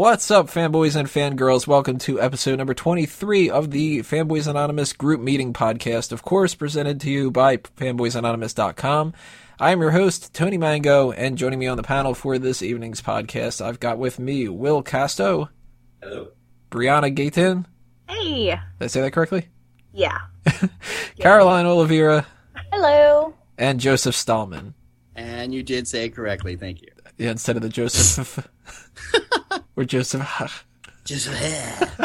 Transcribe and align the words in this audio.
What's 0.00 0.30
up, 0.30 0.46
fanboys 0.46 0.96
and 0.96 1.06
fangirls? 1.06 1.66
Welcome 1.66 1.98
to 1.98 2.22
episode 2.22 2.56
number 2.56 2.72
23 2.72 3.50
of 3.50 3.70
the 3.70 3.98
Fanboys 3.98 4.46
Anonymous 4.46 4.94
group 4.94 5.20
meeting 5.20 5.52
podcast, 5.52 6.10
of 6.10 6.22
course, 6.22 6.54
presented 6.54 7.02
to 7.02 7.10
you 7.10 7.30
by 7.30 7.58
fanboysanonymous.com. 7.58 9.12
I 9.58 9.72
am 9.72 9.80
your 9.82 9.90
host, 9.90 10.32
Tony 10.32 10.56
Mango, 10.56 11.12
and 11.12 11.36
joining 11.36 11.58
me 11.58 11.66
on 11.66 11.76
the 11.76 11.82
panel 11.82 12.14
for 12.14 12.38
this 12.38 12.62
evening's 12.62 13.02
podcast, 13.02 13.60
I've 13.60 13.78
got 13.78 13.98
with 13.98 14.18
me 14.18 14.48
Will 14.48 14.82
Casto. 14.82 15.50
Hello. 16.02 16.28
Brianna 16.70 17.14
Gayton. 17.14 17.66
Hey. 18.08 18.46
Did 18.46 18.58
I 18.80 18.86
say 18.86 19.02
that 19.02 19.12
correctly? 19.12 19.48
Yeah. 19.92 20.16
Caroline 21.20 21.66
Oliveira. 21.66 22.26
Hello. 22.72 23.34
And 23.58 23.78
Joseph 23.78 24.14
Stallman. 24.14 24.72
And 25.14 25.52
you 25.52 25.62
did 25.62 25.86
say 25.86 26.06
it 26.06 26.14
correctly. 26.14 26.56
Thank 26.56 26.80
you. 26.80 26.88
Yeah, 27.18 27.32
instead 27.32 27.56
of 27.56 27.62
the 27.62 27.68
Joseph. 27.68 28.48
or 29.80 29.84
Joseph. 29.84 30.66
Just 31.04 31.28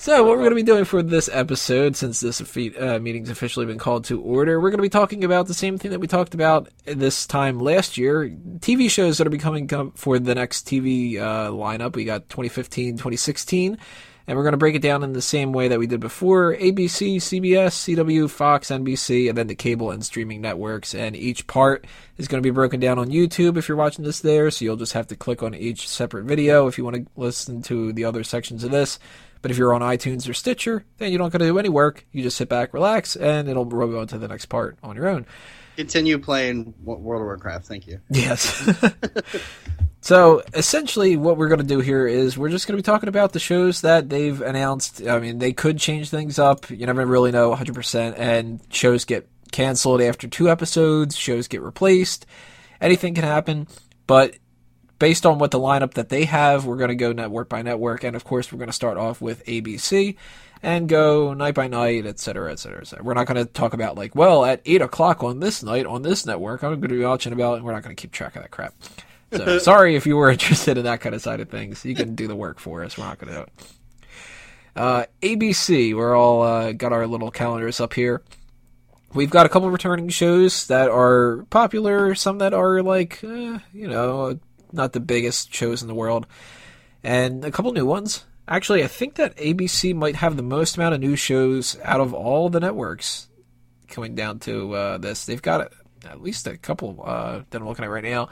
So, 0.00 0.22
what 0.22 0.30
we're 0.30 0.44
going 0.44 0.50
to 0.50 0.56
be 0.56 0.62
doing 0.62 0.84
for 0.84 1.02
this 1.02 1.28
episode, 1.32 1.96
since 1.96 2.20
this 2.20 2.40
uh, 2.40 3.00
meeting's 3.00 3.30
officially 3.30 3.66
been 3.66 3.78
called 3.78 4.04
to 4.04 4.20
order, 4.20 4.60
we're 4.60 4.70
going 4.70 4.78
to 4.78 4.82
be 4.82 4.88
talking 4.88 5.24
about 5.24 5.48
the 5.48 5.54
same 5.54 5.76
thing 5.76 5.90
that 5.90 5.98
we 5.98 6.06
talked 6.06 6.34
about 6.34 6.68
this 6.84 7.26
time 7.26 7.58
last 7.58 7.98
year. 7.98 8.28
TV 8.60 8.88
shows 8.88 9.18
that 9.18 9.26
are 9.26 9.30
becoming 9.30 9.68
for 9.96 10.20
the 10.20 10.36
next 10.36 10.68
TV 10.68 11.18
uh, 11.18 11.50
lineup. 11.50 11.96
We 11.96 12.04
got 12.04 12.28
2015, 12.28 12.92
2016, 12.92 13.76
and 14.28 14.36
we're 14.36 14.44
going 14.44 14.52
to 14.52 14.58
break 14.58 14.74
it 14.74 14.82
down 14.82 15.02
in 15.02 15.14
the 15.14 15.22
same 15.22 15.54
way 15.54 15.68
that 15.68 15.78
we 15.78 15.86
did 15.86 16.00
before 16.00 16.54
ABC, 16.54 17.16
CBS, 17.16 17.96
CW, 17.96 18.28
Fox, 18.28 18.68
NBC, 18.68 19.30
and 19.30 19.38
then 19.38 19.46
the 19.46 19.54
cable 19.54 19.90
and 19.90 20.04
streaming 20.04 20.42
networks. 20.42 20.94
And 20.94 21.16
each 21.16 21.46
part 21.46 21.86
is 22.18 22.28
going 22.28 22.42
to 22.42 22.46
be 22.46 22.52
broken 22.52 22.78
down 22.78 22.98
on 22.98 23.08
YouTube 23.08 23.56
if 23.56 23.68
you're 23.68 23.78
watching 23.78 24.04
this 24.04 24.20
there, 24.20 24.50
so 24.50 24.66
you'll 24.66 24.76
just 24.76 24.92
have 24.92 25.06
to 25.06 25.16
click 25.16 25.42
on 25.42 25.54
each 25.54 25.88
separate 25.88 26.26
video 26.26 26.66
if 26.66 26.76
you 26.76 26.84
want 26.84 26.96
to 26.96 27.06
listen 27.16 27.62
to 27.62 27.90
the 27.94 28.04
other 28.04 28.22
sections 28.22 28.64
of 28.64 28.70
this. 28.70 28.98
But 29.40 29.50
if 29.50 29.56
you're 29.56 29.72
on 29.72 29.80
iTunes 29.80 30.28
or 30.28 30.34
Stitcher, 30.34 30.84
then 30.98 31.10
you 31.10 31.16
don't 31.16 31.32
got 31.32 31.38
to 31.38 31.46
do 31.46 31.58
any 31.58 31.70
work. 31.70 32.06
You 32.12 32.22
just 32.22 32.36
sit 32.36 32.50
back, 32.50 32.74
relax, 32.74 33.16
and 33.16 33.48
it'll 33.48 33.64
roll 33.64 33.98
on 33.98 34.08
to 34.08 34.18
the 34.18 34.28
next 34.28 34.46
part 34.46 34.76
on 34.82 34.94
your 34.94 35.08
own. 35.08 35.24
Continue 35.76 36.18
playing 36.18 36.74
World 36.84 37.22
of 37.22 37.26
Warcraft. 37.26 37.64
Thank 37.64 37.86
you. 37.86 38.00
Yes. 38.10 38.68
so 40.00 40.42
essentially, 40.54 41.16
what 41.16 41.36
we're 41.36 41.48
going 41.48 41.60
to 41.60 41.66
do 41.66 41.80
here 41.80 42.06
is 42.06 42.38
we're 42.38 42.48
just 42.48 42.66
going 42.66 42.76
to 42.76 42.82
be 42.82 42.86
talking 42.86 43.08
about 43.08 43.32
the 43.32 43.40
shows 43.40 43.80
that 43.80 44.08
they've 44.08 44.40
announced. 44.40 45.06
I 45.06 45.18
mean, 45.18 45.38
they 45.38 45.52
could 45.52 45.78
change 45.78 46.10
things 46.10 46.38
up. 46.38 46.70
You 46.70 46.86
never 46.86 47.04
really 47.04 47.32
know 47.32 47.54
100%. 47.54 48.14
And 48.16 48.60
shows 48.70 49.04
get 49.04 49.28
canceled 49.50 50.00
after 50.00 50.28
two 50.28 50.48
episodes, 50.48 51.16
shows 51.16 51.48
get 51.48 51.62
replaced. 51.62 52.26
Anything 52.80 53.14
can 53.14 53.24
happen. 53.24 53.66
But 54.06 54.36
based 54.98 55.26
on 55.26 55.38
what 55.38 55.50
the 55.50 55.60
lineup 55.60 55.94
that 55.94 56.08
they 56.08 56.24
have, 56.24 56.64
we're 56.64 56.76
going 56.76 56.88
to 56.88 56.94
go 56.94 57.12
network 57.12 57.48
by 57.48 57.62
network, 57.62 58.04
and 58.04 58.16
of 58.16 58.24
course, 58.24 58.52
we're 58.52 58.58
going 58.58 58.68
to 58.68 58.72
start 58.72 58.96
off 58.96 59.20
with 59.20 59.44
ABC 59.46 60.16
and 60.62 60.88
go 60.88 61.34
night 61.34 61.54
by 61.54 61.68
night, 61.68 62.04
et 62.04 62.18
cetera, 62.18 62.50
et 62.50 62.58
cetera, 62.58 62.80
et 62.80 62.86
cetera. 62.86 63.04
We're 63.04 63.14
not 63.14 63.26
going 63.26 63.44
to 63.44 63.50
talk 63.52 63.74
about 63.74 63.96
like, 63.96 64.14
well, 64.14 64.44
at 64.44 64.60
eight 64.64 64.82
o'clock 64.82 65.22
on 65.22 65.40
this 65.40 65.62
night 65.62 65.86
on 65.86 66.02
this 66.02 66.26
network, 66.26 66.62
I'm 66.62 66.70
going 66.70 66.82
to 66.82 66.88
be 66.88 67.04
watching 67.04 67.32
about, 67.32 67.56
and 67.56 67.64
we're 67.64 67.72
not 67.72 67.82
going 67.82 67.94
to 67.94 68.00
keep 68.00 68.12
track 68.12 68.34
of 68.36 68.42
that 68.42 68.50
crap. 68.50 68.74
So 69.32 69.58
sorry 69.58 69.96
if 69.96 70.06
you 70.06 70.16
were 70.16 70.30
interested 70.30 70.78
in 70.78 70.84
that 70.84 71.00
kind 71.00 71.14
of 71.14 71.22
side 71.22 71.40
of 71.40 71.48
things. 71.48 71.84
You 71.84 71.94
can 71.94 72.14
do 72.14 72.26
the 72.26 72.36
work 72.36 72.58
for 72.58 72.84
us. 72.84 72.96
We're 72.96 73.04
not 73.04 73.18
going 73.18 73.34
to. 73.34 73.46
Uh, 74.76 75.04
ABC, 75.22 75.94
we're 75.94 76.14
all 76.14 76.42
uh, 76.42 76.72
got 76.72 76.92
our 76.92 77.06
little 77.06 77.30
calendars 77.30 77.80
up 77.80 77.94
here. 77.94 78.22
We've 79.12 79.30
got 79.30 79.46
a 79.46 79.48
couple 79.48 79.70
returning 79.70 80.08
shows 80.10 80.66
that 80.66 80.88
are 80.88 81.46
popular, 81.50 82.14
some 82.14 82.38
that 82.38 82.54
are 82.54 82.82
like, 82.82 83.24
uh, 83.24 83.58
you 83.72 83.88
know, 83.88 84.38
not 84.70 84.92
the 84.92 85.00
biggest 85.00 85.52
shows 85.52 85.82
in 85.82 85.88
the 85.88 85.94
world, 85.94 86.26
and 87.02 87.44
a 87.44 87.50
couple 87.50 87.72
new 87.72 87.86
ones. 87.86 88.24
Actually, 88.46 88.84
I 88.84 88.86
think 88.86 89.16
that 89.16 89.36
ABC 89.36 89.94
might 89.94 90.16
have 90.16 90.36
the 90.36 90.42
most 90.42 90.76
amount 90.76 90.94
of 90.94 91.00
new 91.00 91.16
shows 91.16 91.78
out 91.82 92.00
of 92.00 92.14
all 92.14 92.48
the 92.48 92.60
networks 92.60 93.28
coming 93.88 94.14
down 94.14 94.38
to 94.40 94.74
uh, 94.74 94.98
this. 94.98 95.26
They've 95.26 95.42
got 95.42 95.72
at 96.04 96.22
least 96.22 96.46
a 96.46 96.56
couple 96.56 97.02
uh, 97.04 97.42
that 97.50 97.60
I'm 97.60 97.66
looking 97.66 97.84
at 97.84 97.90
right 97.90 98.04
now. 98.04 98.28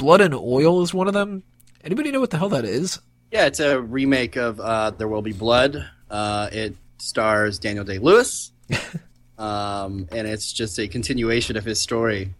Blood 0.00 0.22
and 0.22 0.34
Oil 0.34 0.82
is 0.82 0.94
one 0.94 1.08
of 1.08 1.12
them. 1.12 1.42
Anybody 1.84 2.10
know 2.10 2.20
what 2.20 2.30
the 2.30 2.38
hell 2.38 2.48
that 2.48 2.64
is? 2.64 3.00
Yeah, 3.30 3.44
it's 3.44 3.60
a 3.60 3.78
remake 3.78 4.36
of 4.36 4.58
uh, 4.58 4.92
There 4.92 5.06
Will 5.06 5.20
Be 5.20 5.34
Blood. 5.34 5.86
Uh, 6.10 6.48
it 6.50 6.74
stars 6.96 7.58
Daniel 7.58 7.84
Day 7.84 7.98
Lewis, 7.98 8.50
um, 9.38 10.08
and 10.10 10.26
it's 10.26 10.54
just 10.54 10.78
a 10.78 10.88
continuation 10.88 11.58
of 11.58 11.66
his 11.66 11.82
story. 11.82 12.34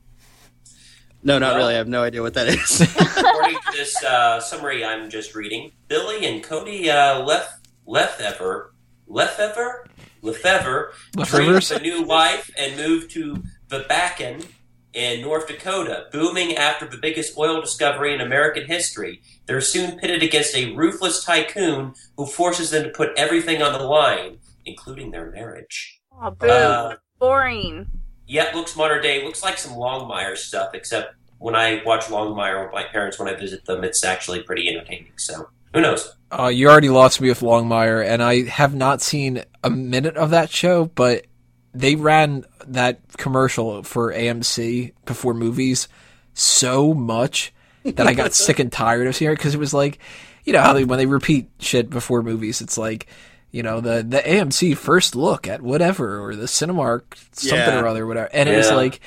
No, 1.23 1.39
not 1.39 1.49
well, 1.49 1.57
really. 1.59 1.75
I 1.75 1.77
have 1.77 1.87
no 1.87 2.03
idea 2.03 2.23
what 2.23 2.33
that 2.33 2.49
is. 2.49 2.81
according 3.19 3.57
to 3.57 3.73
this 3.73 4.03
uh, 4.03 4.41
summary 4.41 4.83
I'm 4.83 5.11
just 5.11 5.35
reading, 5.35 5.73
Billy 5.87 6.25
and 6.25 6.43
Cody 6.43 6.91
uh, 6.91 7.23
Lef 7.23 7.61
Lefevre 7.87 8.73
Lefevre 9.07 9.87
Lefevre 10.23 10.95
dreamed 11.15 11.71
a 11.73 11.81
new 11.81 12.07
life 12.07 12.51
and 12.59 12.75
moved 12.79 13.11
to 13.11 13.43
Babacan 13.69 14.47
in 14.93 15.23
North 15.23 15.47
Dakota, 15.47 16.07
booming 16.13 16.57
after 16.57 16.87
the 16.87 16.97
biggest 16.97 17.37
oil 17.39 17.61
discovery 17.61 18.15
in 18.15 18.21
American 18.21 18.67
history. 18.67 19.23
They're 19.47 19.61
soon 19.61 19.99
pitted 19.99 20.23
against 20.23 20.57
a 20.57 20.75
ruthless 20.75 21.25
tycoon 21.25 21.95
who 22.17 22.27
forces 22.27 22.71
them 22.71 22.85
to 22.85 22.91
put 22.91 23.17
everything 23.17 23.63
on 23.63 23.73
the 23.73 23.85
line, 23.85 24.39
including 24.65 25.11
their 25.11 25.31
marriage. 25.31 26.01
Oh, 26.21 26.31
boo. 26.31 26.49
Uh, 26.49 26.97
Boring. 27.19 27.87
Yeah, 28.27 28.51
looks 28.55 28.77
modern 28.77 29.03
day. 29.03 29.25
Looks 29.25 29.43
like 29.43 29.59
some 29.59 29.73
Longmire 29.73 30.37
stuff, 30.37 30.71
except 30.75 31.15
when 31.39 31.55
I 31.55 31.83
watch 31.85 32.07
Longmire 32.07 32.65
with 32.65 32.73
my 32.73 32.85
parents 32.85 33.19
when 33.19 33.29
I 33.29 33.35
visit 33.35 33.65
them, 33.65 33.83
it's 33.85 34.05
actually 34.05 34.43
pretty 34.43 34.69
entertaining. 34.69 35.13
So 35.17 35.49
who 35.75 35.81
knows? 35.81 36.17
Uh, 36.31 36.49
you 36.49 36.69
already 36.69 36.91
lost 36.91 37.21
me 37.21 37.29
with 37.29 37.41
Longmire, 37.41 38.05
and 38.05 38.23
I 38.23 38.45
have 38.45 38.75
not 38.75 39.03
seen 39.03 39.43
a 39.65 39.71
minute 39.71 40.17
of 40.17 40.31
that 40.31 40.51
show, 40.51 40.87
but 40.87 41.27
they 41.75 41.95
ran 41.95 42.45
that 42.67 43.01
commercial 43.17 43.83
for 43.83 44.13
AMC 44.13 44.93
before 45.05 45.35
movies 45.35 45.89
so 46.35 46.95
much 46.95 47.53
that 47.85 48.07
I 48.07 48.15
got 48.15 48.33
sick 48.35 48.59
and 48.59 48.71
tired 48.71 49.07
of 49.07 49.17
seeing 49.17 49.31
it 49.31 49.37
because 49.37 49.55
it 49.55 49.61
was 49.61 49.75
like, 49.75 49.99
you 50.45 50.53
know 50.53 50.63
how 50.63 50.73
they, 50.73 50.85
when 50.85 50.99
they 50.99 51.07
repeat 51.07 51.49
shit 51.59 51.91
before 51.91 52.23
movies, 52.23 52.61
it's 52.61 52.79
like, 52.79 53.07
you 53.51 53.63
know, 53.63 53.81
the 53.81 54.03
the 54.03 54.19
AMC 54.19 54.77
first 54.77 55.17
look 55.17 55.49
at 55.49 55.63
whatever 55.63 56.25
or 56.25 56.35
the 56.35 56.47
Cinemark 56.47 57.03
something 57.33 57.59
yeah. 57.59 57.81
or 57.81 57.87
other, 57.87 58.07
whatever, 58.07 58.31
and 58.33 58.49
yeah. 58.49 58.55
it 58.55 58.59
was 58.59 58.71
like 58.71 59.01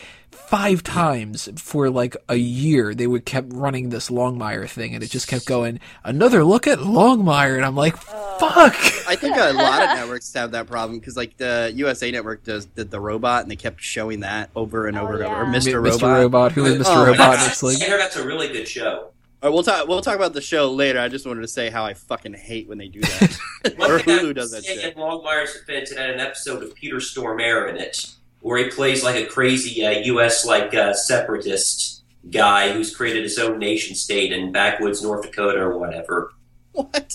five 0.47 0.83
times 0.83 1.49
for 1.57 1.89
like 1.89 2.15
a 2.29 2.35
year 2.35 2.93
they 2.93 3.07
would 3.07 3.25
kept 3.25 3.51
running 3.53 3.89
this 3.89 4.09
Longmire 4.09 4.69
thing, 4.69 4.93
and 4.93 5.03
it 5.03 5.09
just 5.09 5.27
kept 5.27 5.45
going. 5.45 5.79
Another 6.03 6.43
look 6.43 6.67
at 6.67 6.79
Longmire, 6.79 7.55
and 7.55 7.65
I'm 7.65 7.75
like, 7.75 7.95
uh, 7.95 8.37
fuck. 8.37 8.75
I 9.07 9.15
think 9.15 9.35
a 9.35 9.53
lot 9.53 9.81
of 9.81 9.89
networks 9.97 10.33
have 10.33 10.51
that 10.51 10.67
problem 10.67 10.99
because 10.99 11.17
like 11.17 11.37
the 11.37 11.71
USA 11.75 12.11
Network 12.11 12.43
does 12.43 12.65
did 12.65 12.91
the 12.91 12.99
robot, 12.99 13.43
and 13.43 13.51
they 13.51 13.55
kept 13.55 13.81
showing 13.81 14.21
that 14.21 14.49
over 14.55 14.87
and 14.87 14.97
over 14.97 15.13
oh, 15.13 15.15
and 15.17 15.25
over. 15.25 15.41
Or 15.43 15.45
Mr. 15.45 15.81
Robot, 15.81 15.99
Mr. 15.99 16.21
Robot, 16.21 16.51
who 16.51 16.65
is 16.65 16.77
Mr. 16.87 16.95
Oh, 16.95 17.05
Robot? 17.05 17.37
It's 17.47 17.63
like 17.63 17.77
that's 17.79 18.15
a 18.15 18.25
really 18.25 18.47
good 18.47 18.67
show. 18.67 19.09
Right, 19.43 19.49
we'll 19.49 19.63
talk. 19.63 19.89
We'll 19.89 20.01
talk 20.01 20.15
about 20.15 20.31
the 20.31 20.41
show 20.41 20.71
later. 20.71 20.99
I 20.99 21.09
just 21.09 21.27
wanted 21.27 21.41
to 21.41 21.49
say 21.49 21.69
how 21.69 21.83
I 21.83 21.95
fucking 21.95 22.33
hate 22.33 22.69
when 22.69 22.77
they 22.77 22.87
do 22.87 23.01
that. 23.01 23.39
or 23.77 23.99
Hulu 23.99 24.33
does 24.33 24.51
that 24.51 24.63
shit. 24.63 24.95
In 24.95 24.97
Longmire's 24.97 25.53
defense, 25.53 25.91
it 25.91 25.97
had 25.97 26.11
an 26.11 26.21
episode 26.21 26.63
of 26.63 26.73
Peter 26.75 26.97
Stormare 26.97 27.69
in 27.69 27.75
it, 27.75 28.13
where 28.43 28.57
he 28.57 28.69
plays 28.69 29.03
like 29.03 29.15
a 29.15 29.25
crazy 29.25 29.85
uh, 29.85 29.91
U.S. 29.91 30.45
like 30.45 30.73
uh, 30.75 30.93
separatist 30.93 32.03
guy 32.29 32.73
who's 32.73 32.95
created 32.95 33.23
his 33.23 33.39
own 33.39 33.57
nation 33.57 33.95
state 33.95 34.33
in 34.33 34.51
backwoods 34.51 35.01
North 35.01 35.23
Dakota 35.23 35.59
or 35.59 35.77
whatever. 35.77 36.33
What? 36.73 37.13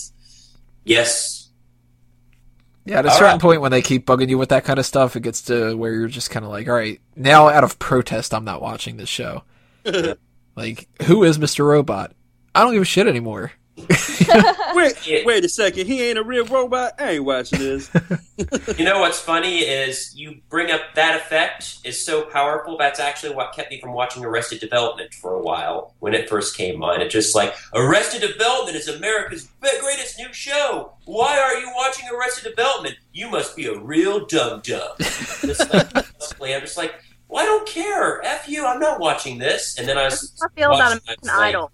Yes. 0.83 1.49
Yeah, 2.85 2.99
at 2.99 3.05
a 3.05 3.09
all 3.09 3.15
certain 3.15 3.33
right. 3.33 3.41
point 3.41 3.61
when 3.61 3.71
they 3.71 3.83
keep 3.83 4.07
bugging 4.07 4.29
you 4.29 4.39
with 4.39 4.49
that 4.49 4.63
kind 4.63 4.79
of 4.79 4.87
stuff, 4.87 5.15
it 5.15 5.21
gets 5.21 5.43
to 5.43 5.75
where 5.75 5.93
you're 5.93 6.07
just 6.07 6.31
kind 6.31 6.43
of 6.43 6.51
like, 6.51 6.67
all 6.67 6.73
right, 6.73 6.99
now 7.15 7.47
out 7.47 7.63
of 7.63 7.77
protest, 7.77 8.33
I'm 8.33 8.45
not 8.45 8.61
watching 8.61 8.97
this 8.97 9.09
show. 9.09 9.43
like, 10.55 10.87
who 11.03 11.23
is 11.23 11.37
Mr. 11.37 11.63
Robot? 11.63 12.15
I 12.55 12.63
don't 12.63 12.73
give 12.73 12.81
a 12.81 12.85
shit 12.85 13.05
anymore. 13.05 13.51
wait, 14.75 15.25
wait 15.25 15.45
a 15.45 15.49
second. 15.49 15.87
He 15.87 16.03
ain't 16.03 16.17
a 16.17 16.23
real 16.23 16.45
robot. 16.45 16.93
I 16.99 17.11
ain't 17.11 17.25
watching 17.25 17.59
this. 17.59 17.89
you 18.77 18.85
know 18.85 18.99
what's 18.99 19.19
funny 19.19 19.59
is 19.59 20.15
you 20.15 20.41
bring 20.49 20.71
up 20.71 20.81
that 20.95 21.15
effect 21.15 21.79
is 21.83 22.03
so 22.03 22.23
powerful. 22.23 22.77
That's 22.77 22.99
actually 22.99 23.35
what 23.35 23.53
kept 23.53 23.71
me 23.71 23.79
from 23.81 23.93
watching 23.93 24.23
Arrested 24.23 24.59
Development 24.59 25.13
for 25.13 25.33
a 25.33 25.41
while 25.41 25.95
when 25.99 26.13
it 26.13 26.29
first 26.29 26.55
came 26.55 26.83
on. 26.83 27.01
It's 27.01 27.13
just 27.13 27.35
like 27.35 27.55
Arrested 27.73 28.21
Development 28.21 28.77
is 28.77 28.87
America's 28.87 29.49
greatest 29.89 30.19
new 30.19 30.31
show. 30.33 30.93
Why 31.05 31.39
are 31.39 31.57
you 31.59 31.71
watching 31.75 32.07
Arrested 32.13 32.49
Development? 32.49 32.95
You 33.13 33.29
must 33.29 33.55
be 33.55 33.65
a 33.65 33.77
real 33.77 34.25
dum 34.25 34.61
dum. 34.63 34.89
like, 34.99 35.95
I'm 36.55 36.61
just 36.61 36.77
like, 36.77 36.93
well, 37.27 37.43
I 37.43 37.45
don't 37.45 37.67
care. 37.67 38.23
F 38.23 38.47
you. 38.47 38.65
I'm 38.65 38.79
not 38.79 38.99
watching 38.99 39.37
this. 39.37 39.77
And 39.77 39.87
then 39.87 39.97
I 39.97 40.05
was. 40.05 40.39
I 40.43 40.47
feel 40.55 40.73
about 40.73 40.99
American 41.01 41.29
Idol. 41.29 41.71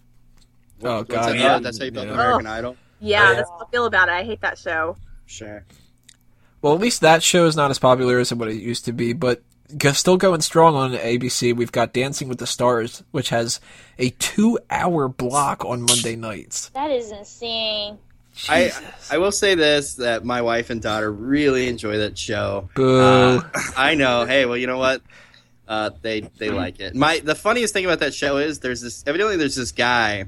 Oh 0.86 1.04
God, 1.04 1.30
that, 1.30 1.38
yeah. 1.38 1.60
that's 1.60 1.80
how 1.80 1.86
you 1.86 1.92
felt 1.92 2.08
yeah. 2.08 2.14
American 2.14 2.48
Idol. 2.48 2.78
Yeah, 3.00 3.34
that's 3.34 3.50
how 3.50 3.66
I 3.68 3.72
feel 3.72 3.86
about 3.86 4.08
it. 4.08 4.14
I 4.14 4.24
hate 4.24 4.42
that 4.42 4.58
show. 4.58 4.98
Sure. 5.26 5.66
Well, 6.62 6.74
at 6.74 6.80
least 6.80 7.02
that 7.02 7.24
show 7.24 7.46
is 7.46 7.56
not 7.56 7.72
as 7.72 7.80
popular 7.80 8.20
as 8.20 8.34
what 8.34 8.48
it 8.48 8.56
used 8.56 8.86
to 8.86 8.94
be. 8.94 9.14
But 9.14 9.44
still 9.94 10.18
going 10.18 10.42
strong 10.42 10.76
on 10.76 10.94
ABC. 10.94 11.56
We've 11.56 11.72
got 11.72 11.94
Dancing 11.94 12.28
with 12.28 12.38
the 12.38 12.48
Stars, 12.48 13.04
which 13.12 13.30
has 13.30 13.60
a 13.98 14.12
two-hour 14.12 15.08
block 15.10 15.66
on 15.66 15.82
Monday 15.82 16.16
nights. 16.16 16.70
That 16.70 16.92
is 16.92 17.12
insane. 17.12 17.98
I 18.50 18.72
I 19.10 19.18
will 19.18 19.32
say 19.32 19.56
this 19.56 19.96
that 19.96 20.26
my 20.26 20.42
wife 20.42 20.70
and 20.70 20.82
daughter 20.82 21.12
really 21.12 21.70
enjoy 21.70 21.98
that 22.00 22.18
show. 22.18 22.70
Boo. 22.76 23.00
Uh, 23.00 23.42
I 23.78 23.96
know. 23.96 24.26
Hey, 24.26 24.46
well, 24.46 24.58
you 24.58 24.68
know 24.68 24.78
what? 24.78 25.02
Uh, 25.68 25.92
they 26.02 26.22
they 26.22 26.50
like 26.50 26.80
it. 26.80 26.96
My 26.96 27.20
the 27.20 27.34
funniest 27.34 27.74
thing 27.74 27.86
about 27.86 28.00
that 28.00 28.14
show 28.14 28.38
is 28.38 28.60
there's 28.60 28.82
this 28.82 29.04
evidently 29.08 29.38
there's 29.38 29.56
this 29.56 29.72
guy 29.72 30.26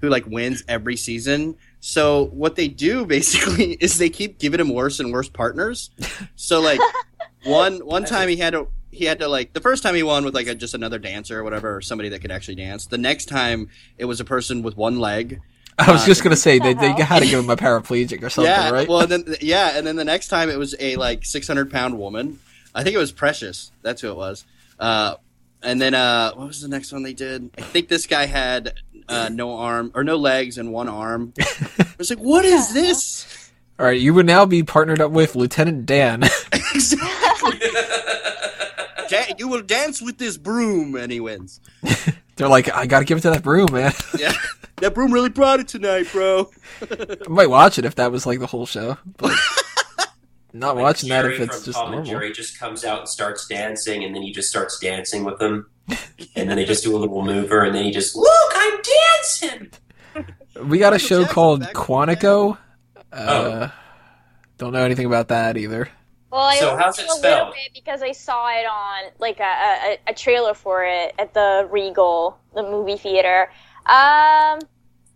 who 0.00 0.08
like 0.08 0.26
wins 0.26 0.62
every 0.68 0.96
season. 0.96 1.56
So 1.80 2.26
what 2.26 2.56
they 2.56 2.68
do 2.68 3.04
basically 3.16 3.72
is 3.74 3.98
they 3.98 4.10
keep 4.10 4.38
giving 4.38 4.60
him 4.60 4.70
worse 4.70 5.00
and 5.00 5.12
worse 5.12 5.28
partners. 5.28 5.90
So 6.36 6.60
like 6.60 6.80
one 7.44 7.78
one 7.86 8.04
time 8.04 8.28
he 8.28 8.36
had 8.36 8.52
to 8.52 8.68
he 8.90 9.04
had 9.04 9.18
to 9.20 9.28
like 9.28 9.52
the 9.52 9.60
first 9.60 9.82
time 9.82 9.94
he 9.94 10.02
won 10.02 10.24
with 10.24 10.34
like 10.34 10.46
a, 10.46 10.54
just 10.54 10.74
another 10.74 10.98
dancer 10.98 11.38
or 11.38 11.44
whatever 11.44 11.76
or 11.76 11.80
somebody 11.80 12.08
that 12.10 12.20
could 12.20 12.30
actually 12.30 12.56
dance. 12.56 12.86
The 12.86 12.98
next 12.98 13.26
time 13.26 13.68
it 13.96 14.06
was 14.06 14.20
a 14.20 14.24
person 14.24 14.62
with 14.62 14.76
one 14.76 14.98
leg. 14.98 15.40
I 15.78 15.92
was 15.92 16.02
uh, 16.02 16.06
just 16.06 16.24
gonna 16.24 16.36
say 16.36 16.58
they, 16.58 16.74
they 16.74 16.90
had 16.92 17.20
to 17.22 17.28
give 17.28 17.38
him 17.38 17.50
a 17.50 17.56
paraplegic 17.56 18.22
or 18.22 18.30
something, 18.30 18.50
yeah, 18.50 18.70
right? 18.70 18.88
well 18.88 19.00
and 19.00 19.10
then 19.26 19.36
yeah, 19.40 19.76
and 19.76 19.86
then 19.86 19.96
the 19.96 20.04
next 20.04 20.28
time 20.28 20.50
it 20.50 20.58
was 20.58 20.74
a 20.80 20.96
like 20.96 21.24
600 21.24 21.70
pound 21.70 21.98
woman. 21.98 22.40
I 22.74 22.82
think 22.82 22.94
it 22.94 22.98
was 22.98 23.12
Precious. 23.12 23.72
That's 23.82 24.00
who 24.00 24.08
it 24.08 24.16
was. 24.16 24.44
Uh, 24.78 25.16
and 25.62 25.80
then 25.80 25.94
uh, 25.94 26.32
what 26.34 26.46
was 26.46 26.60
the 26.60 26.68
next 26.68 26.92
one 26.92 27.02
they 27.02 27.14
did? 27.14 27.50
I 27.58 27.62
think 27.62 27.88
this 27.88 28.06
guy 28.06 28.26
had 28.26 28.74
uh, 29.08 29.28
no 29.28 29.56
arm 29.56 29.90
or 29.94 30.04
no 30.04 30.16
legs 30.16 30.58
and 30.58 30.72
one 30.72 30.88
arm. 30.88 31.32
I 31.40 31.86
was 31.98 32.10
like, 32.10 32.18
what 32.18 32.44
is 32.44 32.72
this? 32.72 33.50
All 33.78 33.86
right, 33.86 34.00
you 34.00 34.12
would 34.14 34.26
now 34.26 34.44
be 34.44 34.62
partnered 34.62 35.00
up 35.00 35.12
with 35.12 35.36
Lieutenant 35.36 35.86
Dan. 35.86 36.22
exactly. 36.52 37.60
Dan- 39.08 39.36
you 39.38 39.48
will 39.48 39.62
dance 39.62 40.02
with 40.02 40.18
this 40.18 40.36
broom, 40.36 40.94
and 40.94 41.10
he 41.10 41.20
wins. 41.20 41.60
They're 42.36 42.48
like, 42.48 42.72
I 42.74 42.86
gotta 42.86 43.04
give 43.04 43.18
it 43.18 43.22
to 43.22 43.30
that 43.30 43.42
broom, 43.42 43.68
man. 43.72 43.92
Yeah, 44.18 44.32
that 44.76 44.94
broom 44.94 45.12
really 45.12 45.30
brought 45.30 45.60
it 45.60 45.68
tonight, 45.68 46.08
bro. 46.12 46.50
I 46.82 47.28
might 47.28 47.48
watch 47.48 47.78
it 47.78 47.84
if 47.84 47.94
that 47.94 48.12
was 48.12 48.26
like 48.26 48.38
the 48.38 48.46
whole 48.46 48.66
show, 48.66 48.98
but 49.16 49.32
not 50.52 50.76
Like 50.76 50.82
watching 50.82 51.08
that 51.08 51.24
if 51.24 51.40
it's 51.40 51.56
from 51.56 51.64
just 51.64 51.78
Tom 51.78 51.86
and 51.86 51.92
normal. 52.04 52.10
Jerry 52.10 52.32
just 52.32 52.58
comes 52.58 52.84
out 52.84 53.00
and 53.00 53.08
starts 53.08 53.46
dancing, 53.46 54.04
and 54.04 54.14
then 54.14 54.22
he 54.22 54.32
just 54.32 54.48
starts 54.48 54.78
dancing 54.78 55.24
with 55.24 55.38
them, 55.38 55.70
and 56.36 56.48
then 56.50 56.56
they 56.56 56.64
just 56.64 56.84
do 56.84 56.96
a 56.96 56.98
little 56.98 57.22
mover, 57.24 57.62
and 57.64 57.74
then 57.74 57.84
he 57.84 57.90
just 57.90 58.16
look, 58.16 58.52
I'm 58.54 58.78
dancing. 58.82 59.70
We 60.64 60.78
got 60.78 60.92
a 60.92 60.98
show 60.98 61.24
called 61.24 61.60
back 61.60 61.68
in 61.70 61.74
the 61.74 61.80
Quantico. 61.80 62.58
Uh, 63.12 63.68
Don't 64.58 64.72
know 64.72 64.82
anything 64.84 65.06
about 65.06 65.28
that 65.28 65.56
either. 65.56 65.88
Well, 66.30 66.42
I 66.42 66.56
So 66.56 66.76
how's 66.76 66.98
knew 66.98 67.04
it 67.04 67.06
a 67.06 67.14
little 67.14 67.16
spelled? 67.18 67.54
bit 67.54 67.70
because 67.74 68.02
I 68.02 68.12
saw 68.12 68.48
it 68.50 68.66
on 68.66 69.10
like 69.18 69.40
a, 69.40 69.44
a, 69.44 69.98
a 70.08 70.14
trailer 70.14 70.54
for 70.54 70.84
it 70.84 71.14
at 71.18 71.32
the 71.32 71.66
Regal, 71.70 72.38
the 72.54 72.62
movie 72.62 72.96
theater. 72.96 73.50
Um, 73.86 74.58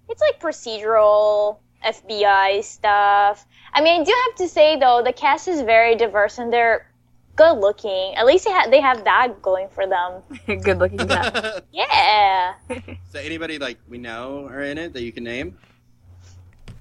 it's 0.09 0.21
like 0.23 0.41
procedural 0.41 1.59
FBI 1.85 2.63
stuff. 2.65 3.45
I 3.75 3.81
mean, 3.83 4.03
I 4.03 4.05
do 4.05 4.15
have 4.29 4.37
to 4.37 4.49
say 4.49 4.79
though, 4.79 5.03
the 5.05 5.13
cast 5.13 5.49
is 5.49 5.61
very 5.63 5.97
diverse 5.97 6.39
and 6.39 6.53
they're 6.53 6.87
good 7.37 7.59
looking. 7.59 8.15
At 8.17 8.27
least 8.27 8.45
they 8.45 8.51
have 8.51 8.71
they 8.71 8.81
have 8.81 9.05
that 9.05 9.43
going 9.43 9.69
for 9.69 9.87
them. 9.87 10.23
Good 10.63 10.79
looking 10.79 10.99
guy. 10.99 11.61
Yeah. 11.73 12.55
so 13.11 13.19
anybody 13.19 13.59
like 13.59 13.79
we 13.89 13.99
know 13.99 14.47
are 14.49 14.63
in 14.63 14.79
it 14.79 14.93
that 14.93 15.03
you 15.03 15.13
can 15.13 15.25
name? 15.25 15.59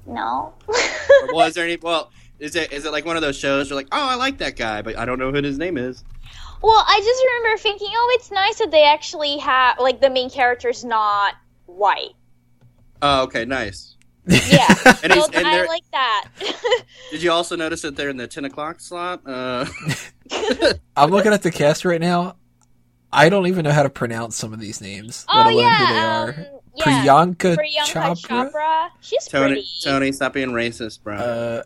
No. 0.05 0.53
Or 0.67 1.33
was 1.33 1.53
there 1.53 1.65
any? 1.65 1.77
Well, 1.77 2.11
is 2.39 2.55
it 2.55 2.71
is 2.71 2.85
it 2.85 2.91
like 2.91 3.05
one 3.05 3.15
of 3.15 3.21
those 3.21 3.37
shows? 3.37 3.69
You're 3.69 3.77
like, 3.77 3.89
oh, 3.91 4.07
I 4.07 4.15
like 4.15 4.39
that 4.39 4.55
guy, 4.55 4.81
but 4.81 4.97
I 4.97 5.05
don't 5.05 5.19
know 5.19 5.31
who 5.31 5.41
his 5.41 5.57
name 5.57 5.77
is. 5.77 6.03
Well, 6.61 6.83
I 6.87 6.99
just 6.99 7.23
remember 7.25 7.57
thinking, 7.57 7.89
oh, 7.91 8.17
it's 8.19 8.31
nice 8.31 8.59
that 8.59 8.69
they 8.71 8.83
actually 8.83 9.37
have 9.39 9.79
like 9.79 9.99
the 9.99 10.09
main 10.09 10.29
character's 10.29 10.83
not 10.83 11.35
white. 11.65 12.11
Oh, 13.01 13.23
okay, 13.23 13.45
nice. 13.45 13.95
Yeah, 14.27 14.67
And 15.03 15.13
so 15.13 15.27
and 15.33 15.47
I 15.47 15.65
like 15.65 15.89
that. 15.91 16.29
Did 17.09 17.23
you 17.23 17.31
also 17.31 17.55
notice 17.55 17.81
that 17.81 17.95
they're 17.95 18.09
in 18.09 18.17
the 18.17 18.27
ten 18.27 18.45
o'clock 18.45 18.79
slot? 18.79 19.21
Uh, 19.25 19.65
I'm 20.95 21.09
looking 21.11 21.33
at 21.33 21.41
the 21.43 21.51
cast 21.51 21.85
right 21.85 22.01
now. 22.01 22.35
I 23.13 23.29
don't 23.29 23.47
even 23.47 23.63
know 23.65 23.71
how 23.71 23.83
to 23.83 23.89
pronounce 23.89 24.37
some 24.37 24.53
of 24.53 24.59
these 24.59 24.79
names, 24.81 25.25
oh 25.29 25.37
let 25.37 25.45
alone 25.47 25.57
yeah, 25.63 25.77
who 25.77 25.93
they 25.93 25.99
um, 25.99 26.05
are. 26.05 26.35
yeah. 26.75 27.03
Priyanka, 27.03 27.57
Priyanka 27.57 28.15
Chopra, 28.21 28.51
Chopra. 28.51 28.87
She's 29.01 29.25
Tony, 29.27 29.47
pretty. 29.55 29.67
Tony, 29.83 30.11
stop 30.13 30.33
being 30.33 30.49
racist, 30.51 31.03
bro. 31.03 31.15
uh, 31.15 31.63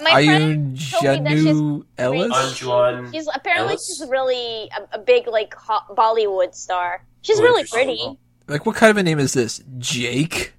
My 0.00 0.22
Ayun 0.22 0.64
told 0.70 0.78
she's 0.78 1.00
Janu 1.02 1.84
Ellis. 1.98 2.32
Anjuan. 2.32 3.12
She's 3.12 3.28
apparently 3.32 3.74
Ellis? 3.74 3.86
she's 3.86 4.08
really 4.08 4.68
a, 4.76 4.96
a 4.96 4.98
big 4.98 5.28
like 5.28 5.54
ho- 5.54 5.94
Bollywood 5.94 6.52
star. 6.54 7.04
She's 7.22 7.38
Oh, 7.38 7.42
really 7.44 7.60
interesting. 7.60 7.86
pretty. 7.96 8.18
Like, 8.48 8.66
what 8.66 8.74
kind 8.74 8.90
of 8.90 8.96
a 8.96 9.02
name 9.04 9.18
is 9.20 9.34
this? 9.34 9.62
Jake? 9.78 10.54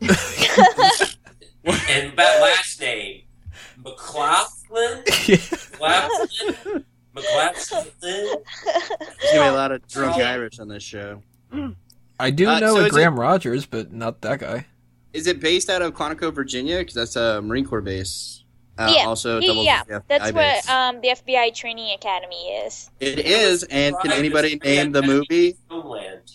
And 1.64 2.16
that 2.16 2.40
last 2.40 2.80
name, 2.80 3.22
McLaughlin. 3.84 4.57
McLaughlin. 4.70 5.02
McLaughlin. 7.14 7.86
There's 8.00 8.36
gonna 9.32 9.32
be 9.32 9.36
a 9.38 9.52
lot 9.52 9.72
of 9.72 9.86
drunk 9.88 10.16
Irish 10.16 10.58
on 10.58 10.68
this 10.68 10.82
show. 10.82 11.22
I 12.20 12.30
do 12.30 12.48
Uh, 12.48 12.58
know 12.60 12.74
so 12.74 12.80
a 12.82 12.86
is 12.86 12.92
Graham 12.92 13.18
Rogers, 13.18 13.66
but 13.66 13.92
not 13.92 14.20
that 14.22 14.40
guy. 14.40 14.66
Is 15.12 15.26
it 15.26 15.40
based 15.40 15.70
out 15.70 15.82
of 15.82 15.94
Quantico, 15.94 16.32
Virginia? 16.34 16.78
Because 16.78 16.94
that's 16.94 17.16
a 17.16 17.40
Marine 17.42 17.64
Corps 17.64 17.80
base. 17.80 18.44
Uh, 18.76 18.92
Yeah, 18.94 19.06
Also, 19.06 19.40
yeah, 19.40 19.46
doubles 19.46 19.66
yeah. 19.66 19.82
the 19.84 19.94
FBI 19.94 20.02
That's 20.08 20.32
base. 20.32 20.66
what 20.66 20.70
um 20.74 21.00
the 21.00 21.08
FBI 21.08 21.54
training 21.54 21.94
academy 21.94 22.48
is. 22.64 22.90
it 23.00 23.18
is. 23.20 23.62
And 23.64 23.96
can 24.00 24.12
anybody 24.12 24.56
name 24.62 24.92
the 24.92 25.02
movie 25.02 25.56
Homeland. 25.68 26.30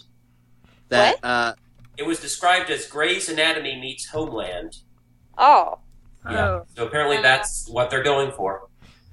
that? 0.89 1.18
Uh, 1.24 1.53
It 1.97 2.03
was 2.03 2.19
described 2.19 2.69
as 2.71 2.88
Grey's 2.88 3.29
Anatomy 3.29 3.79
meets 3.79 4.07
Homeland. 4.07 4.77
Oh, 5.38 5.79
Yeah. 6.30 6.46
Oh. 6.48 6.66
So 6.75 6.88
apparently 6.88 7.22
that's 7.22 7.68
what 7.70 7.90
they're 7.90 8.04
going 8.04 8.31
for. 8.31 8.68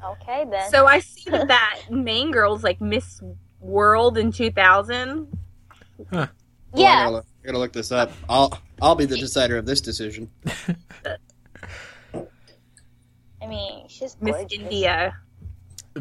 okay 0.04 0.44
then. 0.50 0.70
So 0.70 0.86
I 0.86 1.00
see 1.00 1.30
that 1.30 1.48
that 1.48 1.80
main 1.90 2.30
girl's 2.30 2.62
like 2.62 2.80
Miss 2.80 3.20
World 3.60 4.16
in 4.18 4.32
2000. 4.32 5.26
well, 5.98 6.22
I, 6.22 6.28
yeah, 6.74 7.04
gotta 7.04 7.10
look, 7.16 7.26
I 7.42 7.46
gotta 7.46 7.58
look 7.58 7.72
this 7.72 7.92
up. 7.92 8.12
I'll 8.28 8.58
I'll 8.80 8.94
be 8.94 9.04
the 9.06 9.18
decider 9.18 9.58
of 9.58 9.66
this 9.66 9.80
decision. 9.80 10.30
I 13.42 13.46
mean 13.46 13.88
she's 13.88 14.16
Miss 14.20 14.36
gorgeous. 14.36 14.58
India. 14.60 15.14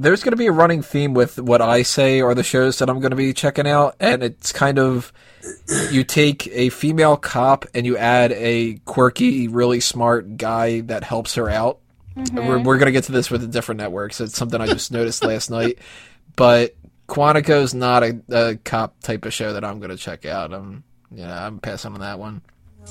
There's 0.02 0.24
going 0.24 0.32
to 0.32 0.38
be 0.38 0.48
a 0.48 0.52
running 0.52 0.82
theme 0.82 1.14
with 1.14 1.40
what 1.40 1.62
I 1.62 1.84
say 1.84 2.22
or 2.22 2.34
the 2.36 2.44
shows 2.44 2.80
that 2.80 2.90
I'm 2.90 3.00
going 3.00 3.12
to 3.12 3.16
be 3.18 3.34
checking 3.34 3.68
out, 3.68 3.96
and 4.00 4.24
it's 4.24 4.52
kind 4.52 4.80
of 4.80 5.12
you 5.92 6.04
take 6.04 6.48
a 6.48 6.70
female 6.70 7.18
cop 7.18 7.66
and 7.74 7.86
you 7.86 7.98
add 7.98 8.32
a 8.34 8.76
quirky, 8.86 9.48
really 9.48 9.80
smart 9.80 10.38
guy 10.38 10.82
that 10.82 11.04
helps 11.04 11.36
her 11.36 11.50
out. 11.50 11.80
Mhm. 12.16 12.48
We're, 12.48 12.60
we're 12.60 12.78
going 12.78 12.88
to 12.88 12.92
get 12.92 13.06
to 13.06 13.12
this 13.12 13.30
with 13.32 13.42
the 13.42 13.48
different 13.48 13.80
networks. 13.80 14.20
It's 14.20 14.38
something 14.38 14.60
I 14.60 14.68
just 14.68 14.92
noticed 14.92 15.24
last 15.24 15.50
night, 15.50 15.80
but 16.36 16.76
Quantico's 17.08 17.74
not 17.74 18.04
a, 18.04 18.22
a 18.30 18.56
cop 18.58 19.00
type 19.02 19.26
of 19.26 19.34
show 19.34 19.54
that 19.54 19.64
I'm 19.64 19.80
going 19.80 19.92
to 19.92 19.98
check 19.98 20.26
out. 20.26 20.54
I'm 20.54 20.84
yeah, 21.12 21.46
I'm 21.46 21.60
passing 21.60 21.94
on 21.94 22.02
that 22.02 22.20
one. 22.20 22.42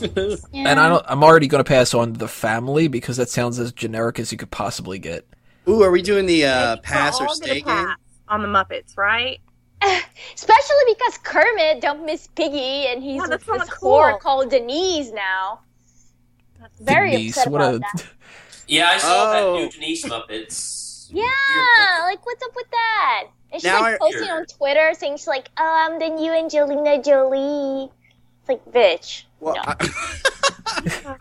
Yeah. 0.01 0.37
And 0.55 0.81
I 0.81 0.89
don't, 0.89 1.05
I'm 1.09 1.23
already 1.25 1.47
going 1.47 1.63
to 1.63 1.69
pass 1.69 1.95
on 1.95 2.15
the 2.15 2.29
family 2.29 2.89
because 2.89 3.17
that 3.17 3.29
sounds 3.29 3.59
as 3.59 3.73
generic 3.73 4.19
as 4.19 4.31
you 4.33 4.39
could 4.39 4.51
possibly 4.51 4.99
get. 4.99 5.27
Ooh, 5.69 5.83
are 5.83 5.91
we 5.91 6.03
doing 6.03 6.27
the 6.27 6.47
uh, 6.47 6.77
We're 6.77 6.83
pass 6.83 7.21
or 7.21 7.27
all 7.29 7.35
stay 7.35 7.61
game? 7.61 7.95
on 8.29 8.43
the 8.43 8.49
Muppets, 8.49 8.97
right? 8.97 9.39
Especially 10.35 10.77
because 10.89 11.19
Kermit 11.19 11.81
don't 11.81 12.05
miss 12.05 12.27
Piggy, 12.29 12.87
and 12.89 13.03
he's 13.03 13.17
Yeah, 13.23 13.29
with 13.29 13.45
this 13.47 13.49
not 13.49 13.69
whore 13.69 14.19
called 14.19 14.51
Denise 14.51 15.13
now. 15.13 15.61
That's 16.61 16.81
Very 16.81 17.11
Denise, 17.13 17.37
upset 17.37 17.53
what 17.53 17.61
about 17.61 17.75
a 17.75 17.79
that. 17.79 18.07
Yeah, 18.67 18.89
I 18.91 18.99
saw 18.99 19.09
Oh. 19.09 19.33
that 19.57 19.63
new 19.63 19.71
Denise 19.71 20.05
Muppets. 20.05 21.09
Yeah, 21.11 21.25
like 22.03 22.25
what's 22.27 22.43
up 22.45 22.51
with 22.55 22.71
that? 22.71 23.29
And 23.51 23.63
she's 23.63 23.71
Now 23.71 23.81
like 23.81 23.95
I- 23.95 23.99
posting 23.99 24.29
on 24.31 24.45
Twitter 24.47 24.93
saying 24.95 25.17
she's 25.17 25.27
like, 25.27 25.49
"Oh, 25.57 25.89
I'm 25.91 25.99
the 25.99 26.09
new 26.11 26.33
Angelina 26.33 27.03
Jolie." 27.03 27.91
It's 28.41 28.49
like, 28.49 28.63
bitch. 28.67 29.25
Well, 29.41 29.55
No. 29.55 29.63
I, 29.67 29.77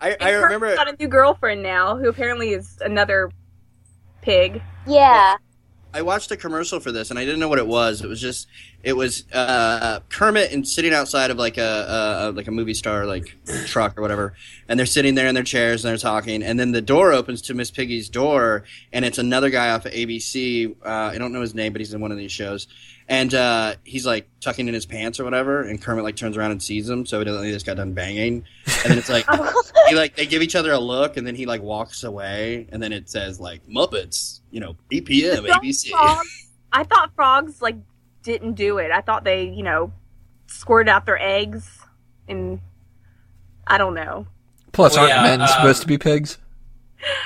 I, 0.00 0.16
I 0.20 0.30
remember. 0.32 0.74
got 0.74 0.88
a 0.88 0.96
new 0.98 1.08
girlfriend 1.08 1.62
now, 1.62 1.96
who 1.96 2.08
apparently 2.10 2.50
is 2.50 2.76
another 2.82 3.30
pig. 4.28 4.62
Yeah. 4.86 5.36
I 5.94 6.02
watched 6.02 6.30
a 6.30 6.36
commercial 6.36 6.80
for 6.80 6.92
this, 6.92 7.08
and 7.08 7.18
I 7.18 7.24
didn't 7.24 7.40
know 7.40 7.48
what 7.48 7.58
it 7.58 7.66
was. 7.66 8.02
It 8.02 8.08
was 8.08 8.20
just, 8.20 8.46
it 8.82 8.92
was 8.92 9.24
uh, 9.32 10.00
Kermit 10.10 10.52
and 10.52 10.68
sitting 10.68 10.92
outside 10.92 11.30
of 11.30 11.38
like 11.38 11.56
a, 11.56 12.28
a 12.28 12.32
like 12.32 12.46
a 12.46 12.50
movie 12.50 12.74
star 12.74 13.06
like 13.06 13.34
truck 13.64 13.96
or 13.96 14.02
whatever, 14.02 14.34
and 14.68 14.78
they're 14.78 14.84
sitting 14.84 15.14
there 15.14 15.28
in 15.28 15.34
their 15.34 15.44
chairs 15.44 15.82
and 15.82 15.90
they're 15.90 15.96
talking, 15.96 16.42
and 16.42 16.60
then 16.60 16.72
the 16.72 16.82
door 16.82 17.14
opens 17.14 17.40
to 17.42 17.54
Miss 17.54 17.70
Piggy's 17.70 18.10
door, 18.10 18.64
and 18.92 19.06
it's 19.06 19.16
another 19.16 19.48
guy 19.48 19.70
off 19.70 19.86
of 19.86 19.92
ABC. 19.92 20.76
Uh, 20.84 20.88
I 20.88 21.16
don't 21.16 21.32
know 21.32 21.40
his 21.40 21.54
name, 21.54 21.72
but 21.72 21.80
he's 21.80 21.94
in 21.94 22.00
one 22.02 22.12
of 22.12 22.18
these 22.18 22.32
shows, 22.32 22.68
and 23.08 23.34
uh, 23.34 23.74
he's 23.84 24.04
like 24.06 24.28
tucking 24.40 24.68
in 24.68 24.74
his 24.74 24.86
pants 24.86 25.18
or 25.18 25.24
whatever, 25.24 25.62
and 25.62 25.80
Kermit 25.80 26.04
like 26.04 26.16
turns 26.16 26.36
around 26.36 26.50
and 26.52 26.62
sees 26.62 26.88
him, 26.88 27.06
so 27.06 27.16
evidently 27.16 27.50
this 27.50 27.62
got 27.62 27.76
done 27.78 27.92
banging, 27.94 28.44
and 28.84 28.90
then 28.92 28.98
it's 28.98 29.08
like 29.08 29.26
he 29.88 29.94
like 29.94 30.14
they 30.16 30.26
give 30.26 30.42
each 30.42 30.54
other 30.56 30.72
a 30.72 30.78
look, 30.78 31.16
and 31.16 31.26
then 31.26 31.34
he 31.34 31.46
like 31.46 31.62
walks 31.62 32.04
away, 32.04 32.66
and 32.70 32.82
then 32.82 32.92
it 32.92 33.08
says 33.08 33.40
like 33.40 33.66
Muppets, 33.66 34.40
you 34.50 34.60
know, 34.60 34.76
8 34.92 35.06
ABC. 35.06 35.90
call- 35.90 36.22
I 36.72 36.84
thought 36.84 37.14
frogs 37.14 37.62
like 37.62 37.76
didn't 38.22 38.52
do 38.54 38.78
it. 38.78 38.90
I 38.90 39.00
thought 39.00 39.24
they, 39.24 39.44
you 39.48 39.62
know, 39.62 39.92
squirted 40.48 40.88
out 40.90 41.06
their 41.06 41.20
eggs 41.20 41.78
and 42.28 42.60
I 43.66 43.78
don't 43.78 43.94
know. 43.94 44.26
Plus, 44.72 44.94
Well, 44.94 45.04
aren't 45.04 45.14
yeah, 45.14 45.22
men 45.22 45.40
um, 45.40 45.48
supposed 45.48 45.80
to 45.82 45.86
be 45.86 45.96
pigs? 45.96 46.36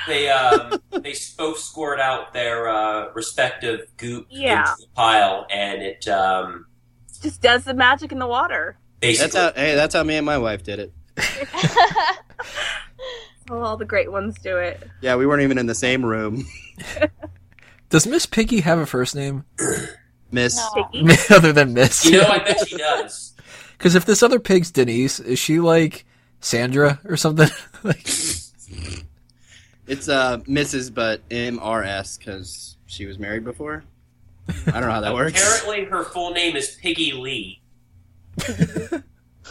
They 0.07 0.29
um, 0.29 0.79
they 0.91 1.15
both 1.37 1.57
squirt 1.59 1.99
out 1.99 2.33
their 2.33 2.67
uh, 2.69 3.11
respective 3.13 3.87
goop 3.97 4.27
Yeah. 4.29 4.61
into 4.71 4.81
the 4.81 4.87
pile, 4.95 5.47
and 5.49 5.81
it 5.81 6.07
um, 6.07 6.65
Just 7.21 7.41
does 7.41 7.63
the 7.63 7.73
magic 7.73 8.11
in 8.11 8.19
the 8.19 8.27
water. 8.27 8.77
basically 8.99 9.31
That's 9.39 9.55
how. 9.57 9.61
Hey, 9.61 9.75
that's 9.75 9.95
how 9.95 10.03
me 10.03 10.15
and 10.17 10.25
my 10.25 10.37
wife 10.37 10.63
did 10.63 10.79
it. 10.79 10.93
Oh, 13.49 13.59
all 13.61 13.75
the 13.75 13.83
great 13.85 14.09
ones 14.09 14.37
do 14.41 14.55
it. 14.57 14.81
Yeah, 15.01 15.17
we 15.17 15.25
weren't 15.27 15.41
even 15.43 15.57
in 15.57 15.65
the 15.65 15.75
same 15.75 16.05
room. 16.05 16.45
Does 17.89 18.07
Miss 18.07 18.25
Piggy 18.25 18.61
have 18.61 18.79
a 18.79 18.85
first 18.85 19.15
name 19.15 19.43
Miss. 20.31 20.57
No. 20.93 21.13
other 21.35 21.51
than 21.51 21.73
Miss? 21.73 22.05
You 22.05 22.21
know, 22.21 22.27
I 22.27 22.39
bet 22.39 22.65
she 22.67 22.77
does. 22.77 23.33
Because 23.77 23.95
if 23.95 24.05
this 24.05 24.23
other 24.23 24.39
pig's 24.39 24.71
Denise, 24.71 25.19
is 25.19 25.39
she 25.39 25.59
like 25.59 26.05
Sandra 26.39 27.01
or 27.03 27.17
something? 27.17 27.49
like, 27.83 28.07
It's 29.87 30.07
uh 30.09 30.37
Mrs. 30.39 30.93
but 30.93 31.27
MRS 31.29 32.17
because 32.17 32.77
she 32.85 33.05
was 33.05 33.19
married 33.19 33.43
before. 33.43 33.83
I 34.67 34.71
don't 34.71 34.81
know 34.81 34.91
how 34.91 35.01
that 35.01 35.13
works. 35.13 35.39
Apparently, 35.41 35.85
her 35.85 36.03
full 36.03 36.31
name 36.31 36.55
is 36.55 36.77
Piggy 36.81 37.13
Lee. 37.13 37.61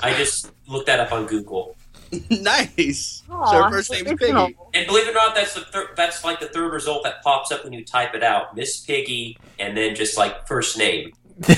I 0.02 0.14
just 0.14 0.50
looked 0.66 0.86
that 0.86 1.00
up 1.00 1.12
on 1.12 1.26
Google, 1.26 1.76
nice. 2.30 3.22
Aw, 3.30 3.50
so 3.50 3.62
her 3.62 3.70
first 3.70 3.90
name's 3.92 4.10
original. 4.10 4.46
Piggy. 4.46 4.58
and 4.74 4.86
believe 4.86 5.06
it 5.06 5.10
or 5.10 5.14
not, 5.14 5.34
that's 5.34 5.54
the 5.54 5.60
thir- 5.60 5.90
that's 5.96 6.24
like 6.24 6.40
the 6.40 6.48
third 6.48 6.72
result 6.72 7.04
that 7.04 7.22
pops 7.22 7.52
up 7.52 7.64
when 7.64 7.72
you 7.72 7.84
type 7.84 8.14
it 8.14 8.22
out: 8.22 8.56
Miss 8.56 8.80
Piggy, 8.80 9.38
and 9.58 9.76
then 9.76 9.94
just 9.94 10.16
like 10.18 10.46
first 10.46 10.76
name. 10.78 11.12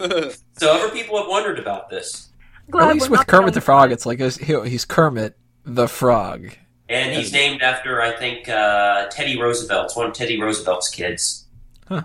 So 0.00 0.70
other 0.72 0.90
people 0.90 1.16
have 1.18 1.28
wondered 1.28 1.58
about 1.58 1.88
this, 1.88 2.28
Glad 2.68 2.88
at 2.88 2.94
least 2.94 3.08
with 3.08 3.26
Kermit 3.26 3.54
the 3.54 3.60
Frog, 3.62 3.90
it's 3.90 4.04
like 4.04 4.18
he's 4.20 4.36
he's 4.36 4.84
Kermit 4.84 5.34
the 5.64 5.88
Frog. 5.88 6.50
And 6.88 7.14
he's 7.14 7.32
named 7.32 7.62
after 7.62 8.00
I 8.00 8.12
think 8.12 8.48
uh, 8.48 9.06
Teddy 9.10 9.40
Roosevelt, 9.40 9.86
It's 9.86 9.96
one 9.96 10.06
of 10.08 10.12
Teddy 10.12 10.40
Roosevelt's 10.40 10.88
kids. 10.90 11.46
Huh. 11.88 12.02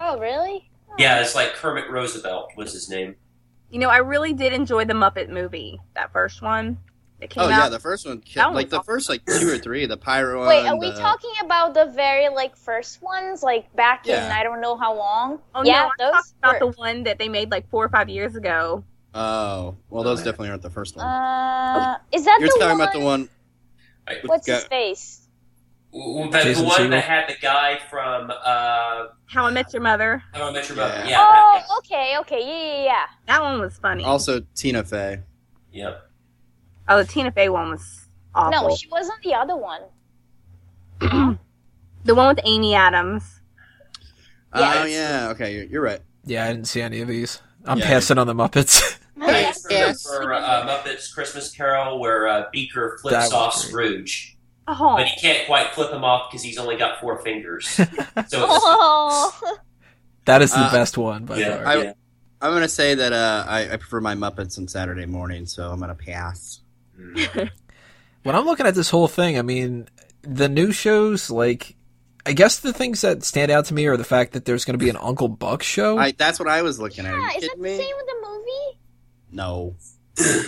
Oh, 0.00 0.18
really? 0.18 0.68
Yeah, 0.98 1.20
it's 1.20 1.34
like 1.34 1.54
Kermit 1.54 1.90
Roosevelt 1.90 2.50
was 2.56 2.72
his 2.72 2.88
name. 2.88 3.16
You 3.70 3.78
know, 3.80 3.88
I 3.90 3.98
really 3.98 4.32
did 4.32 4.52
enjoy 4.52 4.84
the 4.84 4.94
Muppet 4.94 5.28
movie. 5.28 5.78
That 5.94 6.12
first 6.12 6.40
one 6.42 6.78
that 7.20 7.30
came 7.30 7.42
Oh 7.42 7.46
out. 7.46 7.50
yeah, 7.50 7.68
the 7.68 7.80
first 7.80 8.06
one, 8.06 8.22
That 8.34 8.52
like 8.54 8.66
was 8.66 8.70
the 8.70 8.76
awesome. 8.78 8.86
first 8.86 9.08
like 9.08 9.24
two 9.26 9.48
or 9.52 9.58
three, 9.58 9.86
the 9.86 9.96
pyro 9.96 10.46
Wait, 10.46 10.64
one. 10.64 10.72
are 10.74 10.78
we 10.78 10.90
the- 10.90 10.98
talking 10.98 11.32
about 11.44 11.74
the 11.74 11.86
very 11.86 12.28
like 12.28 12.56
first 12.56 13.02
ones, 13.02 13.42
like 13.42 13.74
back 13.74 14.06
in 14.06 14.14
I 14.22 14.42
don't 14.42 14.60
know 14.60 14.76
how 14.76 14.94
long? 14.94 15.40
oh 15.54 15.64
yeah, 15.64 15.88
no, 15.98 16.06
I'm 16.06 16.12
those. 16.12 16.12
talking 16.12 16.32
about 16.42 16.52
were- 16.60 16.72
the 16.72 16.78
one 16.78 17.02
that 17.04 17.18
they 17.18 17.28
made 17.28 17.50
like 17.50 17.68
four 17.70 17.84
or 17.84 17.88
five 17.88 18.08
years 18.08 18.36
ago. 18.36 18.84
Oh, 19.14 19.76
well, 19.88 20.04
those 20.04 20.18
definitely 20.18 20.50
aren't 20.50 20.62
the 20.62 20.68
first 20.70 20.94
one. 20.96 21.06
uh, 21.06 21.96
is 22.12 22.24
that 22.26 22.36
You're 22.38 22.48
the 22.50 22.54
talking 22.60 22.68
one? 22.78 22.80
about 22.80 22.92
the 22.92 23.00
one. 23.00 23.28
Right. 24.06 24.22
with 24.22 24.28
What's 24.28 24.46
Ga- 24.46 24.54
his 24.54 24.64
face? 24.64 25.28
W- 25.92 26.30
The, 26.30 26.38
the 26.38 26.44
Jason 26.44 26.66
one 26.66 26.76
Segel? 26.80 26.90
that 26.90 27.04
had 27.04 27.28
the 27.28 27.36
guy 27.40 27.78
from 27.90 28.30
uh, 28.30 29.06
How 29.26 29.46
I 29.46 29.50
Met 29.50 29.72
Your 29.72 29.82
Mother. 29.82 30.22
How 30.32 30.48
I 30.48 30.52
Met 30.52 30.68
Your 30.68 30.76
Mother. 30.76 30.94
Yeah. 31.04 31.08
Yeah. 31.08 31.16
oh, 31.20 31.58
that- 31.58 31.66
okay, 31.78 32.16
okay, 32.20 32.40
yeah, 32.40 32.76
yeah, 32.78 32.84
yeah. 32.84 33.04
That 33.26 33.42
one 33.42 33.60
was 33.60 33.76
funny. 33.78 34.04
Also, 34.04 34.42
Tina 34.54 34.84
Fey. 34.84 35.20
Yep. 35.72 36.02
Oh, 36.88 36.98
the 36.98 37.04
Tina 37.04 37.32
Fey 37.32 37.48
one 37.48 37.70
was 37.70 38.06
awful. 38.34 38.68
No, 38.70 38.76
she 38.76 38.88
wasn't 38.88 39.22
the 39.22 39.34
other 39.34 39.56
one. 39.56 39.80
the 42.04 42.14
one 42.14 42.28
with 42.28 42.40
Amy 42.44 42.74
Adams. 42.74 43.40
Oh 44.52 44.60
Yes. 44.60 44.90
yeah, 44.92 45.28
okay, 45.30 45.54
you're, 45.54 45.64
you're 45.64 45.82
right. 45.82 46.00
Yeah, 46.24 46.44
I 46.44 46.48
didn't 46.52 46.66
see 46.68 46.80
any 46.80 47.00
of 47.00 47.08
these. 47.08 47.40
I'm 47.64 47.78
Yeah. 47.78 47.86
passing 47.86 48.18
on 48.18 48.26
the 48.26 48.34
Muppets. 48.34 48.98
Thanks 49.18 49.62
for, 49.62 49.70
Yes. 49.72 50.02
for 50.06 50.32
uh, 50.34 50.66
Muppets 50.66 51.12
Christmas 51.12 51.50
Carol, 51.50 51.98
where 51.98 52.28
uh, 52.28 52.44
Beaker 52.52 52.98
flips 53.00 53.32
off 53.32 53.54
great. 53.54 53.68
Scrooge, 54.08 54.36
Oh, 54.68 54.96
but 54.96 55.06
he 55.06 55.20
can't 55.20 55.46
quite 55.46 55.68
flip 55.74 55.92
him 55.92 56.04
off 56.04 56.30
because 56.30 56.42
he's 56.42 56.58
only 56.58 56.76
got 56.76 57.00
four 57.00 57.18
fingers. 57.22 57.66
so 57.68 57.82
it's, 58.16 58.34
Oh, 58.34 59.58
that 60.26 60.42
is 60.42 60.50
the 60.52 60.58
Uh, 60.58 60.72
best 60.72 60.98
one 60.98 61.24
by 61.24 61.38
yeah, 61.38 61.56
far. 61.56 61.66
I- 61.66 61.82
yeah. 61.82 61.92
I'm 62.42 62.52
gonna 62.52 62.68
say 62.68 62.94
that 62.94 63.14
uh, 63.14 63.44
I, 63.48 63.72
I 63.72 63.76
prefer 63.78 64.00
my 64.02 64.14
Muppets 64.14 64.58
on 64.58 64.68
Saturday 64.68 65.06
morning, 65.06 65.46
so 65.46 65.70
I'm 65.70 65.80
gonna 65.80 65.94
pass. 65.94 66.60
Mm. 67.00 67.50
when 68.24 68.36
I'm 68.36 68.44
looking 68.44 68.66
at 68.66 68.74
this 68.74 68.90
whole 68.90 69.08
thing, 69.08 69.38
I 69.38 69.42
mean, 69.42 69.88
the 70.20 70.46
new 70.48 70.70
shows, 70.70 71.30
like, 71.30 71.74
I 72.26 72.32
guess 72.34 72.58
the 72.60 72.74
things 72.74 73.00
that 73.00 73.22
stand 73.24 73.50
out 73.50 73.64
to 73.66 73.74
me 73.74 73.86
are 73.86 73.96
the 73.96 74.04
fact 74.04 74.32
that 74.32 74.44
there's 74.44 74.64
going 74.66 74.76
to 74.78 74.84
be 74.84 74.90
an 74.90 74.96
Uncle 74.96 75.28
Buck 75.28 75.62
show. 75.62 75.96
I, 75.96 76.10
that's 76.12 76.38
what 76.38 76.48
I 76.48 76.60
was 76.62 76.78
looking 76.80 77.06
at. 77.06 77.14
Are 77.14 77.18
yeah, 77.18 77.22
you 77.22 77.28
is 77.28 77.34
that 77.34 77.40
kidding 77.56 77.62
the 77.62 77.68
same 77.78 77.96
with 77.96 78.06
the 78.06 78.14
movie? 78.14 78.15
No. 79.36 79.76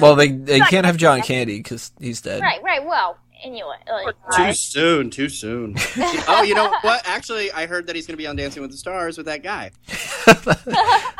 well, 0.01 0.17
they 0.17 0.29
they 0.33 0.61
can't 0.61 0.87
have 0.87 0.97
John 0.97 1.21
Candy 1.23 1.59
because 1.59 1.93
he's 2.01 2.23
dead. 2.23 2.41
Right, 2.41 2.63
right. 2.63 2.83
Well, 2.85 3.19
anyway, 3.45 3.77
like, 3.87 4.15
Too 4.35 4.53
soon. 4.55 5.11
Too 5.11 5.29
soon. 5.29 5.75
oh, 6.27 6.43
you 6.43 6.55
know 6.55 6.75
what? 6.81 7.03
Actually, 7.07 7.53
I 7.53 7.67
heard 7.67 7.87
that 7.87 7.95
he's 7.97 8.07
gonna 8.07 8.17
be 8.17 8.27
on 8.27 8.35
Dancing 8.37 8.63
with 8.63 8.71
the 8.71 8.79
Stars 8.79 9.19
with 9.19 9.27
that 9.27 9.43
guy. 9.43 9.71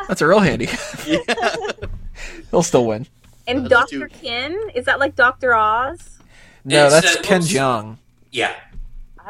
That's 0.07 0.21
a 0.21 0.27
real 0.27 0.39
handy. 0.39 0.67
Yeah. 1.05 1.21
He'll 2.51 2.63
still 2.63 2.85
win. 2.85 3.05
and 3.47 3.63
Those 3.65 3.69
Doctor 3.69 4.07
two- 4.07 4.15
Ken 4.21 4.59
is 4.73 4.85
that 4.85 4.99
like 4.99 5.15
Doctor 5.15 5.53
Oz? 5.53 6.17
No, 6.65 6.85
It's, 6.87 6.93
that's 6.95 7.15
uh, 7.17 7.21
Ken 7.21 7.41
looks- 7.41 7.53
Jeong. 7.53 7.97
yeah. 8.31 8.53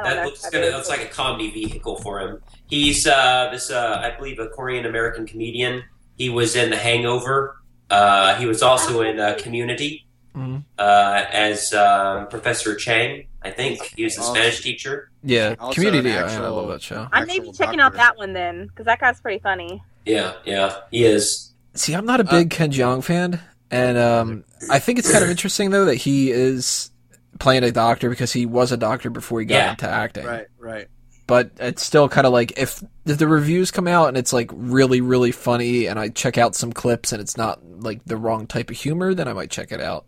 That 0.01 0.15
know. 0.15 0.24
looks 0.25 0.46
if 0.46 0.51
gonna 0.53 0.65
is. 0.65 0.74
looks 0.74 0.88
like 0.89 1.01
a 1.01 1.08
comedy 1.08 1.51
vehicle 1.51 1.98
for 1.98 2.22
him. 2.22 2.41
He's 2.67 3.05
uh, 3.05 3.50
this 3.51 3.69
uh, 3.69 4.00
I 4.01 4.15
believe 4.17 4.39
a 4.39 4.48
Korean 4.48 4.86
American 4.86 5.27
comedian. 5.27 5.84
He 6.17 6.29
was 6.29 6.55
in 6.55 6.69
The 6.69 6.77
Hangover. 6.77 7.58
Uh, 7.89 8.36
he 8.36 8.46
was 8.46 8.62
also 8.62 9.01
in 9.01 9.19
uh, 9.19 9.36
Community 9.39 10.05
Mhm. 10.36 10.63
uh, 10.77 11.25
as 11.31 11.74
um, 11.74 12.27
Professor 12.27 12.75
Chang. 12.75 13.25
I 13.41 13.51
think 13.51 13.81
he 13.96 14.03
was 14.03 14.17
a 14.17 14.22
Also- 14.22 14.34
Spanish 14.34 14.62
teacher. 14.62 15.10
Yeah, 15.24 15.55
Also 15.60 15.74
Community. 15.75 16.10
an 16.12 16.24
I- 16.24 16.36
I 16.36 16.48
love 16.50 16.67
that 16.69 16.81
show. 16.81 17.08
I 17.12 17.22
may 17.25 17.39
be 17.39 17.48
actual 17.50 17.53
checking 17.53 17.79
out 17.79 17.93
that 17.93 18.17
one 18.17 18.34
then 18.34 18.67
because 18.67 18.86
that 18.86 19.00
guy's 19.00 19.19
pretty 19.22 19.39
funny. 19.39 19.81
Yeah, 20.05 20.34
yeah, 20.46 20.75
he 20.91 21.03
is. 21.05 21.51
See, 21.74 21.93
I'm 21.93 22.05
not 22.05 22.19
a 22.19 22.27
Uh, 22.27 22.31
big 22.31 22.50
Ken 22.51 22.72
Jeong 22.72 23.03
fan, 23.03 23.39
and 23.72 23.98
um, 23.98 24.43
I 24.69 24.79
think 24.79 25.00
it's 25.00 25.12
kind 25.12 25.24
of 25.24 25.29
interesting 25.29 25.72
though 25.72 25.86
that 25.86 25.96
he 25.96 26.31
is 26.31 26.91
playing 27.39 27.63
a 27.63 27.72
doctor 27.72 28.10
because 28.10 28.34
he 28.34 28.46
was 28.46 28.72
a 28.72 28.77
doctor 28.77 29.10
before 29.10 29.39
he 29.39 29.46
got 29.46 29.55
Yeah. 29.55 29.69
into 29.72 29.88
acting. 29.89 30.25
Right. 30.25 30.48
Right. 30.60 30.88
But 31.29 31.51
it's 31.59 31.83
still 31.83 32.09
kind 32.09 32.25
of 32.25 32.33
like 32.33 32.57
if, 32.57 32.83
if 33.05 33.19
the 33.19 33.27
reviews 33.27 33.69
come 33.69 33.88
out 33.88 34.07
and 34.07 34.17
it's 34.17 34.33
like 34.33 34.50
really 34.51 35.00
really 35.00 35.31
funny, 35.31 35.86
and 35.86 36.00
I 36.00 36.09
check 36.09 36.39
out 36.39 36.55
some 36.55 36.74
clips 36.74 37.12
and 37.13 37.21
it's 37.21 37.38
not 37.38 37.63
like 37.63 38.03
the 38.03 38.17
wrong 38.17 38.48
type 38.48 38.71
of 38.71 38.77
humor, 38.77 39.13
then 39.13 39.27
I 39.27 39.33
might 39.33 39.51
check 39.51 39.71
it 39.71 39.79
out. 39.79 40.07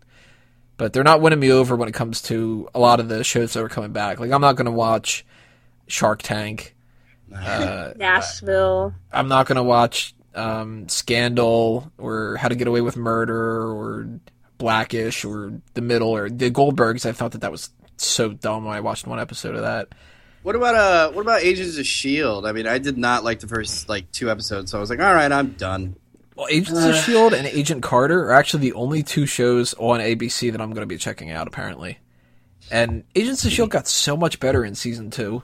But 0.78 0.94
they're 0.94 1.04
not 1.04 1.22
winning 1.22 1.40
me 1.40 1.52
over 1.52 1.76
when 1.76 1.88
it 1.88 1.94
comes 1.94 2.24
to 2.24 2.68
a 2.74 2.80
lot 2.80 3.00
of 3.00 3.08
the 3.08 3.24
shows 3.24 3.54
that 3.54 3.64
are 3.64 3.70
coming 3.70 3.92
back. 3.92 4.20
Like 4.20 4.32
I'm 4.32 4.42
not 4.42 4.56
going 4.56 4.66
to 4.66 4.72
watch 4.72 5.24
Shark 5.86 6.24
Tank. 6.24 6.76
Uh, 7.32 7.94
Nashville. 7.98 8.96
I'm 9.14 9.28
not 9.28 9.46
gonna 9.46 9.62
watch 9.62 10.16
um, 10.34 10.90
Scandal 10.90 11.92
or 12.00 12.38
How 12.38 12.48
to 12.48 12.56
Get 12.56 12.68
Away 12.68 12.82
with 12.82 12.98
Murder 12.98 13.72
or 13.72 14.10
Blackish 14.58 15.24
or 15.24 15.62
The 15.76 15.82
Middle 15.82 16.10
or 16.10 16.32
The 16.32 16.50
Goldbergs. 16.50 17.06
I 17.06 17.12
thought 17.12 17.34
that 17.34 17.42
that 17.42 17.52
was 17.52 17.70
so 17.98 18.34
dumb 18.34 18.66
when 18.66 18.76
I 18.76 18.80
watched 18.80 19.06
one 19.06 19.20
episode 19.20 19.54
of 19.54 19.62
that. 19.62 19.90
What 20.44 20.56
about 20.56 20.76
uh? 20.76 21.12
What 21.12 21.22
about 21.22 21.42
Agents 21.44 21.78
of 21.78 21.86
Shield? 21.86 22.46
I 22.48 22.52
mean, 22.52 22.66
I 22.68 22.78
did 22.80 22.98
not 22.98 23.24
like 23.24 23.40
the 23.42 23.48
first 23.48 23.88
like 23.90 24.12
two 24.12 24.30
episodes, 24.32 24.72
so 24.72 24.78
I 24.78 24.82
was 24.82 24.90
like, 24.90 25.00
all 25.00 25.14
right, 25.14 25.32
I'm 25.32 25.52
done. 25.52 25.96
Well, 26.36 26.48
Agents 26.50 26.84
of 26.84 26.96
Shield 26.96 27.34
and 27.34 27.46
Agent 27.46 27.84
Carter 27.84 28.24
are 28.26 28.32
actually 28.34 28.62
the 28.62 28.74
only 28.74 29.04
two 29.04 29.26
shows 29.28 29.74
on 29.76 30.00
ABC 30.00 30.52
that 30.52 30.60
I'm 30.60 30.72
going 30.72 30.82
to 30.82 30.88
be 30.88 30.98
checking 30.98 31.30
out. 31.30 31.48
Apparently, 31.48 32.00
and 32.72 33.04
Agents 33.16 33.46
of 33.46 33.52
Shield 33.52 33.70
got 33.70 33.88
so 33.88 34.18
much 34.18 34.40
better 34.40 34.66
in 34.66 34.74
season 34.74 35.12
two, 35.12 35.44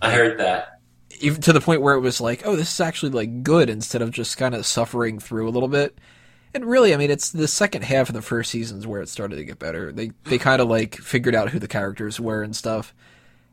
I 0.00 0.10
heard 0.12 0.38
that. 0.38 0.80
even 1.20 1.42
to 1.42 1.52
the 1.52 1.60
point 1.60 1.82
where 1.82 1.94
it 1.94 2.00
was 2.00 2.20
like, 2.20 2.46
oh, 2.46 2.56
this 2.56 2.72
is 2.72 2.80
actually 2.80 3.12
like 3.12 3.42
good 3.42 3.68
instead 3.68 4.00
of 4.00 4.10
just 4.10 4.38
kind 4.38 4.54
of 4.54 4.64
suffering 4.64 5.18
through 5.18 5.48
a 5.48 5.50
little 5.50 5.68
bit. 5.68 5.98
And 6.54 6.64
really, 6.64 6.94
I 6.94 6.96
mean, 6.96 7.10
it's 7.10 7.30
the 7.32 7.48
second 7.48 7.82
half 7.82 8.08
of 8.08 8.14
the 8.14 8.22
first 8.22 8.50
seasons 8.52 8.86
where 8.86 9.02
it 9.02 9.08
started 9.10 9.36
to 9.36 9.44
get 9.44 9.58
better. 9.58 9.92
They 9.92 10.12
they 10.24 10.38
kind 10.38 10.62
of 10.62 10.68
like 10.68 10.94
figured 10.94 11.34
out 11.34 11.50
who 11.50 11.58
the 11.58 11.68
characters 11.68 12.18
were 12.18 12.42
and 12.42 12.56
stuff. 12.56 12.94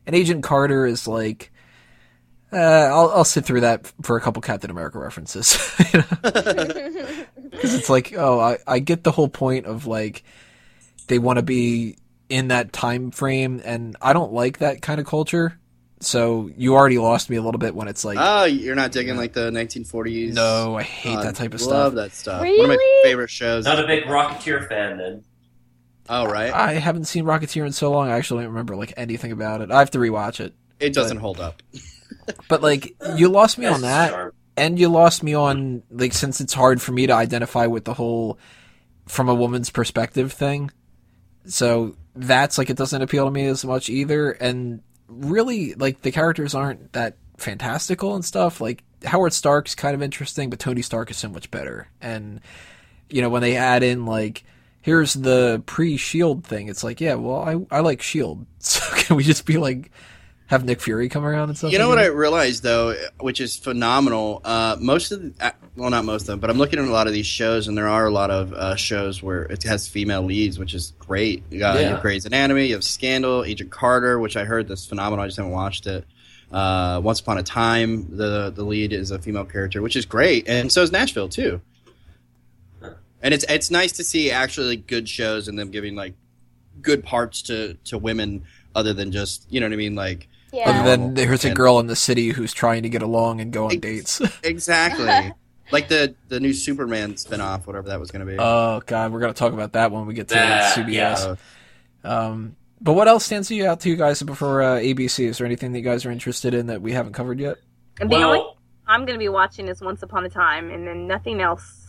And 0.06 0.16
Agent 0.16 0.42
Carter 0.42 0.84
is 0.86 1.06
like, 1.06 1.52
uh, 2.52 2.56
I'll 2.56 3.10
I'll 3.10 3.24
sit 3.24 3.44
through 3.44 3.60
that 3.62 3.90
for 4.02 4.16
a 4.16 4.20
couple 4.20 4.42
Captain 4.42 4.70
America 4.70 4.98
references, 4.98 5.56
because 5.78 7.26
it's 7.74 7.88
like, 7.88 8.12
oh, 8.16 8.38
I 8.40 8.58
I 8.66 8.78
get 8.78 9.04
the 9.04 9.12
whole 9.12 9.28
point 9.28 9.66
of 9.66 9.86
like 9.86 10.22
they 11.06 11.18
want 11.18 11.38
to 11.38 11.42
be 11.42 11.96
in 12.28 12.48
that 12.48 12.72
time 12.72 13.10
frame, 13.10 13.60
and 13.64 13.96
I 14.02 14.12
don't 14.12 14.32
like 14.32 14.58
that 14.58 14.82
kind 14.82 15.00
of 15.00 15.06
culture. 15.06 15.58
So 16.00 16.50
you 16.56 16.74
already 16.74 16.98
lost 16.98 17.30
me 17.30 17.36
a 17.36 17.42
little 17.42 17.60
bit 17.60 17.76
when 17.76 17.86
it's 17.86 18.04
like, 18.04 18.18
Oh, 18.20 18.42
you're 18.44 18.74
not 18.74 18.90
digging 18.90 19.16
like 19.16 19.34
the 19.34 19.50
1940s? 19.52 20.34
no, 20.34 20.74
I 20.76 20.82
hate 20.82 21.16
Uh, 21.16 21.22
that 21.22 21.36
type 21.36 21.54
of 21.54 21.60
Love 21.60 21.68
stuff. 21.68 21.70
Love 21.70 21.94
that 21.94 22.12
stuff. 22.12 22.40
One 22.40 22.60
of 22.60 22.68
my 22.76 23.00
favorite 23.04 23.30
shows. 23.30 23.66
Not 23.66 23.78
a 23.78 23.86
big 23.86 24.04
Rocketeer 24.04 24.68
fan 24.68 24.98
then. 24.98 25.24
Oh, 26.12 26.26
right. 26.26 26.52
I 26.52 26.74
haven't 26.74 27.04
seen 27.04 27.24
Rocketeer 27.24 27.66
in 27.66 27.72
so 27.72 27.90
long. 27.90 28.08
I 28.08 28.16
actually 28.16 28.44
don't 28.44 28.52
remember 28.52 28.76
like 28.76 28.92
anything 28.96 29.32
about 29.32 29.60
it. 29.60 29.70
I 29.70 29.78
have 29.78 29.90
to 29.92 29.98
rewatch 29.98 30.40
it. 30.40 30.54
It 30.78 30.94
doesn't 30.94 31.18
hold 31.18 31.40
up. 31.40 31.62
but 32.48 32.62
like 32.62 32.94
you 33.16 33.28
lost 33.28 33.58
me 33.58 33.66
on 33.66 33.80
that, 33.80 34.10
charm. 34.10 34.32
and 34.56 34.78
you 34.78 34.88
lost 34.88 35.22
me 35.22 35.34
on 35.34 35.82
like 35.90 36.12
since 36.12 36.40
it's 36.40 36.52
hard 36.52 36.80
for 36.80 36.92
me 36.92 37.06
to 37.06 37.12
identify 37.12 37.66
with 37.66 37.84
the 37.84 37.94
whole 37.94 38.38
from 39.06 39.28
a 39.28 39.34
woman's 39.34 39.70
perspective 39.70 40.32
thing. 40.32 40.70
So 41.46 41.96
that's 42.14 42.58
like 42.58 42.70
it 42.70 42.76
doesn't 42.76 43.02
appeal 43.02 43.24
to 43.24 43.30
me 43.30 43.46
as 43.46 43.64
much 43.64 43.88
either. 43.88 44.32
And 44.32 44.82
really, 45.08 45.74
like 45.74 46.02
the 46.02 46.12
characters 46.12 46.54
aren't 46.54 46.92
that 46.92 47.16
fantastical 47.38 48.14
and 48.14 48.24
stuff. 48.24 48.60
Like 48.60 48.84
Howard 49.04 49.32
Stark's 49.32 49.74
kind 49.74 49.94
of 49.94 50.02
interesting, 50.02 50.50
but 50.50 50.58
Tony 50.58 50.82
Stark 50.82 51.10
is 51.10 51.16
so 51.16 51.28
much 51.28 51.50
better. 51.50 51.88
And 52.00 52.40
you 53.08 53.22
know 53.22 53.28
when 53.28 53.42
they 53.42 53.56
add 53.56 53.82
in 53.82 54.06
like 54.06 54.44
here's 54.82 55.14
the 55.14 55.62
pre-shield 55.66 56.44
thing 56.44 56.68
it's 56.68 56.84
like 56.84 57.00
yeah 57.00 57.14
well 57.14 57.42
i, 57.70 57.76
I 57.76 57.80
like 57.80 58.02
shield 58.02 58.44
so 58.58 58.82
can 58.96 59.16
we 59.16 59.24
just 59.24 59.46
be 59.46 59.56
like 59.58 59.90
have 60.46 60.64
nick 60.66 60.80
fury 60.82 61.08
come 61.08 61.24
around 61.24 61.48
and 61.48 61.56
stuff 61.56 61.72
You 61.72 61.78
know 61.78 61.88
what 61.88 61.98
I 61.98 62.06
realized 62.06 62.62
though, 62.62 62.94
which 63.20 63.40
is 63.40 63.56
phenomenal. 63.56 64.42
Uh, 64.44 64.76
most 64.78 65.10
of, 65.10 65.22
the, 65.22 65.32
uh, 65.46 65.52
well, 65.76 65.88
not 65.88 66.04
most 66.04 66.22
of 66.22 66.26
them, 66.26 66.40
but 66.40 66.50
I'm 66.50 66.58
looking 66.58 66.78
at 66.78 66.84
a 66.84 66.90
lot 66.90 67.06
of 67.06 67.14
these 67.14 67.24
shows, 67.24 67.68
and 67.68 67.78
there 67.78 67.88
are 67.88 68.04
a 68.04 68.10
lot 68.10 68.30
of 68.30 68.52
uh, 68.52 68.76
shows 68.76 69.22
where 69.22 69.44
it 69.44 69.62
has 69.62 69.88
female 69.88 70.20
leads, 70.22 70.58
which 70.58 70.74
is 70.74 70.92
great. 70.98 71.42
You 71.50 71.58
got 71.58 71.80
Yeah. 71.80 71.98
Grey's 72.02 72.26
Anatomy, 72.26 72.66
you 72.66 72.74
have 72.74 72.84
Scandal, 72.84 73.44
Agent 73.44 73.70
Carter, 73.70 74.18
which 74.18 74.36
I 74.36 74.44
heard 74.44 74.68
that's 74.68 74.84
phenomenal. 74.84 75.24
I 75.24 75.28
just 75.28 75.38
haven't 75.38 75.52
watched 75.52 75.86
it. 75.86 76.04
Uh, 76.50 77.00
Once 77.02 77.20
Upon 77.20 77.38
a 77.38 77.42
Time, 77.42 78.14
the 78.14 78.50
the 78.50 78.62
lead 78.64 78.92
is 78.92 79.10
a 79.10 79.18
female 79.18 79.46
character, 79.46 79.80
which 79.80 79.96
is 79.96 80.04
great, 80.04 80.48
and 80.48 80.70
so 80.70 80.82
is 80.82 80.92
Nashville 80.92 81.30
too. 81.30 81.62
And 83.22 83.32
it's 83.32 83.44
it's 83.48 83.70
nice 83.70 83.92
to 83.92 84.04
see 84.04 84.30
actually 84.30 84.76
like, 84.76 84.86
good 84.86 85.08
shows 85.08 85.48
and 85.48 85.58
them 85.58 85.70
giving 85.70 85.94
like 85.94 86.14
good 86.80 87.04
parts 87.04 87.42
to 87.42 87.74
to 87.84 87.98
women 87.98 88.44
other 88.74 88.92
than 88.92 89.12
just 89.12 89.46
you 89.50 89.60
know 89.60 89.66
what 89.66 89.72
I 89.72 89.76
mean 89.76 89.94
like 89.94 90.28
yeah. 90.52 90.70
other 90.70 90.88
than 90.88 91.14
there's 91.14 91.44
a 91.44 91.54
girl 91.54 91.78
in 91.78 91.86
the 91.86 91.96
city 91.96 92.30
who's 92.30 92.52
trying 92.52 92.82
to 92.82 92.88
get 92.88 93.02
along 93.02 93.40
and 93.40 93.52
go 93.52 93.66
on 93.66 93.72
Ex- 93.72 93.80
dates 93.80 94.20
Exactly. 94.42 95.32
like 95.70 95.88
the 95.88 96.14
the 96.28 96.40
new 96.40 96.52
Superman 96.52 97.14
spinoff, 97.14 97.66
whatever 97.66 97.88
that 97.88 98.00
was 98.00 98.10
going 98.10 98.26
to 98.26 98.32
be. 98.32 98.38
oh 98.38 98.82
god 98.86 99.12
we're 99.12 99.20
gonna 99.20 99.34
talk 99.34 99.52
about 99.52 99.72
that 99.74 99.92
when 99.92 100.06
we 100.06 100.14
get 100.14 100.28
to 100.28 100.34
That, 100.34 100.74
cbs 100.76 101.36
yeah. 102.04 102.26
um 102.26 102.56
but 102.80 102.94
what 102.94 103.06
else 103.06 103.24
stands 103.24 103.50
you 103.50 103.66
out 103.66 103.80
to 103.80 103.88
you 103.88 103.96
guys 103.96 104.22
before 104.22 104.62
uh, 104.62 104.76
abc 104.78 105.24
is 105.24 105.38
there 105.38 105.46
anything 105.46 105.72
that 105.72 105.78
you 105.78 105.84
guys 105.84 106.04
are 106.04 106.10
interested 106.10 106.54
in 106.54 106.66
that 106.66 106.82
we 106.82 106.92
haven't 106.92 107.12
covered 107.12 107.38
yet 107.38 107.58
And 108.00 108.10
the 108.10 108.16
only 108.16 108.38
Well, 108.38 108.56
I'm 108.88 109.04
going 109.06 109.14
to 109.14 109.18
be 109.22 109.28
watching 109.28 109.68
is 109.68 109.80
Once 109.80 110.02
Upon 110.02 110.24
a 110.24 110.28
Time, 110.28 110.70
and 110.70 110.86
then 110.86 111.06
nothing 111.06 111.40
else 111.40 111.81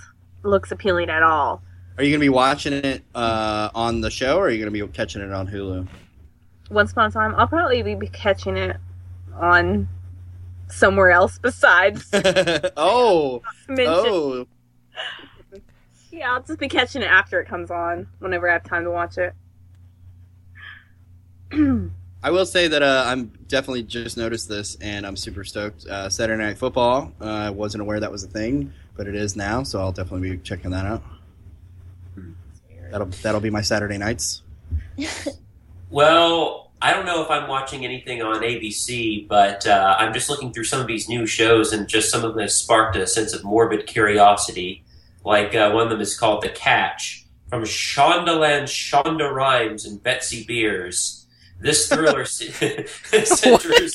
looks 0.44 0.72
appealing 0.72 1.10
at 1.10 1.24
all. 1.24 1.62
Are 1.98 2.04
you 2.04 2.10
going 2.10 2.20
to 2.20 2.26
be 2.26 2.30
watching 2.30 2.74
it 2.74 3.04
uh, 3.14 3.70
on 3.76 4.02
the 4.02 4.10
show, 4.10 4.38
or 4.38 4.48
are 4.48 4.50
you 4.50 4.58
going 4.58 4.74
to 4.74 4.88
be 4.88 4.92
catching 4.94 5.22
it 5.22 5.32
on 5.32 5.48
Hulu? 5.48 5.88
Once 6.70 6.92
Upon 6.92 7.10
a 7.10 7.12
Time, 7.12 7.36
I'll 7.36 7.48
probably 7.48 7.84
be 7.96 8.08
catching 8.08 8.58
it 8.58 8.78
on 9.36 9.88
somewhere 10.68 11.12
else 11.12 11.38
besides 11.38 12.10
oh, 12.14 13.44
oh, 13.70 14.48
Yeah, 16.12 16.34
I'll 16.34 16.42
just 16.42 16.60
be 16.60 16.68
catching 16.68 17.04
it 17.04 17.08
after 17.08 17.40
it 17.40 17.48
comes 17.48 17.70
on, 17.70 18.08
whenever 18.20 18.50
I 18.50 18.54
have 18.54 18.64
time 18.64 18.84
to 18.86 18.92
watch 18.92 19.18
it. 19.20 19.34
I 22.24 22.32
will 22.32 22.46
say 22.46 22.68
that 22.70 22.82
uh, 22.82 23.04
I'm 23.06 23.26
definitely 23.48 23.84
just 23.84 24.18
noticed 24.18 24.48
this, 24.48 24.78
and 24.82 25.06
I'm 25.06 25.18
super 25.18 25.44
stoked. 25.44 25.86
Uh, 25.86 26.10
Saturday 26.10 26.42
Night 26.42 26.58
Football. 26.58 27.12
Uh, 27.20 27.26
I 27.26 27.50
wasn't 27.50 27.82
aware 27.82 28.00
that 28.00 28.12
was 28.12 28.24
a 28.24 28.28
thing, 28.30 28.74
but 28.96 29.08
it 29.08 29.16
is 29.16 29.36
now, 29.36 29.64
so 29.64 29.80
I'll 29.80 29.92
definitely 29.92 30.32
be 30.32 30.38
checking 30.40 30.72
that 30.72 30.86
out. 30.86 31.04
That'll 32.92 33.08
that'll 33.08 33.42
be 33.42 33.50
my 33.50 33.62
Saturday 33.62 33.98
nights. 33.98 34.42
Well, 35.90 36.72
I 36.82 36.92
don't 36.92 37.06
know 37.06 37.22
if 37.22 37.30
I'm 37.30 37.48
watching 37.48 37.86
anything 37.86 38.24
on 38.24 38.42
ABC, 38.42 39.28
but 39.28 39.68
uh, 39.68 39.96
I'm 40.00 40.12
just 40.12 40.28
looking 40.28 40.52
through 40.52 40.64
some 40.64 40.82
of 40.82 40.88
these 40.88 41.08
new 41.08 41.28
shows, 41.28 41.72
and 41.72 41.88
just 41.88 42.10
some 42.10 42.24
of 42.26 42.32
them 42.34 42.42
have 42.42 42.52
sparked 42.52 42.96
a 42.96 43.06
sense 43.06 43.32
of 43.32 43.44
morbid 43.44 43.86
curiosity. 43.86 44.84
Like 45.24 45.54
uh, 45.54 45.70
one 45.72 45.84
of 45.84 45.92
them 45.92 46.02
is 46.02 46.18
called 46.18 46.42
The 46.42 46.50
Catch 46.50 47.28
from 47.48 47.62
Shondaland 47.62 48.64
Shonda 48.64 49.32
Rhimes 49.32 49.86
and 49.86 50.02
Betsy 50.02 50.46
Beers. 50.46 51.28
This 51.60 51.88
thriller 51.88 52.26
c- 52.26 52.52
centers. 53.24 53.94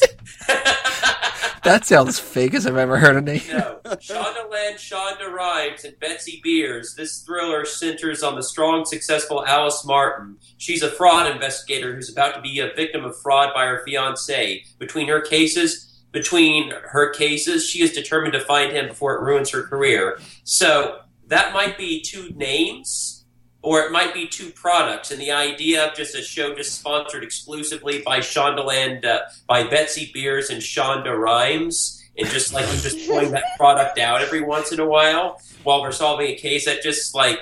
That 1.64 1.84
sounds 1.84 2.18
fake 2.18 2.54
as 2.54 2.66
i've 2.66 2.76
ever 2.76 2.98
heard 2.98 3.16
a 3.16 3.20
name 3.20 3.40
No, 3.50 3.80
Shondaland 3.96 4.74
Shonda 4.74 5.32
Rhimes 5.32 5.84
and 5.84 5.98
Betsy 5.98 6.40
Beers. 6.42 6.94
This 6.94 7.22
thriller 7.22 7.64
centers 7.64 8.22
on 8.22 8.34
the 8.34 8.42
strong, 8.42 8.84
successful 8.84 9.46
Alice 9.46 9.84
Martin. 9.84 10.36
She's 10.58 10.82
a 10.82 10.90
fraud 10.90 11.30
investigator 11.30 11.94
who's 11.94 12.10
about 12.10 12.34
to 12.34 12.40
be 12.40 12.60
a 12.60 12.72
victim 12.74 13.04
of 13.04 13.18
fraud 13.20 13.54
by 13.54 13.66
her 13.66 13.82
fiance. 13.84 14.64
Between 14.78 15.08
her 15.08 15.20
cases, 15.20 16.02
between 16.12 16.70
her 16.70 17.10
cases, 17.10 17.68
she 17.68 17.82
is 17.82 17.92
determined 17.92 18.34
to 18.34 18.40
find 18.40 18.72
him 18.72 18.88
before 18.88 19.14
it 19.14 19.22
ruins 19.22 19.50
her 19.50 19.62
career. 19.62 20.18
So 20.44 21.00
that 21.28 21.52
might 21.52 21.78
be 21.78 22.00
two 22.00 22.30
names. 22.34 23.17
Or 23.60 23.80
it 23.80 23.90
might 23.90 24.14
be 24.14 24.28
two 24.28 24.50
products, 24.50 25.10
and 25.10 25.20
the 25.20 25.32
idea 25.32 25.84
of 25.84 25.96
just 25.96 26.14
a 26.14 26.22
show 26.22 26.54
just 26.54 26.78
sponsored 26.78 27.24
exclusively 27.24 28.02
by 28.02 28.20
Shondaland, 28.20 29.04
uh, 29.04 29.22
by 29.48 29.64
Betsy 29.64 30.12
Beers 30.14 30.50
and 30.50 30.62
Shonda 30.62 31.18
Rhimes, 31.18 32.04
and 32.16 32.28
just 32.28 32.52
like 32.52 32.66
we're 32.66 32.76
just 32.76 33.08
pulling 33.08 33.32
that 33.32 33.42
product 33.56 33.98
out 33.98 34.22
every 34.22 34.42
once 34.42 34.70
in 34.70 34.78
a 34.78 34.86
while 34.86 35.40
while 35.64 35.80
we're 35.82 35.90
solving 35.92 36.28
a 36.28 36.34
case 36.36 36.66
that 36.66 36.82
just 36.82 37.14
like 37.16 37.40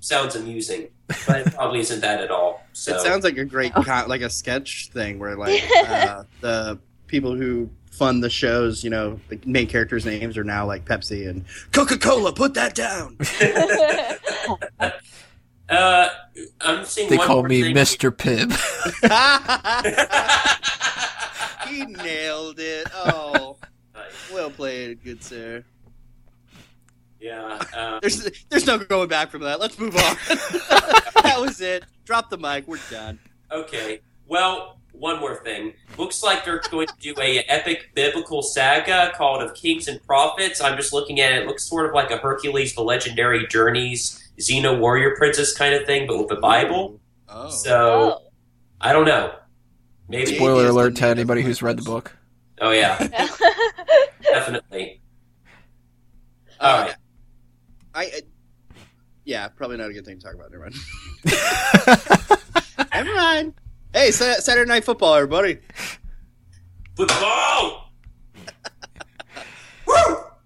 sounds 0.00 0.34
amusing, 0.34 0.88
but 1.26 1.46
it 1.46 1.54
probably 1.54 1.80
isn't 1.80 2.00
that 2.00 2.20
at 2.20 2.30
all. 2.32 2.64
So 2.72 2.96
It 2.96 3.00
sounds 3.00 3.22
like 3.22 3.36
a 3.36 3.44
great 3.44 3.72
con- 3.72 4.08
like 4.08 4.22
a 4.22 4.30
sketch 4.30 4.90
thing 4.92 5.18
where 5.20 5.36
like 5.36 5.62
uh, 5.76 6.24
the 6.40 6.78
people 7.06 7.34
who 7.36 7.70
fund 7.92 8.22
the 8.22 8.30
shows, 8.30 8.82
you 8.82 8.90
know, 8.90 9.20
the 9.28 9.38
main 9.44 9.66
characters' 9.66 10.06
names 10.06 10.38
are 10.38 10.44
now 10.44 10.66
like 10.66 10.84
Pepsi 10.86 11.28
and 11.28 11.44
Coca 11.72 11.98
Cola. 11.98 12.32
Put 12.32 12.54
that 12.54 12.74
down. 12.74 13.16
uh, 15.70 16.08
I'm 16.60 16.84
seeing. 16.84 17.08
they 17.10 17.16
one 17.16 17.26
call 17.26 17.42
me 17.44 17.72
mr 17.72 18.10
pibb 18.10 18.50
he 21.68 21.84
nailed 21.86 22.58
it. 22.58 22.88
Oh, 22.94 23.56
Nice. 23.94 24.32
well 24.32 24.50
played, 24.50 25.02
good 25.04 25.22
sir. 25.22 25.64
yeah. 27.20 27.60
Uh, 27.76 28.00
There's 28.00 28.28
there's 28.48 28.66
no 28.66 28.78
going 28.78 29.08
back 29.08 29.30
from 29.30 29.42
that. 29.42 29.60
Let's 29.60 29.78
move 29.78 29.94
on. 29.96 30.16
that 31.22 31.36
was 31.38 31.60
it. 31.60 31.84
Drop 32.04 32.30
the 32.30 32.38
mic. 32.38 32.66
We're 32.66 32.78
done. 32.90 33.18
Okay. 33.52 34.00
Well, 34.26 34.78
one 34.92 35.20
more 35.20 35.42
thing. 35.44 35.74
Looks 35.98 36.22
like 36.22 36.44
they're 36.44 36.60
going 36.70 36.86
to 36.86 36.94
do 37.00 37.14
a 37.20 37.38
epic 37.40 37.90
biblical 37.94 38.42
saga 38.42 39.12
called 39.16 39.42
of 39.42 39.54
Kings 39.54 39.86
and 39.88 40.04
Prophets. 40.06 40.60
I'm 40.60 40.76
just 40.76 40.92
looking 40.92 41.20
at 41.20 41.32
it. 41.32 41.42
It 41.42 41.46
looks 41.46 41.68
sort 41.68 41.86
of 41.86 41.94
like 41.94 42.10
a 42.10 42.16
Hercules: 42.16 42.74
The 42.74 42.82
Legendary 42.82 43.46
Journeys, 43.46 44.29
Xena 44.40 44.78
Warrior 44.78 45.14
Princess 45.16 45.56
kind 45.56 45.74
of 45.74 45.84
thing, 45.86 46.06
but 46.06 46.18
with 46.18 46.28
the 46.28 46.36
Bible. 46.36 47.00
Oh. 47.28 47.48
So 47.50 48.20
oh. 48.24 48.30
I 48.80 48.92
don't 48.92 49.04
know. 49.06 49.34
Maybe. 50.08 50.34
spoiler 50.36 50.66
alert 50.68 50.96
to 50.96 51.06
anybody 51.06 51.42
who's 51.42 51.62
read 51.62 51.76
the 51.78 51.82
book 51.82 52.16
Oh 52.60 52.72
yeah, 52.72 52.98
definitely. 54.22 55.00
All 56.60 56.78
Uh, 56.78 56.82
right. 56.82 56.94
I, 57.94 58.02
I 58.04 58.20
yeah, 59.24 59.48
probably 59.48 59.76
not 59.78 59.88
a 59.90 59.92
good 59.94 60.04
thing 60.04 60.18
to 60.18 60.24
talk 60.26 60.34
about. 60.34 60.50
Never 60.50 60.64
mind. 60.64 60.74
Never 62.94 63.14
mind. 63.14 63.54
Hey, 63.94 64.10
Sa- 64.10 64.40
Saturday 64.40 64.68
Night 64.68 64.84
Football, 64.84 65.14
everybody. 65.14 65.58
Football. 66.96 67.89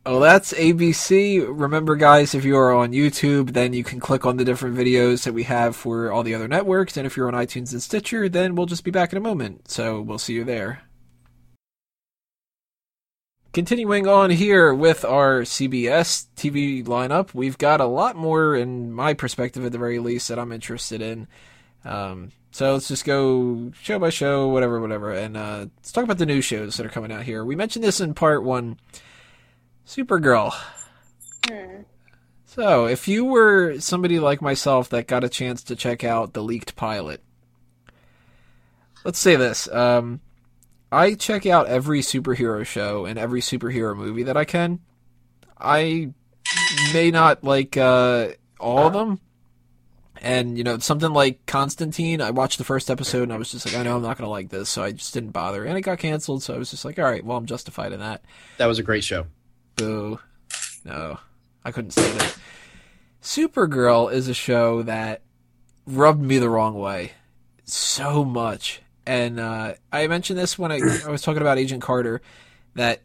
Oh, 0.07 0.21
that's 0.21 0.53
ABC. 0.53 1.43
Remember, 1.49 1.97
guys, 1.97 2.35
if 2.35 2.45
you 2.45 2.59
are 2.59 2.75
on 2.75 2.93
YouTube, 2.93 3.55
then 3.55 3.73
you 3.73 3.83
can 3.83 4.01
click 4.01 4.27
on 4.27 4.37
the 4.37 4.45
different 4.45 4.77
videos 4.77 5.25
that 5.25 5.33
we 5.33 5.45
have 5.45 5.75
for 5.75 6.13
all 6.13 6.23
the 6.23 6.35
other 6.35 6.47
networks. 6.47 6.99
And 6.99 7.07
if 7.07 7.17
you're 7.17 7.27
on 7.27 7.33
iTunes 7.33 7.73
and 7.73 7.83
Stitcher, 7.83 8.29
then 8.29 8.55
we'll 8.55 8.67
just 8.67 8.85
be 8.85 8.91
back 8.91 9.13
in 9.13 9.17
a 9.17 9.23
moment. 9.23 9.71
So 9.71 10.03
we'll 10.03 10.19
see 10.19 10.35
you 10.35 10.45
there. 10.45 10.83
Continuing 13.55 14.07
on 14.07 14.29
here 14.29 14.75
with 14.75 15.07
our 15.07 15.41
CBS 15.41 16.27
TV 16.37 16.85
lineup, 16.85 17.33
we've 17.33 17.57
got 17.57 17.81
a 17.81 17.87
lot 17.87 18.15
more, 18.15 18.55
in 18.55 18.93
my 18.93 19.15
perspective 19.15 19.65
at 19.65 19.73
the 19.73 19.79
very 19.79 20.01
least, 20.01 20.29
that 20.29 20.39
I'm 20.39 20.53
interested 20.53 21.01
in. 21.01 21.29
Um, 21.83 22.33
so 22.51 22.75
let's 22.75 22.89
just 22.89 23.07
go 23.07 23.73
show 23.81 23.99
by 23.99 24.11
show, 24.11 24.49
whatever, 24.49 24.81
whatever, 24.81 25.13
and 25.13 25.37
uh, 25.37 25.67
let's 25.77 25.93
talk 25.93 26.05
about 26.05 26.19
the 26.19 26.27
new 26.27 26.43
shows 26.43 26.77
that 26.77 26.85
are 26.85 26.91
coming 26.91 27.13
out 27.13 27.23
here. 27.23 27.43
We 27.43 27.57
mentioned 27.57 27.85
this 27.85 28.01
in 28.01 28.13
part 28.13 28.43
one. 28.43 28.77
Supergirl. 29.87 30.55
Hmm. 31.47 31.83
So, 32.47 32.87
if 32.87 33.09
you 33.09 33.25
were 33.25 33.81
somebody 33.81 34.21
like 34.21 34.41
myself 34.41 34.89
that 34.91 35.09
got 35.09 35.25
a 35.25 35.29
chance 35.29 35.63
to 35.65 35.77
check 35.77 36.05
out 36.05 36.35
the 36.35 36.43
leaked 36.43 36.77
pilot, 36.77 37.21
let's 39.05 39.19
say 39.19 39.35
this. 39.37 39.69
Um, 39.73 40.21
I 40.93 41.15
check 41.15 41.47
out 41.47 41.67
every 41.67 42.01
superhero 42.01 42.65
show 42.65 43.05
and 43.05 43.19
every 43.19 43.41
superhero 43.41 43.97
movie 43.97 44.23
that 44.23 44.37
I 44.37 44.45
can. 44.45 44.79
I 45.59 46.13
may 46.93 47.11
not 47.11 47.43
like 47.43 47.77
uh, 47.77 48.29
all 48.61 48.87
of 48.87 48.93
them, 48.93 49.21
And 50.21 50.57
you 50.57 50.63
know, 50.63 50.79
something 50.79 51.13
like 51.13 51.45
Constantine, 51.47 52.21
I 52.21 52.31
watched 52.31 52.59
the 52.59 52.65
first 52.65 52.91
episode 52.91 53.25
and 53.25 53.33
I 53.33 53.37
was 53.37 53.51
just 53.51 53.67
like, 53.67 53.75
I 53.75 53.83
know 53.83 53.97
I'm 53.97 54.03
not 54.03 54.17
gonna 54.17 54.31
like 54.31 54.51
this, 54.51 54.69
so 54.69 54.85
I 54.85 54.93
just 54.93 55.13
didn't 55.13 55.31
bother. 55.31 55.65
And 55.65 55.77
it 55.77 55.81
got 55.81 55.99
canceled, 55.99 56.43
so 56.43 56.55
I 56.55 56.59
was 56.59 56.71
just 56.71 56.85
like, 56.85 56.99
all 56.99 57.05
right, 57.05 57.25
well, 57.25 57.37
I'm 57.37 57.47
justified 57.47 57.93
in 57.93 58.01
that. 58.01 58.25
That 58.59 58.67
was 58.67 58.79
a 58.79 58.85
great 58.85 59.03
show. 59.03 59.27
Boo. 59.77 60.19
No, 60.85 61.19
I 61.65 61.73
couldn't 61.73 61.93
say 61.93 62.11
that. 62.19 62.37
Supergirl 63.23 64.13
is 64.13 64.29
a 64.29 64.35
show 64.35 64.83
that 64.83 65.23
rubbed 65.87 66.23
me 66.23 66.39
the 66.39 66.51
wrong 66.51 66.75
way 66.75 67.13
so 67.65 68.25
much. 68.25 68.83
And 69.07 69.41
uh, 69.41 69.75
I 69.93 70.07
mentioned 70.07 70.39
this 70.39 70.59
when 70.59 70.73
I, 70.73 70.81
I 71.07 71.11
was 71.11 71.23
talking 71.23 71.43
about 71.43 71.59
Agent 71.59 71.83
Carter 71.83 72.23
that 72.75 73.03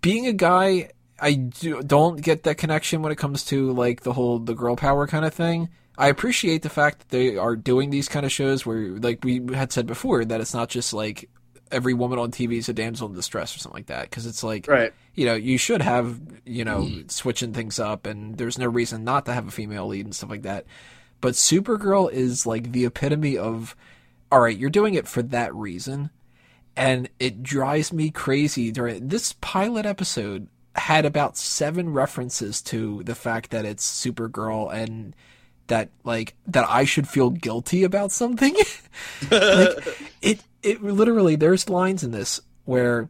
being 0.00 0.26
a 0.26 0.32
guy, 0.32 0.90
I 1.20 1.34
do, 1.34 1.82
don't 1.82 2.20
get 2.20 2.44
that 2.44 2.58
connection 2.58 3.02
when 3.02 3.12
it 3.12 3.16
comes 3.16 3.44
to 3.46 3.72
like 3.72 4.02
the 4.02 4.12
whole 4.12 4.38
the 4.38 4.54
girl 4.54 4.76
power 4.76 5.06
kind 5.06 5.24
of 5.24 5.34
thing. 5.34 5.68
I 5.98 6.08
appreciate 6.08 6.62
the 6.62 6.68
fact 6.68 6.98
that 7.00 7.08
they 7.08 7.36
are 7.36 7.56
doing 7.56 7.90
these 7.90 8.08
kind 8.08 8.26
of 8.26 8.32
shows 8.32 8.66
where, 8.66 8.90
like 8.98 9.24
we 9.24 9.42
had 9.54 9.72
said 9.72 9.86
before, 9.86 10.24
that 10.24 10.40
it's 10.40 10.52
not 10.52 10.68
just 10.68 10.92
like 10.92 11.30
every 11.70 11.94
woman 11.94 12.18
on 12.18 12.30
TV 12.30 12.58
is 12.58 12.68
a 12.68 12.72
damsel 12.72 13.08
in 13.08 13.14
distress 13.14 13.54
or 13.54 13.58
something 13.58 13.78
like 13.78 13.86
that. 13.86 14.08
Because 14.08 14.26
it's 14.26 14.42
like, 14.42 14.68
Right. 14.68 14.92
you 15.14 15.26
know, 15.26 15.34
you 15.34 15.58
should 15.58 15.82
have, 15.82 16.20
you 16.44 16.64
know, 16.64 16.82
mm. 16.82 17.10
switching 17.10 17.52
things 17.52 17.78
up, 17.78 18.06
and 18.06 18.36
there's 18.36 18.58
no 18.58 18.66
reason 18.66 19.04
not 19.04 19.26
to 19.26 19.32
have 19.32 19.48
a 19.48 19.50
female 19.50 19.86
lead 19.86 20.04
and 20.04 20.14
stuff 20.14 20.30
like 20.30 20.42
that. 20.42 20.66
But 21.20 21.34
Supergirl 21.34 22.10
is 22.10 22.46
like 22.46 22.72
the 22.72 22.84
epitome 22.84 23.38
of, 23.38 23.74
all 24.30 24.40
right, 24.40 24.56
you're 24.56 24.70
doing 24.70 24.94
it 24.94 25.08
for 25.08 25.22
that 25.22 25.54
reason, 25.54 26.10
and 26.76 27.08
it 27.18 27.42
drives 27.42 27.92
me 27.92 28.10
crazy. 28.10 28.70
During 28.70 29.08
this 29.08 29.34
pilot 29.40 29.86
episode, 29.86 30.48
had 30.74 31.06
about 31.06 31.36
seven 31.36 31.90
references 31.92 32.60
to 32.60 33.02
the 33.04 33.14
fact 33.14 33.50
that 33.50 33.64
it's 33.64 33.88
Supergirl 33.88 34.72
and 34.72 35.16
that 35.68 35.88
like 36.04 36.34
that 36.46 36.64
I 36.68 36.84
should 36.84 37.08
feel 37.08 37.30
guilty 37.30 37.84
about 37.84 38.12
something. 38.12 38.54
like 39.30 39.98
it 40.22 40.40
it 40.62 40.82
literally 40.82 41.36
there's 41.36 41.68
lines 41.68 42.02
in 42.02 42.10
this 42.10 42.40
where 42.64 43.08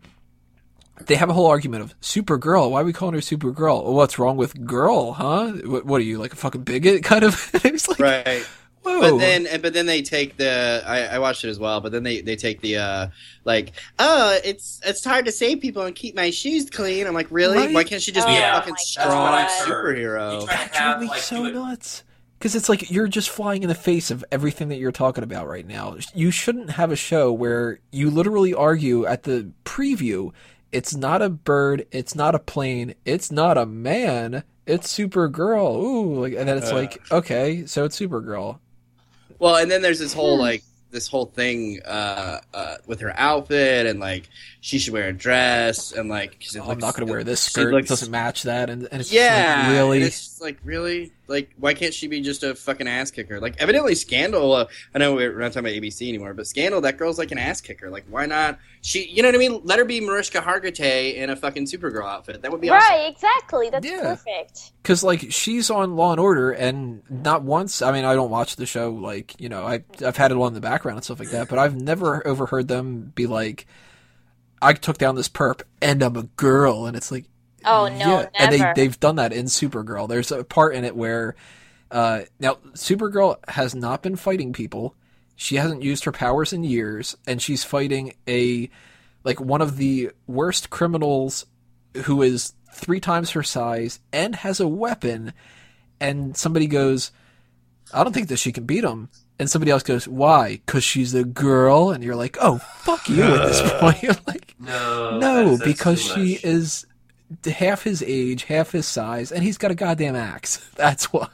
they 1.07 1.15
have 1.17 1.29
a 1.29 1.33
whole 1.35 1.47
argument 1.47 1.83
of 1.83 2.01
Supergirl. 2.01 2.71
Why 2.71 2.81
are 2.81 2.85
we 2.85 2.93
calling 2.93 3.15
her 3.15 3.21
Supergirl? 3.21 3.85
Well, 3.85 3.93
what's 3.95 4.19
wrong 4.19 4.37
with 4.39 4.65
girl, 4.67 5.13
huh? 5.13 5.53
What, 5.65 5.85
what 5.85 6.01
are 6.01 6.05
you 6.05 6.19
like 6.19 6.33
a 6.33 6.37
fucking 6.37 6.63
bigot? 6.63 7.05
Kind 7.05 7.23
of. 7.25 7.51
it's 7.65 7.87
like, 7.89 7.99
Right. 7.99 8.47
whoa. 8.83 9.01
But 9.01 9.19
then, 9.19 9.47
but 9.61 9.75
then 9.75 9.85
they 9.85 10.01
take 10.01 10.39
the. 10.39 10.83
I, 10.87 11.03
I 11.17 11.19
watched 11.19 11.45
it 11.45 11.49
as 11.51 11.59
well. 11.59 11.83
But 11.83 11.93
then 11.93 12.03
they, 12.03 12.23
they 12.23 12.35
take 12.37 12.63
the 12.63 12.79
uh 12.79 13.09
like, 13.45 13.73
oh, 13.99 14.39
it's 14.43 14.81
it's 14.87 15.05
hard 15.05 15.27
to 15.27 15.33
save 15.33 15.61
people 15.61 15.83
and 15.83 15.95
keep 15.95 16.15
my 16.17 16.31
shoes 16.31 16.71
clean. 16.71 17.07
I'm 17.07 17.13
like, 17.15 17.29
really? 17.31 17.59
Right? 17.59 17.75
Why 17.75 17.85
can't 17.85 18.01
she 18.01 18.11
just 18.13 18.27
be 18.27 18.33
Yeah, 18.33 18.53
a 18.53 18.61
fucking 18.61 18.73
my 18.73 18.77
strong 18.79 19.09
God. 19.33 19.49
superhero? 19.51 20.41
You 20.41 20.47
that 20.47 20.73
to 20.73 20.79
have 20.79 20.95
drove 20.95 21.01
me 21.03 21.09
like 21.09 21.21
so 21.21 21.37
do 21.43 21.47
it 21.47 21.55
nuts. 21.55 22.05
Because 22.39 22.55
it's 22.55 22.69
like 22.69 22.91
you're 22.91 23.09
just 23.09 23.31
flying 23.31 23.63
in 23.63 23.69
the 23.69 23.75
face 23.75 24.11
of 24.11 24.25
everything 24.31 24.69
that 24.69 24.77
you're 24.77 24.93
talking 24.93 25.25
about 25.25 25.49
right 25.49 25.67
now. 25.67 25.97
You 26.15 26.31
shouldn't 26.31 26.71
have 26.71 26.93
a 26.93 26.97
show 26.97 27.33
where 27.33 27.79
you 27.93 28.11
literally 28.11 28.53
argue 28.53 29.07
at 29.07 29.23
the 29.23 29.51
preview. 29.65 30.33
It's 30.71 30.95
not 30.95 31.23
a 31.23 31.31
bird. 31.31 31.87
It's 31.93 32.15
not 32.15 32.35
a 32.35 32.39
plane. 32.39 32.95
It's 33.07 33.33
not 33.33 33.57
a 33.57 33.65
man. 33.65 34.45
It's 34.67 34.93
Supergirl. 34.93 35.77
Ooh, 35.83 36.21
like, 36.23 36.35
and 36.35 36.47
then 36.49 36.59
it's 36.59 36.71
Uh. 36.73 36.75
like, 36.75 37.01
okay, 37.11 37.65
so 37.67 37.85
it's 37.85 37.99
Supergirl. 37.99 38.59
Well, 39.39 39.57
and 39.57 39.71
then 39.71 39.81
there's 39.81 39.99
this 39.99 40.13
whole 40.13 40.39
like 40.39 40.63
this 40.91 41.09
whole 41.09 41.27
thing 41.27 41.81
uh, 41.85 42.41
uh, 42.55 42.77
with 42.87 43.01
her 43.01 43.13
outfit 43.19 43.87
and 43.87 44.01
like 44.01 44.29
she 44.61 44.79
should 44.79 44.93
wear 44.95 45.09
a 45.09 45.13
dress 45.13 45.93
and 45.93 46.09
like 46.09 46.39
'cause 46.41 46.55
it 46.57 46.61
Oh, 46.65 46.71
I'm 46.71 46.79
not 46.79 46.95
going 46.95 47.07
to 47.07 47.13
wear 47.13 47.23
this 47.25 47.41
skirt. 47.41 47.69
It 47.69 47.73
looks- 47.77 47.89
doesn't 47.89 48.11
match 48.11 48.45
that, 48.45 48.71
and, 48.71 48.89
and 48.91 49.01
it's 49.01 49.13
yeah, 49.13 49.65
like, 49.67 49.73
really. 49.77 50.01
And 50.41 50.49
it's 50.49 50.59
like 50.59 50.59
really 50.65 51.13
like 51.29 51.51
why 51.59 51.75
can't 51.75 51.93
she 51.95 52.07
be 52.09 52.21
just 52.21 52.43
a 52.43 52.55
fucking 52.55 52.87
ass 52.89 53.11
kicker? 53.11 53.41
Like 53.41 53.57
evidently 53.59 53.95
Scandal. 53.95 54.53
Uh, 54.53 54.67
I 54.95 54.99
know 54.99 55.15
we're 55.15 55.39
not 55.39 55.53
talking 55.53 55.69
about 55.69 55.73
ABC 55.83 56.09
anymore, 56.09 56.35
but 56.35 56.47
Scandal 56.47 56.81
that 56.83 56.97
girl's 56.97 57.19
like 57.19 57.33
an 57.33 57.39
ass 57.39 57.61
kicker. 57.61 57.91
Like 57.91 58.05
why 58.09 58.27
not? 58.27 58.59
She, 58.83 59.07
you 59.07 59.23
know 59.23 59.29
what 59.29 59.35
I 59.35 59.39
mean? 59.39 59.61
Let 59.65 59.79
her 59.79 59.85
be 59.85 60.01
Mariska 60.01 60.39
Hargitay 60.41 61.15
in 61.17 61.31
a 61.31 61.37
fucking 61.37 61.65
Supergirl 61.67 62.09
outfit. 62.09 62.43
That 62.43 62.53
would 62.53 62.61
be 62.61 62.71
awesome. 62.71 62.89
right, 62.95 63.11
exactly. 63.13 63.71
That's 63.71 63.87
Yeah. 63.87 64.01
perfect. 64.03 64.73
because 64.83 65.03
like 65.03 65.33
she's 65.33 65.71
on 65.71 65.97
Law 65.97 66.13
and 66.13 66.21
Order, 66.21 66.53
and 66.53 67.03
not 67.11 67.43
once. 67.43 67.83
I 67.83 67.93
mean, 67.93 68.05
I 68.05 68.15
don't 68.15 68.31
watch 68.31 68.57
the 68.57 68.67
show. 68.67 68.91
Like 68.91 69.41
you 69.41 69.49
know, 69.49 69.65
I 69.67 69.83
I've 70.05 70.17
had 70.17 70.31
it 70.31 70.37
on 70.37 70.49
in 70.49 70.55
the 70.55 70.61
background 70.61 70.99
and 70.99 71.05
stuff 71.05 71.19
like 71.19 71.31
that, 71.31 71.49
but 71.49 71.59
I've 71.59 71.75
never 71.75 72.27
overheard 72.27 72.69
them 72.69 73.13
be 73.15 73.27
like, 73.27 73.67
"I 74.63 74.73
took 74.75 74.99
down 74.99 75.15
this 75.17 75.29
perp, 75.29 75.63
and 75.83 76.03
I'm 76.03 76.17
a 76.17 76.23
girl," 76.25 76.87
and 76.87 76.97
it's 76.97 77.11
like, 77.11 77.25
Oh 77.67 77.89
no, 77.89 78.29
and 78.35 78.53
they 78.53 78.73
they've 78.75 78.99
done 79.01 79.17
that 79.17 79.33
in 79.33 79.47
Supergirl. 79.47 80.09
There's 80.09 80.31
a 80.33 80.45
part 80.45 80.75
in 80.75 80.85
it 80.85 80.97
where, 80.97 81.35
uh, 81.91 82.23
now 82.41 82.55
Supergirl 82.75 83.37
has 83.49 83.75
not 83.75 84.03
been 84.03 84.17
fighting 84.17 84.53
people. 84.53 84.95
She 85.35 85.57
hasn't 85.57 85.83
used 85.83 86.05
her 86.05 86.13
powers 86.13 86.53
in 86.53 86.65
years, 86.65 87.17
and 87.27 87.43
she's 87.43 87.65
fighting 87.65 88.15
a 88.29 88.71
like 89.25 89.41
one 89.41 89.61
of 89.61 89.77
the 89.77 90.11
worst 90.27 90.71
criminals 90.71 91.45
who 92.05 92.23
is 92.23 92.53
three 92.73 93.01
times 93.01 93.31
her 93.31 93.43
size 93.43 94.01
and 94.13 94.35
has 94.37 94.61
a 94.61 94.69
weapon. 94.69 95.33
And 96.01 96.37
somebody 96.37 96.67
goes, 96.67 97.11
"I 97.93 98.05
don't 98.05 98.13
think 98.13 98.29
that 98.29 98.39
she 98.39 98.53
can 98.53 98.65
beat 98.65 98.85
him." 98.85 99.09
And 99.39 99.51
somebody 99.51 99.71
else 99.71 99.83
goes, 99.83 100.07
"Why? 100.09 100.61
Because 100.65 100.85
she's 100.85 101.13
a 101.15 101.25
girl." 101.25 101.91
And 101.91 102.03
you're 102.05 102.17
like, 102.17 102.37
"Oh, 102.41 102.59
fuck 102.59 103.09
you!" 103.09 103.23
At 103.23 103.47
this 103.49 103.73
point, 103.81 104.03
you're 104.03 104.15
like, 104.27 104.55
No, 104.59 105.19
no, 105.19 105.21
that's- 105.21 105.59
that's 105.59 105.73
because 105.73 106.01
she 106.03 106.33
much. 106.35 106.45
is 106.45 106.86
half 107.45 107.83
his 107.83 108.03
age, 108.07 108.45
half 108.45 108.73
his 108.73 108.87
size, 108.87 109.33
and 109.33 109.43
he's 109.43 109.59
got 109.59 109.71
a 109.71 109.75
goddamn 109.75 110.17
axe. 110.17 110.57
That's 110.77 111.13
why. 111.13 111.29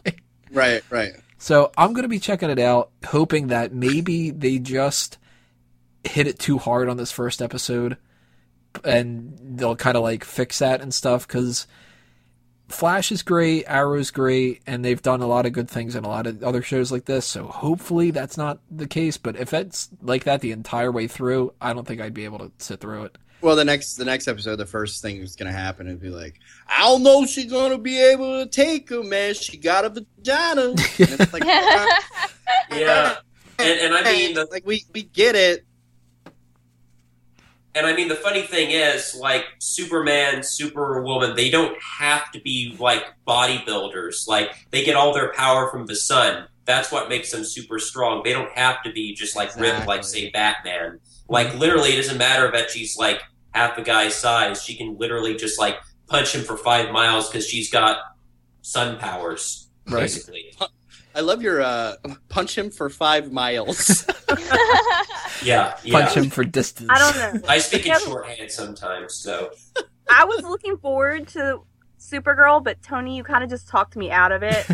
Right, 0.51 0.83
right. 0.91 1.13
So 1.39 1.73
I'm 1.77 1.93
going 1.93 2.05
to 2.05 2.09
be 2.09 2.21
checking 2.21 2.51
it 2.51 2.59
out, 2.59 2.91
hoping 3.05 3.49
that 3.49 3.73
maybe 3.73 4.31
they 4.31 4.59
just 4.59 5.19
hit 6.05 6.27
it 6.27 6.39
too 6.39 6.59
hard 6.59 6.89
on 6.89 6.97
this 6.97 7.13
first 7.13 7.43
episode 7.43 7.97
and 8.85 9.39
they'll 9.41 9.77
kind 9.77 9.97
of 9.97 10.03
like 10.03 10.25
fix 10.25 10.59
that 10.61 10.81
and 10.81 10.93
stuff 10.93 11.27
because 11.27 11.67
Flash 12.69 13.13
is 13.13 13.23
great, 13.23 13.65
Arrow's 13.67 14.11
great, 14.11 14.63
and 14.67 14.85
they've 14.85 15.03
done 15.03 15.21
a 15.21 15.27
lot 15.27 15.45
of 15.45 15.53
good 15.53 15.69
things 15.69 15.95
in 15.95 16.05
a 16.05 16.09
lot 16.09 16.27
of 16.27 16.43
other 16.43 16.63
shows 16.63 16.91
like 16.91 17.05
this. 17.05 17.27
So 17.27 17.47
hopefully 17.47 18.11
that's 18.11 18.39
not 18.39 18.61
the 18.71 18.87
case. 18.87 19.19
But 19.19 19.37
if 19.37 19.53
it's 19.53 19.91
like 20.01 20.25
that 20.25 20.41
the 20.41 20.53
entire 20.53 20.91
way 20.91 21.07
through, 21.07 21.53
I 21.61 21.75
don't 21.75 21.87
think 21.87 22.01
I'd 22.01 22.15
be 22.15 22.25
able 22.25 22.39
to 22.39 22.51
sit 22.59 22.81
through 22.81 23.05
it. 23.05 23.19
Well, 23.43 23.57
the 23.57 23.65
next 23.65 23.97
the 23.97 24.05
next 24.05 24.29
episode, 24.29 24.57
the 24.57 24.67
first 24.67 25.03
thing 25.03 25.19
that's 25.19 25.35
gonna 25.35 25.51
happen 25.51 25.89
is 25.89 25.99
be 25.99 26.11
like, 26.11 26.39
I 26.69 26.83
don't 26.83 27.03
know, 27.03 27.27
she's 27.27 27.51
gonna 27.51 27.77
be 27.77 28.01
able 28.01 28.45
to 28.45 28.49
take 28.49 28.89
him, 28.89 29.09
man. 29.09 29.35
She 29.35 29.57
got 29.57 29.85
a 29.85 29.89
vagina. 29.89 30.69
And 30.71 30.79
it's 30.99 31.33
like, 31.33 31.45
yeah. 32.73 33.17
And, 33.59 33.81
and 33.81 33.95
I 33.95 34.05
mean, 34.05 34.35
the, 34.35 34.47
like 34.51 34.65
we 34.65 34.85
we 34.95 35.03
get 35.03 35.35
it. 35.35 35.65
and 37.75 37.85
I 37.85 37.95
mean, 37.97 38.07
the 38.09 38.15
funny 38.15 38.43
thing 38.43 38.71
is, 38.71 39.15
like 39.17 39.45
Superman, 39.59 40.45
Superwoman, 40.45 41.35
they 41.35 41.51
don't 41.51 41.77
have 41.83 42.31
to 42.33 42.41
be 42.41 42.77
like 42.79 43.05
bodybuilders. 43.27 44.29
Like 44.29 44.51
they 44.71 44.85
get 44.85 44.95
all 44.95 45.13
their 45.13 45.33
power 45.33 45.69
from 45.69 45.87
the 45.87 45.97
sun. 45.97 46.47
That's 46.65 46.93
what 46.93 47.09
makes 47.09 47.33
them 47.33 47.45
super 47.45 47.81
strong. 47.81 48.23
They 48.23 48.33
don't 48.33 48.53
have 48.57 48.85
to 48.85 48.93
be 48.93 49.15
just 49.15 49.35
like 49.35 49.57
ripped, 49.57 49.89
like 49.89 50.05
say 50.05 50.31
Batman. 50.31 51.01
Like 51.29 51.59
literally, 51.59 51.93
it 51.93 51.97
doesn't 51.97 52.19
matter 52.19 52.53
that 52.53 52.71
she's 52.71 52.97
like 52.97 53.21
half 53.53 53.79
a 53.79 53.83
guy's 53.83 54.15
size. 54.15 54.63
She 54.63 54.75
can 54.77 54.97
literally 54.99 55.37
just 55.37 55.59
like 55.59 55.77
punch 56.09 56.35
him 56.35 56.43
for 56.43 56.57
five 56.57 56.91
miles 56.91 57.29
because 57.31 57.47
she's 57.47 57.71
got 57.71 57.99
sun 58.63 58.99
powers, 58.99 59.69
Right. 59.89 60.01
basically. 60.03 60.55
I 61.15 61.21
love 61.21 61.43
your 61.43 61.61
uh, 61.63 61.97
punch 62.29 62.57
him 62.57 62.71
for 62.71 62.89
five 62.91 63.31
miles. 63.33 64.07
Yeah, 65.43 65.77
yeah. 65.83 66.01
Punch 66.05 66.17
him 66.17 66.31
for 66.31 66.45
distance. 66.45 66.89
I 66.93 66.99
don't 66.99 67.43
know. 67.43 67.49
I 67.49 67.59
speak 67.59 67.85
in 67.87 67.99
shorthand 67.99 68.49
sometimes, 68.51 69.17
so 69.17 69.51
I 70.09 70.25
was 70.25 70.45
looking 70.45 70.77
forward 70.77 71.27
to 71.29 71.63
Supergirl, 71.99 72.63
but 72.63 72.81
Tony, 72.81 73.17
you 73.17 73.25
kind 73.25 73.43
of 73.43 73.51
just 73.51 73.67
talked 73.67 73.97
me 73.97 74.11
out 74.13 74.31
of 74.31 74.45
it. 74.45 74.65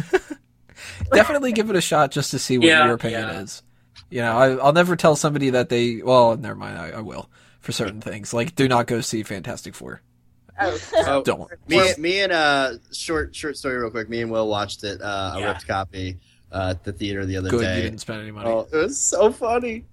Definitely 1.12 1.52
give 1.52 1.70
it 1.70 1.76
a 1.76 1.80
shot 1.80 2.10
just 2.10 2.30
to 2.32 2.38
see 2.38 2.58
what 2.58 2.66
Yeah, 2.66 2.84
your 2.84 2.94
opinion 2.94 3.22
yeah. 3.22 3.40
is. 3.40 3.62
You 4.10 4.20
know, 4.20 4.36
I, 4.36 4.56
I'll 4.56 4.72
never 4.74 4.94
tell 4.94 5.16
somebody 5.16 5.50
that 5.50 5.68
they. 5.70 6.02
Well, 6.02 6.36
never 6.36 6.54
mind. 6.54 6.78
I, 6.78 6.90
I 6.90 7.00
will 7.00 7.30
for 7.68 7.72
certain 7.72 8.00
things. 8.00 8.33
Like, 8.33 8.54
do 8.54 8.66
not 8.66 8.87
go 8.87 9.02
see 9.02 9.22
Fantastic 9.22 9.74
Four. 9.74 10.00
Oh, 10.59 10.78
Oh, 11.07 11.22
Don't. 11.22 11.50
me, 11.68 11.83
me 11.98 12.20
and 12.20 12.33
uh, 12.33 12.72
short 12.94 13.37
short 13.37 13.59
story 13.59 13.76
real 13.76 13.90
quick. 13.90 14.09
Me 14.09 14.22
and 14.22 14.31
Will 14.31 14.48
watched 14.48 14.85
it, 14.85 15.02
uh, 15.02 15.33
a 15.35 15.40
Yeah. 15.40 15.48
ripped 15.48 15.66
copy 15.68 16.16
uh, 16.50 16.68
at 16.70 16.83
the 16.85 16.94
theater 16.94 17.26
the 17.26 17.37
other 17.37 17.50
Good, 17.50 17.61
day. 17.61 17.76
you 17.76 17.83
didn't 17.83 17.98
spend 17.98 18.22
any 18.22 18.31
money. 18.31 18.48
Oh, 18.48 18.66
it 18.72 18.74
was 18.74 18.98
so 18.98 19.31
funny. 19.31 19.85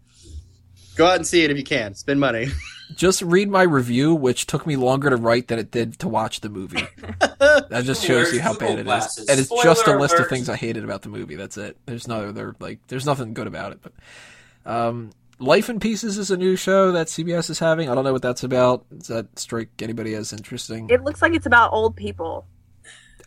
Go 0.96 1.06
out 1.06 1.18
and 1.18 1.28
see 1.28 1.44
it 1.44 1.52
if 1.52 1.58
you 1.58 1.66
can. 1.66 1.96
Spend 1.96 2.18
money. 2.22 2.48
Just 2.96 3.22
read 3.24 3.50
my 3.50 3.64
review, 3.64 4.16
which 4.16 4.46
took 4.46 4.66
me 4.66 4.78
longer 4.78 5.10
to 5.10 5.18
write 5.18 5.50
than 5.50 5.60
it 5.60 5.70
did 5.72 6.00
to 6.00 6.08
watch 6.08 6.40
the 6.40 6.48
movie. 6.48 6.88
That 7.20 7.82
just 7.84 8.06
shows 8.06 8.32
you 8.32 8.40
how 8.40 8.54
bad 8.56 8.78
it 8.80 8.88
is. 8.88 9.18
And 9.28 9.40
it's 9.40 9.50
just 9.50 9.66
a 9.66 9.76
Spoiler 9.84 10.00
list 10.00 10.20
of 10.20 10.28
things 10.30 10.48
I 10.50 10.56
hated 10.56 10.84
about 10.84 11.02
the 11.02 11.10
movie. 11.10 11.36
That's 11.36 11.58
it. 11.58 11.78
There's 11.88 12.08
no 12.08 12.28
other 12.30 12.56
like. 12.60 12.78
There's 12.88 13.06
nothing 13.08 13.34
good 13.34 13.48
about 13.48 13.72
it. 13.72 13.80
But 13.82 14.72
um, 14.72 15.10
Life 15.40 15.70
in 15.70 15.80
Pieces 15.80 16.18
is 16.18 16.32
a 16.32 16.38
new 16.38 16.56
show 16.56 16.92
that 16.94 17.08
CBS 17.08 17.50
is 17.50 17.60
having. 17.60 17.90
I 17.90 17.96
don't 17.96 18.04
know 18.04 18.14
what 18.14 18.22
that's 18.22 18.44
about. 18.44 18.86
Does 18.98 19.08
that 19.08 19.38
strike 19.38 19.70
anybody 19.82 20.14
as 20.14 20.32
interesting? 20.32 20.90
it 20.90 21.04
looks 21.04 21.22
like 21.22 21.34
it's 21.34 21.46
about 21.46 21.74
old 21.74 21.96
people. 21.96 22.46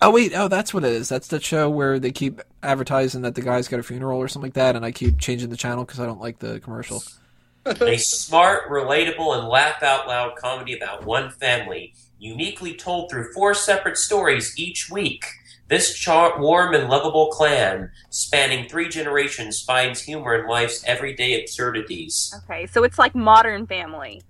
Oh 0.00 0.10
wait, 0.10 0.32
oh 0.34 0.48
that's 0.48 0.72
what 0.72 0.84
it 0.84 0.92
is. 0.92 1.08
That's 1.08 1.28
the 1.28 1.40
show 1.40 1.68
where 1.68 1.98
they 1.98 2.12
keep 2.12 2.40
advertising 2.62 3.22
that 3.22 3.34
the 3.34 3.42
guy's 3.42 3.68
got 3.68 3.80
a 3.80 3.82
funeral 3.82 4.18
or 4.18 4.28
something 4.28 4.46
like 4.46 4.54
that, 4.54 4.76
and 4.76 4.84
I 4.84 4.92
keep 4.92 5.18
changing 5.18 5.50
the 5.50 5.56
channel 5.56 5.84
because 5.84 5.98
I 6.00 6.06
don't 6.06 6.20
like 6.20 6.38
the 6.38 6.60
commercial. 6.60 7.02
a 7.66 7.96
smart, 7.98 8.68
relatable, 8.70 9.36
and 9.36 9.48
laugh 9.48 9.82
out 9.82 10.06
loud 10.06 10.36
comedy 10.36 10.76
about 10.76 11.04
one 11.04 11.30
family, 11.30 11.94
uniquely 12.18 12.74
told 12.74 13.10
through 13.10 13.32
four 13.32 13.54
separate 13.54 13.98
stories 13.98 14.54
each 14.56 14.88
week. 14.88 15.26
This 15.68 15.94
char- 15.94 16.40
warm 16.40 16.74
and 16.74 16.88
lovable 16.88 17.28
clan, 17.28 17.90
spanning 18.08 18.68
three 18.68 18.88
generations, 18.88 19.60
finds 19.60 20.00
humor 20.00 20.34
in 20.34 20.48
life's 20.48 20.82
everyday 20.84 21.38
absurdities. 21.38 22.34
Okay, 22.44 22.66
so 22.66 22.84
it's 22.84 22.98
like 22.98 23.14
Modern 23.14 23.66
Family. 23.66 24.22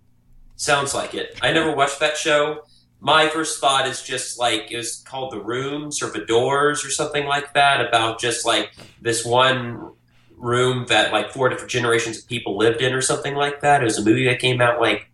Sounds 0.57 0.95
like 0.95 1.15
it. 1.15 1.39
I 1.41 1.53
never 1.53 1.75
watched 1.75 2.01
that 2.01 2.17
show. 2.17 2.63
My 3.01 3.29
first 3.29 3.61
thought 3.61 3.87
is 3.87 4.03
just 4.03 4.41
like 4.41 4.73
it 4.73 4.77
was 4.77 4.97
called 5.07 5.33
The 5.33 5.41
Rooms 5.41 6.03
or 6.03 6.11
The 6.11 6.25
Doors 6.25 6.85
or 6.85 6.91
something 6.91 7.27
like 7.27 7.55
that, 7.55 7.87
about 7.87 8.19
just 8.19 8.45
like 8.45 8.73
this 9.01 9.25
one 9.25 9.93
room 10.37 10.87
that 10.89 11.13
like 11.13 11.31
four 11.31 11.49
different 11.49 11.71
generations 11.71 12.19
of 12.19 12.27
people 12.27 12.57
lived 12.57 12.81
in 12.81 12.93
or 12.93 13.01
something 13.01 13.37
like 13.37 13.61
that. 13.61 13.81
It 13.81 13.85
was 13.85 13.99
a 13.99 14.05
movie 14.05 14.25
that 14.27 14.41
came 14.41 14.61
out 14.61 14.81
like 14.81 15.09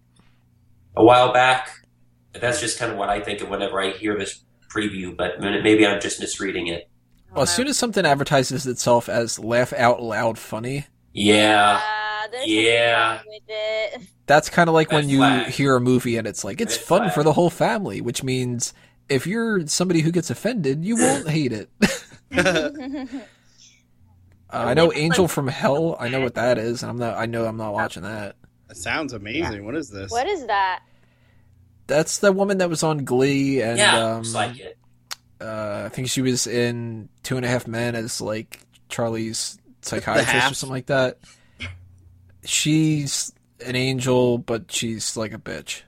a 0.97 1.05
while 1.05 1.35
back. 1.35 1.87
That's 2.33 2.61
just 2.61 2.79
kind 2.79 2.91
of 2.91 2.97
what 2.97 3.11
I 3.11 3.21
think 3.21 3.43
of 3.43 3.51
whenever 3.51 3.79
I 3.79 3.91
hear 3.91 4.19
this 4.19 4.43
preview, 4.75 5.17
but 5.17 5.41
maybe 5.41 5.87
I'm 5.87 6.01
just 6.01 6.19
misreading 6.21 6.67
it. 6.69 6.89
Well, 7.33 7.43
as 7.43 7.55
soon 7.55 7.67
as 7.69 7.77
something 7.79 8.05
advertises 8.07 8.67
itself 8.67 9.09
as 9.09 9.39
laugh 9.39 9.73
out 9.73 10.03
loud 10.03 10.39
funny, 10.39 10.87
yeah, 11.13 11.81
Uh, 11.83 12.39
Yeah. 12.45 13.19
something 13.19 13.31
wrong 13.33 13.35
with 13.35 13.43
it. 14.03 14.09
that's 14.27 14.49
kind 14.51 14.69
of 14.69 14.75
like 14.75 14.91
when 14.93 15.09
you 15.09 15.19
flag. 15.19 15.47
hear 15.49 15.77
a 15.77 15.81
movie 15.81 16.17
and 16.17 16.27
it's 16.27 16.45
like 16.45 16.61
it's 16.61 16.77
Red 16.77 16.85
fun 16.87 17.01
flag. 17.03 17.13
for 17.15 17.23
the 17.23 17.33
whole 17.35 17.51
family, 17.51 18.01
which 18.01 18.23
means 18.23 18.73
if 19.09 19.27
you're 19.27 19.67
somebody 19.67 20.01
who 20.01 20.11
gets 20.11 20.31
offended, 20.31 20.85
you 20.85 20.97
won't 20.97 21.29
hate 21.29 21.53
it. 21.53 21.69
Uh, 24.51 24.59
I 24.69 24.75
know 24.75 24.93
Angel 24.95 25.27
from 25.29 25.49
Hell. 25.49 25.97
I 25.99 26.09
know 26.09 26.21
what 26.21 26.35
that 26.37 26.59
is, 26.59 26.83
and 26.83 26.91
I'm 26.91 26.99
not. 26.99 27.17
I 27.19 27.27
know 27.27 27.45
I'm 27.45 27.57
not 27.57 27.73
watching 27.73 28.03
that. 28.05 28.37
That 28.69 28.77
sounds 28.77 29.13
amazing. 29.13 29.65
What 29.65 29.75
is 29.75 29.91
this? 29.91 30.11
what 30.11 30.27
is 30.29 30.47
that? 30.47 30.81
That's 31.87 32.18
the 32.18 32.33
woman 32.33 32.59
that 32.59 32.70
was 32.70 32.83
on 32.83 33.05
Glee, 33.05 33.61
and 33.61 33.79
yeah, 33.79 34.14
um, 34.16 34.23
like 34.33 34.59
it. 34.59 34.79
uh, 35.40 35.83
I 35.87 35.88
think 35.90 36.09
she 36.09 36.23
was 36.23 36.47
in 36.47 37.09
Two 37.23 37.37
and 37.37 37.44
a 37.44 37.49
Half 37.49 37.66
Men 37.66 37.94
as 37.94 38.20
like 38.20 38.61
Charlie's 38.88 39.59
psychiatrist 39.83 40.51
or 40.53 40.55
something 40.55 40.73
like 40.75 40.87
that. 40.87 41.18
She's 42.44 43.33
an 43.64 43.77
angel, 43.77 44.38
but 44.38 44.70
she's 44.70 45.16
like 45.16 45.33
a 45.33 45.38
bitch. 45.38 45.83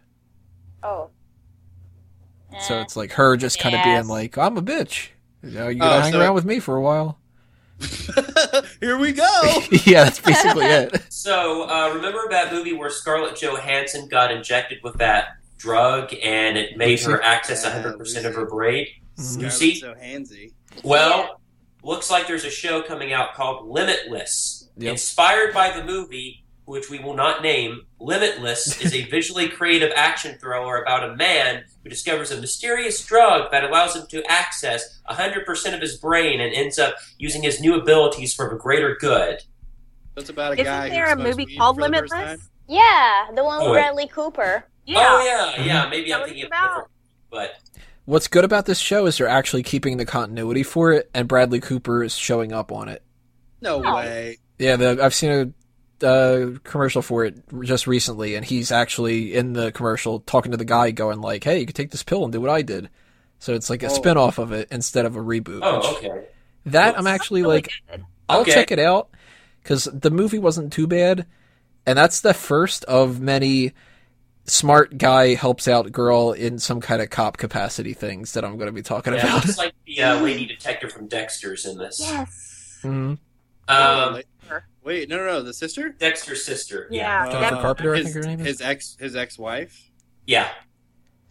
Oh. 0.83 1.11
So 2.61 2.77
Eh. 2.77 2.83
it's 2.83 2.97
like 2.97 3.13
her 3.13 3.37
just 3.37 3.59
kind 3.59 3.75
of 3.75 3.81
Yes. 3.81 3.85
being 4.03 4.09
like, 4.09 4.39
"I'm 4.39 4.57
a 4.57 4.63
bitch. 4.63 5.09
You 5.43 5.51
know, 5.51 5.69
you 5.69 5.77
Oh, 5.83 5.87
gotta 5.87 6.03
hang 6.03 6.13
so- 6.13 6.21
around 6.21 6.35
with 6.35 6.45
me 6.45 6.61
for 6.61 6.77
a 6.77 6.81
while." 6.81 7.19
Here 8.81 8.97
we 8.97 9.13
go. 9.13 9.63
yeah, 9.85 10.05
that's 10.05 10.21
basically 10.21 10.65
it. 10.65 11.03
So, 11.11 11.69
uh, 11.69 11.93
remember 11.95 12.21
that 12.31 12.51
movie 12.53 12.73
where 12.73 12.89
Scarlett 12.89 13.37
Johansson 13.37 14.09
got 14.09 14.33
injected 14.33 14.79
with 14.83 14.95
that 14.99 15.37
drug 15.57 16.13
and 16.23 16.57
it 16.57 16.77
made 16.77 17.01
her 17.03 17.23
access 17.23 17.65
100% 17.67 18.25
of 18.25 18.35
her 18.35 18.47
brain? 18.47 18.87
You 19.17 19.51
see? 19.51 19.75
so 19.77 19.95
handsy. 19.95 20.53
Well, 20.85 21.41
looks 21.83 22.11
like 22.11 22.27
there's 22.27 22.45
a 22.45 22.51
show 22.51 22.83
coming 22.83 23.13
out 23.13 23.35
called 23.35 23.67
Limitless. 23.69 24.69
Yep. 24.77 24.91
Inspired 24.93 25.55
by 25.55 25.71
the 25.77 25.85
movie, 25.85 26.45
which 26.67 26.91
we 26.91 26.99
will 26.99 27.15
not 27.15 27.43
name, 27.43 27.83
Limitless 27.99 28.81
is 28.85 28.93
a 28.93 29.05
visually 29.09 29.49
creative 29.49 29.91
action 29.97 30.37
thriller 30.39 30.83
about 30.83 31.09
a 31.09 31.17
man 31.17 31.65
who 31.83 31.89
discovers 31.89 32.31
a 32.31 32.41
mysterious 32.41 33.05
drug 33.07 33.51
that 33.53 33.65
allows 33.65 33.97
him 33.97 34.07
to 34.09 34.23
access 34.31 35.01
100% 35.09 35.75
of 35.75 35.81
his 35.81 35.97
brain 35.97 36.41
and 36.41 36.53
ends 36.53 36.79
up 36.79 36.97
using 37.19 37.43
his 37.43 37.59
new 37.61 37.75
abilities 37.81 38.35
for 38.35 38.51
the 38.51 38.57
greater 38.57 38.97
good. 39.01 39.43
That's 40.15 40.29
about 40.29 40.53
a 40.53 40.55
Isn't 40.55 40.65
guy. 40.67 40.89
who 40.89 40.95
there 40.95 41.13
a 41.13 41.17
movie 41.17 41.57
called 41.57 41.77
for 41.77 41.83
the? 41.83 41.89
Limitless? 41.89 42.49
Yeah, 42.69 43.27
the 43.35 43.45
one 43.45 43.61
with 43.61 43.69
Oh. 43.69 43.73
Bradley 43.73 44.09
Cooper. 44.09 44.67
Yeah. 44.87 45.07
Oh, 45.11 45.25
yeah, 45.57 45.63
yeah. 45.65 45.89
Maybe 45.91 46.13
I'm 46.15 46.25
thinking 46.25 46.45
of 46.45 46.49
about- 46.49 46.63
different. 46.69 46.89
But 47.31 47.51
What's 48.05 48.29
good 48.29 48.45
about 48.45 48.67
this 48.67 48.79
show 48.79 49.07
is 49.07 49.19
they're 49.19 49.27
actually 49.29 49.65
keeping 49.65 49.97
the 49.97 50.05
continuity 50.07 50.63
for 50.63 50.93
it, 50.93 51.11
and 51.13 51.27
Bradley 51.27 51.59
Cooper 51.59 52.05
is 52.05 52.15
showing 52.15 52.53
up 52.53 52.71
on 52.71 52.89
it. 52.89 53.03
No 53.61 53.81
No. 53.81 53.97
way. 53.97 54.39
Yeah, 54.61 54.77
the, 54.77 54.99
I've 55.03 55.13
seen 55.15 55.55
a 56.03 56.07
uh, 56.07 56.51
commercial 56.63 57.03
for 57.03 57.25
it 57.25 57.43
just 57.65 57.87
recently, 57.89 58.37
and 58.37 58.45
he's 58.45 58.71
actually 58.71 59.35
in 59.35 59.55
the 59.55 59.73
commercial 59.73 60.21
talking 60.21 60.53
to 60.53 60.57
the 60.57 60.65
guy, 60.65 60.93
going 60.93 61.21
like, 61.21 61.43
"Hey, 61.43 61.59
you 61.59 61.67
could 61.67 61.75
take 61.75 61.91
this 61.91 62.03
pill 62.05 62.23
and 62.23 62.33
do 62.33 62.41
what 62.41 62.51
I 62.51 62.63
did." 62.63 62.91
So 63.41 63.55
it's 63.55 63.69
like 63.71 63.83
a 63.83 63.87
Oh. 63.87 63.95
spin 63.95 64.17
off 64.17 64.39
of 64.39 64.53
it 64.53 64.69
instead 64.71 65.05
of 65.05 65.17
a 65.17 65.21
reboot. 65.21 65.55
which- 65.57 65.63
oh, 65.65 65.97
okay. 65.97 66.27
That 66.67 66.97
I'm 66.99 67.07
actually 67.09 67.43
Really 67.43 67.55
like, 67.57 67.71
good. 67.91 68.05
I'll 68.29 68.41
Okay. 68.43 68.53
check 68.53 68.71
it 68.71 68.79
out 68.79 69.09
because 69.63 69.85
the 69.93 70.11
movie 70.11 70.39
wasn't 70.39 70.73
too 70.73 70.87
bad, 70.87 71.27
and 71.87 71.99
that's 71.99 72.21
the 72.21 72.35
first 72.35 72.85
of 72.85 73.21
many 73.21 73.73
smart 74.47 74.97
guy 74.99 75.35
helps 75.35 75.67
out 75.69 75.91
girl 75.93 76.33
in 76.33 76.59
some 76.59 76.81
kind 76.81 77.03
of 77.03 77.11
cop 77.11 77.37
capacity 77.37 77.93
things 77.95 78.33
that 78.35 78.45
I'm 78.45 78.57
going 78.57 78.67
to 78.67 78.73
be 78.73 78.83
talking 78.83 79.13
Yeah, 79.15 79.21
it 79.21 79.25
about. 79.25 79.45
looks 79.47 79.59
like 79.59 79.75
the 79.87 80.03
uh, 80.03 80.21
lady 80.21 80.47
detective 80.47 80.93
from 80.93 81.09
Dexter's 81.09 81.67
in 81.67 81.79
this. 81.79 82.01
Yes. 82.01 82.81
Mhm. 82.83 83.19
Um, 83.69 84.21
Wait, 84.85 85.09
no, 85.09 85.17
no, 85.17 85.25
no. 85.27 85.43
The 85.43 85.53
sister. 85.53 85.89
Dexter's 85.89 86.45
sister. 86.45 86.87
Yeah. 86.93 87.25
Jennifer 87.27 87.41
That's- 87.41 87.61
Carpenter, 87.63 87.95
I 87.95 87.99
his, 87.99 88.13
think 88.13 88.17
her 88.25 88.31
name 88.31 88.41
is. 88.41 88.47
His 88.47 88.61
ex, 88.61 88.97
his 89.01 89.17
ex-wife. 89.17 89.91
Yeah, 90.27 90.49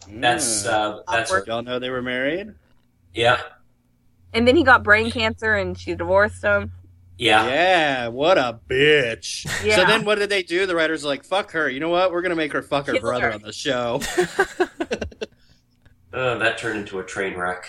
that's 0.08 0.64
Mm. 0.64 0.68
uh, 0.72 1.02
that's 1.10 1.30
her. 1.30 1.42
Y'all 1.46 1.62
know 1.62 1.78
they 1.78 1.88
were 1.90 2.02
married. 2.02 2.54
Yeah, 3.14 3.40
And 4.34 4.46
then 4.46 4.56
he 4.56 4.62
got 4.62 4.82
brain 4.82 5.10
cancer 5.10 5.54
and 5.54 5.78
she 5.78 5.94
divorced 5.94 6.42
him. 6.44 6.70
Yeah. 7.18 7.46
Yeah, 7.46 8.08
what 8.08 8.38
a 8.38 8.58
bitch. 8.68 9.46
Yeah. 9.64 9.76
So 9.76 9.86
then 9.86 10.04
what 10.04 10.18
did 10.18 10.28
they 10.30 10.42
do? 10.42 10.66
The 10.66 10.74
writers 10.76 11.04
are 11.04 11.08
like, 11.08 11.24
fuck 11.24 11.52
her. 11.52 11.68
You 11.68 11.80
know 11.80 11.88
what? 11.88 12.12
We're 12.12 12.22
going 12.22 12.30
to 12.30 12.36
make 12.36 12.52
her 12.52 12.62
fuck 12.62 12.86
her 12.86 12.92
Kill 12.92 13.02
brother 13.02 13.28
her. 13.28 13.32
on 13.34 13.42
the 13.42 13.52
show. 13.52 14.00
Oh, 16.12 16.38
that 16.38 16.58
turned 16.58 16.80
into 16.80 16.98
a 16.98 17.04
train 17.04 17.36
wreck. 17.36 17.68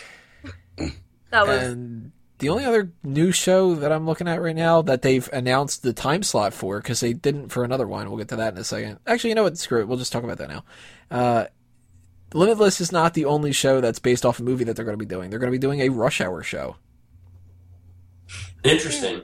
That 1.31 1.47
was 1.47 1.61
And 1.63 2.11
the 2.39 2.49
only 2.49 2.65
other 2.65 2.91
new 3.03 3.31
show 3.31 3.75
that 3.75 3.91
I'm 3.91 4.05
looking 4.05 4.27
at 4.27 4.41
right 4.41 4.55
now 4.55 4.81
that 4.83 5.01
they've 5.01 5.27
announced 5.33 5.81
the 5.83 5.93
time 5.93 6.23
slot 6.23 6.53
for, 6.53 6.79
because 6.79 6.99
they 6.99 7.13
didn't 7.13 7.49
for 7.49 7.63
another 7.63 7.87
one. 7.87 8.07
We'll 8.09 8.17
get 8.19 8.29
to 8.29 8.35
that 8.37 8.53
in 8.53 8.59
a 8.59 8.63
second. 8.63 8.99
Actually, 9.07 9.31
you 9.31 9.35
know 9.35 9.43
what? 9.43 9.57
Screw 9.57 9.81
it. 9.81 9.87
We'll 9.87 9.97
just 9.97 10.11
talk 10.13 10.23
about 10.23 10.37
that 10.37 10.49
now. 10.49 10.63
Uh, 11.09 11.45
Limitless 12.33 12.81
is 12.81 12.91
not 12.91 13.13
the 13.13 13.25
only 13.25 13.53
show 13.53 13.79
that's 13.79 13.99
based 13.99 14.25
off 14.25 14.39
a 14.39 14.43
movie 14.43 14.65
that 14.65 14.75
they're 14.75 14.83
going 14.85 14.97
to 14.97 15.03
be 15.03 15.07
doing. 15.07 15.29
They're 15.29 15.39
going 15.39 15.51
to 15.51 15.57
be 15.57 15.61
doing 15.61 15.79
a 15.81 15.89
Rush 15.89 16.19
Hour 16.19 16.43
show, 16.43 16.75
Interesting. 18.63 19.21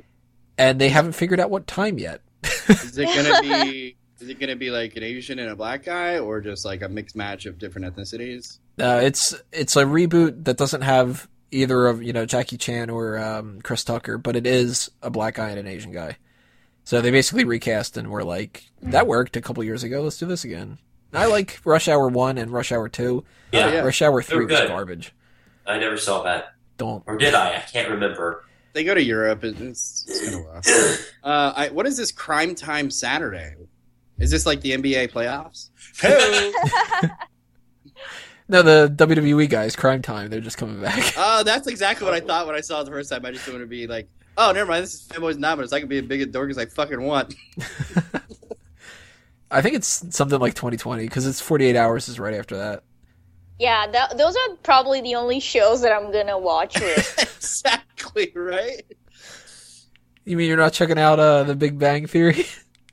And 0.57 0.79
they 0.79 0.89
haven't 0.89 1.13
figured 1.13 1.39
out 1.39 1.49
what 1.49 1.67
time 1.67 1.97
yet. 1.97 2.21
Is 2.67 2.97
it 2.97 3.05
going 3.05 3.25
to 3.25 3.41
be? 3.41 3.95
Is 4.19 4.29
it 4.29 4.39
going 4.39 4.49
to 4.51 4.55
be 4.55 4.71
like 4.71 4.95
an 4.95 5.03
Asian 5.03 5.37
and 5.37 5.49
a 5.49 5.55
black 5.55 5.83
guy, 5.83 6.17
or 6.17 6.39
just 6.39 6.63
like 6.63 6.81
a 6.81 6.87
mixed 6.87 7.13
match 7.13 7.45
of 7.45 7.57
different 7.59 7.93
ethnicities? 7.93 8.59
Uh, 8.79 9.01
it's 9.03 9.35
it's 9.51 9.75
a 9.75 9.83
reboot 9.83 10.45
that 10.45 10.55
doesn't 10.55 10.81
have 10.81 11.27
either 11.51 11.87
of 11.87 12.01
you 12.01 12.13
know 12.13 12.25
Jackie 12.25 12.57
Chan 12.57 12.89
or 12.89 13.17
um, 13.17 13.59
Chris 13.61 13.83
Tucker, 13.83 14.17
but 14.17 14.37
it 14.37 14.47
is 14.47 14.89
a 15.01 15.09
black 15.09 15.35
guy 15.35 15.49
and 15.49 15.59
an 15.59 15.67
Asian 15.67 15.91
guy. 15.91 16.17
So 16.85 17.01
they 17.01 17.11
basically 17.11 17.43
recast 17.43 17.97
and 17.97 18.09
were 18.09 18.23
like, 18.23 18.63
that 18.81 19.07
worked 19.07 19.37
a 19.37 19.41
couple 19.41 19.63
years 19.63 19.83
ago. 19.83 20.01
Let's 20.01 20.17
do 20.17 20.25
this 20.25 20.43
again. 20.43 20.77
I 21.13 21.27
like 21.27 21.59
Rush 21.63 21.87
Hour 21.87 22.07
one 22.09 22.37
and 22.37 22.51
Rush 22.51 22.71
Hour 22.71 22.89
two. 22.89 23.23
Yeah, 23.51 23.71
yeah. 23.71 23.79
Rush 23.81 24.01
Hour 24.01 24.21
three 24.21 24.45
was 24.45 24.59
garbage. 24.67 25.13
I 25.65 25.79
never 25.79 25.97
saw 25.97 26.23
that, 26.23 26.53
Don't. 26.77 27.03
or 27.05 27.17
did 27.17 27.33
I? 27.33 27.57
I 27.57 27.59
can't 27.59 27.89
remember. 27.89 28.43
They 28.73 28.83
go 28.83 28.93
to 28.93 29.01
Europe. 29.03 29.43
it- 29.43 29.59
It's, 29.61 30.05
it's 30.07 30.29
kind 30.29 30.35
of 30.41 30.45
rough. 30.53 30.67
Uh, 31.23 31.53
I, 31.55 31.69
what 31.69 31.85
is 31.87 31.95
this 31.97 32.11
Crime 32.11 32.55
Time 32.55 32.89
Saturday? 32.91 33.55
Is 34.19 34.29
this 34.31 34.45
like 34.45 34.61
the 34.61 34.71
NBA 34.71 35.11
playoffs? 35.11 35.69
Hey! 35.99 36.51
No, 38.49 38.61
the 38.61 38.93
WWE 38.97 39.49
guys, 39.49 39.73
Crime 39.73 40.01
Time. 40.01 40.29
They're 40.29 40.41
just 40.41 40.57
coming 40.57 40.81
back. 40.81 41.13
Oh, 41.17 41.43
that's 41.45 41.65
exactly 41.65 42.03
what 42.05 42.13
I 42.13 42.19
thought 42.19 42.45
when 42.45 42.55
I 42.55 42.59
saw 42.59 42.81
it 42.81 42.83
the 42.83 42.91
first 42.91 43.09
time. 43.09 43.25
I 43.25 43.31
just 43.31 43.47
wanted 43.47 43.59
to 43.61 43.65
be 43.67 43.87
like, 43.87 44.09
oh, 44.37 44.51
never 44.51 44.69
mind. 44.69 44.83
This 44.83 44.95
is 44.95 45.07
Fanboys 45.07 45.37
Anonymous. 45.37 45.71
I 45.71 45.79
can 45.79 45.87
be 45.87 45.99
as 45.99 46.05
big 46.05 46.21
a 46.21 46.25
dork 46.25 46.49
as 46.51 46.57
I 46.57 46.65
fucking 46.65 47.01
want. 47.01 47.33
I 49.49 49.61
think 49.61 49.75
it's 49.75 50.03
something 50.15 50.39
like 50.39 50.55
2020 50.55 51.03
because 51.03 51.25
it's 51.25 51.39
48 51.39 51.75
hours 51.77 52.09
is 52.09 52.19
right 52.19 52.33
after 52.33 52.57
that. 52.57 52.83
Yeah, 53.59 53.87
that, 53.87 54.17
those 54.17 54.35
are 54.35 54.55
probably 54.61 54.99
the 55.01 55.15
only 55.15 55.39
shows 55.39 55.81
that 55.81 55.93
I'm 55.93 56.11
gonna 56.11 56.37
watch 56.37 56.79
with. 56.79 57.15
exactly, 57.37 57.92
right? 58.35 58.81
You 60.25 60.37
mean 60.37 60.47
you're 60.47 60.57
not 60.57 60.73
checking 60.73 60.97
out 60.97 61.19
uh, 61.19 61.43
the 61.43 61.55
Big 61.55 61.77
Bang 61.77 62.07
Theory? 62.07 62.45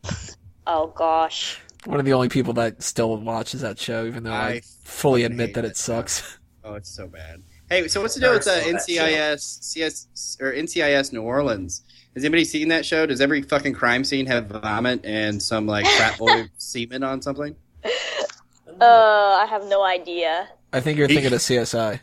oh 0.67 0.89
gosh. 0.89 1.61
One 1.85 1.99
of 1.99 2.05
the 2.05 2.13
only 2.13 2.29
people 2.29 2.53
that 2.55 2.83
still 2.83 3.17
watches 3.17 3.63
that 3.63 3.79
show, 3.79 4.05
even 4.05 4.25
though 4.25 4.33
I, 4.33 4.49
I 4.49 4.61
fully 4.85 5.25
admit 5.25 5.49
hate 5.49 5.55
that 5.55 5.63
that 5.63 5.71
it 5.71 5.77
sucks. 5.77 6.39
Oh, 6.63 6.75
it's 6.75 6.91
so 6.91 7.09
bad. 7.09 7.43
Hey, 7.71 7.89
so 7.89 8.03
what's 8.03 8.15
the 8.15 8.21
deal 8.21 8.33
with 8.33 8.47
uh, 8.47 8.51
Never 8.51 8.79
saw 8.79 8.85
that 8.85 8.87
NCIS, 8.87 9.63
CS, 9.63 10.37
or 10.43 10.53
NCIS 10.53 11.11
New 11.11 11.23
Orleans? 11.23 11.83
Has 12.15 12.23
anybody 12.23 12.45
seen 12.45 12.69
that 12.69 12.85
show? 12.85 13.07
Does 13.07 13.23
every 13.23 13.41
fucking 13.41 13.73
crime 13.73 14.05
scene 14.05 14.27
have 14.27 14.47
vomit 14.47 15.05
and 15.05 15.43
some 15.43 15.67
like 15.67 15.87
frat 15.87 16.19
boy 16.19 16.51
semen 16.59 17.03
on 17.03 17.23
something? 17.23 17.57
Uh, 17.83 19.39
I 19.41 19.47
have 19.49 19.65
no 19.69 19.83
idea. 19.83 20.49
I 20.73 20.81
think 20.81 20.99
you're 20.99 21.09
thinking 21.09 21.33
of 21.33 21.39
CSI. 21.39 22.01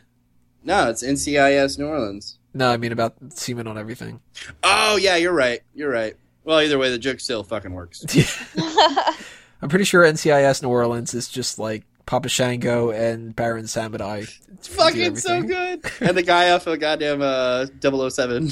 No, 0.64 0.90
it's 0.90 1.04
NCIS 1.04 1.78
New 1.78 1.86
Orleans. 1.86 2.37
No, 2.54 2.70
I 2.70 2.76
mean 2.76 2.92
about 2.92 3.14
semen 3.30 3.66
on 3.66 3.78
everything. 3.78 4.20
Oh 4.62 4.96
yeah, 4.96 5.16
you're 5.16 5.32
right. 5.32 5.60
You're 5.74 5.90
right. 5.90 6.16
Well, 6.44 6.60
either 6.60 6.78
way, 6.78 6.90
the 6.90 6.98
joke 6.98 7.20
still 7.20 7.44
fucking 7.44 7.72
works. 7.72 8.04
I'm 9.62 9.68
pretty 9.68 9.84
sure 9.84 10.02
NCIS 10.04 10.62
New 10.62 10.68
Orleans 10.68 11.12
is 11.14 11.28
just 11.28 11.58
like 11.58 11.84
Papa 12.06 12.28
Shango 12.28 12.90
and 12.90 13.36
Baron 13.36 13.66
Samedi. 13.66 14.40
It's 14.54 14.68
fucking 14.68 15.16
so 15.16 15.42
good. 15.42 15.84
and 16.00 16.16
the 16.16 16.22
guy 16.22 16.50
off 16.50 16.66
of 16.66 16.80
goddamn 16.80 17.20
uh, 17.20 17.66
007. 17.82 18.50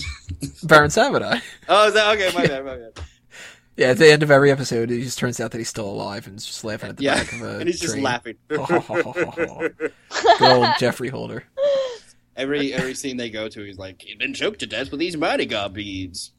Baron 0.65 0.91
Samedi. 0.91 1.41
Oh, 1.69 1.89
is 1.89 1.95
that 1.95 2.15
okay? 2.17 2.37
My 2.37 2.47
bad. 2.47 2.65
My 2.65 2.77
bad. 2.77 2.93
Yeah, 3.77 3.89
at 3.89 3.99
the 3.99 4.11
end 4.11 4.23
of 4.23 4.31
every 4.31 4.51
episode, 4.51 4.91
it 4.91 5.03
just 5.03 5.19
turns 5.19 5.39
out 5.39 5.51
that 5.53 5.59
he's 5.59 5.69
still 5.69 5.89
alive 5.89 6.27
and 6.27 6.39
is 6.39 6.47
just 6.47 6.65
laughing 6.65 6.91
at 6.91 6.97
the 6.97 7.05
yeah, 7.05 7.17
back 7.17 7.33
of 7.33 7.43
a 7.43 7.59
and 7.59 7.69
he's 7.69 7.79
train. 7.79 7.91
just 7.91 7.99
laughing. 7.99 8.37
Good 8.49 8.61
old 10.41 10.69
Geoffrey 10.79 11.09
Holder. 11.09 11.45
Every 12.37 12.73
every 12.75 12.95
scene 12.95 13.17
they 13.17 13.31
go 13.31 13.49
to, 13.49 13.63
he's 13.65 13.79
like, 13.79 14.03
"He's 14.03 14.17
been 14.17 14.35
choked 14.35 14.61
to 14.61 14.67
death 14.67 14.91
with 14.91 15.01
these 15.01 15.17
Mighty 15.17 15.47
beads. 15.73 16.33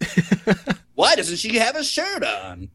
Why 0.95 1.15
doesn't 1.15 1.37
she 1.37 1.57
have 1.57 1.75
a 1.75 1.83
shirt 1.83 2.23
on?" 2.23 2.69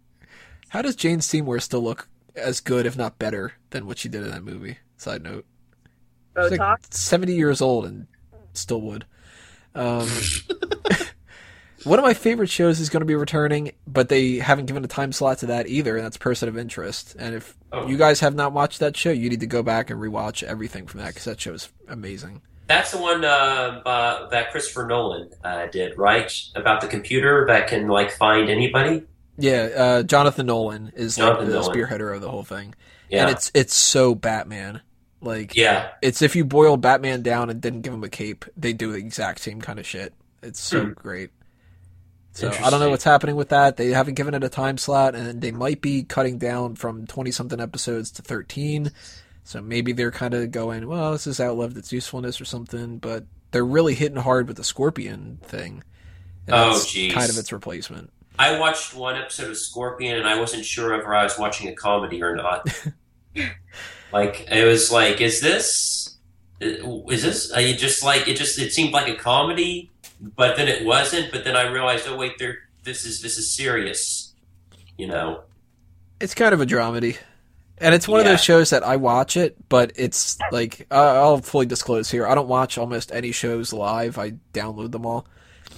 How 0.70 0.82
does 0.82 0.96
Jane 0.96 1.20
Seymour 1.20 1.60
still 1.60 1.82
look 1.82 2.08
as 2.34 2.60
good, 2.60 2.86
if 2.86 2.96
not 2.96 3.18
better, 3.18 3.52
than 3.70 3.86
what 3.86 3.98
she 3.98 4.08
did 4.08 4.24
in 4.24 4.30
that 4.30 4.42
movie? 4.42 4.78
Side 4.96 5.22
note. 5.22 5.44
She's 6.36 6.52
Botox. 6.52 6.58
like 6.58 6.78
70 6.90 7.34
years 7.34 7.60
old 7.60 7.84
and 7.84 8.06
still 8.54 8.80
would. 8.80 9.04
Um, 9.74 10.08
one 11.84 11.98
of 11.98 12.04
my 12.04 12.14
favorite 12.14 12.48
shows 12.48 12.80
is 12.80 12.88
going 12.88 13.00
to 13.00 13.06
be 13.06 13.14
returning, 13.14 13.72
but 13.86 14.08
they 14.08 14.36
haven't 14.36 14.66
given 14.66 14.84
a 14.84 14.88
time 14.88 15.12
slot 15.12 15.38
to 15.38 15.46
that 15.46 15.66
either, 15.66 15.96
and 15.96 16.04
that's 16.04 16.16
Person 16.16 16.48
of 16.48 16.56
Interest. 16.56 17.14
And 17.18 17.34
if 17.34 17.56
Oh. 17.72 17.86
you 17.88 17.96
guys 17.96 18.20
have 18.20 18.34
not 18.34 18.52
watched 18.52 18.80
that 18.80 18.96
show, 18.96 19.10
you 19.10 19.28
need 19.30 19.40
to 19.40 19.46
go 19.46 19.62
back 19.62 19.90
and 19.90 20.00
rewatch 20.00 20.42
everything 20.42 20.86
from 20.86 21.00
that 21.00 21.08
because 21.08 21.24
that 21.24 21.40
show 21.40 21.54
is 21.54 21.70
amazing. 21.88 22.42
That's 22.68 22.90
the 22.92 22.98
one 22.98 23.24
uh, 23.24 23.82
uh, 23.84 24.28
that 24.28 24.50
Christopher 24.50 24.86
Nolan 24.86 25.30
uh, 25.44 25.66
did, 25.66 25.98
right? 25.98 26.32
About 26.54 26.80
the 26.80 26.86
computer 26.86 27.44
that 27.48 27.68
can 27.68 27.88
like 27.88 28.10
find 28.10 28.48
anybody. 28.48 29.02
Yeah, 29.36 29.68
uh, 29.76 30.02
Jonathan 30.04 30.46
Nolan 30.46 30.92
is 30.94 31.16
Jonathan 31.16 31.44
like 31.44 31.46
the 31.48 31.60
Nolan. 31.60 31.76
spearheader 31.76 32.14
of 32.14 32.20
the 32.20 32.30
whole 32.30 32.44
thing, 32.44 32.74
Yeah, 33.08 33.22
and 33.22 33.30
it's 33.30 33.50
it's 33.54 33.74
so 33.74 34.14
Batman. 34.14 34.80
Like 35.20 35.54
yeah. 35.54 35.90
it's 36.02 36.22
if 36.22 36.34
you 36.34 36.44
boiled 36.44 36.80
Batman 36.80 37.22
down 37.22 37.48
and 37.50 37.60
didn't 37.60 37.82
give 37.82 37.92
him 37.94 38.04
a 38.04 38.08
cape, 38.08 38.44
they 38.56 38.72
do 38.72 38.92
the 38.92 38.98
exact 38.98 39.40
same 39.40 39.60
kind 39.60 39.78
of 39.78 39.86
shit. 39.86 40.12
It's 40.42 40.60
so 40.60 40.84
Hmm. 40.86 40.92
great. 40.92 41.30
So 42.34 42.50
I 42.50 42.70
don't 42.70 42.80
know 42.80 42.88
what's 42.88 43.04
happening 43.04 43.36
with 43.36 43.50
that. 43.50 43.76
They 43.76 43.88
haven't 43.90 44.14
given 44.14 44.32
it 44.34 44.42
a 44.42 44.48
time 44.48 44.78
slot, 44.78 45.14
and 45.14 45.40
they 45.42 45.50
might 45.52 45.82
be 45.82 46.02
cutting 46.02 46.38
down 46.38 46.76
from 46.76 47.06
twenty 47.06 47.30
something 47.30 47.60
episodes 47.60 48.10
to 48.12 48.22
thirteen. 48.22 48.90
So 49.44 49.60
maybe 49.60 49.92
they're 49.92 50.12
kind 50.12 50.34
of 50.34 50.50
going, 50.50 50.86
well, 50.86 51.12
this 51.12 51.24
has 51.24 51.40
outlived 51.40 51.76
its 51.76 51.92
usefulness 51.92 52.40
or 52.40 52.44
something. 52.44 52.98
But 52.98 53.24
they're 53.50 53.64
really 53.64 53.94
hitting 53.94 54.18
hard 54.18 54.48
with 54.48 54.56
the 54.56 54.64
Scorpion 54.64 55.38
thing. 55.42 55.82
And 56.46 56.54
Oh, 56.54 56.72
jeez. 56.74 57.12
kind 57.12 57.30
of 57.30 57.36
its 57.38 57.52
replacement. 57.52 58.10
I 58.38 58.58
watched 58.58 58.94
one 58.94 59.16
episode 59.16 59.50
of 59.50 59.56
Scorpion, 59.58 60.16
and 60.16 60.26
I 60.26 60.38
wasn't 60.40 60.64
sure 60.64 60.98
if 60.98 61.06
I 61.06 61.22
was 61.22 61.38
watching 61.38 61.68
a 61.68 61.74
comedy 61.74 62.22
or 62.22 62.34
not. 62.34 62.66
like 64.12 64.46
it 64.50 64.64
was 64.66 64.90
like, 64.90 65.20
is 65.20 65.40
this 65.40 66.16
is 66.60 67.22
this? 67.22 67.52
I 67.52 67.72
just 67.72 68.02
like 68.02 68.28
it. 68.28 68.36
Just 68.36 68.58
it 68.58 68.72
seemed 68.72 68.92
like 68.92 69.08
a 69.08 69.16
comedy, 69.16 69.90
but 70.20 70.56
then 70.56 70.68
it 70.68 70.84
wasn't. 70.84 71.32
But 71.32 71.44
then 71.44 71.56
I 71.56 71.70
realized, 71.70 72.06
oh 72.08 72.16
wait, 72.16 72.38
there. 72.38 72.58
This 72.84 73.04
is 73.04 73.20
this 73.22 73.38
is 73.38 73.54
serious. 73.54 74.32
You 74.96 75.08
know. 75.08 75.42
It's 76.20 76.34
kind 76.34 76.54
of 76.54 76.60
a 76.60 76.66
dramedy. 76.66 77.18
And 77.82 77.94
it's 77.94 78.06
one 78.08 78.20
of 78.20 78.26
those 78.26 78.42
shows 78.42 78.70
that 78.70 78.82
I 78.84 78.96
watch 78.96 79.36
it, 79.36 79.56
but 79.68 79.92
it's 79.96 80.38
like 80.52 80.86
uh, 80.90 80.94
I'll 80.94 81.38
fully 81.38 81.66
disclose 81.66 82.10
here. 82.10 82.26
I 82.26 82.34
don't 82.34 82.48
watch 82.48 82.78
almost 82.78 83.10
any 83.12 83.32
shows 83.32 83.72
live. 83.72 84.18
I 84.18 84.34
download 84.54 84.92
them 84.92 85.04
all, 85.04 85.26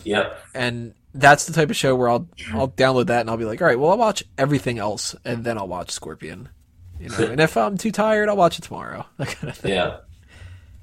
Yep. 0.04 0.38
and 0.54 0.94
that's 1.14 1.46
the 1.46 1.52
type 1.52 1.70
of 1.70 1.76
show 1.76 1.96
where 1.96 2.08
I'll 2.10 2.28
I'll 2.52 2.68
download 2.68 3.06
that 3.06 3.22
and 3.22 3.30
I'll 3.30 3.36
be 3.36 3.44
like, 3.46 3.62
all 3.62 3.66
right, 3.68 3.78
well 3.78 3.90
I'll 3.90 3.98
watch 3.98 4.22
everything 4.36 4.78
else, 4.78 5.16
and 5.24 5.44
then 5.44 5.56
I'll 5.58 5.66
watch 5.68 5.90
Scorpion. 5.90 6.50
You 7.00 7.08
know, 7.08 7.16
and 7.24 7.40
if 7.40 7.56
I'm 7.56 7.76
too 7.78 7.90
tired, 7.90 8.28
I'll 8.28 8.36
watch 8.36 8.58
it 8.58 8.62
tomorrow. 8.62 9.04
That 9.16 9.28
kind 9.28 9.48
of 9.50 9.56
thing. 9.56 9.72
Yeah. 9.72 9.96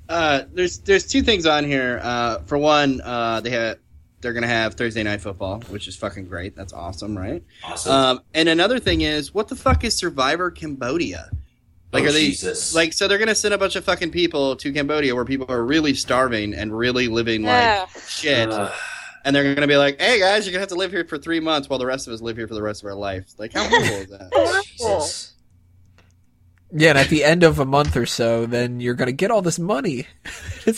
Uh, 0.09 0.43
there's 0.53 0.79
there's 0.79 1.05
two 1.07 1.21
things 1.21 1.45
on 1.45 1.63
here. 1.63 1.99
Uh, 2.03 2.39
for 2.39 2.57
one, 2.57 2.99
uh, 3.01 3.39
they 3.41 3.51
have 3.51 3.77
they're 4.21 4.33
gonna 4.33 4.47
have 4.47 4.75
Thursday 4.75 5.03
night 5.03 5.21
football, 5.21 5.61
which 5.69 5.87
is 5.87 5.95
fucking 5.95 6.27
great. 6.27 6.55
That's 6.55 6.73
awesome, 6.73 7.17
right? 7.17 7.43
Awesome. 7.63 7.91
Um, 7.91 8.19
and 8.33 8.47
another 8.49 8.79
thing 8.79 9.01
is, 9.01 9.33
what 9.33 9.47
the 9.47 9.55
fuck 9.55 9.83
is 9.83 9.95
Survivor 9.95 10.51
Cambodia? 10.51 11.29
Like, 11.91 12.03
oh, 12.05 12.07
are 12.07 12.11
they 12.11 12.27
Jesus. 12.27 12.73
like 12.73 12.93
so? 12.93 13.07
They're 13.07 13.17
gonna 13.17 13.35
send 13.35 13.53
a 13.53 13.57
bunch 13.57 13.75
of 13.75 13.83
fucking 13.83 14.11
people 14.11 14.55
to 14.55 14.71
Cambodia 14.71 15.13
where 15.13 15.25
people 15.25 15.47
are 15.49 15.63
really 15.65 15.93
starving 15.93 16.53
and 16.53 16.75
really 16.75 17.07
living 17.07 17.43
like 17.43 17.81
Ugh. 17.81 17.89
shit, 18.07 18.49
Ugh. 18.49 18.71
and 19.25 19.35
they're 19.35 19.53
gonna 19.53 19.67
be 19.67 19.75
like, 19.75 19.99
"Hey 19.99 20.17
guys, 20.19 20.45
you're 20.45 20.53
gonna 20.53 20.61
have 20.61 20.69
to 20.69 20.75
live 20.75 20.91
here 20.91 21.03
for 21.03 21.17
three 21.17 21.41
months 21.41 21.67
while 21.67 21.79
the 21.79 21.85
rest 21.85 22.07
of 22.07 22.13
us 22.13 22.21
live 22.21 22.37
here 22.37 22.47
for 22.47 22.53
the 22.55 22.61
rest 22.61 22.81
of 22.81 22.87
our 22.87 22.95
life." 22.95 23.25
Like, 23.37 23.51
how 23.53 23.67
cool 23.67 23.81
is 23.81 24.07
that? 24.07 24.63
Jesus. 24.77 25.30
Yeah, 26.73 26.89
and 26.91 26.97
at 26.99 27.09
the 27.09 27.23
end 27.23 27.43
of 27.43 27.59
a 27.59 27.65
month 27.65 27.97
or 27.97 28.05
so, 28.05 28.45
then 28.45 28.79
you're 28.79 28.93
gonna 28.93 29.11
get 29.11 29.31
all 29.31 29.41
this 29.41 29.59
money. 29.59 30.07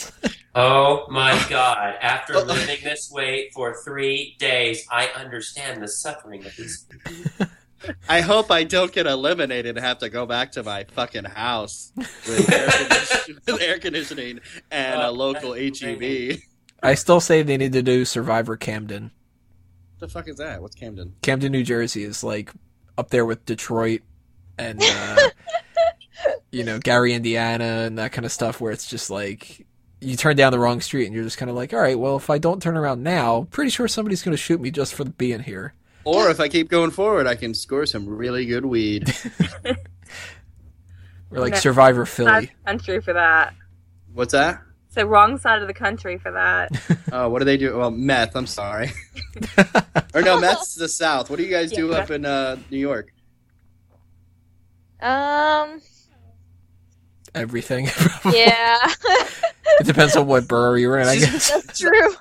Oh 0.56 1.06
my 1.10 1.32
God! 1.50 1.96
After 2.00 2.34
living 2.38 2.78
this 2.84 3.10
way 3.10 3.50
for 3.52 3.74
three 3.84 4.36
days, 4.38 4.86
I 4.88 5.08
understand 5.08 5.82
the 5.82 5.88
suffering 5.88 6.46
of 6.46 6.54
these. 6.56 6.86
people. 6.88 7.46
I 8.08 8.20
hope 8.20 8.52
I 8.52 8.62
don't 8.62 8.92
get 8.92 9.06
eliminated 9.08 9.76
and 9.76 9.84
have 9.84 9.98
to 9.98 10.08
go 10.08 10.26
back 10.26 10.52
to 10.52 10.62
my 10.62 10.84
fucking 10.92 11.24
house 11.24 11.90
with 11.96 12.52
air, 12.52 12.68
condition- 12.68 13.40
with 13.52 13.60
air 13.62 13.78
conditioning 13.80 14.40
and 14.70 15.00
a 15.00 15.08
Oh, 15.08 15.10
local 15.12 15.54
that's 15.54 15.80
HEB. 15.80 16.38
I 16.84 16.94
still 16.94 17.20
say 17.20 17.42
they 17.42 17.56
need 17.56 17.72
to 17.72 17.82
do 17.82 18.04
Survivor 18.04 18.56
Camden. 18.56 19.10
The 19.98 20.06
fuck 20.06 20.28
is 20.28 20.36
that? 20.36 20.62
What's 20.62 20.76
Camden? 20.76 21.16
Camden, 21.20 21.50
New 21.50 21.64
Jersey 21.64 22.04
is 22.04 22.22
like 22.22 22.52
up 22.96 23.10
there 23.10 23.26
with 23.26 23.44
Detroit 23.44 24.02
and 24.56 24.80
uh, 24.80 25.16
you 26.50 26.64
know 26.64 26.78
Gary, 26.78 27.12
Indiana, 27.14 27.82
and 27.86 27.98
that 27.98 28.12
kind 28.12 28.24
of 28.24 28.32
stuff. 28.32 28.60
Where 28.60 28.72
it's 28.72 28.86
just 28.88 29.10
like 29.10 29.66
you 30.00 30.16
turn 30.16 30.36
down 30.36 30.52
the 30.52 30.58
wrong 30.58 30.80
street 30.80 31.06
and 31.06 31.14
you're 31.14 31.24
just 31.24 31.38
kind 31.38 31.48
of 31.50 31.56
like, 31.56 31.72
all 31.72 31.80
right, 31.80 31.98
well, 31.98 32.16
if 32.16 32.28
I 32.30 32.38
don't 32.38 32.62
turn 32.62 32.76
around 32.76 33.02
now, 33.02 33.46
pretty 33.50 33.70
sure 33.70 33.88
somebody's 33.88 34.22
going 34.22 34.36
to 34.36 34.42
shoot 34.42 34.60
me 34.60 34.70
just 34.70 34.94
for 34.94 35.04
being 35.04 35.40
here. 35.40 35.72
Or 36.04 36.28
if 36.30 36.40
I 36.40 36.48
keep 36.48 36.68
going 36.68 36.90
forward, 36.90 37.26
I 37.26 37.34
can 37.34 37.54
score 37.54 37.86
some 37.86 38.06
really 38.06 38.44
good 38.44 38.66
weed. 38.66 39.10
We're 41.30 41.40
like 41.40 41.54
No. 41.54 41.58
Survivor 41.58 42.04
Side 42.04 42.14
Philly. 42.14 42.50
country 42.66 43.00
for 43.00 43.14
that. 43.14 43.54
What's 44.12 44.32
that? 44.32 44.60
So 44.90 45.04
wrong 45.04 45.38
side 45.38 45.62
of 45.62 45.66
the 45.68 45.74
country 45.74 46.18
for 46.18 46.30
that. 46.32 46.70
Oh, 47.12 47.28
what 47.28 47.38
do 47.38 47.44
they 47.44 47.56
do? 47.56 47.76
Well, 47.78 47.92
meth. 47.92 48.34
I'm 48.36 48.46
sorry. 48.46 48.90
or 50.14 50.20
no, 50.22 50.38
meth's 50.40 50.74
the 50.74 50.88
South. 50.88 51.30
What 51.30 51.36
do 51.36 51.44
you 51.44 51.50
guys 51.50 51.70
do 51.70 51.90
Yeah. 51.90 51.98
up 51.98 52.10
in 52.10 52.24
uh, 52.26 52.56
New 52.72 52.78
York? 52.78 53.12
Um. 55.00 55.80
Everything. 57.44 57.86
Yeah, 58.32 58.78
it 59.80 59.86
depends 59.86 60.16
on 60.16 60.26
what 60.26 60.48
borough 60.48 60.74
you're 60.74 60.98
in, 60.98 61.06
I 61.08 61.16
guess. 61.18 61.50
that's 61.50 61.78
true. 61.78 62.14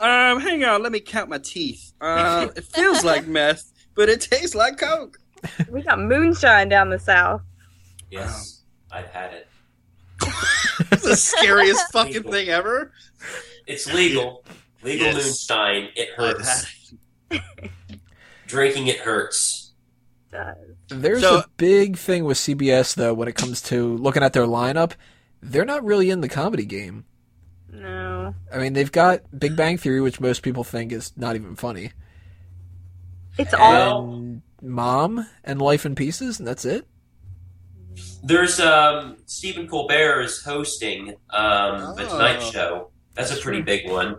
Um, 0.00 0.40
hang 0.40 0.64
on. 0.64 0.82
Let 0.82 0.90
me 0.90 0.98
count 0.98 1.30
my 1.30 1.38
teeth. 1.38 1.92
Uh, 2.00 2.48
it 2.56 2.64
feels 2.64 3.04
like 3.04 3.28
meth, 3.28 3.70
but 3.94 4.08
it 4.08 4.20
tastes 4.20 4.56
like 4.56 4.76
coke. 4.78 5.18
we 5.70 5.82
got 5.82 6.00
moonshine 6.00 6.68
down 6.68 6.90
the 6.90 6.98
south. 6.98 7.42
Yes, 8.10 8.62
I've 8.90 9.06
had 9.10 9.34
it. 9.34 9.46
It's 10.90 11.02
the 11.04 11.16
scariest 11.16 11.92
fucking 11.92 12.24
thing 12.24 12.48
ever. 12.48 12.90
It's 13.68 13.92
legal. 13.92 14.42
Legal 14.82 15.06
Yes. 15.06 15.24
moonshine. 15.24 15.90
It 15.94 16.08
hurts. 16.16 16.92
Drinking 18.48 18.88
it 18.88 18.98
hurts. 18.98 19.72
Does. 20.32 20.69
There's 20.90 21.20
So- 21.22 21.38
a 21.38 21.44
big 21.56 21.96
thing 21.96 22.24
with 22.24 22.36
CBS 22.38 22.94
though 22.94 23.14
when 23.14 23.28
it 23.28 23.34
comes 23.34 23.60
to 23.62 23.96
looking 23.96 24.22
at 24.22 24.32
their 24.32 24.44
lineup. 24.46 24.92
They're 25.42 25.64
not 25.64 25.84
really 25.84 26.10
in 26.10 26.20
the 26.20 26.28
comedy 26.28 26.64
game. 26.66 27.04
No. 27.72 28.34
I 28.52 28.58
mean, 28.58 28.72
they've 28.74 28.90
got 28.92 29.20
Big 29.38 29.56
Bang 29.56 29.78
Theory, 29.78 30.00
which 30.00 30.20
most 30.20 30.42
people 30.42 30.64
think 30.64 30.92
is 30.92 31.12
not 31.16 31.36
even 31.36 31.56
funny, 31.56 31.92
It's 33.38 33.54
all 33.54 34.40
Mom 34.60 35.26
and 35.44 35.62
Life 35.62 35.86
in 35.86 35.94
Pieces, 35.94 36.38
and 36.38 36.46
that's 36.46 36.64
it. 36.64 36.86
There's 38.22 38.60
um 38.60 39.16
Stephen 39.26 39.66
Colbert 39.68 40.22
is 40.22 40.42
hosting 40.42 41.10
um 41.30 41.94
the 41.96 42.06
Oh. 42.06 42.12
Tonight 42.12 42.40
Show. 42.42 42.90
That's 43.14 43.32
a 43.32 43.40
pretty 43.40 43.62
big 43.62 43.88
one. 43.90 44.16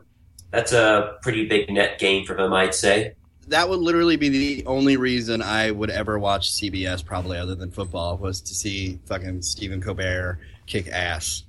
That's 0.49 0.72
a 0.74 1.17
pretty 1.22 1.45
big 1.47 1.69
net 1.72 1.99
gain 1.99 2.26
for 2.26 2.38
him, 2.38 2.51
I'd 2.53 2.74
say. 2.74 3.13
That 3.52 3.68
would 3.68 3.82
literally 3.82 4.16
be 4.16 4.30
the 4.30 4.66
only 4.66 4.95
reason 4.95 5.41
I 5.41 5.72
would 5.72 5.89
ever 5.89 6.18
watch 6.18 6.52
CBS, 6.52 7.04
probably 7.06 7.38
other 7.38 7.54
than 7.54 7.70
football, 7.70 8.18
was 8.18 8.39
to 8.39 8.56
see 8.56 8.97
fucking 9.08 9.41
Stephen 9.41 9.82
Colbert 9.82 10.39
kick 10.68 10.88
ass. 10.88 11.43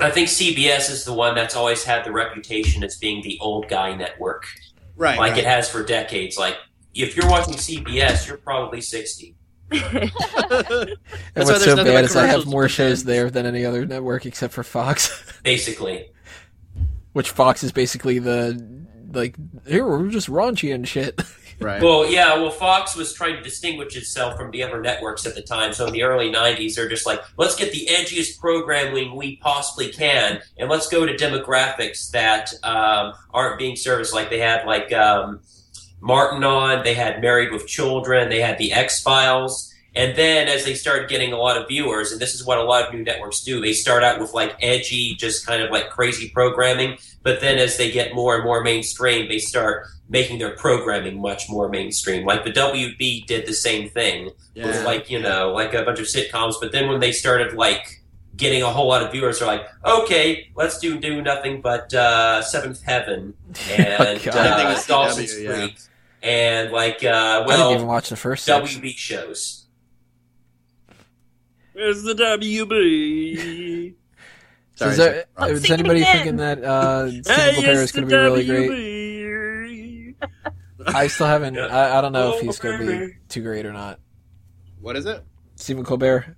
I 0.00 0.10
think 0.10 0.28
CBS 0.28 0.90
is 0.90 1.04
the 1.04 1.12
one 1.12 1.36
that's 1.36 1.54
always 1.54 1.84
had 1.84 2.04
the 2.04 2.10
reputation 2.10 2.82
as 2.82 2.96
being 2.96 3.22
the 3.22 3.38
old 3.40 3.68
guy 3.68 3.94
network, 3.94 4.44
Right. 4.96 5.16
like 5.16 5.30
right. 5.32 5.38
it 5.38 5.44
has 5.44 5.70
for 5.70 5.84
decades. 5.84 6.36
Like 6.36 6.56
if 6.94 7.16
you're 7.16 7.30
watching 7.30 7.54
CBS, 7.54 8.26
you're 8.26 8.36
probably 8.38 8.80
sixty. 8.80 9.36
and 9.70 10.10
That's 11.34 11.48
what's 11.48 11.64
so 11.64 11.76
bad 11.76 12.04
is 12.04 12.16
I 12.16 12.26
have 12.26 12.44
more 12.46 12.68
shows 12.68 13.04
there 13.04 13.30
than 13.30 13.46
any 13.46 13.64
other 13.64 13.86
network 13.86 14.26
except 14.26 14.52
for 14.52 14.64
Fox, 14.64 15.40
Basically, 15.44 16.10
which 17.12 17.30
Fox 17.30 17.62
is 17.62 17.70
basically 17.70 18.18
the 18.18 18.84
like 19.14 19.36
here 19.66 19.86
we're 19.86 20.08
just 20.08 20.28
raunchy 20.28 20.74
and 20.74 20.86
shit. 20.86 21.20
Right. 21.60 21.80
well, 21.80 22.10
yeah. 22.10 22.34
Well, 22.34 22.50
Fox 22.50 22.96
was 22.96 23.12
trying 23.12 23.36
to 23.36 23.40
distinguish 23.40 23.96
itself 23.96 24.36
from 24.36 24.50
the 24.50 24.64
other 24.64 24.80
networks 24.80 25.24
at 25.24 25.36
the 25.36 25.40
time. 25.40 25.72
So 25.72 25.86
in 25.86 25.92
the 25.92 26.02
early 26.02 26.28
'90s, 26.28 26.74
they're 26.74 26.88
just 26.88 27.06
like, 27.06 27.22
let's 27.36 27.54
get 27.54 27.72
the 27.72 27.86
edgiest 27.90 28.40
programming 28.40 29.14
we 29.14 29.36
possibly 29.36 29.90
can, 29.90 30.42
and 30.58 30.68
let's 30.68 30.88
go 30.88 31.06
to 31.06 31.14
demographics 31.14 32.10
that 32.10 32.52
um, 32.64 33.14
aren't 33.32 33.58
being 33.58 33.76
serviced. 33.76 34.12
Like 34.12 34.30
they 34.30 34.40
had 34.40 34.66
like 34.66 34.92
um, 34.92 35.40
Martin 36.00 36.44
on, 36.44 36.82
they 36.82 36.94
had 36.94 37.22
Married 37.22 37.52
with 37.52 37.66
Children, 37.66 38.28
they 38.28 38.40
had 38.40 38.58
the 38.58 38.72
X 38.72 39.00
Files. 39.00 39.70
And 39.96 40.16
then 40.16 40.48
as 40.48 40.64
they 40.64 40.74
started 40.74 41.08
getting 41.08 41.32
a 41.32 41.38
lot 41.38 41.56
of 41.56 41.68
viewers, 41.68 42.10
and 42.10 42.20
this 42.20 42.34
is 42.34 42.44
what 42.44 42.58
a 42.58 42.64
lot 42.64 42.84
of 42.84 42.92
new 42.92 43.04
networks 43.04 43.42
do, 43.42 43.60
they 43.60 43.72
start 43.72 44.02
out 44.02 44.18
with 44.20 44.34
like 44.34 44.56
edgy, 44.60 45.14
just 45.14 45.46
kind 45.46 45.62
of 45.62 45.70
like 45.70 45.88
crazy 45.90 46.30
programming. 46.30 46.98
But 47.24 47.40
then 47.40 47.58
as 47.58 47.76
they 47.76 47.90
get 47.90 48.14
more 48.14 48.36
and 48.36 48.44
more 48.44 48.62
mainstream, 48.62 49.28
they 49.28 49.40
start 49.40 49.86
making 50.08 50.38
their 50.38 50.54
programming 50.54 51.20
much 51.20 51.50
more 51.50 51.68
mainstream. 51.68 52.24
Like 52.24 52.44
the 52.44 52.52
WB 52.52 53.26
did 53.26 53.46
the 53.46 53.54
same 53.54 53.88
thing 53.88 54.30
with 54.54 54.84
like, 54.84 55.10
you 55.10 55.18
know, 55.18 55.52
like 55.52 55.74
a 55.74 55.82
bunch 55.82 55.98
of 55.98 56.06
sitcoms. 56.06 56.54
But 56.60 56.70
then 56.70 56.88
when 56.88 57.00
they 57.00 57.10
started 57.10 57.54
like 57.54 58.02
getting 58.36 58.62
a 58.62 58.70
whole 58.70 58.86
lot 58.86 59.02
of 59.02 59.10
viewers, 59.10 59.40
they're 59.40 59.48
like, 59.48 59.66
okay, 59.84 60.50
let's 60.54 60.78
do 60.78 61.00
do 61.00 61.20
nothing 61.20 61.60
but 61.60 61.92
uh, 61.92 62.42
Seventh 62.42 62.82
Heaven 62.82 63.34
and 63.70 64.22
God. 64.22 64.36
Anything 64.36 64.66
uh, 64.66 64.74
with 64.74 64.86
Dawson's 64.86 65.34
CW, 65.34 65.42
yeah. 65.42 65.54
Creek 65.54 65.78
and 66.24 66.72
like 66.72 67.04
uh, 67.04 67.44
I 67.46 67.56
didn't 67.56 67.72
even 67.74 67.86
watch 67.86 68.08
the 68.08 68.16
first 68.16 68.44
six. 68.44 68.76
WB 68.76 68.96
shows. 68.96 69.66
Where's 71.74 72.02
the 72.02 72.14
WB? 72.14 73.94
So 74.76 74.88
is, 74.88 74.96
Sorry, 74.96 75.22
is 75.52 75.62
Sing 75.62 75.70
it 75.70 75.80
anybody 75.80 76.00
again. 76.02 76.16
thinking 76.16 76.36
that 76.38 76.64
uh, 76.64 77.04
Hey, 77.06 77.22
Stephen 77.22 77.54
Colbert 77.54 77.82
is 77.82 77.92
going 77.92 78.08
to 78.08 78.10
be 78.10 78.16
really 78.16 78.46
great? 78.46 80.16
I 80.86 81.06
still 81.06 81.26
haven't. 81.26 81.54
Yeah. 81.54 81.66
I, 81.66 81.98
I 81.98 82.00
don't 82.00 82.12
know 82.12 82.30
if 82.34 82.42
Oh, 82.42 82.44
he's 82.44 82.58
going 82.58 82.78
to 82.80 82.86
be 83.08 83.14
too 83.28 83.42
great 83.42 83.66
or 83.66 83.72
not. 83.72 84.00
What 84.80 84.96
is 84.96 85.06
it? 85.06 85.22
Stephen 85.56 85.84
Colbert. 85.84 86.36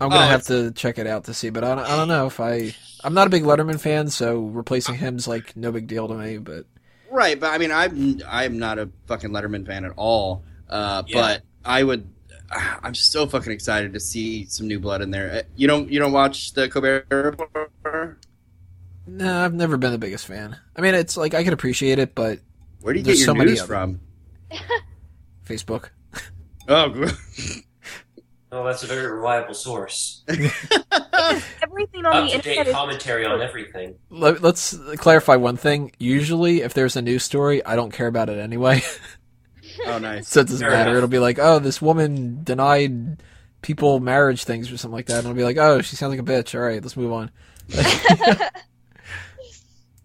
I'm 0.00 0.08
gonna 0.10 0.22
Oh, 0.22 0.28
have 0.28 0.40
it's- 0.40 0.46
to 0.48 0.72
check 0.72 0.98
it 0.98 1.06
out 1.06 1.24
to 1.24 1.34
see, 1.34 1.50
but 1.50 1.62
I 1.62 1.76
don't, 1.76 1.84
I 1.86 1.96
don't 1.96 2.08
know 2.08 2.26
if 2.26 2.40
I. 2.40 2.74
I'm 3.04 3.14
not 3.14 3.28
a 3.28 3.30
big 3.30 3.44
Letterman 3.44 3.78
fan, 3.80 4.08
so 4.10 4.40
replacing 4.40 4.96
him's 4.96 5.28
like 5.28 5.56
no 5.56 5.70
big 5.70 5.86
deal 5.86 6.08
to 6.08 6.14
me. 6.14 6.38
But 6.38 6.66
Right, 7.08 7.38
but 7.38 7.50
I 7.50 7.58
mean, 7.58 7.70
I'm 7.70 8.20
I'm 8.28 8.58
not 8.58 8.80
a 8.80 8.90
fucking 9.06 9.30
Letterman 9.30 9.64
fan 9.64 9.84
at 9.84 9.92
all. 9.96 10.42
Uh, 10.68 11.04
Yeah. 11.06 11.20
But 11.20 11.42
I 11.64 11.84
would. 11.84 12.08
I'm 12.82 12.94
so 12.94 13.26
fucking 13.26 13.52
excited 13.52 13.92
to 13.94 14.00
see 14.00 14.46
some 14.46 14.68
new 14.68 14.78
blood 14.80 15.02
in 15.02 15.10
there. 15.10 15.30
Uh, 15.32 15.42
You 15.56 15.66
don't 15.68 15.90
you 15.90 15.98
don't 15.98 16.12
watch 16.12 16.52
the 16.52 16.68
Colbert 16.68 17.06
Report? 17.10 18.18
no, 19.06 19.44
I've 19.44 19.54
never 19.54 19.76
been 19.76 19.92
the 19.92 19.98
biggest 19.98 20.26
fan. 20.26 20.56
I 20.76 20.80
mean, 20.80 20.94
it's 20.94 21.16
like 21.16 21.34
I 21.34 21.44
can 21.44 21.52
appreciate 21.52 21.98
it, 21.98 22.14
but 22.14 22.38
Where 22.80 22.92
do 22.94 23.00
you 23.00 23.04
There's 23.04 23.18
get 23.18 23.26
your 23.26 23.36
so 23.36 23.42
news 23.44 23.62
from? 23.62 24.00
Facebook. 25.46 25.90
Oh, 26.68 26.88
good. 26.88 27.12
Oh, 28.54 28.64
that's 28.66 28.82
a 28.82 28.86
very 28.86 29.10
reliable 29.10 29.54
source. 29.54 30.24
Everything 30.28 32.04
on 32.04 32.14
Up 32.14 32.28
the 32.28 32.34
internet 32.34 32.42
date 32.44 32.66
is 32.66 32.74
commentary 32.74 33.24
on 33.24 33.40
everything. 33.40 33.94
Let, 34.10 34.42
let's 34.42 34.76
clarify 34.98 35.36
one 35.36 35.56
thing. 35.56 35.92
Usually, 35.98 36.60
if 36.60 36.74
there's 36.74 36.94
a 36.94 37.00
news 37.00 37.24
story, 37.24 37.64
I 37.64 37.76
don't 37.76 37.92
care 37.94 38.08
about 38.08 38.28
it 38.28 38.38
anyway, 38.38 38.82
oh, 39.86 39.98
nice. 39.98 40.28
so 40.30 40.40
it 40.40 40.48
doesn't 40.48 40.60
Fair 40.60 40.70
matter. 40.70 40.90
enough. 40.90 40.96
It'll 40.98 41.08
be 41.08 41.18
like, 41.18 41.38
oh, 41.38 41.58
this 41.58 41.80
woman 41.82 42.42
denied 42.44 43.22
people 43.62 44.00
marriage 44.00 44.44
things 44.44 44.72
or 44.72 44.76
something 44.76 44.94
like 44.96 45.06
that, 45.06 45.20
and 45.20 45.28
I'll 45.28 45.34
be 45.34 45.44
like, 45.44 45.56
oh, 45.58 45.80
she 45.82 45.96
sounds 45.96 46.10
like 46.10 46.20
a 46.20 46.22
bitch. 46.22 46.54
All 46.54 46.60
right, 46.66 46.82
let's 46.82 46.96
move 46.96 47.12
on. 47.12 47.30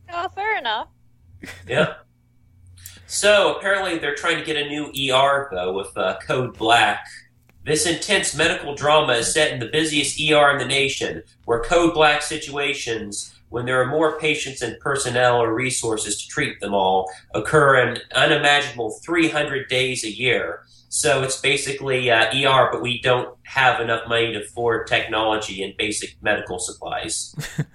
Oh, 0.10 0.30
fair 0.30 0.58
enough. 0.58 0.88
Yeah. 1.68 1.96
So 3.06 3.56
apparently 3.56 4.00
they're 4.00 4.16
trying 4.16 4.38
to 4.38 4.44
get 4.44 4.56
a 4.58 4.68
new 4.68 4.88
ER 5.14 5.48
though 5.52 5.74
with 5.74 5.96
uh, 5.98 6.18
Code 6.26 6.58
Black. 6.58 7.06
This 7.64 7.86
intense 7.86 8.34
medical 8.36 8.74
drama 8.74 9.14
is 9.14 9.32
set 9.34 9.52
in 9.52 9.60
the 9.60 9.68
busiest 9.68 10.20
ER 10.20 10.52
in 10.52 10.58
the 10.58 10.66
nation, 10.66 11.22
where 11.46 11.62
Code 11.62 11.94
Black 11.94 12.22
situations, 12.22 13.36
when 13.50 13.66
there 13.66 13.82
are 13.82 13.86
more 13.88 14.20
patients 14.20 14.62
and 14.62 14.80
personnel 14.80 15.42
or 15.42 15.54
resources 15.54 16.22
to 16.22 16.28
treat 16.28 16.60
them 16.60 16.74
all, 16.74 17.10
occur 17.34 17.76
an 17.76 18.00
unimaginable 18.14 18.92
300 19.06 19.68
days 19.70 20.04
a 20.04 20.12
year. 20.12 20.64
So 20.90 21.22
it's 21.24 21.40
basically 21.42 22.10
uh, 22.12 22.34
ER, 22.34 22.70
but 22.72 22.82
we 22.82 23.02
don't 23.02 23.38
have 23.44 23.82
enough 23.82 24.08
money 24.08 24.34
to 24.34 24.42
afford 24.42 24.88
technology 24.88 25.64
and 25.64 25.76
basic 25.78 26.16
medical 26.22 26.60
supplies. 26.60 27.34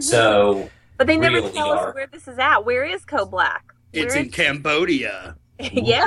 So 0.00 0.70
But 0.96 1.06
they 1.06 1.18
never 1.18 1.42
tell 1.50 1.72
ER. 1.72 1.88
us 1.88 1.94
where 1.94 2.06
this 2.06 2.26
is 2.26 2.38
at. 2.38 2.60
Where 2.64 2.82
is 2.84 3.04
Co 3.04 3.26
Black? 3.26 3.74
It's 3.92 4.14
Where 4.14 4.24
in 4.24 4.30
Cambodia. 4.30 5.36
yeah. 5.60 6.06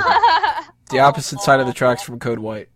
The 0.90 0.98
opposite 0.98 1.40
side 1.40 1.60
of 1.60 1.66
the 1.68 1.72
tracks 1.72 2.02
from 2.02 2.18
Code 2.18 2.40
White. 2.40 2.68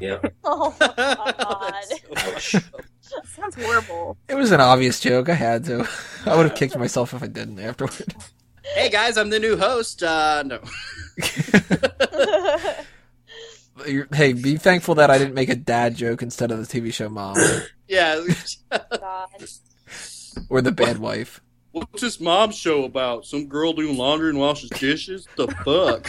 yeah. 0.00 0.18
Oh 0.44 0.74
my 0.80 1.34
god. 1.38 2.62
Ouch. 3.18 3.26
Sounds 3.36 3.54
horrible. 3.54 4.16
It 4.28 4.34
was 4.34 4.52
an 4.52 4.60
obvious 4.60 5.00
joke. 5.00 5.28
I 5.28 5.34
had 5.34 5.64
to. 5.64 5.88
I 6.26 6.36
would 6.36 6.46
have 6.46 6.54
kicked 6.56 6.76
myself 6.78 7.14
if 7.14 7.22
I 7.22 7.26
didn't 7.26 7.58
afterward. 7.58 8.14
hey 8.74 8.90
guys, 8.90 9.16
I'm 9.16 9.30
the 9.30 9.40
new 9.40 9.56
host. 9.56 10.02
Uh, 10.02 10.42
no. 10.44 10.60
Hey, 14.12 14.34
be 14.34 14.58
thankful 14.58 14.96
that 14.96 15.10
I 15.10 15.16
didn't 15.16 15.32
make 15.32 15.48
a 15.48 15.56
dad 15.56 15.96
joke 15.96 16.20
instead 16.22 16.50
of 16.50 16.58
the 16.58 16.66
TV 16.80 16.92
show 16.92 17.08
Mom 17.08 17.34
Yeah. 17.88 18.22
God. 18.70 19.28
or 20.50 20.60
the 20.60 20.70
bad 20.70 20.98
wife. 20.98 21.40
What's 21.72 22.02
this 22.02 22.20
mom 22.20 22.52
show 22.52 22.84
about? 22.84 23.24
Some 23.24 23.46
girl 23.46 23.72
doing 23.72 23.96
laundry 23.96 24.28
and 24.28 24.38
washes 24.38 24.68
dishes? 24.70 25.26
The 25.36 25.46
fuck? 25.64 26.08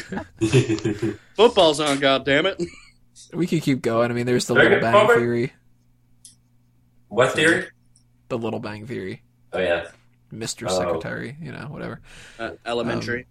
Football's 1.38 1.80
on, 1.80 2.00
goddammit. 2.00 2.62
We 3.32 3.48
could 3.48 3.62
keep 3.62 3.82
going. 3.82 4.12
I 4.12 4.16
mean, 4.16 4.26
there's 4.26 4.48
the 4.48 4.56
Very 4.56 4.66
Little 4.66 4.80
good, 4.80 4.92
Bang 4.92 4.94
Robert. 4.94 5.20
Theory. 5.20 5.54
What 7.12 7.34
theory? 7.34 7.68
The 8.30 8.38
Little 8.38 8.60
Bang 8.60 8.88
Theory. 8.88 9.24
Oh 9.54 9.60
yeah. 9.60 9.88
Mr. 10.34 10.68
Oh. 10.70 10.78
Secretary, 10.78 11.36
you 11.42 11.52
know, 11.52 11.68
whatever. 11.70 12.00
Uh, 12.40 12.52
elementary. 12.66 13.28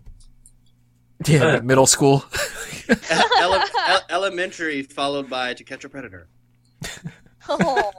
Yeah, 1.26 1.40
but 1.56 1.64
middle 1.70 1.86
school. 1.86 2.24
Ele- 3.40 3.64
ele- 3.88 4.02
elementary 4.10 4.82
followed 4.82 5.30
by 5.30 5.54
To 5.54 5.64
Catch 5.64 5.84
a 5.84 5.88
Predator. 5.88 6.28
Oh. 7.48 7.90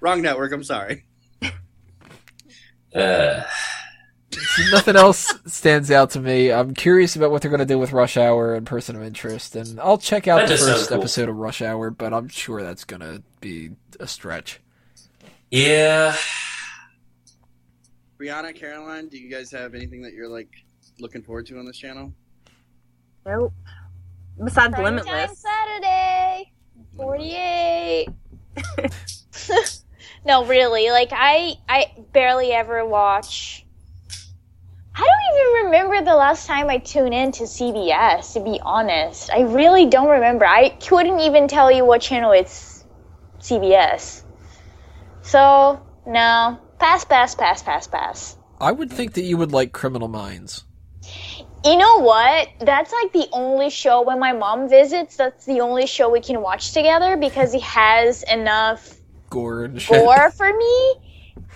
Wrong 0.00 0.22
network, 0.22 0.52
I'm 0.52 0.62
sorry. 0.64 1.04
Uh, 2.94 3.42
Nothing 4.70 4.96
else 4.96 5.32
stands 5.46 5.90
out 5.90 6.10
to 6.10 6.20
me. 6.20 6.50
I'm 6.52 6.74
curious 6.74 7.16
about 7.16 7.30
what 7.30 7.42
they're 7.42 7.50
going 7.50 7.60
to 7.60 7.66
do 7.66 7.78
with 7.78 7.92
Rush 7.92 8.16
Hour 8.16 8.54
and 8.54 8.66
Person 8.66 8.96
of 8.96 9.02
Interest, 9.02 9.56
and 9.56 9.78
I'll 9.80 9.98
check 9.98 10.28
out 10.28 10.46
That 10.46 10.48
the 10.48 10.56
first 10.64 10.88
cool. 10.88 10.98
episode 10.98 11.28
of 11.28 11.36
Rush 11.36 11.62
Hour, 11.62 11.90
but 11.90 12.12
I'm 12.12 12.28
sure 12.28 12.62
that's 12.62 12.84
going 12.84 13.00
to 13.00 13.22
be 13.40 13.70
a 14.00 14.06
stretch. 14.06 14.60
yeah. 15.50 16.16
Brianna, 18.20 18.54
Caroline, 18.54 19.08
do 19.08 19.18
you 19.18 19.28
guys 19.30 19.50
have 19.50 19.74
anything 19.74 20.02
that 20.02 20.12
you're 20.12 20.28
like 20.28 20.48
looking 21.00 21.22
forward 21.22 21.46
to 21.46 21.58
on 21.58 21.64
this 21.66 21.76
channel? 21.76 22.12
Nope. 23.26 23.52
Besides 24.42 24.74
Prime 24.74 24.84
Limitless. 24.84 25.38
Saturday. 25.42 26.52
48. 26.96 28.08
no, 30.26 30.44
really. 30.46 30.90
Like 30.90 31.08
I 31.12 31.54
I 31.68 31.92
barely 32.12 32.52
ever 32.52 32.84
watch 32.86 33.61
I 35.02 35.04
don't 35.04 35.40
even 35.40 35.64
remember 35.64 36.04
the 36.04 36.16
last 36.16 36.46
time 36.46 36.70
I 36.70 36.78
tuned 36.78 37.12
in 37.12 37.32
to 37.32 37.44
CBS, 37.44 38.34
to 38.34 38.40
be 38.40 38.60
honest. 38.62 39.30
I 39.32 39.40
really 39.40 39.86
don't 39.86 40.08
remember. 40.08 40.46
I 40.46 40.68
couldn't 40.68 41.18
even 41.20 41.48
tell 41.48 41.72
you 41.72 41.84
what 41.84 42.02
channel 42.02 42.30
it's 42.30 42.84
CBS. 43.40 44.22
So, 45.22 45.84
no. 46.06 46.58
Pass, 46.78 47.04
pass, 47.04 47.34
pass, 47.34 47.62
pass, 47.64 47.88
pass. 47.88 48.36
I 48.60 48.70
would 48.70 48.92
think 48.92 49.14
that 49.14 49.22
you 49.22 49.36
would 49.38 49.50
like 49.50 49.72
Criminal 49.72 50.06
Minds. 50.08 50.64
You 51.64 51.76
know 51.76 51.98
what? 52.00 52.48
That's 52.60 52.92
like 52.92 53.12
the 53.12 53.26
only 53.32 53.70
show 53.70 54.02
when 54.02 54.20
my 54.20 54.32
mom 54.32 54.68
visits, 54.68 55.16
that's 55.16 55.46
the 55.46 55.60
only 55.60 55.86
show 55.86 56.10
we 56.10 56.20
can 56.20 56.40
watch 56.42 56.72
together 56.72 57.16
because 57.16 57.54
it 57.54 57.62
has 57.62 58.22
enough 58.22 58.94
Gore 59.30 59.68
gore 59.68 60.30
for 60.30 60.56
me. 60.56 61.11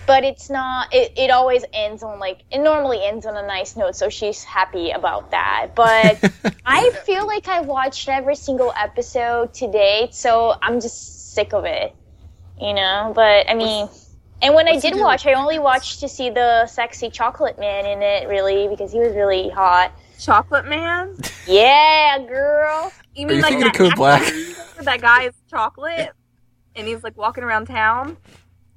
But 0.07 0.25
it's 0.25 0.49
not, 0.49 0.95
it, 0.95 1.13
it 1.17 1.31
always 1.31 1.65
ends 1.73 2.03
on 2.03 2.19
like, 2.21 2.43
it 2.51 2.59
normally 2.59 3.05
ends 3.05 3.27
on 3.27 3.37
a 3.37 3.47
nice 3.47 3.77
note, 3.77 3.97
so 3.97 4.09
she's 4.09 4.45
happy 4.45 4.91
about 4.91 5.33
that. 5.33 5.73
But 5.75 6.33
I 6.67 6.91
feel 6.91 7.27
like 7.27 7.49
I 7.49 7.61
watched 7.61 8.09
every 8.09 8.37
single 8.37 8.73
episode 8.77 9.53
to 9.55 9.71
date, 9.71 10.15
so 10.15 10.55
I'm 10.63 10.81
just 10.81 11.35
sick 11.35 11.53
of 11.53 11.65
it. 11.65 11.95
You 12.61 12.73
know? 12.73 13.13
But 13.15 13.51
I 13.51 13.55
mean, 13.55 13.89
and 14.43 14.55
when 14.55 14.69
I 14.69 14.73
what's 14.73 14.85
the 14.85 14.91
did 14.91 15.01
watch, 15.01 15.27
I 15.27 15.33
only 15.33 15.59
watched 15.59 16.01
to 16.01 16.09
see 16.09 16.31
the 16.31 16.67
sexy 16.67 17.11
chocolate 17.11 17.59
man 17.59 17.87
in 17.87 18.03
it, 18.03 18.29
really, 18.29 18.69
because 18.69 18.93
he 18.93 18.99
was 18.99 19.15
really 19.15 19.49
hot. 19.49 19.93
Chocolate 20.19 20.67
Man. 20.67 21.17
Yeah, 21.47 22.19
girl. 22.27 22.93
You 23.15 23.29
Are 23.29 23.33
you 23.33 23.43
like 23.43 23.51
thinking 23.51 23.67
of 23.67 23.73
that 23.73 23.79
Code 23.79 23.95
Black? 23.97 24.23
That 24.83 25.01
guy 25.01 25.25
is 25.25 25.35
chocolate, 25.51 26.11
and 26.75 26.87
he's 26.87 27.03
like 27.03 27.17
walking 27.17 27.45
around 27.45 27.67
town. 27.67 28.17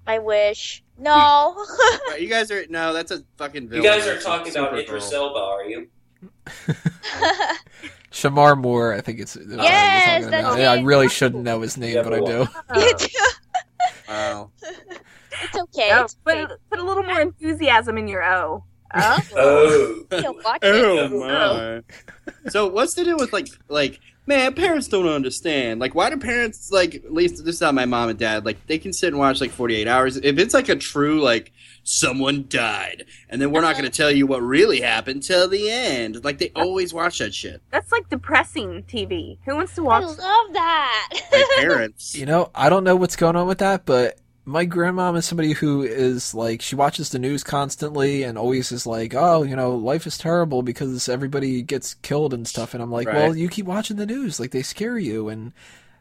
I 0.10 0.18
wish. 0.18 0.84
No. 0.98 1.56
Right, 2.10 2.20
you 2.22 2.28
guys 2.28 2.50
are 2.50 2.66
no, 2.70 2.92
that's 2.94 3.12
a 3.12 3.24
fucking. 3.38 3.72
You 3.72 3.84
guys 3.84 4.08
are 4.08 4.20
talking 4.20 4.52
about 4.52 4.74
Supergirl. 4.74 4.84
Idris 4.84 5.14
Elba, 5.14 5.40
are 5.40 5.64
you? 5.64 5.88
Shemar 8.12 8.58
Moore, 8.60 8.94
I 8.96 9.02
think 9.02 9.20
it's. 9.20 9.38
uh, 9.38 9.42
Yes, 9.48 10.24
talking 10.24 10.32
that's 10.32 10.48
about. 10.48 10.60
Yeah, 10.60 10.72
I 10.72 10.82
really 10.82 11.08
shouldn't 11.10 11.44
know 11.44 11.62
his 11.62 11.78
name, 11.78 12.04
but 12.04 12.14
I 12.14 12.20
do. 12.22 12.48
wow. 14.10 14.50
it's 15.44 15.56
okay. 15.56 15.92
Oh, 15.94 16.04
It's 16.06 16.16
put, 16.16 16.34
fake. 16.34 16.48
put 16.72 16.80
a 16.80 16.84
little 16.84 17.04
more 17.04 17.22
enthusiasm 17.22 18.00
in 18.00 18.08
your 18.08 18.24
O. 18.24 18.64
Oh. 18.96 19.20
Oh. 19.36 20.06
You'll. 20.12 20.42
Oh 20.64 21.20
my. 21.20 21.84
So 22.50 22.68
what's 22.68 22.96
to 22.96 23.04
do 23.04 23.16
with 23.18 23.32
like 23.32 23.48
like 23.68 24.00
man, 24.30 24.54
parents 24.54 24.88
don't 24.88 25.08
understand. 25.08 25.82
Like 25.82 25.96
why 25.96 26.10
do 26.10 26.18
parents 26.18 26.72
like 26.72 26.96
at 26.96 27.12
least 27.12 27.44
this 27.44 27.56
is 27.56 27.60
how 27.60 27.74
my 27.74 27.86
mom 27.86 28.10
and 28.10 28.18
dad 28.18 28.46
like 28.46 28.66
they 28.68 28.78
can 28.78 28.94
sit 28.94 29.08
and 29.08 29.18
watch 29.18 29.42
like 29.42 29.52
48 29.52 29.88
hours. 29.88 30.16
If 30.16 30.38
it's 30.38 30.54
like 30.54 30.70
a 30.70 30.76
true 30.76 31.20
like 31.20 31.52
someone 31.84 32.46
died 32.48 33.06
and 33.30 33.42
then 33.42 33.52
we're 33.52 33.62
not 33.62 33.74
going 33.74 33.90
to 33.90 33.98
tell 33.98 34.12
you 34.12 34.28
what 34.28 34.42
really 34.42 34.80
happened 34.80 35.24
till 35.24 35.50
the 35.50 35.70
end. 35.70 36.24
Like 36.24 36.38
they 36.38 36.52
always 36.56 36.94
watch 36.94 37.18
that 37.18 37.34
shit. 37.34 37.62
That's 37.72 37.92
like 37.92 38.08
depressing 38.10 38.84
TV. 38.84 39.40
Who 39.46 39.56
wants 39.56 39.76
to 39.76 39.84
watch? 39.84 40.04
I 40.04 40.08
love 40.08 40.54
that. 40.54 41.10
My 41.32 41.46
parents. 41.58 42.16
You 42.16 42.28
know, 42.28 42.52
I 42.54 42.70
don't 42.70 42.84
know 42.84 42.96
what's 42.96 43.16
going 43.16 43.36
on 43.36 43.48
with 43.48 43.58
that, 43.58 43.86
but 43.86 44.20
my 44.50 44.66
grandmom 44.66 45.16
is 45.16 45.26
somebody 45.26 45.52
who 45.54 45.84
is 45.84 46.34
like 46.34 46.62
she 46.62 46.76
watches 46.76 47.10
the 47.12 47.20
news 47.20 47.44
constantly 47.44 48.24
and 48.24 48.38
always 48.38 48.72
is 48.72 48.88
like, 48.88 49.14
"Oh, 49.14 49.44
you 49.44 49.56
know, 49.56 49.76
life 49.76 50.08
is 50.08 50.18
terrible 50.18 50.64
because 50.64 51.08
everybody 51.08 51.62
gets 51.62 51.94
killed 51.96 52.34
and 52.34 52.48
stuff." 52.48 52.74
And 52.74 52.82
I'm 52.82 52.92
like, 52.92 53.08
Right. 53.08 53.16
"Well, 53.16 53.36
you 53.36 53.48
keep 53.48 53.66
watching 53.68 53.98
the 53.98 54.06
news, 54.08 54.40
like 54.40 54.52
they 54.52 54.64
scare 54.64 54.98
you." 54.98 55.30
And 55.30 55.54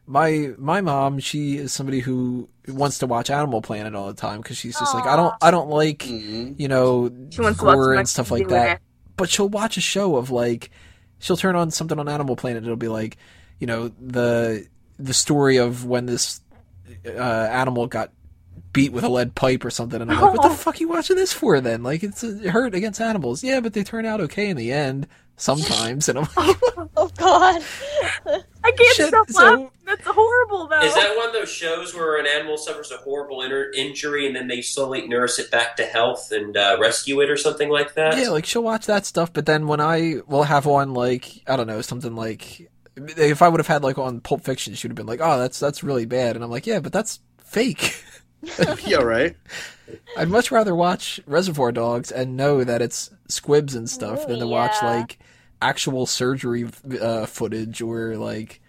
my 0.07 0.51
my 0.57 0.81
mom, 0.81 1.19
she 1.19 1.57
is 1.57 1.71
somebody 1.71 1.99
who 1.99 2.49
wants 2.67 2.97
to 2.99 3.07
watch 3.07 3.29
Animal 3.29 3.61
Planet 3.61 3.93
all 3.93 4.07
the 4.07 4.13
time 4.13 4.41
because 4.41 4.57
she's 4.57 4.77
just 4.79 4.95
like, 4.95 5.05
"I 5.05 5.15
don't 5.15 5.35
I 5.41 5.51
don't 5.51 5.69
like, 5.69 5.99
Mhm. 5.99 6.59
you 6.59 6.67
know, 6.67 7.11
She 7.29 7.41
wants 7.41 7.59
to 7.59 7.65
watch 7.65 7.75
gore 7.75 7.93
and 7.93 8.09
stuff 8.09 8.31
like 8.31 8.47
that." 8.47 8.65
dinner. 8.65 8.79
but 9.15 9.29
she'll 9.29 9.49
watch 9.49 9.77
a 9.77 9.81
show 9.81 10.15
of 10.15 10.31
like 10.31 10.71
she'll 11.19 11.37
turn 11.37 11.55
on 11.55 11.69
something 11.69 11.99
on 11.99 12.07
Animal 12.09 12.35
Planet. 12.35 12.63
It'll 12.63 12.75
be 12.77 12.87
like, 12.87 13.17
you 13.59 13.67
know, 13.67 13.91
the 14.01 14.65
the 14.97 15.13
story 15.13 15.57
of 15.57 15.85
when 15.85 16.07
this 16.07 16.41
uh, 17.05 17.11
animal 17.51 17.85
got 17.85 18.11
beat 18.73 18.91
with 18.91 19.03
a 19.03 19.09
lead 19.09 19.35
pipe 19.35 19.63
or 19.65 19.69
something, 19.69 20.01
and 20.01 20.11
I'm 20.11 20.19
like, 20.21 20.33
what 20.33 20.41
the 20.41 20.49
Oh. 20.49 20.53
fuck 20.53 20.75
are 20.75 20.77
you 20.79 20.87
watching 20.89 21.15
this 21.15 21.33
for? 21.33 21.59
Then 21.61 21.83
like 21.83 22.03
it's 22.03 22.23
a 22.23 22.49
hurt 22.51 22.73
against 22.75 23.01
animals, 23.01 23.43
yeah, 23.43 23.59
but 23.59 23.73
they 23.73 23.83
turn 23.83 24.05
out 24.05 24.21
okay 24.21 24.49
in 24.49 24.57
the 24.57 24.71
end 24.71 25.07
sometimes, 25.37 26.09
and 26.09 26.19
I'm 26.19 26.27
like, 26.37 26.57
oh 26.97 27.09
God. 27.17 27.61
I 28.63 28.71
can't 28.71 28.95
Shit, 28.95 29.07
stop 29.07 29.29
so- 29.29 29.43
laughing. 29.43 29.69
That's 29.85 30.05
horrible, 30.05 30.67
though. 30.67 30.81
Is 30.81 30.93
that 30.93 31.17
one 31.17 31.27
of 31.29 31.33
those 31.33 31.49
shows 31.49 31.95
where 31.95 32.19
an 32.19 32.27
animal 32.27 32.57
suffers 32.59 32.91
a 32.91 32.97
horrible 32.97 33.41
inter- 33.41 33.71
injury 33.75 34.27
and 34.27 34.35
then 34.35 34.47
they 34.47 34.61
slowly 34.61 35.07
nurse 35.07 35.39
it 35.39 35.49
back 35.49 35.75
to 35.77 35.83
health 35.83 36.31
and 36.31 36.55
uh, 36.55 36.77
rescue 36.79 37.19
it 37.21 37.29
or 37.31 37.37
something 37.37 37.69
like 37.69 37.95
that? 37.95 38.15
yeah, 38.19 38.29
like 38.29 38.45
she'll 38.45 38.61
watch 38.61 38.85
that 38.85 39.07
stuff, 39.07 39.33
but 39.33 39.47
then 39.47 39.65
when 39.65 39.79
I 39.81 40.17
will 40.27 40.43
have 40.43 40.67
on 40.67 40.93
like 40.93 41.41
I 41.47 41.55
don't 41.57 41.65
know 41.67 41.81
something 41.81 42.15
like. 42.15 42.69
If 42.95 43.41
I 43.41 43.47
would 43.47 43.59
have 43.61 43.67
had 43.67 43.81
like 43.81 43.97
on 43.97 44.19
Pulp 44.19 44.43
Fiction, 44.43 44.75
she 44.75 44.85
would 44.85 44.91
have 44.91 44.95
been 44.97 45.05
like, 45.07 45.21
"Oh, 45.23 45.39
that's 45.39 45.57
that's 45.59 45.83
really 45.83 46.05
bad," 46.05 46.35
and 46.35 46.43
I'm 46.43 46.51
like, 46.51 46.67
"Yeah, 46.67 46.81
but 46.81 46.91
that's 46.93 47.19
fake." 47.39 47.95
yeah, 48.85 48.97
right. 48.97 49.35
I'd 50.17 50.29
much 50.29 50.51
rather 50.51 50.75
watch 50.75 51.19
Reservoir 51.25 51.71
Dogs 51.71 52.11
and 52.11 52.37
know 52.37 52.63
that 52.63 52.81
it's 52.81 53.11
squibs 53.27 53.75
and 53.75 53.89
stuff 53.89 54.27
than 54.27 54.39
to 54.39 54.47
watch 54.47 54.75
like 54.83 55.19
actual 55.61 56.05
surgery 56.05 56.67
uh, 57.01 57.25
footage 57.25 57.81
or 57.81 58.15
like 58.15 58.61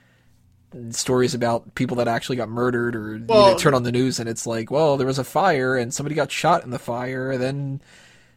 stories 0.90 1.34
about 1.34 1.74
people 1.74 1.96
that 1.96 2.08
actually 2.08 2.36
got 2.36 2.48
murdered 2.48 2.94
or 2.94 3.16
you 3.16 3.24
know, 3.26 3.56
turn 3.58 3.74
on 3.74 3.82
the 3.82 3.92
news 3.92 4.18
and 4.20 4.28
it's 4.28 4.46
like, 4.46 4.70
well, 4.70 4.96
there 4.96 5.06
was 5.06 5.18
a 5.18 5.24
fire 5.24 5.76
and 5.76 5.92
somebody 5.92 6.14
got 6.14 6.30
shot 6.30 6.64
in 6.64 6.70
the 6.70 6.78
fire 6.78 7.30
and 7.32 7.42
then 7.42 7.80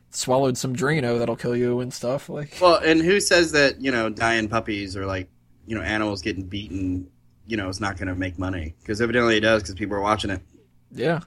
swallowed 0.10 0.58
some 0.58 0.76
Drano 0.76 1.20
that'll 1.20 1.36
kill 1.36 1.56
you 1.56 1.80
and 1.80 1.94
stuff 1.94 2.30
like. 2.30 2.58
Well, 2.62 2.76
and 2.76 3.02
who 3.02 3.20
says 3.20 3.52
that, 3.52 3.82
you 3.82 3.92
know, 3.92 4.10
dying 4.10 4.48
puppies 4.48 4.96
or 4.96 5.06
like, 5.06 5.30
you 5.66 5.76
know, 5.76 5.82
animals 5.82 6.22
getting 6.22 6.44
beaten, 6.44 7.08
you 7.48 7.58
know, 7.58 7.70
is 7.70 7.80
not 7.80 7.98
going 7.98 8.08
to 8.08 8.16
make 8.16 8.38
money 8.40 8.76
because 8.82 9.02
evidently 9.02 9.38
it 9.38 9.42
does 9.42 9.62
because 9.62 9.76
people 9.76 9.96
are 9.96 10.02
watching 10.02 10.30
it. 10.32 10.42
Yeah, 10.94 11.22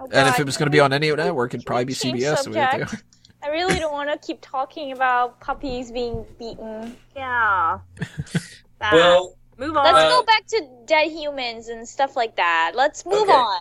Oh, 0.00 0.08
and 0.12 0.28
if 0.28 0.38
it 0.38 0.46
was 0.46 0.56
going 0.56 0.66
to 0.66 0.70
be 0.70 0.78
on 0.80 0.92
any 0.92 1.10
network, 1.14 1.52
it'd 1.54 1.66
probably 1.66 1.84
be 1.86 1.92
CBS. 1.94 2.44
the 2.44 2.50
way 2.50 2.54
they 2.54 2.70
subject. 2.70 2.90
do. 2.92 2.96
I 3.42 3.48
really 3.48 3.78
don't 3.80 3.92
want 3.92 4.10
to 4.10 4.26
keep 4.26 4.40
talking 4.40 4.92
about 4.92 5.40
puppies 5.40 5.90
being 5.90 6.24
beaten. 6.38 6.96
Yeah. 7.16 7.78
Bad. 8.78 8.92
Well, 8.94 9.34
move 9.56 9.76
on. 9.76 9.84
Let's. 9.84 9.98
Uh, 9.98 10.08
go 10.08 10.22
back 10.24 10.46
to 10.48 10.66
dead 10.86 11.10
humans 11.10 11.66
and 11.68 11.88
stuff 11.88 12.14
like 12.16 12.36
that. 12.36 12.72
Let's 12.76 13.04
move 13.04 13.22
Okay. 13.28 13.32
on. 13.32 13.60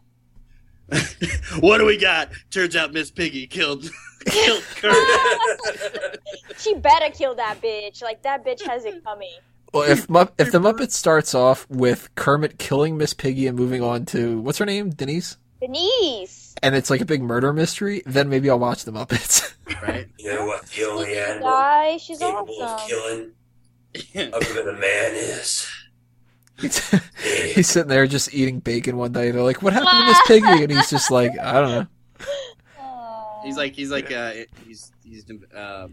what 1.59 1.79
do 1.79 1.85
we 1.85 1.97
got? 1.97 2.29
Turns 2.51 2.75
out 2.75 2.93
Miss 2.93 3.09
Piggy 3.11 3.45
killed 3.47 3.89
killed 4.25 4.63
Kurt. 4.75 6.17
She 6.57 6.73
better 6.75 7.09
kill 7.13 7.35
that 7.35 7.61
bitch. 7.61 8.01
Like 8.01 8.23
that 8.23 8.43
bitch 8.45 8.65
has 8.65 8.85
it 8.85 9.03
coming. 9.03 9.35
Well, 9.77 9.89
if 9.91 10.07
Mupp- 10.07 10.33
if 10.37 10.51
the 10.51 10.59
Muppet 10.59 10.91
starts 10.91 11.35
off 11.35 11.69
with 11.69 12.13
Kermit 12.15 12.57
killing 12.57 12.97
Miss 12.97 13.13
Piggy 13.13 13.47
and 13.47 13.57
moving 13.57 13.81
on 13.81 14.05
to 14.07 14.39
what's 14.41 14.57
her 14.57 14.65
name, 14.65 14.89
Denise, 14.89 15.37
Denise. 15.61 16.55
and 16.63 16.75
it's 16.75 16.89
like 16.89 17.01
a 17.01 17.05
big 17.05 17.21
murder 17.21 17.53
mystery, 17.53 18.01
then 18.05 18.29
maybe 18.29 18.49
I'll 18.49 18.59
watch 18.59 18.85
the 18.85 18.91
Muppets. 18.91 19.53
right? 19.83 20.07
you 20.17 20.33
know 20.33 20.45
what 20.45 20.65
the 20.65 20.83
only 20.85 21.05
Sneaky 21.05 21.19
animal 21.19 21.49
guy. 21.49 21.97
She's 21.97 22.17
capable 22.19 22.61
of 22.61 22.87
killing 22.87 23.31
other 24.33 24.53
than 24.53 24.75
a 24.75 24.79
man 24.79 25.15
is? 25.15 25.67
he's, 26.59 26.89
he's 27.53 27.69
sitting 27.69 27.89
there 27.89 28.07
just 28.07 28.33
eating 28.33 28.59
bacon 28.59 28.97
one 28.97 29.11
day. 29.11 29.29
They're 29.31 29.43
like, 29.43 29.61
"What 29.61 29.73
happened 29.73 29.91
to 29.91 30.05
Miss 30.05 30.21
Piggy?" 30.25 30.63
And 30.63 30.71
he's 30.71 30.89
just 30.89 31.11
like, 31.11 31.37
"I 31.39 31.53
don't 31.61 31.71
know." 31.71 31.87
He's 33.43 33.55
like 33.55 33.75
he's 33.75 33.91
like 33.91 34.11
uh 34.11 34.33
he's 34.65 34.91
he's 35.05 35.25
uh, 35.55 35.87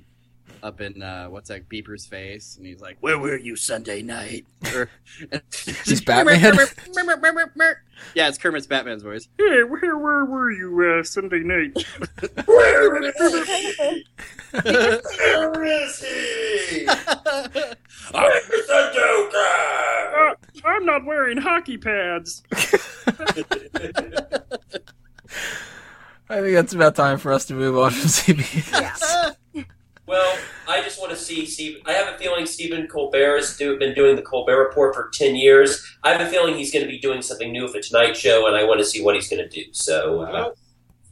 up 0.64 0.80
in 0.80 1.02
uh 1.02 1.26
what's 1.26 1.50
that 1.50 1.68
beeper's 1.68 2.06
face 2.06 2.56
and 2.56 2.66
he's 2.66 2.80
like, 2.80 2.96
"Where 3.00 3.18
were 3.18 3.36
you 3.36 3.54
Sunday 3.54 4.02
night?" 4.02 4.46
He's 5.84 6.00
Batman. 6.00 6.40
yeah, 8.14 8.28
it's 8.28 8.38
Kermit's 8.38 8.66
Batman's 8.66 9.02
voice. 9.02 9.28
Hey, 9.38 9.62
where, 9.62 9.96
where 9.98 10.24
were 10.24 10.50
you 10.50 10.98
uh, 10.98 11.02
Sunday 11.04 11.40
night? 11.40 11.76
Where 12.46 13.02
is 13.04 13.14
he? 13.20 14.06
Where 14.52 15.64
is 15.64 16.00
he? 16.02 16.88
I'm 16.88 18.32
the 18.48 18.90
Joker. 18.94 20.36
I'm 20.64 20.86
not 20.86 21.04
wearing 21.04 21.36
hockey 21.36 21.76
pads. 21.76 22.42
I 26.28 26.40
think 26.40 26.54
that's 26.54 26.72
about 26.72 26.96
time 26.96 27.18
for 27.18 27.32
us 27.32 27.44
to 27.46 27.54
move 27.54 27.76
on 27.76 27.90
from 27.90 28.08
CBS. 28.08 29.36
Well, 30.06 30.38
I 30.68 30.82
just 30.82 31.00
want 31.00 31.12
to 31.12 31.16
see 31.16 31.46
Steve. 31.46 31.80
I 31.86 31.92
have 31.92 32.14
a 32.14 32.18
feeling 32.18 32.44
Stephen 32.44 32.86
Colbert 32.88 33.36
has 33.36 33.56
do, 33.56 33.78
been 33.78 33.94
doing 33.94 34.16
the 34.16 34.22
Colbert 34.22 34.58
Report 34.58 34.94
for 34.94 35.08
ten 35.14 35.34
years. 35.34 35.82
I 36.02 36.12
have 36.12 36.20
a 36.20 36.28
feeling 36.30 36.56
he's 36.56 36.72
going 36.72 36.84
to 36.84 36.90
be 36.90 36.98
doing 36.98 37.22
something 37.22 37.50
new 37.50 37.68
for 37.68 37.80
Tonight 37.80 38.14
Show, 38.16 38.46
and 38.46 38.54
I 38.54 38.64
want 38.64 38.80
to 38.80 38.84
see 38.84 39.02
what 39.02 39.14
he's 39.14 39.28
going 39.28 39.42
to 39.42 39.48
do. 39.48 39.62
So 39.72 40.20
uh, 40.22 40.52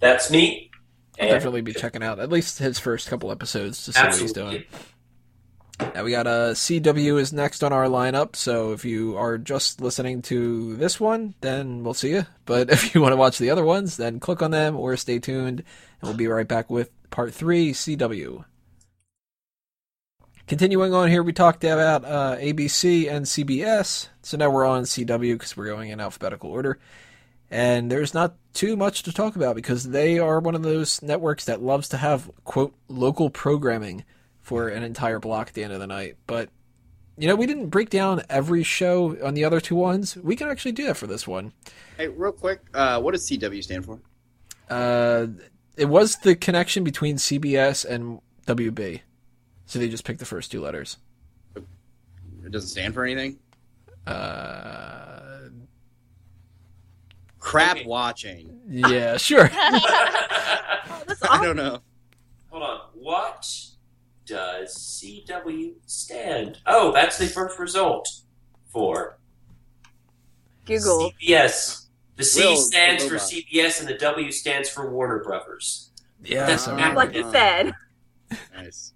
that's 0.00 0.30
me. 0.30 0.70
I'll 1.18 1.26
And- 1.26 1.30
definitely 1.34 1.62
be 1.62 1.72
checking 1.72 2.02
out 2.02 2.18
at 2.18 2.30
least 2.30 2.58
his 2.58 2.78
first 2.78 3.08
couple 3.08 3.30
episodes 3.30 3.84
to 3.86 3.92
see 3.92 4.00
what 4.02 4.14
he's 4.16 4.32
doing. 4.32 4.64
Now 5.94 6.04
we 6.04 6.10
got 6.12 6.26
uh, 6.26 6.50
CW 6.52 7.18
is 7.18 7.32
next 7.32 7.64
on 7.64 7.72
our 7.72 7.86
lineup, 7.86 8.36
so 8.36 8.72
if 8.72 8.84
you 8.84 9.16
are 9.16 9.36
just 9.36 9.80
listening 9.80 10.22
to 10.22 10.76
this 10.76 11.00
one, 11.00 11.34
then 11.40 11.82
we'll 11.82 11.94
see 11.94 12.10
you. 12.10 12.26
But 12.44 12.70
if 12.70 12.94
you 12.94 13.00
want 13.00 13.12
to 13.12 13.16
watch 13.16 13.38
the 13.38 13.50
other 13.50 13.64
ones, 13.64 13.96
then 13.96 14.20
click 14.20 14.42
on 14.42 14.50
them 14.50 14.76
or 14.76 14.96
stay 14.98 15.18
tuned, 15.18 15.60
and 15.60 15.64
we'll 16.02 16.14
be 16.14 16.28
right 16.28 16.46
back 16.46 16.70
with 16.70 16.90
part 17.10 17.32
three 17.34 17.72
CW. 17.72 18.44
Continuing 20.52 20.92
on 20.92 21.08
here, 21.08 21.22
we 21.22 21.32
talked 21.32 21.64
about 21.64 22.04
uh, 22.04 22.36
ABC 22.36 23.10
and 23.10 23.24
CBS, 23.24 24.08
so 24.20 24.36
now 24.36 24.50
we're 24.50 24.66
on 24.66 24.82
CW 24.82 25.32
because 25.32 25.56
we're 25.56 25.64
going 25.64 25.88
in 25.88 25.98
alphabetical 25.98 26.50
order. 26.50 26.78
And 27.50 27.90
there's 27.90 28.12
not 28.12 28.34
too 28.52 28.76
much 28.76 29.02
to 29.04 29.14
talk 29.14 29.34
about 29.34 29.56
because 29.56 29.84
they 29.84 30.18
are 30.18 30.40
one 30.40 30.54
of 30.54 30.62
those 30.62 31.00
networks 31.00 31.46
that 31.46 31.62
loves 31.62 31.88
to 31.88 31.96
have, 31.96 32.30
quote, 32.44 32.74
local 32.88 33.30
programming 33.30 34.04
for 34.42 34.68
an 34.68 34.82
entire 34.82 35.18
block 35.18 35.48
at 35.48 35.54
the 35.54 35.64
end 35.64 35.72
of 35.72 35.80
the 35.80 35.86
night. 35.86 36.18
But 36.26 36.50
you 37.16 37.28
know, 37.28 37.34
we 37.34 37.46
didn't 37.46 37.68
break 37.68 37.88
down 37.88 38.20
every 38.28 38.62
show 38.62 39.16
on 39.24 39.32
the 39.32 39.46
other 39.46 39.58
two 39.58 39.76
ones. 39.76 40.18
We 40.18 40.36
can 40.36 40.50
actually 40.50 40.72
do 40.72 40.84
that 40.84 40.98
for 40.98 41.06
this 41.06 41.26
one. 41.26 41.54
Hey, 41.96 42.08
real 42.08 42.30
quick, 42.30 42.60
uh, 42.74 43.00
what 43.00 43.12
does 43.12 43.26
CW 43.26 43.64
stand 43.64 43.86
for? 43.86 44.02
Uh, 44.68 45.28
it 45.78 45.86
was 45.86 46.16
the 46.16 46.36
connection 46.36 46.84
between 46.84 47.16
CBS 47.16 47.86
and 47.86 48.20
WB, 48.46 49.00
so 49.66 49.78
they 49.78 49.88
just 49.88 50.04
picked 50.04 50.18
the 50.18 50.24
first 50.24 50.50
two 50.52 50.60
letters. 50.60 50.98
It 51.56 52.50
doesn't 52.50 52.68
stand 52.70 52.94
for 52.94 53.04
anything. 53.04 53.38
Uh, 54.06 55.20
Crap 57.38 57.76
Okay. 57.76 57.86
watching. 57.86 58.60
yeah, 58.68 59.16
sure. 59.16 59.50
Oh, 59.52 61.02
that's 61.06 61.22
I 61.30 61.44
don't 61.44 61.56
know. 61.56 61.80
Hold 62.50 62.62
on. 62.62 62.80
What 62.94 63.48
does 64.26 64.76
CW 64.76 65.74
stand? 65.86 66.58
Oh, 66.66 66.92
that's 66.92 67.18
the 67.18 67.26
first 67.26 67.58
result 67.58 68.08
for 68.68 69.18
Google. 70.66 71.12
CBS. 71.20 71.86
The 72.16 72.24
C 72.24 72.44
Will, 72.44 72.56
stands 72.56 73.04
for. 73.08 73.16
CBS 73.16 73.80
and 73.80 73.88
the 73.88 73.94
W 73.98 74.30
stands 74.30 74.68
for 74.68 74.90
Warner 74.90 75.22
Brothers. 75.24 75.90
Yeah, 76.22 76.46
That's 76.46 76.64
so- 76.64 76.76
accurate. 76.76 76.94
Like 76.96 77.14
you 77.14 77.30
said. 77.32 77.72
Nice. 78.54 78.92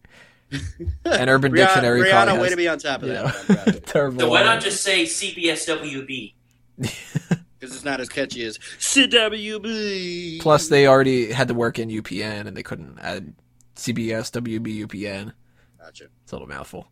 and 1.05 1.31
Urban 1.31 1.53
Rihanna, 1.53 1.57
Dictionary 1.57 2.03
Rihanna 2.03 2.25
probably 2.25 2.43
way 2.43 2.49
to 2.51 2.57
be 2.57 2.69
on 2.69 2.79
top 2.79 3.03
of 3.03 3.09
yeah. 3.09 3.23
that. 3.23 3.37
I'm 3.37 3.47
proud 3.57 3.69
of 3.69 3.75
you. 3.75 3.81
terrible. 3.81 4.21
So 4.21 4.29
why 4.29 4.43
not 4.43 4.61
just 4.61 4.83
say 4.83 5.05
CBS 5.05 5.69
WB? 5.69 6.35
Because 6.79 7.41
it's 7.61 7.85
not 7.85 8.01
as 8.01 8.09
catchy 8.09 8.45
as 8.45 8.59
CWB. 8.59 10.41
Plus, 10.41 10.69
they 10.69 10.87
already 10.87 11.33
had 11.33 11.49
to 11.49 11.55
work 11.55 11.79
in 11.79 11.89
UPN, 11.89 12.47
and 12.47 12.57
they 12.57 12.63
couldn't 12.63 12.99
add 13.01 13.35
CBS, 13.75 14.31
WB, 14.31 14.87
UPN. 14.87 15.33
Gotcha. 15.81 16.07
It's 16.23 16.33
a 16.33 16.35
little 16.35 16.49
mouthful. 16.49 16.89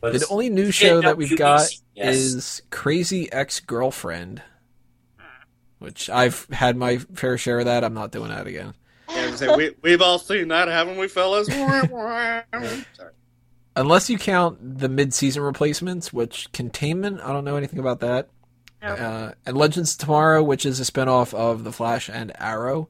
But 0.00 0.12
The 0.12 0.26
only 0.28 0.50
new 0.50 0.70
show 0.70 1.00
that 1.00 1.16
we've 1.16 1.36
got 1.36 1.62
WBCBS. 1.62 1.80
is 1.96 2.62
Crazy 2.70 3.32
Ex 3.32 3.60
Girlfriend, 3.60 4.42
hmm. 5.18 5.24
which 5.78 6.10
I've 6.10 6.46
had 6.50 6.76
my 6.76 6.98
fair 6.98 7.38
share 7.38 7.60
of 7.60 7.64
that. 7.64 7.84
I'm 7.84 7.94
not 7.94 8.12
doing 8.12 8.28
that 8.28 8.46
again. 8.46 8.74
Yeah, 9.08 9.16
I 9.16 9.30
was 9.30 9.40
gonna 9.40 9.52
say, 9.52 9.56
we, 9.56 9.74
we've 9.82 10.02
all 10.02 10.18
seen 10.18 10.48
that, 10.48 10.68
haven't 10.68 10.98
we, 10.98 11.08
fellas? 11.08 11.46
Sorry. 11.48 12.42
Unless 13.76 14.08
you 14.08 14.18
count 14.18 14.78
the 14.78 14.88
mid-season 14.88 15.42
replacements, 15.42 16.12
which 16.12 16.50
Containment, 16.52 17.20
I 17.20 17.32
don't 17.32 17.44
know 17.44 17.56
anything 17.56 17.80
about 17.80 18.00
that. 18.00 18.28
Nope. 18.82 19.00
Uh, 19.00 19.32
and 19.46 19.56
Legends 19.56 19.94
of 19.94 19.98
Tomorrow, 19.98 20.42
which 20.42 20.64
is 20.64 20.78
a 20.78 20.84
spinoff 20.84 21.34
of 21.34 21.64
The 21.64 21.72
Flash 21.72 22.08
and 22.08 22.32
Arrow. 22.38 22.88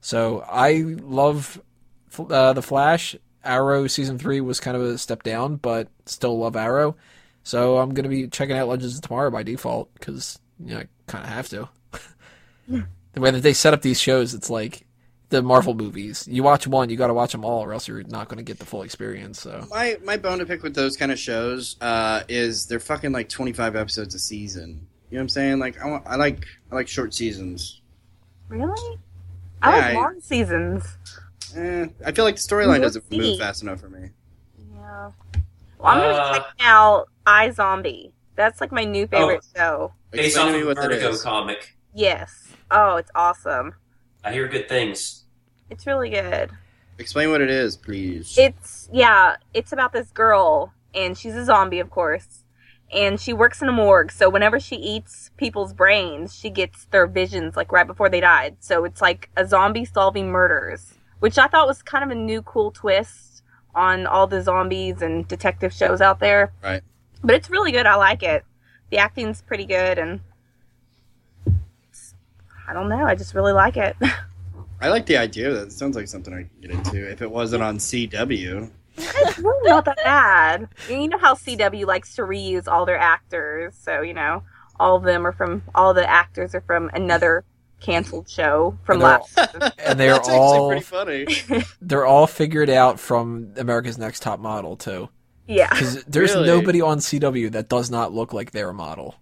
So 0.00 0.44
I 0.48 0.96
love 1.00 1.60
uh, 2.18 2.52
The 2.52 2.62
Flash. 2.62 3.16
Arrow 3.42 3.86
season 3.86 4.18
three 4.18 4.40
was 4.40 4.60
kind 4.60 4.76
of 4.76 4.82
a 4.82 4.98
step 4.98 5.22
down, 5.22 5.56
but 5.56 5.88
still 6.04 6.38
love 6.38 6.56
Arrow. 6.56 6.96
So 7.42 7.78
I'm 7.78 7.94
going 7.94 8.04
to 8.04 8.10
be 8.10 8.28
checking 8.28 8.56
out 8.56 8.68
Legends 8.68 8.96
of 8.96 9.02
Tomorrow 9.02 9.30
by 9.30 9.42
default 9.42 9.92
because 9.94 10.38
you 10.58 10.74
know 10.74 10.80
I 10.80 10.88
kind 11.06 11.24
of 11.24 11.30
have 11.30 11.48
to. 11.48 11.68
the 12.68 13.20
way 13.20 13.30
that 13.30 13.40
they 13.42 13.54
set 13.54 13.72
up 13.72 13.80
these 13.80 14.00
shows, 14.00 14.34
it's 14.34 14.50
like 14.50 14.86
the 15.30 15.40
Marvel 15.42 15.74
movies. 15.74 16.28
You 16.30 16.42
watch 16.42 16.66
one, 16.66 16.90
you 16.90 16.96
got 16.96 17.06
to 17.06 17.14
watch 17.14 17.32
them 17.32 17.44
all, 17.44 17.64
or 17.64 17.72
else 17.72 17.88
you're 17.88 18.02
not 18.04 18.28
going 18.28 18.36
to 18.38 18.42
get 18.44 18.58
the 18.58 18.66
full 18.66 18.82
experience. 18.82 19.40
So 19.40 19.66
My 19.70 19.96
my 20.04 20.16
bone 20.16 20.38
to 20.40 20.46
pick 20.46 20.62
with 20.62 20.74
those 20.74 20.96
kind 20.96 21.10
of 21.10 21.18
shows 21.18 21.76
uh, 21.80 22.22
is 22.28 22.66
they're 22.66 22.78
fucking 22.80 23.12
like 23.12 23.28
twenty 23.28 23.52
five 23.52 23.74
episodes 23.76 24.14
a 24.14 24.18
season. 24.18 24.86
You 25.10 25.16
know 25.16 25.20
what 25.20 25.22
I'm 25.22 25.28
saying? 25.30 25.58
Like 25.58 25.80
I, 25.80 25.86
want, 25.88 26.06
I 26.06 26.16
like 26.16 26.44
I 26.70 26.74
like 26.74 26.86
short 26.88 27.14
seasons. 27.14 27.80
Really? 28.48 28.98
I 29.62 29.70
Yeah, 29.70 29.76
like 29.76 29.84
I- 29.84 29.94
long 29.94 30.20
seasons. 30.20 30.84
Eh, 31.56 31.86
I 32.06 32.12
feel 32.12 32.24
like 32.24 32.36
the 32.36 32.40
storyline 32.40 32.80
doesn't 32.80 33.08
see. 33.10 33.18
move 33.18 33.38
fast 33.38 33.62
enough 33.62 33.80
for 33.80 33.88
me. 33.88 34.10
Yeah. 34.74 35.10
Well, 35.78 35.92
I'm 35.92 35.98
gonna 35.98 36.12
Uh, 36.14 36.32
be 36.32 36.38
checking 36.38 36.66
out 36.66 37.08
iZombie. 37.26 38.12
That's 38.36 38.60
like 38.60 38.70
my 38.72 38.84
new 38.84 39.06
favorite 39.08 39.44
Oh. 39.56 39.58
show. 39.58 39.92
based 40.12 40.26
Explain 40.36 40.46
off 40.46 40.52
to 40.52 40.56
me 40.56 40.60
of 40.62 40.66
what 40.68 40.78
a 40.78 40.80
Vertigo 40.88 41.16
comic. 41.18 41.76
Yes. 41.94 42.52
Oh, 42.70 42.96
it's 42.96 43.10
awesome. 43.14 43.74
I 44.24 44.32
hear 44.32 44.48
good 44.48 44.68
things. 44.68 45.24
It's 45.70 45.86
really 45.86 46.10
good. 46.10 46.50
Explain 46.98 47.30
what 47.30 47.40
it 47.40 47.50
is, 47.50 47.76
please. 47.76 48.36
It's 48.36 48.88
yeah, 48.92 49.36
it's 49.54 49.72
about 49.72 49.92
this 49.92 50.10
girl 50.10 50.72
and 50.94 51.16
she's 51.16 51.34
a 51.34 51.44
zombie, 51.44 51.80
of 51.80 51.90
course. 51.90 52.44
And 52.92 53.20
she 53.20 53.32
works 53.32 53.62
in 53.62 53.68
a 53.68 53.72
morgue, 53.72 54.10
so 54.10 54.28
whenever 54.28 54.58
she 54.58 54.74
eats 54.74 55.30
people's 55.36 55.72
brains, 55.72 56.34
she 56.34 56.50
gets 56.50 56.86
their 56.86 57.06
visions 57.06 57.56
like 57.56 57.70
right 57.70 57.86
before 57.86 58.08
they 58.08 58.20
died. 58.20 58.56
So 58.58 58.84
it's 58.84 59.00
like 59.00 59.30
a 59.36 59.46
zombie 59.46 59.84
solving 59.84 60.30
murders, 60.30 60.94
which 61.20 61.38
I 61.38 61.46
thought 61.46 61.68
was 61.68 61.82
kind 61.82 62.02
of 62.02 62.10
a 62.10 62.20
new 62.20 62.42
cool 62.42 62.72
twist 62.72 63.42
on 63.76 64.06
all 64.06 64.26
the 64.26 64.42
zombies 64.42 65.02
and 65.02 65.26
detective 65.28 65.72
shows 65.72 66.00
out 66.00 66.18
there. 66.18 66.52
Right. 66.64 66.82
But 67.22 67.36
it's 67.36 67.48
really 67.48 67.70
good. 67.70 67.86
I 67.86 67.94
like 67.94 68.24
it. 68.24 68.44
The 68.90 68.98
acting's 68.98 69.40
pretty 69.40 69.66
good 69.66 69.98
and 69.98 70.20
I 72.70 72.72
don't 72.72 72.88
know, 72.88 73.04
I 73.04 73.16
just 73.16 73.34
really 73.34 73.52
like 73.52 73.76
it. 73.76 73.96
I 74.80 74.88
like 74.88 75.06
the 75.06 75.16
idea 75.18 75.52
that. 75.52 75.72
Sounds 75.72 75.96
like 75.96 76.06
something 76.08 76.32
I 76.32 76.44
could 76.44 76.60
get 76.62 76.70
into 76.70 77.10
if 77.10 77.20
it 77.20 77.30
wasn't 77.30 77.62
on 77.62 77.78
CW. 77.78 78.70
It's 78.96 79.38
really 79.38 79.68
not 79.68 79.84
that 79.86 79.96
bad. 80.04 80.68
You 80.88 81.08
know 81.08 81.18
how 81.18 81.34
CW 81.34 81.84
likes 81.86 82.14
to 82.16 82.22
reuse 82.22 82.68
all 82.68 82.86
their 82.86 82.98
actors, 82.98 83.74
so 83.78 84.00
you 84.02 84.14
know 84.14 84.42
all 84.78 84.96
of 84.96 85.02
them 85.02 85.26
are 85.26 85.32
from 85.32 85.62
all 85.74 85.92
the 85.92 86.08
actors 86.08 86.54
are 86.54 86.60
from 86.62 86.90
another 86.94 87.44
canceled 87.80 88.28
show 88.28 88.78
from 88.84 88.94
And 88.96 89.02
last. 89.02 89.28
season. 89.34 89.72
and 89.78 89.98
they're 90.00 90.20
all 90.20 90.68
pretty 90.68 90.82
funny. 90.84 91.26
they're 91.82 92.06
all 92.06 92.26
figured 92.26 92.70
out 92.70 93.00
from 93.00 93.52
America's 93.56 93.98
Next 93.98 94.20
Top 94.22 94.38
Model 94.40 94.76
too. 94.76 95.08
yeah, 95.46 95.68
Because 95.70 96.04
there's 96.04 96.34
Really? 96.34 96.46
nobody 96.46 96.80
on 96.80 96.98
CW 96.98 97.50
that 97.52 97.68
does 97.68 97.90
not 97.90 98.12
look 98.12 98.32
like 98.32 98.50
their 98.52 98.72
model. 98.72 99.14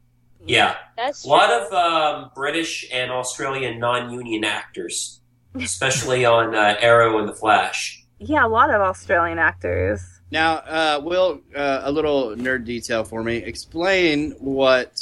Yeah. 0.49 0.77
That's 0.97 1.25
A 1.25 1.29
lot 1.29 1.47
true. 1.49 1.67
of 1.67 1.73
um, 1.73 2.31
British 2.35 2.89
and 2.93 3.11
Australian 3.13 3.79
non-union 3.79 4.45
actors, 4.45 5.21
especially 5.55 6.25
on 6.25 6.55
uh, 6.55 6.77
Arrow 6.81 7.19
and 7.19 7.29
The 7.29 7.35
Flash. 7.35 8.03
yeah, 8.19 8.45
a 8.45 8.49
lot 8.49 8.71
of 8.71 8.81
Australian 8.81 9.39
actors. 9.39 10.01
Now, 10.31 10.55
uh, 10.57 11.01
Will, 11.03 11.41
uh, 11.57 11.81
a 11.85 11.93
little 11.93 12.31
nerd 12.37 12.65
detail 12.65 13.05
for 13.05 13.23
me. 13.23 13.37
Explain 13.37 14.33
what 14.39 15.01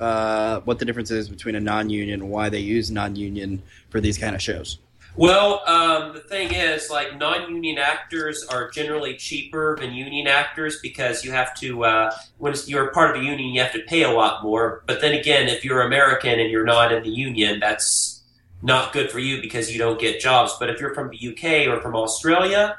uh, 0.00 0.60
what 0.60 0.78
the 0.78 0.84
difference 0.84 1.10
is 1.10 1.28
between 1.28 1.56
a 1.56 1.60
non-union 1.60 2.20
and 2.20 2.30
why 2.30 2.48
they 2.48 2.60
use 2.60 2.88
non-union 2.90 3.60
for 3.90 4.00
these 4.00 4.16
kind 4.18 4.36
of 4.36 4.42
shows. 4.42 4.78
Well, 5.18 5.64
um, 5.66 6.12
the 6.12 6.20
thing 6.20 6.54
is, 6.54 6.90
like, 6.90 7.18
non-union 7.18 7.76
actors 7.76 8.46
are 8.48 8.70
generally 8.70 9.16
cheaper 9.16 9.76
than 9.76 9.92
union 9.92 10.28
actors 10.28 10.78
because 10.80 11.24
you 11.24 11.32
have 11.32 11.56
to, 11.56 11.84
uh, 11.84 12.14
when 12.36 12.54
you're 12.66 12.92
part 12.92 13.16
of 13.16 13.20
a 13.20 13.24
union, 13.24 13.48
you 13.52 13.60
have 13.60 13.72
to 13.72 13.82
pay 13.88 14.04
a 14.04 14.12
lot 14.12 14.44
more. 14.44 14.84
But 14.86 15.00
then 15.00 15.14
again, 15.14 15.48
if 15.48 15.64
you're 15.64 15.82
American 15.82 16.38
and 16.38 16.48
you're 16.48 16.64
not 16.64 16.92
in 16.92 17.02
the 17.02 17.10
union, 17.10 17.58
that's 17.58 18.22
not 18.62 18.92
good 18.92 19.10
for 19.10 19.18
you 19.18 19.42
because 19.42 19.72
you 19.72 19.78
don't 19.80 19.98
get 19.98 20.20
jobs. 20.20 20.54
But 20.60 20.70
if 20.70 20.78
you're 20.80 20.94
from 20.94 21.10
the 21.10 21.18
UK 21.18 21.66
or 21.66 21.80
from 21.80 21.96
Australia, 21.96 22.78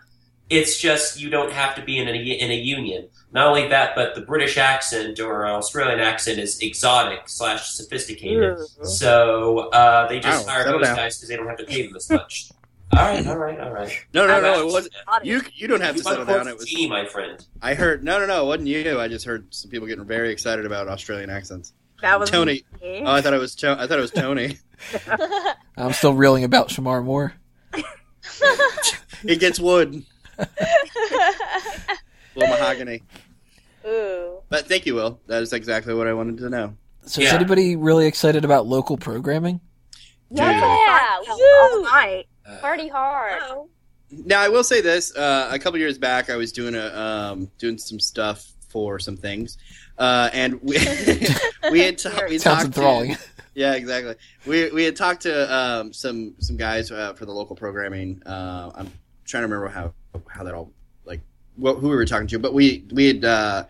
it's 0.49 0.79
just 0.79 1.19
you 1.19 1.29
don't 1.29 1.51
have 1.51 1.75
to 1.75 1.81
be 1.81 1.97
in 1.97 2.07
a, 2.07 2.13
in 2.13 2.51
a 2.51 2.55
union. 2.55 3.07
Not 3.31 3.47
only 3.47 3.67
that, 3.67 3.95
but 3.95 4.15
the 4.15 4.21
British 4.21 4.57
accent 4.57 5.19
or 5.19 5.45
Australian 5.47 5.99
accent 5.99 6.39
is 6.39 6.59
exotic 6.61 7.29
slash 7.29 7.69
sophisticated. 7.69 8.57
Ooh. 8.57 8.85
So 8.85 9.69
uh, 9.69 10.07
they 10.07 10.19
just 10.19 10.47
Wow, 10.47 10.53
hire 10.53 10.65
those 10.65 10.83
down. 10.83 10.95
guys 10.95 11.17
because 11.17 11.29
they 11.29 11.35
don't 11.35 11.47
have 11.47 11.57
to 11.57 11.65
pay 11.65 11.85
them 11.85 11.95
as 11.95 12.09
much. 12.09 12.49
all 12.97 13.03
right, 13.03 13.27
all 13.27 13.37
right, 13.37 13.59
all 13.59 13.71
right. 13.71 13.91
No, 14.15 14.25
no, 14.25 14.37
I 14.37 14.41
no, 14.41 14.67
it 14.67 14.71
wasn't. 14.73 14.95
You 15.23 15.41
you 15.53 15.67
don't 15.67 15.81
have 15.81 15.95
to 15.95 16.01
settle 16.03 16.25
down. 16.25 16.47
It 16.47 16.57
was. 16.57 16.65
Tea, 16.65 16.89
my 16.89 17.05
friend. 17.05 17.45
I 17.61 17.75
heard. 17.75 18.03
No, 18.03 18.17
no, 18.19 18.25
no, 18.25 18.43
it 18.43 18.47
wasn't 18.47 18.67
you. 18.69 18.99
I 18.99 19.07
just 19.07 19.25
heard 19.25 19.53
some 19.53 19.69
people 19.69 19.87
getting 19.87 20.05
very 20.05 20.31
excited 20.31 20.65
about 20.65 20.87
Australian 20.87 21.29
accents. 21.29 21.73
That 22.01 22.19
was 22.19 22.31
Tony. 22.31 22.63
me. 22.81 23.03
Oh, 23.05 23.11
I 23.11 23.21
thought 23.21 23.33
it 23.33 23.39
was. 23.39 23.53
To- 23.57 23.77
I 23.79 23.85
thought 23.85 23.99
it 23.99 24.01
was 24.01 24.09
Tony. 24.11 24.57
I'm 25.77 25.93
still 25.93 26.13
reeling 26.15 26.43
about 26.45 26.69
Shemar 26.69 27.03
Moore. 27.03 27.33
it 29.23 29.39
gets 29.39 29.59
wood, 29.59 30.03
little 32.35 32.55
mahogany. 32.55 33.03
Ooh. 33.85 34.41
But 34.49 34.67
thank 34.67 34.85
you, 34.85 34.95
Will. 34.95 35.19
That 35.27 35.41
is 35.43 35.53
exactly 35.53 35.93
what 35.93 36.07
I 36.07 36.13
wanted 36.13 36.37
to 36.39 36.49
know. 36.49 36.75
So 37.05 37.21
is 37.21 37.31
anybody 37.31 37.75
really 37.75 38.07
excited 38.07 38.45
about 38.45 38.67
local 38.67 38.97
programming? 38.97 39.61
yeah, 40.29 40.51
Dude. 40.51 40.61
Yeah, 40.61 41.33
all 41.33 41.77
woo! 41.77 41.83
night. 41.83 42.27
Party 42.61 42.87
hard. 42.87 43.41
Oh. 43.43 43.69
Now, 44.11 44.41
I 44.41 44.49
will 44.49 44.63
say 44.63 44.81
this: 44.81 45.15
uh, 45.15 45.49
a 45.51 45.59
couple 45.59 45.79
years 45.79 45.97
back, 45.97 46.29
I 46.29 46.35
was 46.35 46.51
doing 46.51 46.75
a 46.75 46.87
um, 46.87 47.51
doing 47.57 47.77
some 47.77 47.99
stuff 47.99 48.51
for 48.67 48.99
some 48.99 49.17
things, 49.17 49.57
uh, 49.97 50.29
and 50.33 50.61
we 50.61 50.77
we 51.71 51.79
had, 51.79 51.97
ta- 51.97 52.25
we 52.27 52.37
Sounds 52.37 52.41
talked 52.41 52.65
enthralling. 52.65 53.15
To, 53.15 53.21
yeah, 53.53 53.73
exactly. 53.73 54.15
We 54.45 54.71
we 54.71 54.83
had 54.83 54.95
talked 54.95 55.21
to 55.23 55.53
um, 55.53 55.93
some 55.93 56.35
some 56.39 56.57
guys 56.57 56.91
uh, 56.91 57.13
for 57.13 57.25
the 57.25 57.31
local 57.31 57.55
programming. 57.55 58.21
Uh, 58.25 58.71
I'm 58.75 58.91
trying 59.25 59.41
to 59.41 59.47
remember 59.47 59.67
how 59.67 59.93
how 60.27 60.43
that 60.43 60.53
all 60.53 60.71
like 61.05 61.21
what, 61.55 61.77
who 61.77 61.89
we 61.89 61.95
were 61.95 62.05
talking 62.05 62.27
to, 62.27 62.39
but 62.39 62.53
we 62.53 62.85
we 62.91 63.07
had. 63.07 63.25
Uh, 63.25 63.63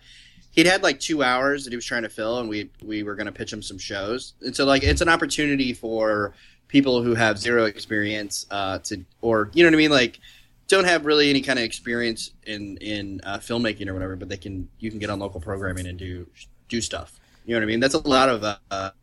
He'd 0.52 0.66
had 0.66 0.82
like 0.82 1.00
two 1.00 1.22
hours 1.24 1.64
that 1.64 1.70
he 1.70 1.78
was 1.78 1.86
trying 1.86 2.02
to 2.02 2.10
fill, 2.10 2.40
and 2.40 2.50
we 2.50 2.70
we 2.84 3.04
were 3.04 3.16
going 3.16 3.28
to 3.28 3.32
pitch 3.32 3.54
him 3.54 3.62
some 3.62 3.78
shows. 3.78 4.34
And 4.42 4.54
so, 4.54 4.66
like, 4.66 4.84
it's 4.84 5.00
an 5.00 5.08
opportunity 5.08 5.74
for 5.74 6.34
people 6.68 7.04
who 7.04 7.14
have 7.14 7.38
zero 7.38 7.66
experience 7.66 8.46
uh, 8.50 8.80
to, 8.80 9.06
or 9.22 9.52
you 9.54 9.64
know 9.64 9.70
what 9.70 9.76
I 9.76 9.78
mean, 9.78 9.92
like, 9.92 10.20
don't 10.68 10.86
have 10.86 11.06
really 11.06 11.30
any 11.30 11.42
kind 11.42 11.60
of 11.60 11.66
experience 11.66 12.32
in 12.46 12.78
in 12.78 13.22
uh, 13.24 13.38
filmmaking 13.38 13.88
or 13.88 13.94
whatever, 13.94 14.16
but 14.16 14.28
they 14.28 14.38
can 14.38 14.68
you 14.80 14.90
can 14.90 15.00
get 15.00 15.10
on 15.12 15.20
local 15.20 15.40
programming 15.40 15.86
and 15.88 16.00
do 16.00 16.26
do 16.68 16.82
stuff. 16.82 17.20
You 17.46 17.54
know 17.54 17.62
what 17.62 17.64
I 17.64 17.68
mean? 17.68 17.80
That's 17.80 17.94
a 17.96 18.08
lot 18.08 18.28
of 18.28 18.44
uh, 18.44 18.58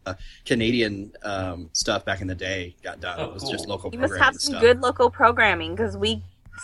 uh, 0.04 0.14
Canadian 0.44 1.12
um, 1.22 1.70
stuff 1.72 2.04
back 2.04 2.20
in 2.20 2.26
the 2.26 2.34
day 2.34 2.74
got 2.82 3.00
done. 3.00 3.18
Oh, 3.18 3.24
it 3.26 3.34
was 3.34 3.48
just 3.48 3.66
local 3.66 3.90
You 3.92 4.00
must 4.00 4.16
have 4.18 4.34
some 4.34 4.52
stuff. 4.52 4.60
good 4.60 4.82
local 4.82 5.10
programming 5.10 5.74
because 5.74 5.96
we 5.96 6.22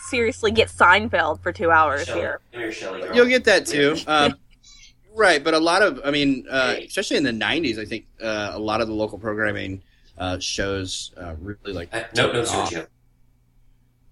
seriously 0.08 0.50
get 0.50 0.68
Seinfeld 0.68 1.40
for 1.42 1.52
two 1.52 1.70
hours 1.70 2.04
Shelley. 2.06 2.20
here. 2.20 2.40
Come 2.52 2.60
here, 2.70 3.14
You'll 3.14 3.26
get 3.26 3.44
that 3.44 3.66
too. 3.66 3.96
Um, 4.06 4.34
right, 5.14 5.42
but 5.44 5.54
a 5.54 5.58
lot 5.58 5.82
of, 5.82 6.00
I 6.04 6.10
mean, 6.10 6.46
uh, 6.50 6.76
especially 6.86 7.16
in 7.18 7.24
the 7.24 7.30
'90s, 7.32 7.78
I 7.78 7.84
think 7.84 8.06
uh, 8.22 8.50
a 8.54 8.58
lot 8.58 8.80
of 8.80 8.88
the 8.88 8.94
local 8.94 9.18
programming 9.18 9.82
uh, 10.18 10.38
shows 10.38 11.12
uh, 11.16 11.34
really 11.40 11.72
like. 11.74 11.94
Uh, 11.94 12.04
no, 12.16 12.26
no, 12.32 12.44
took. 12.44 12.48
Sergio. 12.48 12.86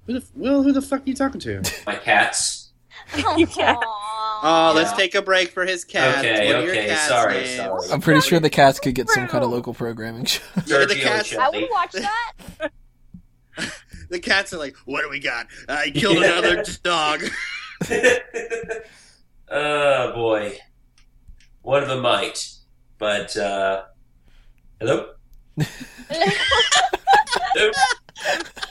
Who 0.06 0.14
the, 0.20 0.26
Will, 0.34 0.62
who 0.62 0.72
the 0.72 0.82
fuck 0.82 1.00
are 1.00 1.04
you 1.06 1.14
talking 1.14 1.40
to? 1.40 1.62
My 1.86 1.96
cats. 1.96 2.66
You 3.36 3.46
can't. 3.46 3.78
Oh, 3.82 4.72
let's 4.74 4.92
take 4.92 5.14
a 5.16 5.22
break 5.22 5.50
for 5.50 5.64
his 5.66 5.84
cats. 5.84 6.18
Okay, 6.18 6.46
What 6.46 6.68
okay, 6.68 6.86
cats' 6.86 7.08
sorry, 7.08 7.34
names? 7.34 7.56
sorry. 7.56 7.90
I'm 7.90 8.00
pretty 8.00 8.20
sure 8.20 8.38
the 8.38 8.48
cats 8.50 8.78
could 8.78 8.94
get 8.94 9.08
some 9.08 9.26
kind 9.26 9.42
of 9.42 9.50
local 9.50 9.74
programming 9.74 10.26
show. 10.26 10.42
Yeah, 10.66 10.84
the 10.84 10.94
cats- 10.94 11.34
I 11.36 11.48
would 11.50 11.68
watch 11.72 11.92
that. 11.92 12.70
The 14.10 14.18
cats 14.18 14.52
are 14.52 14.58
like, 14.58 14.76
"What 14.84 15.02
do 15.02 15.08
we 15.08 15.20
got? 15.20 15.46
I 15.68 15.90
killed 15.90 16.18
Yeah. 16.18 16.38
another 16.38 16.64
dog." 16.82 17.22
oh 19.50 20.12
boy, 20.12 20.58
one 21.62 21.82
of 21.82 21.88
them 21.88 22.02
might, 22.02 22.46
but 22.98 23.34
uh, 23.36 23.84
hello, 24.80 25.12
hello, 27.54 27.70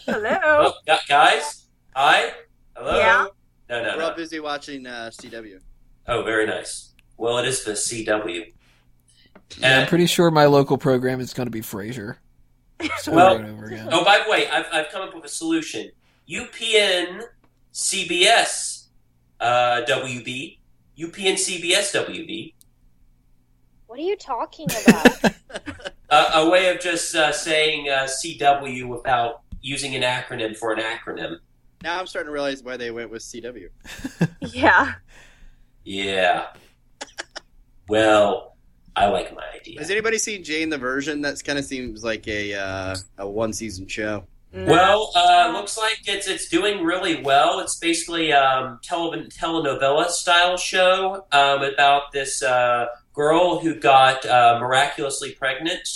Hello. 0.06 0.74
oh, 0.88 0.98
guys, 1.08 1.66
hi, 1.96 2.32
hello. 2.76 2.98
Yeah. 2.98 3.26
No, 3.70 3.84
no, 3.84 3.98
We're 3.98 4.04
all 4.04 4.16
busy 4.16 4.40
watching 4.40 4.86
uh, 4.88 5.12
CW. 5.14 5.60
Oh, 6.08 6.24
very 6.24 6.48
nice. 6.48 6.94
Well, 7.18 7.38
it 7.38 7.48
is 7.48 7.64
the 7.64 7.74
CW. 7.74 8.52
Yeah, 9.58 9.82
I'm 9.82 9.88
pretty 9.88 10.06
sure 10.08 10.32
my 10.32 10.46
local 10.46 10.78
program 10.78 11.20
is 11.20 11.34
going 11.34 11.48
to 11.48 11.52
be 11.52 11.62
Frasier. 11.62 12.18
So 12.99 13.11
Well- 13.11 13.34
over 13.36 13.43
and 13.43 13.51
over 13.51 13.65
again. 13.65 13.89
Oh, 13.91 14.03
by 14.05 14.21
the 14.23 14.30
way, 14.32 14.47
I've, 14.47 14.65
I've 14.71 14.89
come 14.89 15.01
up 15.01 15.13
with 15.13 15.25
a 15.25 15.30
solution. 15.30 15.91
UPN 16.30 17.23
CBS 17.73 18.86
uh, 19.39 19.82
WB. 19.88 20.57
UPN 20.97 21.34
CBS 21.34 21.93
WB. 21.95 22.53
what 23.88 23.97
are 23.99 24.03
you 24.03 24.15
talking 24.17 24.67
about? 24.88 25.34
Uh, 26.11 26.32
a 26.43 26.49
way 26.49 26.69
of 26.73 26.80
just 26.80 27.13
uh, 27.13 27.32
saying 27.32 27.88
uh, 27.88 28.05
CW 28.05 28.88
without 28.88 29.41
using 29.61 29.93
an 29.95 30.01
acronym 30.01 30.57
for 30.57 30.73
an 30.73 30.80
acronym. 30.80 31.38
Now 31.84 31.99
I'm 31.99 32.07
starting 32.07 32.30
to 32.30 32.32
realize 32.34 32.63
why 32.63 32.77
they 32.77 32.89
went 32.89 33.11
with 33.11 33.21
CW. 33.21 33.69
Yeah. 34.41 34.93
Yeah. 35.84 36.47
Well, 37.88 38.55
I 39.00 39.08
like 39.08 39.34
my 39.34 39.45
idea. 39.56 39.80
Has 39.80 39.89
anybody 39.89 40.18
seen 40.18 40.43
Jane 40.43 40.70
the 40.70 40.78
Virgin? 40.78 41.22
That 41.22 41.41
kind 41.43 41.58
of 41.58 41.64
seems 41.64 42.04
like 42.04 42.28
a 42.28 42.54
uh, 42.54 42.95
a 43.18 43.28
one 43.28 43.54
season 43.54 43.88
show. 43.88 44.26
No. 44.52 44.66
Well, 44.66 45.12
uh, 45.16 45.52
looks 45.54 45.78
like 45.78 46.00
it's 46.06 46.28
it's 46.28 46.50
doing 46.50 46.84
really 46.84 47.22
well. 47.24 47.60
It's 47.62 47.78
basically 47.78 48.34
um, 48.34 48.80
tele- 48.84 49.28
telenovela 49.28 50.08
style 50.08 50.58
show 50.58 51.26
um, 51.32 51.64
about 51.64 52.12
this 52.12 52.43
uh, 52.43 52.88
girl 53.14 53.60
who 53.60 53.76
got 53.76 54.26
uh, 54.26 54.58
miraculously 54.60 55.32
pregnant, 55.32 55.88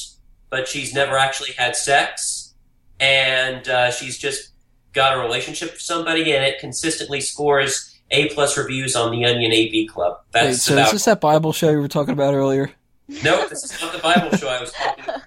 but 0.49 0.67
she's 0.67 0.93
never 0.93 1.17
actually 1.17 1.51
had 1.53 1.75
sex, 1.75 2.53
and 3.01 3.67
uh, 3.67 3.91
she's 3.91 4.17
just 4.17 4.51
got 4.93 5.17
a 5.17 5.19
relationship 5.19 5.71
with 5.73 5.81
somebody, 5.81 6.33
and 6.33 6.45
it 6.45 6.59
consistently 6.59 7.19
scores 7.19 7.99
A 8.11 8.29
plus 8.29 8.57
reviews 8.57 8.95
on 8.95 9.11
the 9.11 9.25
Onion 9.25 9.51
AV 9.51 9.93
Club. 9.93 10.19
That's 10.31 10.45
Wait, 10.45 10.55
so 10.55 10.73
about 10.75 10.85
is 10.85 10.91
this 10.93 11.05
that 11.05 11.19
Bible 11.19 11.51
show 11.51 11.69
you 11.71 11.79
were 11.79 11.89
talking 11.89 12.13
about 12.13 12.33
earlier? 12.33 12.71
No. 13.07 13.47
This 13.47 13.63
is 13.63 13.81
not 13.81 13.91
the 13.93 13.99
Bible 13.99 14.35
show 14.37 14.47
I 14.47 14.59
was 14.61 14.71
talking 14.71 15.03
about. 15.03 15.21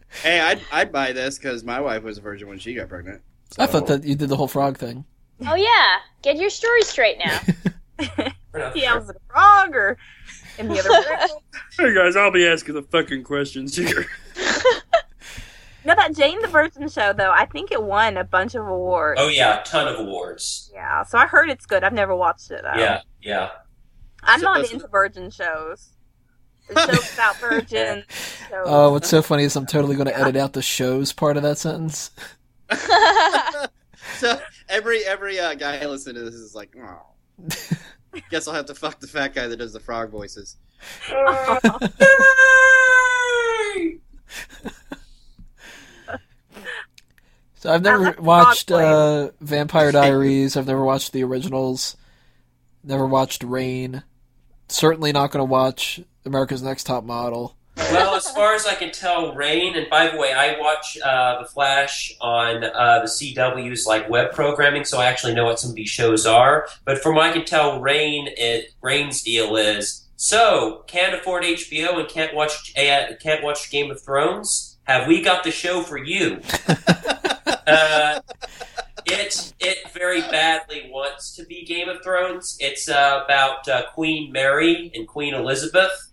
Hey, 0.22 0.40
I'd 0.40 0.60
I'd 0.70 0.92
buy 0.92 1.12
this 1.12 1.38
because 1.38 1.64
my 1.64 1.80
wife 1.80 2.02
was 2.02 2.18
a 2.18 2.20
virgin 2.20 2.48
when 2.48 2.58
she 2.58 2.74
got 2.74 2.88
pregnant. 2.88 3.22
I 3.58 3.66
thought 3.66 3.86
that 3.88 4.04
you 4.04 4.14
did 4.14 4.28
the 4.28 4.36
whole 4.36 4.48
frog 4.48 4.78
thing. 4.78 5.04
oh 5.46 5.54
yeah, 5.54 5.96
get 6.22 6.36
your 6.36 6.50
story 6.50 6.82
straight 6.82 7.18
now. 7.18 7.38
Fair 7.98 8.34
enough. 8.54 8.76
Yeah, 8.76 8.94
was 8.96 9.08
it 9.10 9.16
a 9.16 9.32
frog 9.32 9.74
or 9.74 9.98
in 10.58 10.68
the 10.68 10.78
other 10.78 10.88
room? 10.90 11.38
Hey 11.78 11.94
guys, 11.94 12.16
I'll 12.16 12.30
be 12.30 12.46
asking 12.46 12.74
the 12.74 12.82
fucking 12.82 13.22
questions 13.24 13.76
here. 13.76 14.06
No, 15.84 15.96
that 15.96 16.14
Jane 16.14 16.40
the 16.40 16.46
Virgin 16.48 16.88
show 16.88 17.12
though, 17.12 17.32
I 17.32 17.46
think 17.46 17.72
it 17.72 17.82
won 17.82 18.16
a 18.16 18.22
bunch 18.24 18.54
of 18.54 18.66
awards. 18.66 19.20
Oh 19.20 19.28
yeah, 19.28 19.60
a 19.60 19.64
ton 19.64 19.88
of 19.88 19.98
awards. 19.98 20.70
Yeah, 20.72 21.02
so 21.02 21.18
I 21.18 21.26
heard 21.26 21.50
it's 21.50 21.66
good. 21.66 21.82
I've 21.82 21.92
never 21.92 22.14
watched 22.14 22.50
it 22.52 22.60
though. 22.62 22.78
Yeah, 22.80 23.00
yeah. 23.20 23.50
I'm 24.22 24.38
So 24.40 24.44
not 24.44 24.72
into 24.72 24.86
virgin 24.86 25.30
shows. 25.30 25.90
Shows 26.68 27.14
about 27.14 27.36
virgins. 27.38 28.04
shows- 28.48 28.50
Oh, 28.66 28.92
what's 28.92 29.08
so 29.08 29.22
funny 29.22 29.44
is 29.44 29.56
I'm 29.56 29.66
totally 29.66 29.96
going 29.96 30.08
to 30.08 30.16
edit 30.18 30.36
out 30.36 30.52
the 30.52 30.62
shows 30.62 31.12
part 31.12 31.36
of 31.36 31.42
that 31.42 31.58
sentence. 31.58 32.10
so 34.18 34.38
every 34.68 35.04
every 35.04 35.38
uh, 35.38 35.54
guy 35.54 35.84
listening 35.86 36.16
to 36.16 36.22
this 36.22 36.34
is 36.34 36.54
like, 36.54 36.74
oh. 36.78 37.06
Guess 38.30 38.46
I'll 38.46 38.54
have 38.54 38.66
to 38.66 38.74
fuck 38.74 39.00
the 39.00 39.06
fat 39.06 39.34
guy 39.34 39.46
that 39.48 39.56
does 39.56 39.72
the 39.72 39.80
frog 39.80 40.10
voices. 40.10 40.56
So 47.56 47.72
I've 47.72 47.82
never 47.82 48.12
watched 48.20 48.72
uh, 48.72 49.30
Vampire 49.40 49.92
Diaries. 49.92 50.56
I've 50.56 50.66
never 50.66 50.84
watched 50.84 51.12
the 51.12 51.22
originals. 51.22 51.96
Never 52.82 53.06
watched 53.06 53.44
Reign. 53.44 54.02
Certainly 54.68 55.12
not 55.12 55.30
going 55.30 55.40
to 55.40 55.50
watch 55.50 56.00
America's 56.24 56.62
Next 56.62 56.84
Top 56.84 57.04
Model. 57.04 57.56
Well, 57.76 58.14
as 58.14 58.30
far 58.30 58.54
as 58.54 58.66
I 58.66 58.74
can 58.74 58.92
tell, 58.92 59.34
Reign. 59.34 59.76
And 59.76 59.88
by 59.88 60.08
the 60.08 60.18
way, 60.18 60.32
I 60.32 60.58
watch 60.60 60.98
uh, 61.02 61.42
the 61.42 61.48
Flash 61.48 62.14
on 62.20 62.64
uh, 62.64 63.00
the 63.00 63.06
CW's 63.06 63.86
like 63.86 64.08
web 64.10 64.32
programming, 64.32 64.84
so 64.84 64.98
I 64.98 65.06
actually 65.06 65.34
know 65.34 65.44
what 65.44 65.58
some 65.58 65.70
of 65.70 65.76
these 65.76 65.88
shows 65.88 66.26
are. 66.26 66.66
But 66.84 67.02
from 67.02 67.14
what 67.16 67.30
I 67.30 67.32
can 67.32 67.44
tell, 67.44 67.80
Reign 67.80 68.28
it 68.36 68.72
Reign's 68.82 69.22
deal 69.22 69.56
is 69.56 70.06
so 70.16 70.84
can't 70.86 71.14
afford 71.14 71.44
HBO 71.44 71.98
and 71.98 72.08
can't 72.08 72.34
watch 72.34 72.74
uh, 72.76 73.14
can't 73.20 73.42
watch 73.42 73.70
Game 73.70 73.90
of 73.90 74.02
Thrones. 74.02 74.78
Have 74.84 75.08
we 75.08 75.22
got 75.22 75.42
the 75.42 75.50
show 75.50 75.82
for 75.82 75.96
you? 75.96 76.40
uh, 77.66 78.20
it 79.06 79.54
it 79.60 79.90
very 79.92 80.20
badly 80.20 80.90
wants 80.90 81.34
to 81.36 81.44
be 81.46 81.64
Game 81.64 81.88
of 81.88 82.02
Thrones. 82.02 82.56
It's 82.60 82.88
uh, 82.88 83.22
about 83.24 83.66
uh, 83.66 83.84
Queen 83.94 84.30
Mary 84.30 84.92
and 84.94 85.08
Queen 85.08 85.34
Elizabeth 85.34 86.11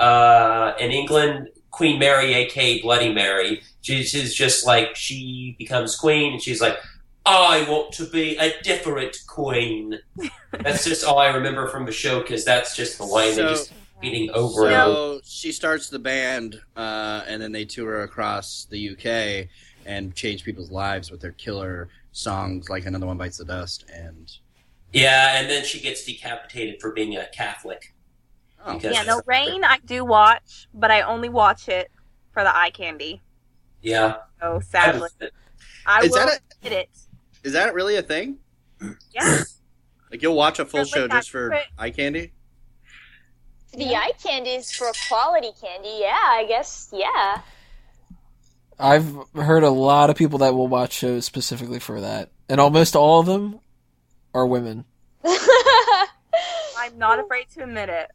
uh, 0.00 0.72
in 0.80 0.90
England. 0.90 1.48
Queen 1.70 2.00
Mary, 2.00 2.34
aka 2.34 2.82
Bloody 2.82 3.12
Mary, 3.14 3.62
she's 3.80 4.08
she's 4.10 4.34
just 4.34 4.66
like 4.66 4.96
she 4.96 5.54
becomes 5.58 5.94
queen, 5.94 6.32
and 6.32 6.42
she's 6.42 6.60
like, 6.60 6.76
"I 7.24 7.64
want 7.70 7.92
to 7.92 8.06
be 8.06 8.36
a 8.36 8.60
different 8.62 9.16
queen." 9.28 9.98
that's 10.50 10.84
just 10.84 11.04
all 11.04 11.18
I 11.18 11.28
remember 11.28 11.68
from 11.68 11.86
the 11.86 11.92
show 11.92 12.20
because 12.20 12.44
that's 12.44 12.74
just 12.74 12.98
the 12.98 13.04
line 13.04 13.28
they 13.28 13.34
So- 13.36 13.48
just 13.50 13.72
beating 14.00 14.30
over 14.30 14.66
and 14.66 14.74
over. 14.74 15.20
She 15.24 15.52
starts 15.52 15.88
the 15.90 15.98
band, 16.00 16.60
uh, 16.76 17.22
and 17.28 17.40
then 17.40 17.52
they 17.52 17.64
tour 17.64 18.02
across 18.02 18.66
the 18.68 18.90
UK 18.90 19.48
and 19.86 20.14
change 20.14 20.42
people's 20.42 20.70
lives 20.72 21.10
with 21.10 21.20
their 21.20 21.32
killer 21.32 21.88
songs, 22.12 22.68
like 22.68 22.84
"Another 22.84 23.06
One 23.06 23.16
Bites 23.16 23.38
the 23.38 23.44
Dust." 23.44 23.84
And 23.94 24.30
Yeah, 24.92 25.38
and 25.38 25.48
then 25.48 25.64
she 25.64 25.80
gets 25.80 26.04
decapitated 26.04 26.80
for 26.80 26.90
being 26.92 27.16
a 27.16 27.26
Catholic. 27.28 27.94
Oh, 28.66 28.78
yeah, 28.82 29.02
no, 29.04 29.22
Reign 29.26 29.64
I 29.64 29.78
do 29.84 30.04
watch, 30.04 30.68
but 30.74 30.90
I 30.90 31.00
only 31.02 31.28
watch 31.28 31.68
it 31.68 31.90
for 32.32 32.42
the 32.42 32.54
eye 32.54 32.70
candy. 32.70 33.22
Yeah, 33.82 34.16
So 34.40 34.56
I 34.56 34.60
sadly, 34.60 35.00
was- 35.00 35.30
I 35.86 36.00
Is 36.02 36.10
will 36.10 36.16
that 36.18 36.40
admit 36.62 36.72
it. 36.80 36.90
is 37.42 37.52
that 37.54 37.72
really 37.74 37.96
a 37.96 38.02
thing? 38.02 38.38
Yeah. 39.14 39.42
Like 40.10 40.22
you'll 40.22 40.34
watch 40.36 40.58
a 40.58 40.64
full 40.64 40.80
Really 40.80 40.90
show 40.90 41.08
just 41.08 41.30
for 41.30 41.52
accurate. 41.52 41.66
eye 41.78 41.90
candy? 41.90 42.32
the 43.72 43.94
eye 43.94 44.10
candy 44.22 44.50
is 44.50 44.72
for 44.72 44.90
quality 45.08 45.52
candy. 45.60 45.98
Yeah, 46.00 46.18
I 46.20 46.44
guess. 46.48 46.88
Yeah. 46.92 47.40
I've 48.78 49.14
heard 49.34 49.62
a 49.62 49.70
lot 49.70 50.10
of 50.10 50.16
people 50.16 50.38
that 50.40 50.54
will 50.54 50.66
watch 50.66 50.92
shows 50.94 51.24
specifically 51.24 51.78
for 51.78 52.00
that, 52.00 52.30
and 52.48 52.60
almost 52.60 52.96
all 52.96 53.20
of 53.20 53.26
them 53.26 53.60
are 54.34 54.46
women. 54.46 54.84
I'm 55.24 56.96
not 56.98 57.20
afraid 57.20 57.46
to 57.54 57.62
admit 57.62 57.88
it. 57.88 58.10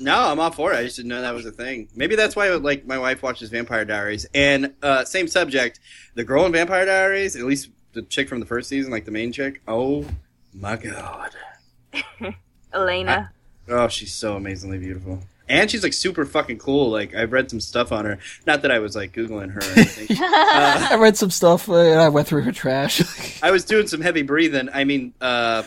No, 0.00 0.30
I'm 0.30 0.40
all 0.40 0.50
for 0.50 0.72
it. 0.72 0.78
I 0.78 0.84
just 0.84 0.96
didn't 0.96 1.10
know 1.10 1.20
that 1.20 1.34
was 1.34 1.46
a 1.46 1.52
thing. 1.52 1.88
Maybe 1.94 2.16
that's 2.16 2.34
why, 2.34 2.48
like, 2.50 2.86
my 2.86 2.98
wife 2.98 3.22
watches 3.22 3.50
Vampire 3.50 3.84
Diaries. 3.84 4.26
And 4.34 4.74
uh, 4.82 5.04
same 5.04 5.28
subject, 5.28 5.78
the 6.14 6.24
girl 6.24 6.46
in 6.46 6.52
Vampire 6.52 6.86
Diaries, 6.86 7.36
at 7.36 7.44
least 7.44 7.68
the 7.92 8.02
chick 8.02 8.28
from 8.28 8.40
the 8.40 8.46
first 8.46 8.68
season, 8.68 8.90
like 8.90 9.04
the 9.04 9.10
main 9.10 9.32
chick. 9.32 9.60
Oh 9.66 10.06
my 10.54 10.76
god! 10.76 11.30
Elena. 12.72 13.32
Oh, 13.68 13.88
she's 13.88 14.12
so 14.12 14.36
amazingly 14.36 14.78
beautiful. 14.78 15.20
And 15.48 15.68
she's 15.68 15.82
like 15.82 15.92
super 15.92 16.24
fucking 16.24 16.58
cool. 16.58 16.90
Like 16.90 17.14
I've 17.14 17.32
read 17.32 17.50
some 17.50 17.60
stuff 17.60 17.90
on 17.90 18.04
her. 18.04 18.18
Not 18.46 18.62
that 18.62 18.70
I 18.70 18.78
was 18.78 18.94
like 18.94 19.12
googling 19.12 19.50
her 19.50 19.58
or 19.58 19.72
anything. 19.76 20.16
uh, 20.22 20.88
I 20.92 20.96
read 20.96 21.16
some 21.16 21.30
stuff 21.30 21.68
uh, 21.68 21.74
and 21.74 22.00
I 22.00 22.08
went 22.08 22.28
through 22.28 22.42
her 22.42 22.52
trash. 22.52 23.42
I 23.42 23.50
was 23.50 23.64
doing 23.64 23.88
some 23.88 24.00
heavy 24.00 24.22
breathing. 24.22 24.68
I 24.72 24.84
mean, 24.84 25.12
uh, 25.20 25.64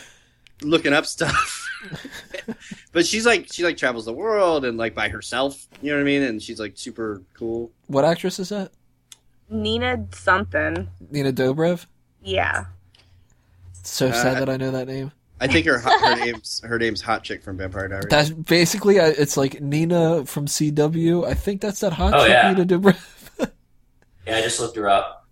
looking 0.62 0.94
up 0.94 1.04
stuff. 1.04 1.63
but 2.92 3.06
she's 3.06 3.26
like 3.26 3.52
she 3.52 3.64
like 3.64 3.76
travels 3.76 4.04
the 4.04 4.12
world 4.12 4.64
and 4.64 4.76
like 4.78 4.94
by 4.94 5.08
herself. 5.08 5.66
You 5.82 5.90
know 5.90 5.96
what 5.96 6.02
I 6.02 6.04
mean? 6.04 6.22
And 6.22 6.42
she's 6.42 6.60
like 6.60 6.72
super 6.76 7.22
cool. 7.34 7.70
what 7.86 8.04
actress 8.04 8.38
is 8.38 8.48
that? 8.50 8.72
Nina 9.50 10.06
something. 10.12 10.88
Nina 11.10 11.32
Dobrev. 11.32 11.86
Yeah. 12.22 12.66
It's 13.80 13.90
so 13.90 14.08
Uh, 14.08 14.12
sad 14.12 14.38
that 14.40 14.48
I 14.48 14.56
know 14.56 14.70
that 14.70 14.86
name. 14.88 15.12
I 15.40 15.46
think 15.46 15.66
her 15.66 15.78
her 15.78 16.16
name's 16.24 16.60
her 16.64 16.78
name's 16.78 17.00
Hot 17.02 17.22
Chick 17.24 17.42
from 17.42 17.58
Vampire 17.58 17.88
Diaries. 17.88 18.06
That's 18.08 18.30
basically 18.30 18.98
uh, 18.98 19.08
it's 19.18 19.36
like 19.36 19.60
Nina 19.60 20.24
from 20.24 20.46
CW. 20.46 21.26
I 21.26 21.34
think 21.34 21.60
that's 21.60 21.80
that 21.80 21.92
hot 21.92 22.14
Oh, 22.14 22.20
chick 22.20 22.30
yeah. 22.30 22.52
Nina 22.52 22.64
Dobrev. 22.66 22.98
yeah, 24.26 24.36
I 24.38 24.40
just 24.42 24.60
looked 24.60 24.76
her 24.76 24.88
up. 24.88 25.26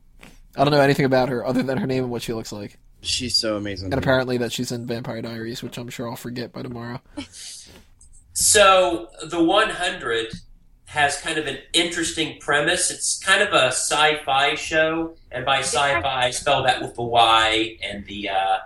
I 0.56 0.64
don't 0.64 0.70
know 0.72 0.80
anything 0.82 1.06
about 1.06 1.30
her 1.30 1.46
other 1.46 1.62
than 1.62 1.78
her 1.78 1.86
name 1.86 2.02
and 2.04 2.12
what 2.12 2.20
she 2.20 2.34
looks 2.34 2.52
like. 2.52 2.78
She's 3.02 3.36
so 3.36 3.56
amazing. 3.56 3.92
And 3.92 4.00
apparently 4.00 4.38
that 4.38 4.52
she's 4.52 4.72
in 4.72 4.86
Vampire 4.86 5.20
Diaries, 5.20 5.62
which 5.62 5.76
I'm 5.76 5.88
sure 5.88 6.08
I'll 6.08 6.16
forget 6.16 6.52
by 6.52 6.62
tomorrow. 6.62 7.00
So 8.34 9.08
the 9.22 9.42
100 9.42 10.32
has 10.86 11.20
kind 11.20 11.38
of 11.38 11.46
an 11.46 11.58
interesting 11.72 12.38
premise. 12.40 12.90
It's 12.90 13.22
kind 13.22 13.42
of 13.42 13.52
a 13.52 13.68
sci-fi 13.68 14.54
show, 14.54 15.14
and 15.30 15.44
by 15.44 15.60
sci-fi, 15.60 16.26
I 16.26 16.30
spell 16.30 16.62
that 16.64 16.80
with 16.82 16.94
the 16.94 17.02
Y 17.02 17.76
and 17.82 18.04
the 18.06 18.30
uh, 18.30 18.58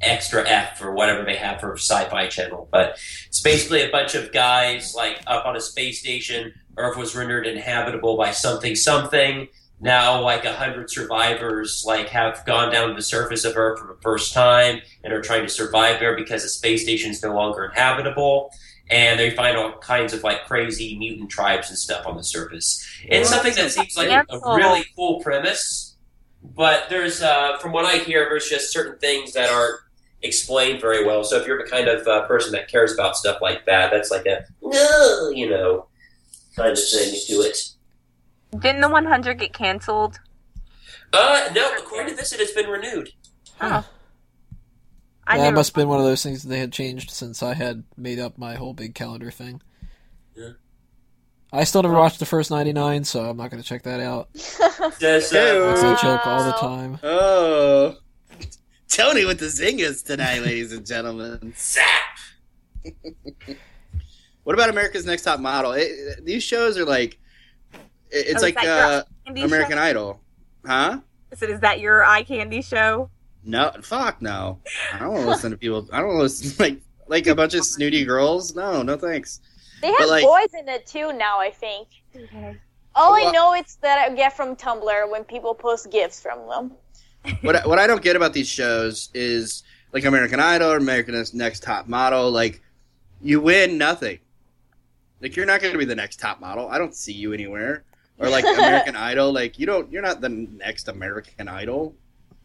extra 0.00 0.48
F 0.48 0.82
or 0.82 0.92
whatever 0.92 1.24
they 1.24 1.36
have 1.36 1.60
for 1.60 1.76
Sci-Fi 1.76 2.28
Channel. 2.28 2.68
But 2.70 2.98
it's 3.26 3.40
basically 3.40 3.82
a 3.82 3.90
bunch 3.90 4.14
of 4.14 4.32
guys 4.32 4.94
like 4.94 5.22
up 5.26 5.44
on 5.44 5.56
a 5.56 5.60
space 5.60 6.00
station. 6.00 6.54
Earth 6.76 6.96
was 6.96 7.14
rendered 7.14 7.46
inhabitable 7.46 8.16
by 8.16 8.30
something 8.30 8.74
something. 8.74 9.48
Now, 9.80 10.20
like 10.20 10.44
a 10.44 10.52
hundred 10.52 10.90
survivors, 10.90 11.84
like 11.86 12.08
have 12.10 12.44
gone 12.44 12.70
down 12.70 12.88
to 12.88 12.94
the 12.94 13.02
surface 13.02 13.44
of 13.46 13.56
Earth 13.56 13.80
for 13.80 13.86
the 13.86 14.00
first 14.02 14.34
time 14.34 14.82
and 15.02 15.12
are 15.12 15.22
trying 15.22 15.42
to 15.42 15.48
survive 15.48 16.00
there 16.00 16.14
because 16.14 16.42
the 16.42 16.50
space 16.50 16.82
station 16.82 17.10
is 17.10 17.22
no 17.22 17.34
longer 17.34 17.64
inhabitable 17.64 18.50
and 18.90 19.18
they 19.18 19.30
find 19.30 19.56
all 19.56 19.78
kinds 19.78 20.12
of 20.12 20.22
like 20.22 20.46
crazy 20.46 20.98
mutant 20.98 21.30
tribes 21.30 21.70
and 21.70 21.78
stuff 21.78 22.06
on 22.06 22.16
the 22.16 22.24
surface. 22.24 22.86
It's 23.04 23.30
something 23.30 23.54
that 23.54 23.70
seems 23.70 23.96
like 23.96 24.10
a, 24.10 24.36
a 24.36 24.56
really 24.56 24.84
cool 24.96 25.20
premise, 25.20 25.96
but 26.42 26.88
there's, 26.90 27.22
uh, 27.22 27.56
from 27.58 27.72
what 27.72 27.84
I 27.86 27.98
hear, 27.98 28.26
there's 28.28 28.48
just 28.48 28.72
certain 28.72 28.98
things 28.98 29.32
that 29.32 29.48
aren't 29.48 29.80
explained 30.22 30.80
very 30.80 31.06
well. 31.06 31.24
So 31.24 31.36
if 31.36 31.46
you're 31.46 31.62
the 31.62 31.70
kind 31.70 31.88
of 31.88 32.06
uh, 32.06 32.26
person 32.26 32.52
that 32.52 32.68
cares 32.68 32.92
about 32.92 33.16
stuff 33.16 33.40
like 33.40 33.64
that, 33.66 33.90
that's 33.90 34.10
like 34.10 34.26
a 34.26 34.44
no, 34.60 35.30
you 35.30 35.48
know, 35.48 35.86
kind 36.56 36.72
of 36.72 36.78
thing 36.78 37.14
to 37.14 37.26
do 37.26 37.42
it. 37.42 37.70
Didn't 38.58 38.80
the 38.80 38.88
100 38.88 39.38
get 39.38 39.52
canceled? 39.52 40.18
Uh, 41.12 41.48
no. 41.54 41.72
According 41.78 42.10
to 42.10 42.16
this, 42.16 42.32
it 42.32 42.40
has 42.40 42.52
been 42.52 42.68
renewed. 42.68 43.10
Oh. 43.60 43.84
yeah, 45.28 45.36
never- 45.36 45.48
it 45.48 45.52
must 45.52 45.70
have 45.70 45.74
been 45.76 45.88
one 45.88 45.98
of 46.00 46.04
those 46.06 46.22
things 46.22 46.42
that 46.42 46.48
they 46.48 46.58
had 46.58 46.72
changed 46.72 47.10
since 47.10 47.42
I 47.42 47.54
had 47.54 47.84
made 47.96 48.18
up 48.18 48.38
my 48.38 48.54
whole 48.54 48.74
big 48.74 48.94
calendar 48.94 49.30
thing. 49.30 49.60
Yeah. 50.36 50.50
I 51.52 51.64
still 51.64 51.82
never 51.82 51.94
watched 51.94 52.20
the 52.20 52.26
first 52.26 52.50
99, 52.50 53.04
so 53.04 53.28
I'm 53.28 53.36
not 53.36 53.50
going 53.50 53.62
to 53.62 53.68
check 53.68 53.82
that 53.82 54.00
out. 54.00 54.28
Says, 54.34 55.32
Ew. 55.32 55.38
That's 55.38 55.82
uh, 55.82 55.96
a 55.98 56.02
joke 56.02 56.26
all 56.26 56.44
the 56.44 56.52
time. 56.52 56.98
Oh, 57.02 57.96
Tony 58.88 59.24
with 59.24 59.38
the 59.40 59.46
zingers 59.46 60.04
tonight, 60.04 60.40
ladies 60.44 60.72
and 60.72 60.84
gentlemen. 60.86 61.52
Zap. 61.56 61.86
What 64.44 64.54
about 64.54 64.70
America's 64.70 65.04
Next 65.04 65.22
Top 65.24 65.38
Model? 65.38 65.72
It, 65.72 66.24
these 66.24 66.42
shows 66.42 66.78
are 66.78 66.86
like, 66.86 67.14
it- 67.14 67.19
it's 68.10 68.42
Oh, 68.42 68.46
like 68.46 68.62
uh, 68.64 69.02
American 69.26 69.76
show? 69.78 69.82
Idol, 69.82 70.20
huh? 70.66 71.00
So 71.36 71.46
is 71.46 71.60
that 71.60 71.80
your 71.80 72.04
eye 72.04 72.22
candy 72.22 72.62
show? 72.62 73.08
No, 73.44 73.72
fuck 73.82 74.20
no. 74.20 74.58
I 74.92 74.98
don't 74.98 75.12
want 75.12 75.22
to 75.24 75.28
listen 75.30 75.50
to 75.52 75.56
people. 75.56 75.88
I 75.92 75.98
don't 76.00 76.08
want 76.08 76.18
to 76.18 76.22
listen 76.22 76.56
like 76.58 76.80
like 77.06 77.26
a 77.26 77.34
bunch 77.34 77.54
of 77.54 77.64
snooty 77.64 78.04
girls. 78.04 78.54
No, 78.54 78.82
no 78.82 78.96
thanks. 78.96 79.40
They 79.80 79.92
have 79.92 80.08
like- 80.08 80.24
boys 80.24 80.48
in 80.58 80.68
it 80.68 80.86
too 80.86 81.12
now. 81.12 81.38
I 81.40 81.50
think. 81.50 81.88
All 82.94 83.14
I 83.14 83.30
know 83.30 83.54
it's 83.54 83.76
that 83.76 83.98
I 83.98 84.14
get 84.14 84.36
from 84.36 84.56
Tumblr 84.56 85.10
when 85.10 85.24
people 85.24 85.54
post 85.54 85.90
gifts 85.90 86.20
from 86.20 86.48
them. 86.48 86.72
What 87.42 87.56
I- 87.56 87.66
what 87.66 87.78
I 87.78 87.86
don't 87.86 88.02
get 88.02 88.16
about 88.16 88.32
these 88.32 88.48
shows 88.48 89.10
is 89.14 89.62
like 89.92 90.04
American 90.04 90.40
Idol 90.40 90.72
or 90.72 90.76
America's 90.78 91.34
Next 91.34 91.62
Top 91.62 91.86
Model. 91.86 92.30
Like, 92.30 92.62
you 93.20 93.40
win 93.40 93.76
nothing. 93.78 94.18
Like 95.20 95.36
you're 95.36 95.46
not 95.46 95.60
going 95.60 95.72
to 95.72 95.78
be 95.78 95.84
the 95.84 95.94
next 95.94 96.18
top 96.18 96.40
model. 96.40 96.68
I 96.70 96.78
don't 96.78 96.94
see 96.94 97.12
you 97.12 97.32
anywhere. 97.34 97.84
Or 98.20 98.28
like 98.28 98.44
American 98.44 98.96
Idol. 98.96 99.32
Like 99.32 99.58
you 99.58 99.66
don't. 99.66 99.90
You're 99.90 100.02
not 100.02 100.20
the 100.20 100.28
next 100.28 100.88
American 100.88 101.48
Idol. 101.48 101.96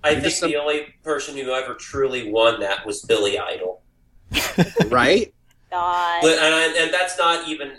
I 0.03 0.11
You're 0.11 0.21
think 0.21 0.33
some- 0.33 0.49
the 0.49 0.57
only 0.57 0.93
person 1.03 1.35
who 1.35 1.51
ever 1.51 1.73
truly 1.73 2.31
won 2.31 2.59
that 2.61 2.85
was 2.85 3.01
Billy 3.01 3.37
Idol. 3.37 3.81
right? 4.87 5.33
God. 5.69 6.21
But, 6.21 6.37
and, 6.39 6.55
I, 6.55 6.83
and 6.83 6.93
that's 6.93 7.17
not 7.17 7.47
even 7.47 7.73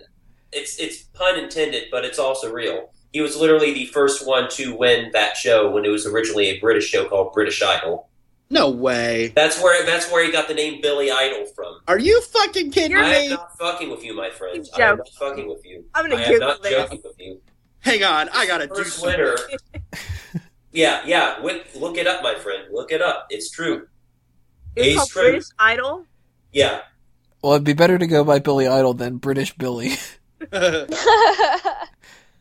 it's 0.53 0.79
it's 0.79 1.03
pun 1.03 1.39
intended, 1.39 1.85
but 1.91 2.05
it's 2.05 2.19
also 2.19 2.53
real. 2.53 2.91
He 3.13 3.21
was 3.21 3.37
literally 3.37 3.73
the 3.73 3.87
first 3.87 4.27
one 4.27 4.51
to 4.51 4.77
win 4.77 5.11
that 5.13 5.37
show 5.37 5.71
when 5.71 5.85
it 5.85 5.89
was 5.89 6.07
originally 6.07 6.49
a 6.49 6.61
British 6.61 6.89
show 6.89 7.09
called 7.09 7.33
British 7.33 7.63
Idol. 7.63 8.09
No 8.51 8.71
way. 8.71 9.33
That's 9.35 9.61
where 9.61 9.85
that's 9.85 10.11
where 10.11 10.25
he 10.25 10.31
got 10.31 10.49
the 10.49 10.55
name 10.55 10.81
Billy 10.81 11.11
Idol 11.11 11.47
from. 11.47 11.81
Are 11.89 11.99
you 11.99 12.21
fucking 12.21 12.71
kidding 12.71 12.97
me? 12.97 13.03
I 13.03 13.15
am 13.15 13.31
not 13.31 13.59
fucking 13.59 13.91
with 13.91 14.05
you, 14.05 14.15
my 14.15 14.31
friend. 14.31 14.69
You're 14.77 14.87
I 14.87 14.91
am 14.91 14.99
not 14.99 15.09
fucking 15.19 15.49
with 15.49 15.65
you. 15.65 15.85
I'm 15.95 16.09
gonna 16.09 16.21
I 16.21 16.25
am 16.25 16.33
Google 16.33 16.49
not 16.49 16.63
joking 16.63 17.01
with 17.03 17.17
you. 17.19 17.41
Hang 17.87 18.03
on, 18.03 18.29
I 18.35 18.47
gotta 18.47 18.67
do 18.67 18.75
First 18.75 18.99
something. 18.99 19.37
yeah, 20.73 21.03
yeah. 21.07 21.37
wi- 21.37 21.63
Look 21.77 21.99
it 21.99 22.09
up, 22.09 22.21
my 22.21 22.35
friend. 22.35 22.65
Look 22.73 22.91
it 22.91 23.01
up. 23.01 23.29
It's 23.31 23.49
true. 23.49 23.87
It's 24.75 24.89
Ace 24.89 24.97
called 24.97 25.09
True. 25.11 25.23
British 25.23 25.45
Idol. 25.57 26.05
Yeah. 26.53 26.81
Well, 27.43 27.53
it'd 27.53 27.63
be 27.65 27.75
better 27.75 27.97
to 27.97 28.09
go 28.09 28.25
by 28.25 28.41
Billy 28.41 28.67
Idol 28.67 28.93
than 28.93 29.19
British 29.19 29.57
Billy. 29.57 29.93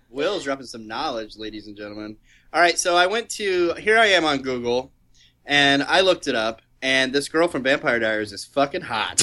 Will's 0.09 0.43
dropping 0.45 0.65
some 0.65 0.87
knowledge, 0.87 1.37
ladies 1.37 1.67
and 1.67 1.77
gentlemen. 1.77 2.17
All 2.51 2.59
right, 2.59 2.79
so 2.79 2.95
I 2.95 3.05
went 3.05 3.29
to 3.31 3.73
here. 3.75 3.99
I 3.99 4.07
am 4.07 4.25
on 4.25 4.41
Google, 4.41 4.91
and 5.45 5.83
I 5.83 6.01
looked 6.01 6.27
it 6.27 6.33
up, 6.33 6.63
and 6.81 7.13
this 7.13 7.29
girl 7.29 7.47
from 7.47 7.61
Vampire 7.61 7.99
Diaries 7.99 8.33
is 8.33 8.45
fucking 8.45 8.81
hot. 8.81 9.21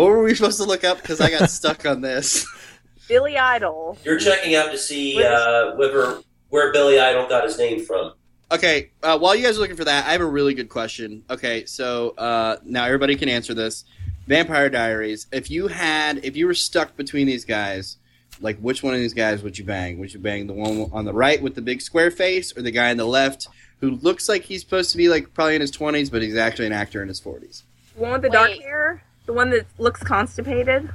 What 0.00 0.08
were 0.08 0.22
we 0.22 0.34
supposed 0.34 0.58
to 0.58 0.64
look 0.64 0.82
up? 0.82 1.02
Because 1.02 1.20
I 1.20 1.30
got 1.30 1.50
stuck 1.50 1.84
on 1.84 2.00
this. 2.00 2.46
Billy 3.08 3.36
Idol. 3.36 3.98
You're 4.02 4.18
checking 4.18 4.54
out 4.54 4.70
to 4.70 4.78
see 4.78 5.22
uh, 5.22 5.74
whether, 5.76 6.22
where 6.48 6.72
Billy 6.72 6.98
Idol 6.98 7.28
got 7.28 7.44
his 7.44 7.58
name 7.58 7.84
from. 7.84 8.14
Okay, 8.50 8.90
uh, 9.02 9.18
while 9.18 9.34
you 9.34 9.44
guys 9.44 9.58
are 9.58 9.60
looking 9.60 9.76
for 9.76 9.84
that, 9.84 10.06
I 10.06 10.12
have 10.12 10.22
a 10.22 10.26
really 10.26 10.54
good 10.54 10.70
question. 10.70 11.22
Okay, 11.28 11.66
so 11.66 12.10
uh, 12.10 12.56
now 12.64 12.84
everybody 12.84 13.14
can 13.14 13.28
answer 13.28 13.52
this. 13.52 13.84
Vampire 14.26 14.70
Diaries. 14.70 15.26
If 15.32 15.50
you 15.50 15.68
had, 15.68 16.24
if 16.24 16.34
you 16.34 16.46
were 16.46 16.54
stuck 16.54 16.96
between 16.96 17.26
these 17.26 17.44
guys, 17.44 17.98
like 18.40 18.58
which 18.58 18.82
one 18.82 18.94
of 18.94 19.00
these 19.00 19.14
guys 19.14 19.42
would 19.42 19.58
you 19.58 19.64
bang? 19.64 19.98
Would 19.98 20.14
you 20.14 20.20
bang 20.20 20.46
the 20.46 20.54
one 20.54 20.88
on 20.92 21.04
the 21.04 21.12
right 21.12 21.42
with 21.42 21.54
the 21.54 21.62
big 21.62 21.82
square 21.82 22.10
face, 22.10 22.56
or 22.56 22.62
the 22.62 22.70
guy 22.70 22.90
on 22.90 22.96
the 22.96 23.04
left 23.04 23.48
who 23.80 23.90
looks 23.90 24.28
like 24.28 24.44
he's 24.44 24.62
supposed 24.62 24.92
to 24.92 24.96
be 24.96 25.08
like 25.08 25.34
probably 25.34 25.56
in 25.56 25.60
his 25.60 25.70
twenties, 25.70 26.08
but 26.08 26.22
he's 26.22 26.36
actually 26.36 26.66
an 26.66 26.72
actor 26.72 27.02
in 27.02 27.08
his 27.08 27.20
forties? 27.20 27.64
The 27.94 28.00
one 28.00 28.12
with 28.12 28.22
the 28.22 28.30
dark 28.30 28.52
hair. 28.52 29.02
The 29.30 29.36
one 29.36 29.50
that 29.50 29.64
looks 29.78 30.02
constipated. 30.02 30.90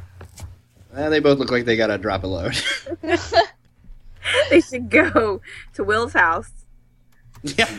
Eh, 0.94 1.08
they 1.08 1.22
both 1.22 1.40
look 1.40 1.52
like 1.52 1.64
they 1.64 1.78
got 1.78 1.88
to 1.88 1.98
drop 1.98 2.26
a 2.26 2.28
load. 2.28 2.62
they 4.50 4.60
should 4.60 4.90
go 4.90 5.40
to 5.74 5.84
Will's 5.86 6.12
house. 6.12 6.52
yeah. 7.44 7.70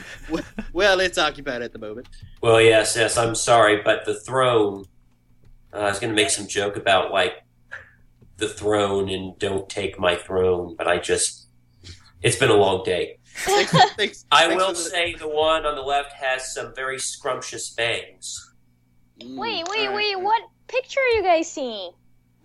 Well, 0.73 1.01
it's 1.01 1.19
occupied 1.19 1.61
at 1.61 1.75
the 1.75 1.79
moment. 1.79 2.09
Well, 2.41 2.59
yes, 2.59 2.97
yes. 2.97 3.19
I'm 3.19 3.35
sorry, 3.35 3.83
but 3.83 4.07
the 4.07 4.19
throne. 4.19 4.87
Uh, 5.75 5.81
I 5.81 5.89
was 5.91 5.99
going 5.99 6.11
to 6.11 6.17
make 6.17 6.31
some 6.31 6.47
joke 6.47 6.79
about 6.79 7.13
like 7.13 7.35
the 8.39 8.49
throne 8.49 9.11
and 9.11 9.39
don't 9.39 9.69
take 9.69 9.99
my 9.99 10.17
throne, 10.17 10.75
but 10.79 10.89
I 10.89 10.97
just. 10.97 11.49
It's 12.23 12.37
been 12.37 12.49
a 12.49 12.55
long 12.55 12.83
day. 12.83 13.19
Thanks, 13.27 13.73
thanks, 13.97 14.25
I 14.33 14.47
thanks 14.49 14.65
will 14.65 14.73
the- 14.73 14.79
say 14.79 15.15
the 15.17 15.29
one 15.29 15.67
on 15.67 15.75
the 15.75 15.83
left 15.83 16.15
has 16.15 16.55
some 16.55 16.75
very 16.75 16.99
scrumptious 16.99 17.69
bangs. 17.75 18.55
Mm, 19.21 19.37
wait, 19.39 19.65
wait, 19.71 19.79
all 19.81 19.87
right. 19.89 19.95
wait. 19.97 20.21
What 20.21 20.43
picture 20.69 21.01
are 21.01 21.17
you 21.17 21.23
guys 21.23 21.51
seeing? 21.51 21.91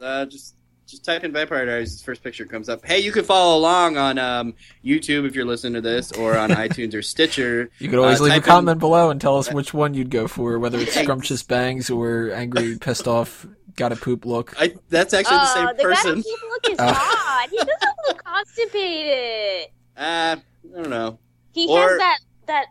Uh, 0.01 0.26
just 0.26 0.55
just 0.88 1.05
type 1.05 1.24
in 1.24 1.32
Vampire 1.32 1.65
Diaries. 1.65 1.91
His 1.91 2.01
first 2.01 2.22
picture 2.24 2.45
comes 2.45 2.67
up. 2.67 2.86
Hey, 2.86 2.99
you 2.99 3.11
can 3.13 3.24
follow 3.24 3.57
along 3.57 3.97
on 3.97 4.17
um, 4.17 4.53
YouTube 4.84 5.26
if 5.26 5.36
you're 5.36 5.45
listening 5.45 5.74
to 5.76 5.82
this, 5.82 6.11
or 6.11 6.38
on 6.38 6.49
iTunes 6.51 6.93
or 6.93 7.01
Stitcher. 7.01 7.69
You 7.80 7.89
could 7.89 7.99
always 7.99 8.19
Uh, 8.19 8.26
leave 8.26 8.34
a 8.34 8.36
type 8.38 8.43
in- 8.45 8.49
comment 8.49 8.80
below 8.80 9.09
and 9.09 9.22
tell 9.22 9.38
us 9.38 9.51
which 9.53 9.74
one 9.74 9.93
you'd 9.93 10.09
go 10.09 10.28
for, 10.28 10.59
whether 10.59 10.78
it's 10.80 10.93
scrumptious 10.93 11.43
bangs 11.43 11.89
or 11.89 12.32
angry, 12.32 12.78
pissed 12.78 13.07
off, 13.07 13.45
got 13.78 13.91
a 13.93 13.95
poop 13.95 14.26
look. 14.26 14.53
I, 14.59 14.74
that's 14.89 15.13
actually 15.13 15.38
the 15.38 15.53
same 15.53 15.67
oh, 15.67 15.74
the 15.78 15.84
person. 15.84 16.09
guy 16.11 16.15
with 16.15 16.26
the 16.26 16.47
look 16.49 16.69
is 16.72 16.78
Oh. 16.80 16.93
hot. 16.93 17.47
He 17.49 17.57
doesn't 17.57 17.97
look 18.07 18.24
constipated. 18.24 19.67
Uh, 19.95 20.36
I 20.38 20.76
don't 20.76 20.89
know. 20.89 21.19
He 21.53 21.67
Or- 21.69 21.88
has 21.88 21.97
that 21.99 22.17
that. 22.47 22.65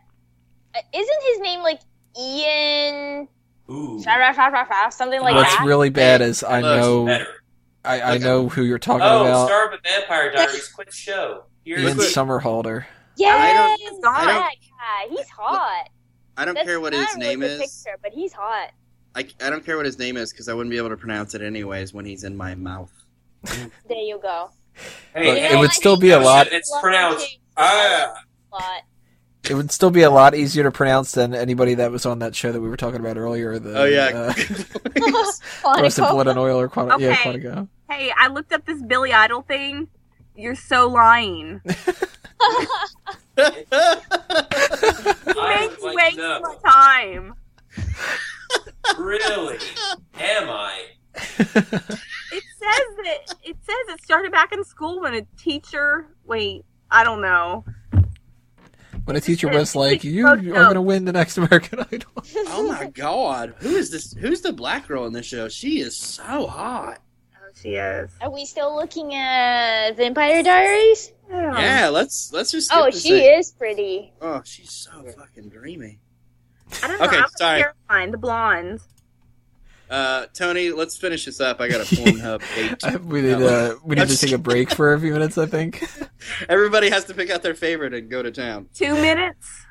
Uh, 0.75 0.79
isn't 0.93 1.23
his 1.31 1.39
name 1.39 1.61
like 1.61 1.79
Ian? 2.19 3.27
Ooh, 3.71 4.01
Something 4.01 5.21
like 5.21 5.35
What's 5.35 5.55
that. 5.57 5.65
really 5.65 5.89
bad 5.89 6.21
is 6.21 6.43
I 6.43 6.61
know 6.61 7.05
better. 7.05 7.27
I, 7.85 7.99
I 8.01 8.15
Okay. 8.15 8.23
know 8.23 8.49
who 8.49 8.63
you're 8.63 8.77
talking 8.79 9.01
Oh, 9.03 9.21
about. 9.23 9.43
Oh, 9.43 9.45
Star 9.47 9.65
of 9.65 9.71
the 9.71 9.89
Vampire 9.89 10.31
Diaries, 10.31 10.67
quit 10.75 10.93
show. 10.93 11.45
Here's 11.63 11.81
Ian 11.83 11.97
Look- 11.97 12.07
Summerhalder. 12.07 12.85
Yes, 13.17 13.35
I 13.35 13.53
don't- 13.53 14.05
I 14.05 14.25
don't- 14.33 15.17
He's 15.17 15.29
hot. 15.29 15.89
I 16.37 16.45
don't 16.45 16.55
That's 16.55 16.65
care 16.67 16.79
what 16.79 16.93
his 16.93 17.15
name 17.17 17.43
is. 17.43 17.59
Picture, 17.59 17.97
but 18.01 18.11
he's 18.13 18.33
hot. 18.33 18.71
I, 19.15 19.27
I 19.41 19.49
don't 19.49 19.63
care 19.65 19.77
what 19.77 19.85
his 19.85 19.99
name 19.99 20.15
is 20.17 20.31
because 20.31 20.47
I 20.49 20.53
wouldn't 20.53 20.71
be 20.71 20.77
able 20.77 20.89
to 20.89 20.97
pronounce 20.97 21.35
it 21.35 21.41
anyways 21.41 21.93
when 21.93 22.05
he's 22.05 22.23
in 22.23 22.35
my 22.35 22.55
mouth. 22.55 22.91
There 23.43 23.97
you 23.97 24.19
go. 24.21 24.49
Hey, 25.13 25.27
Look, 25.27 25.37
hey, 25.37 25.53
it 25.55 25.59
would 25.59 25.71
still 25.73 25.97
be 25.97 26.11
a 26.11 26.19
lot. 26.19 26.47
It's 26.51 26.71
pronounced 26.79 27.37
ah. 27.57 28.13
Lot. 28.53 28.81
It 29.49 29.55
would 29.55 29.71
still 29.71 29.89
be 29.89 30.03
a 30.03 30.11
lot 30.11 30.35
easier 30.35 30.63
to 30.63 30.71
pronounce 30.71 31.13
than 31.13 31.33
anybody 31.33 31.73
that 31.75 31.91
was 31.91 32.05
on 32.05 32.19
that 32.19 32.35
show 32.35 32.51
that 32.51 32.61
we 32.61 32.69
were 32.69 32.77
talking 32.77 32.99
about 32.99 33.17
earlier. 33.17 33.57
The, 33.59 33.79
Oh 33.81 33.85
yeah. 33.85 34.33
uh, 35.65 35.81
Roasted 35.81 36.05
Blood 36.09 36.27
and 36.27 36.37
Oil 36.37 36.59
or 36.59 36.69
Quantico. 36.69 36.99
Yeah, 36.99 37.11
Okay. 37.13 37.39
Quantico. 37.39 37.67
Hey, 37.89 38.11
I 38.17 38.27
looked 38.27 38.53
up 38.53 38.65
this 38.65 38.81
Billy 38.83 39.11
Idol 39.13 39.41
thing. 39.41 39.87
You're 40.35 40.55
so 40.55 40.87
lying. 40.87 41.61
I 43.37 43.55
Makes 45.69 45.81
would 45.81 45.95
like 45.95 45.95
waste 45.95 46.15
to 46.17 46.57
my 46.63 46.71
time. 46.71 47.33
Really? 48.99 49.57
Am 50.19 50.49
I? 50.49 50.81
It 52.33 52.43
says 52.57 52.87
that 53.03 53.35
it 53.43 53.57
says 53.61 53.75
it 53.95 54.01
started 54.03 54.31
back 54.31 54.53
in 54.53 54.63
school 54.63 55.01
when 55.01 55.13
a 55.15 55.21
teacher. 55.37 56.07
Wait, 56.25 56.63
I 56.89 57.03
don't 57.03 57.21
know. 57.21 57.65
When 59.05 59.15
a 59.15 59.21
teacher 59.21 59.47
was 59.47 59.75
like, 59.75 60.03
"You 60.03 60.27
Oh, 60.27 60.31
are 60.33 60.37
going 60.37 60.73
to 60.75 60.81
win 60.81 61.05
the 61.05 61.11
next 61.11 61.37
American 61.39 61.79
Idol," 61.91 62.11
Oh 62.47 62.67
my 62.67 62.87
god. 62.87 63.53
Who 63.59 63.69
is 63.75 63.89
this? 63.91 64.13
Who's 64.13 64.41
the 64.41 64.53
black 64.53 64.87
girl 64.87 65.05
in 65.05 65.13
this 65.13 65.25
show? 65.25 65.47
She 65.49 65.79
is 65.79 65.95
so 65.97 66.47
hot. 66.47 66.99
Oh, 67.35 67.49
she 67.61 67.75
is. 67.75 68.11
Are 68.21 68.29
we 68.31 68.45
still 68.45 68.75
looking 68.75 69.13
at 69.15 69.91
Vampire 69.97 70.43
Diaries? 70.43 71.11
Yeah. 71.29 71.59
Yeah, 71.59 71.89
let's 71.89 72.31
let's 72.33 72.51
just. 72.51 72.71
Oh, 72.73 72.89
she 72.91 73.09
thing. 73.09 73.39
is 73.39 73.51
pretty. 73.51 74.13
Oh, 74.21 74.41
she's 74.43 74.71
so 74.71 74.91
fucking 75.17 75.49
dreamy. 75.49 75.99
I 76.83 76.87
don't 76.87 76.99
know. 76.99 77.05
Okay, 77.05 77.17
I'm 77.17 77.29
sorry. 77.37 77.63
Caroline, 77.89 78.11
the 78.11 78.17
blonde. 78.17 78.79
Uh, 79.91 80.25
Tony, 80.33 80.69
let's 80.71 80.97
finish 80.97 81.25
this 81.25 81.41
up. 81.41 81.59
I 81.59 81.67
got 81.67 81.81
a 81.81 81.95
Pornhub 81.95 82.41
date. 82.91 83.01
We 83.01 83.21
need 83.21 83.33
uh, 83.33 83.75
we 83.83 83.95
need 83.95 84.07
to 84.07 84.17
take 84.17 84.31
a 84.31 84.37
break 84.37 84.71
for 84.71 84.93
a 84.93 84.99
few 84.99 85.11
minutes. 85.11 85.37
I 85.37 85.45
think. 85.45 85.83
Everybody 86.49 86.89
has 86.89 87.03
to 87.05 87.13
pick 87.13 87.29
out 87.29 87.43
their 87.43 87.53
favorite 87.55 87.93
and 87.93 88.09
go 88.09 88.23
to 88.23 88.31
town. 88.31 88.69
Two 88.73 88.93
minutes. 88.93 89.65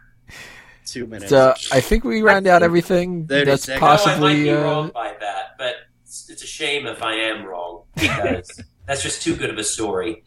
Two 0.84 1.06
minutes. 1.06 1.30
So 1.30 1.54
I 1.72 1.80
think 1.80 2.04
we 2.04 2.20
round 2.20 2.46
out 2.46 2.62
everything 2.62 3.24
that's 3.26 3.64
seconds. 3.64 3.68
No, 3.68 3.74
I 3.74 3.78
might 3.80 3.96
possibly. 3.96 4.42
be 4.44 4.50
Uh, 4.50 4.62
wrong 4.62 4.90
by 4.92 5.14
that, 5.20 5.54
but 5.56 5.74
it's, 6.04 6.28
it's 6.28 6.42
a 6.42 6.46
shame 6.46 6.86
if 6.86 7.02
I 7.02 7.14
am 7.14 7.44
wrong 7.46 7.84
because 7.94 8.50
that's 8.86 9.02
just 9.02 9.22
too 9.22 9.34
good 9.36 9.48
of 9.50 9.56
a 9.58 9.64
story. 9.64 10.22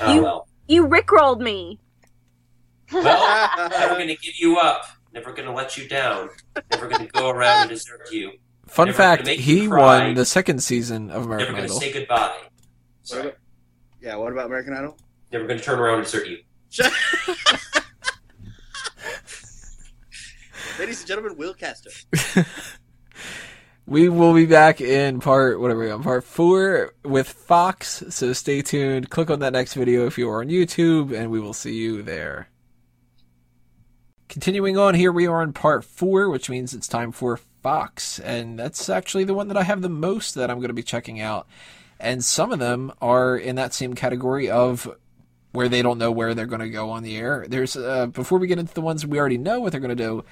Oh 0.00 0.14
You- 0.14 0.22
well. 0.22 0.48
You 0.66 0.86
rickrolled 0.86 1.40
me. 1.40 1.80
Well, 2.92 3.68
never 3.70 3.94
going 3.94 4.08
to 4.08 4.16
give 4.16 4.34
you 4.38 4.58
up. 4.58 4.84
Never 5.14 5.32
going 5.32 5.46
to 5.46 5.52
let 5.54 5.78
you 5.78 5.88
down. 5.88 6.28
Never 6.70 6.88
going 6.88 7.06
to 7.06 7.12
go 7.12 7.30
around 7.30 7.62
and 7.62 7.70
desert 7.70 8.02
you. 8.12 8.32
Fun 8.68 8.86
never 8.86 8.96
fact: 8.96 9.22
gonna 9.24 9.36
make 9.36 9.46
you 9.46 9.62
he 9.62 9.68
cry. 9.68 10.04
won 10.06 10.14
the 10.14 10.24
second 10.24 10.62
season 10.62 11.10
of 11.10 11.24
American 11.24 11.54
going 11.54 11.66
to 11.68 11.74
Idol. 11.74 11.80
say 11.80 11.92
goodbye. 11.92 12.36
What 13.08 13.20
about- 13.20 13.36
yeah, 14.00 14.16
what 14.16 14.32
about 14.32 14.46
American 14.46 14.74
Idol? 14.74 14.96
Never 15.32 15.46
going 15.46 15.58
to 15.58 15.64
turn 15.64 15.78
around 15.78 15.96
and 15.98 16.04
desert 16.04 16.26
you. 16.28 16.38
Ladies 20.78 21.00
and 21.00 21.08
gentlemen, 21.08 21.36
Will 21.36 21.54
Castor. 21.54 21.90
We 23.86 24.10
will 24.10 24.34
be 24.34 24.44
back 24.44 24.82
in 24.82 25.18
part 25.18 25.58
whatever 25.58 25.80
we 25.80 25.90
on 25.90 26.02
part 26.02 26.22
four 26.22 26.92
with 27.06 27.26
Fox. 27.26 28.04
So 28.10 28.34
stay 28.34 28.60
tuned. 28.60 29.08
Click 29.08 29.30
on 29.30 29.38
that 29.40 29.54
next 29.54 29.72
video 29.72 30.04
if 30.06 30.18
you 30.18 30.28
are 30.28 30.42
on 30.42 30.48
YouTube, 30.48 31.10
and 31.18 31.30
we 31.30 31.40
will 31.40 31.54
see 31.54 31.72
you 31.74 32.02
there. 32.02 32.50
Continuing 34.28 34.76
on 34.76 34.92
here, 34.94 35.10
we 35.10 35.26
are 35.26 35.42
in 35.42 35.54
part 35.54 35.86
four, 35.86 36.28
which 36.28 36.50
means 36.50 36.74
it's 36.74 36.86
time 36.86 37.12
for 37.12 37.40
Fox, 37.62 38.18
and 38.18 38.58
that's 38.58 38.88
actually 38.88 39.24
the 39.24 39.34
one 39.34 39.48
that 39.48 39.56
I 39.56 39.62
have 39.62 39.82
the 39.82 39.88
most 39.88 40.34
that 40.34 40.50
I'm 40.50 40.58
going 40.58 40.68
to 40.68 40.74
be 40.74 40.82
checking 40.82 41.20
out. 41.20 41.46
And 42.00 42.24
some 42.24 42.52
of 42.52 42.58
them 42.58 42.92
are 43.00 43.36
in 43.36 43.56
that 43.56 43.74
same 43.74 43.94
category 43.94 44.48
of 44.48 44.88
where 45.52 45.68
they 45.68 45.82
don't 45.82 45.98
know 45.98 46.12
where 46.12 46.34
they're 46.34 46.46
going 46.46 46.60
to 46.60 46.70
go 46.70 46.90
on 46.90 47.02
the 47.02 47.16
air. 47.16 47.46
There's 47.48 47.76
uh, 47.76 48.06
before 48.06 48.38
we 48.38 48.46
get 48.46 48.58
into 48.58 48.74
the 48.74 48.80
ones 48.80 49.06
we 49.06 49.18
already 49.18 49.38
know 49.38 49.60
what 49.60 49.72
they're 49.72 49.80
going 49.80 49.96
to 49.96 49.96
do. 49.96 50.24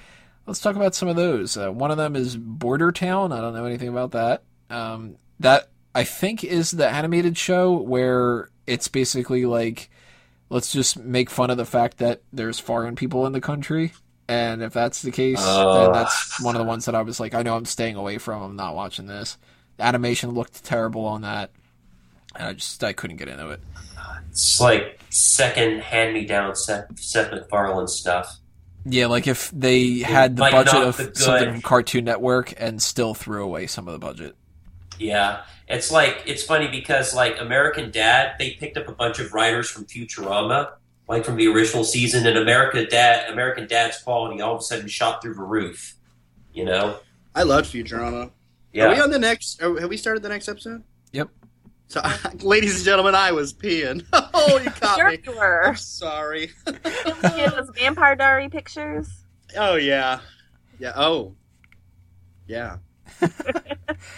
Let's 0.45 0.61
talk 0.61 0.77
about 0.77 0.95
some 0.95 1.09
of 1.09 1.17
those. 1.17 1.57
Uh, 1.57 1.71
one 1.71 1.91
of 1.91 1.97
them 1.97 2.15
is 2.15 2.37
Border 2.37 2.91
Town. 2.93 3.33
I 3.33 3.41
don't 3.41 3.53
know 3.53 3.65
anything 3.65 3.89
about 3.89 4.11
that. 4.11 4.43
Um, 4.69 5.17
that 5.41 5.69
I 5.93 6.05
think 6.05 6.43
is 6.43 6.71
the 6.71 6.87
animated 6.87 7.37
show 7.37 7.73
where 7.73 8.49
it's 8.65 8.87
basically 8.87 9.45
like, 9.45 9.89
let's 10.49 10.71
just 10.71 10.97
make 10.97 11.29
fun 11.29 11.49
of 11.49 11.57
the 11.57 11.65
fact 11.65 11.97
that 11.97 12.21
there's 12.31 12.59
foreign 12.59 12.95
people 12.95 13.25
in 13.25 13.33
the 13.33 13.41
country. 13.41 13.91
And 14.29 14.61
if 14.61 14.73
that's 14.73 15.01
the 15.01 15.11
case, 15.11 15.41
then 15.41 15.91
that's 15.93 16.41
one 16.41 16.55
of 16.55 16.59
the 16.59 16.67
ones 16.67 16.85
that 16.85 16.95
I 16.95 17.01
was 17.01 17.19
like, 17.19 17.33
I 17.33 17.43
know 17.43 17.55
I'm 17.55 17.65
staying 17.65 17.95
away 17.95 18.17
from. 18.17 18.41
I'm 18.41 18.55
not 18.55 18.75
watching 18.75 19.07
this. 19.07 19.37
The 19.77 19.85
animation 19.85 20.31
looked 20.31 20.63
terrible 20.65 21.05
on 21.05 21.21
that, 21.21 21.51
and 22.35 22.47
I 22.47 22.53
just 22.53 22.83
I 22.83 22.93
couldn't 22.93 23.17
get 23.17 23.29
into 23.29 23.49
it. 23.51 23.61
It's 24.29 24.59
like 24.59 24.99
second 25.09 25.79
hand 25.81 26.13
me 26.13 26.25
down 26.25 26.55
Seth, 26.55 26.99
Seth 26.99 27.31
MacFarlane 27.31 27.87
stuff. 27.87 28.37
Yeah, 28.85 29.07
like 29.07 29.27
if 29.27 29.51
they 29.51 29.99
had 29.99 30.35
the 30.35 30.41
Like, 30.41 30.51
budget 30.51 30.75
of 30.75 30.97
the 30.97 31.15
something 31.15 31.51
from 31.53 31.61
Cartoon 31.61 32.05
Network 32.05 32.53
and 32.57 32.81
still 32.81 33.13
threw 33.13 33.43
away 33.43 33.67
some 33.67 33.87
of 33.87 33.93
the 33.93 33.99
budget. 33.99 34.35
Yeah, 34.99 35.41
it's 35.67 35.91
like 35.91 36.23
it's 36.25 36.43
funny 36.43 36.67
because 36.67 37.13
like 37.13 37.39
American 37.39 37.91
Dad, 37.91 38.35
they 38.39 38.51
picked 38.51 38.77
up 38.77 38.87
a 38.87 38.93
bunch 38.93 39.19
of 39.19 39.33
writers 39.33 39.69
from 39.69 39.85
Futurama, 39.85 40.71
like 41.07 41.23
from 41.25 41.35
the 41.37 41.47
original 41.47 41.83
season, 41.83 42.25
and 42.27 42.37
America 42.37 42.85
Dad, 42.85 43.29
American 43.31 43.67
Dad's 43.67 44.01
quality 44.01 44.41
all 44.41 44.55
of 44.55 44.59
a 44.59 44.63
sudden 44.63 44.87
shot 44.87 45.21
through 45.21 45.35
the 45.35 45.41
roof. 45.41 45.95
You 46.53 46.65
know? 46.65 46.99
I 47.35 47.43
loved 47.43 47.71
Futurama. 47.71 48.31
Yeah, 48.73 48.85
Are 48.87 48.95
we 48.95 48.99
on 48.99 49.09
the 49.11 49.19
next? 49.19 49.61
Are, 49.61 49.79
have 49.79 49.89
we 49.89 49.97
started 49.97 50.23
the 50.23 50.29
next 50.29 50.49
episode? 50.49 50.83
Yep. 51.13 51.29
So, 51.87 52.01
ladies 52.41 52.75
and 52.77 52.85
gentlemen, 52.85 53.15
I 53.15 53.31
was 53.31 53.53
peeing. 53.53 54.05
oh, 54.13 54.59
you 54.63 54.69
caught 54.71 54.97
Sure 54.97 55.09
me. 55.11 55.19
you 55.25 55.31
were. 55.37 55.67
I'm 55.67 55.75
sorry. 55.75 56.51
It 56.67 57.53
was 57.55 57.69
Vampire 57.75 58.15
Diary 58.15 58.49
pictures. 58.49 59.07
oh 59.55 59.75
yeah, 59.75 60.19
yeah. 60.79 60.93
Oh, 60.95 61.35
yeah. 62.47 62.77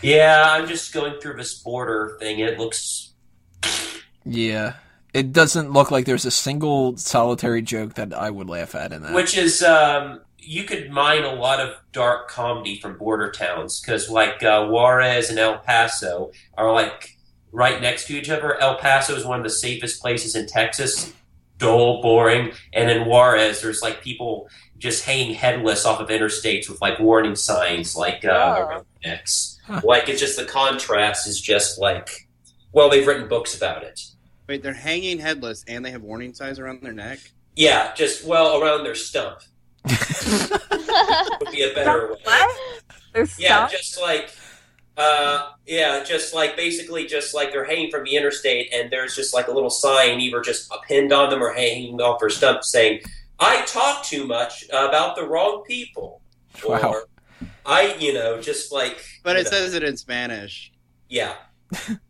Yeah, 0.01 0.45
I'm 0.49 0.67
just 0.67 0.93
going 0.93 1.19
through 1.21 1.35
this 1.37 1.59
border 1.61 2.17
thing. 2.19 2.39
It 2.39 2.57
looks 2.59 3.13
Yeah. 4.25 4.73
It 5.13 5.33
doesn't 5.33 5.71
look 5.71 5.89
like 5.91 6.05
there's 6.05 6.25
a 6.25 6.31
single 6.31 6.95
solitary 6.97 7.61
joke 7.61 7.95
that 7.95 8.13
I 8.13 8.29
would 8.29 8.47
laugh 8.49 8.75
at 8.75 8.93
in 8.93 9.01
that. 9.03 9.13
which 9.13 9.37
is 9.37 9.63
um, 9.63 10.21
you 10.37 10.63
could 10.63 10.91
mine 10.91 11.23
a 11.23 11.33
lot 11.33 11.59
of 11.59 11.75
dark 11.91 12.29
comedy 12.29 12.79
from 12.79 12.97
border 12.97 13.31
towns 13.31 13.79
because 13.81 14.09
like 14.09 14.43
uh, 14.43 14.67
Juarez 14.67 15.29
and 15.29 15.39
El 15.39 15.57
Paso 15.59 16.31
are 16.57 16.71
like 16.71 17.17
right 17.51 17.81
next 17.81 18.05
to 18.07 18.13
each 18.17 18.29
other. 18.29 18.59
El 18.61 18.75
Paso 18.77 19.15
is 19.15 19.25
one 19.25 19.39
of 19.39 19.43
the 19.43 19.49
safest 19.49 20.01
places 20.01 20.35
in 20.35 20.45
Texas. 20.47 21.13
Dull, 21.57 22.01
boring, 22.01 22.53
and 22.71 22.89
in 22.89 23.05
Juarez, 23.05 23.61
there's 23.61 23.81
like 23.81 24.01
people 24.01 24.47
just 24.77 25.03
hanging 25.03 25.33
headless 25.35 25.85
off 25.85 25.99
of 25.99 26.07
interstates 26.07 26.69
with 26.69 26.79
like 26.81 26.99
warning 26.99 27.35
signs, 27.35 27.97
like 27.97 28.23
uh, 28.23 28.55
Oh. 28.69 28.85
rednecks. 29.05 29.57
Huh. 29.65 29.81
Like 29.83 30.07
it's 30.07 30.21
just 30.21 30.37
the 30.37 30.45
contrast 30.45 31.27
is 31.27 31.41
just 31.41 31.77
like, 31.77 32.29
well, 32.71 32.89
they've 32.89 33.05
written 33.05 33.27
books 33.27 33.57
about 33.57 33.83
it. 33.83 33.99
Wait, 34.49 34.63
they're 34.63 34.73
hanging 34.73 35.19
headless 35.19 35.63
and 35.67 35.85
they 35.85 35.91
have 35.91 36.01
warning 36.01 36.33
signs 36.33 36.57
around 36.57 36.81
their 36.81 36.91
neck. 36.91 37.19
Yeah, 37.55 37.93
just 37.93 38.25
well 38.25 38.59
around 38.59 38.83
their 38.83 38.95
stump 38.95 39.41
would 39.85 41.51
be 41.51 41.61
a 41.61 41.71
better 41.75 42.09
way. 42.13 42.17
What? 42.23 42.57
There's 43.13 43.39
Yeah, 43.39 43.67
stuff. 43.67 43.71
just 43.79 44.01
like, 44.01 44.31
uh, 44.97 45.49
yeah, 45.67 46.03
just 46.03 46.33
like 46.33 46.57
basically 46.57 47.05
just 47.05 47.35
like 47.35 47.51
they're 47.51 47.63
hanging 47.63 47.91
from 47.91 48.05
the 48.05 48.15
interstate, 48.15 48.73
and 48.73 48.91
there's 48.91 49.15
just 49.15 49.35
like 49.35 49.47
a 49.49 49.51
little 49.51 49.69
sign, 49.69 50.19
either 50.19 50.41
just 50.41 50.73
pinned 50.87 51.13
on 51.13 51.29
them 51.29 51.43
or 51.43 51.53
hanging 51.53 52.01
off 52.01 52.19
their 52.19 52.29
stump, 52.31 52.63
saying, 52.63 53.01
"I 53.39 53.63
talk 53.65 54.03
too 54.03 54.25
much 54.25 54.65
about 54.73 55.15
the 55.15 55.27
wrong 55.27 55.63
people," 55.67 56.21
Wow. 56.65 56.95
I, 57.67 57.95
you 57.99 58.13
know, 58.13 58.41
just 58.41 58.71
like. 58.71 59.05
But 59.23 59.37
it 59.37 59.43
know, 59.45 59.51
says 59.51 59.73
it 59.75 59.83
in 59.83 59.95
Spanish. 59.95 60.71
yeah, 61.07 61.35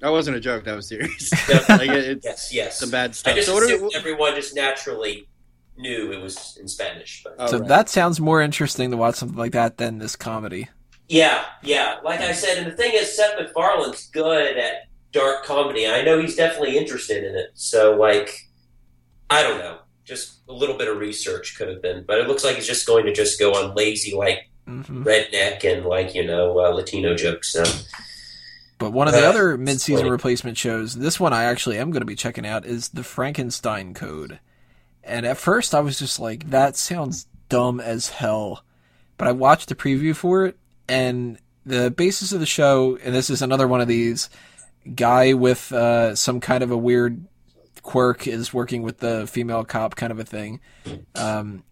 That 0.00 0.10
wasn't 0.10 0.36
a 0.36 0.40
joke. 0.40 0.64
That 0.64 0.76
was 0.76 0.88
serious. 0.88 1.30
Yeah. 1.48 1.64
like 1.68 1.90
it, 1.90 2.24
it's 2.24 2.24
yes, 2.24 2.52
yes. 2.52 2.80
some 2.80 2.90
bad 2.90 3.14
stuff. 3.14 3.34
I 3.34 3.34
stuff. 3.34 3.36
just 3.36 3.48
So 3.48 3.54
what 3.54 3.62
are 3.62 3.66
assumed 3.66 3.90
we, 3.92 3.98
everyone 3.98 4.34
just 4.34 4.54
naturally 4.54 5.28
knew 5.76 6.12
it 6.12 6.20
was 6.20 6.56
in 6.60 6.68
Spanish, 6.68 7.22
but 7.22 7.36
oh, 7.38 7.46
so 7.46 7.58
right. 7.58 7.68
that 7.68 7.88
sounds 7.88 8.20
more 8.20 8.40
interesting 8.40 8.90
to 8.90 8.96
watch 8.96 9.16
something 9.16 9.38
like 9.38 9.52
that 9.52 9.76
than 9.76 9.98
this 9.98 10.16
comedy. 10.16 10.68
Yeah, 11.08 11.44
yeah. 11.62 11.96
Like 12.04 12.20
I 12.20 12.32
said, 12.32 12.58
and 12.58 12.66
the 12.70 12.76
thing 12.76 12.92
is, 12.94 13.14
Seth 13.16 13.36
MacFarlane's 13.36 14.06
good 14.08 14.56
at 14.56 14.84
dark 15.12 15.44
comedy. 15.44 15.86
I 15.86 16.02
know 16.02 16.20
he's 16.20 16.36
definitely 16.36 16.78
interested 16.78 17.24
in 17.24 17.34
it. 17.34 17.50
So, 17.54 17.96
like, 17.96 18.48
I 19.28 19.42
don't 19.42 19.58
know. 19.58 19.78
Just 20.04 20.40
a 20.48 20.52
little 20.52 20.78
bit 20.78 20.88
of 20.88 20.98
research 20.98 21.56
could 21.58 21.68
have 21.68 21.82
been, 21.82 22.04
but 22.06 22.18
it 22.18 22.28
looks 22.28 22.44
like 22.44 22.56
he's 22.56 22.66
just 22.66 22.86
going 22.86 23.06
to 23.06 23.12
just 23.12 23.38
go 23.38 23.52
on 23.52 23.74
lazy, 23.74 24.14
like 24.14 24.48
hmm 24.66 25.02
redneck 25.04 25.64
and 25.64 25.84
like 25.86 26.14
you 26.14 26.24
know 26.24 26.58
uh, 26.60 26.70
Latino 26.70 27.14
jokes. 27.14 27.52
So, 27.52 27.64
But 28.80 28.92
one 28.92 29.08
of 29.08 29.14
the 29.14 29.28
other 29.28 29.58
mid-season 29.58 30.08
replacement 30.08 30.56
shows, 30.56 30.94
this 30.94 31.20
one 31.20 31.34
I 31.34 31.44
actually 31.44 31.76
am 31.76 31.90
going 31.90 32.00
to 32.00 32.06
be 32.06 32.16
checking 32.16 32.46
out, 32.46 32.64
is 32.64 32.88
the 32.88 33.04
Frankenstein 33.04 33.92
Code. 33.92 34.40
And 35.04 35.26
at 35.26 35.36
first, 35.36 35.74
I 35.74 35.80
was 35.80 35.98
just 35.98 36.18
like, 36.18 36.48
"That 36.48 36.76
sounds 36.76 37.26
dumb 37.50 37.78
as 37.78 38.08
hell," 38.08 38.64
but 39.18 39.28
I 39.28 39.32
watched 39.32 39.68
the 39.68 39.74
preview 39.74 40.16
for 40.16 40.46
it, 40.46 40.58
and 40.88 41.38
the 41.66 41.90
basis 41.90 42.32
of 42.32 42.40
the 42.40 42.46
show, 42.46 42.98
and 43.04 43.14
this 43.14 43.28
is 43.28 43.42
another 43.42 43.68
one 43.68 43.82
of 43.82 43.88
these 43.88 44.30
guy 44.94 45.34
with 45.34 45.72
uh, 45.72 46.14
some 46.14 46.40
kind 46.40 46.62
of 46.62 46.70
a 46.70 46.76
weird 46.76 47.26
quirk 47.82 48.26
is 48.26 48.54
working 48.54 48.80
with 48.80 48.98
the 48.98 49.26
female 49.26 49.62
cop 49.62 49.94
kind 49.94 50.10
of 50.10 50.18
a 50.18 50.24
thing. 50.24 50.58
Um, 51.14 51.64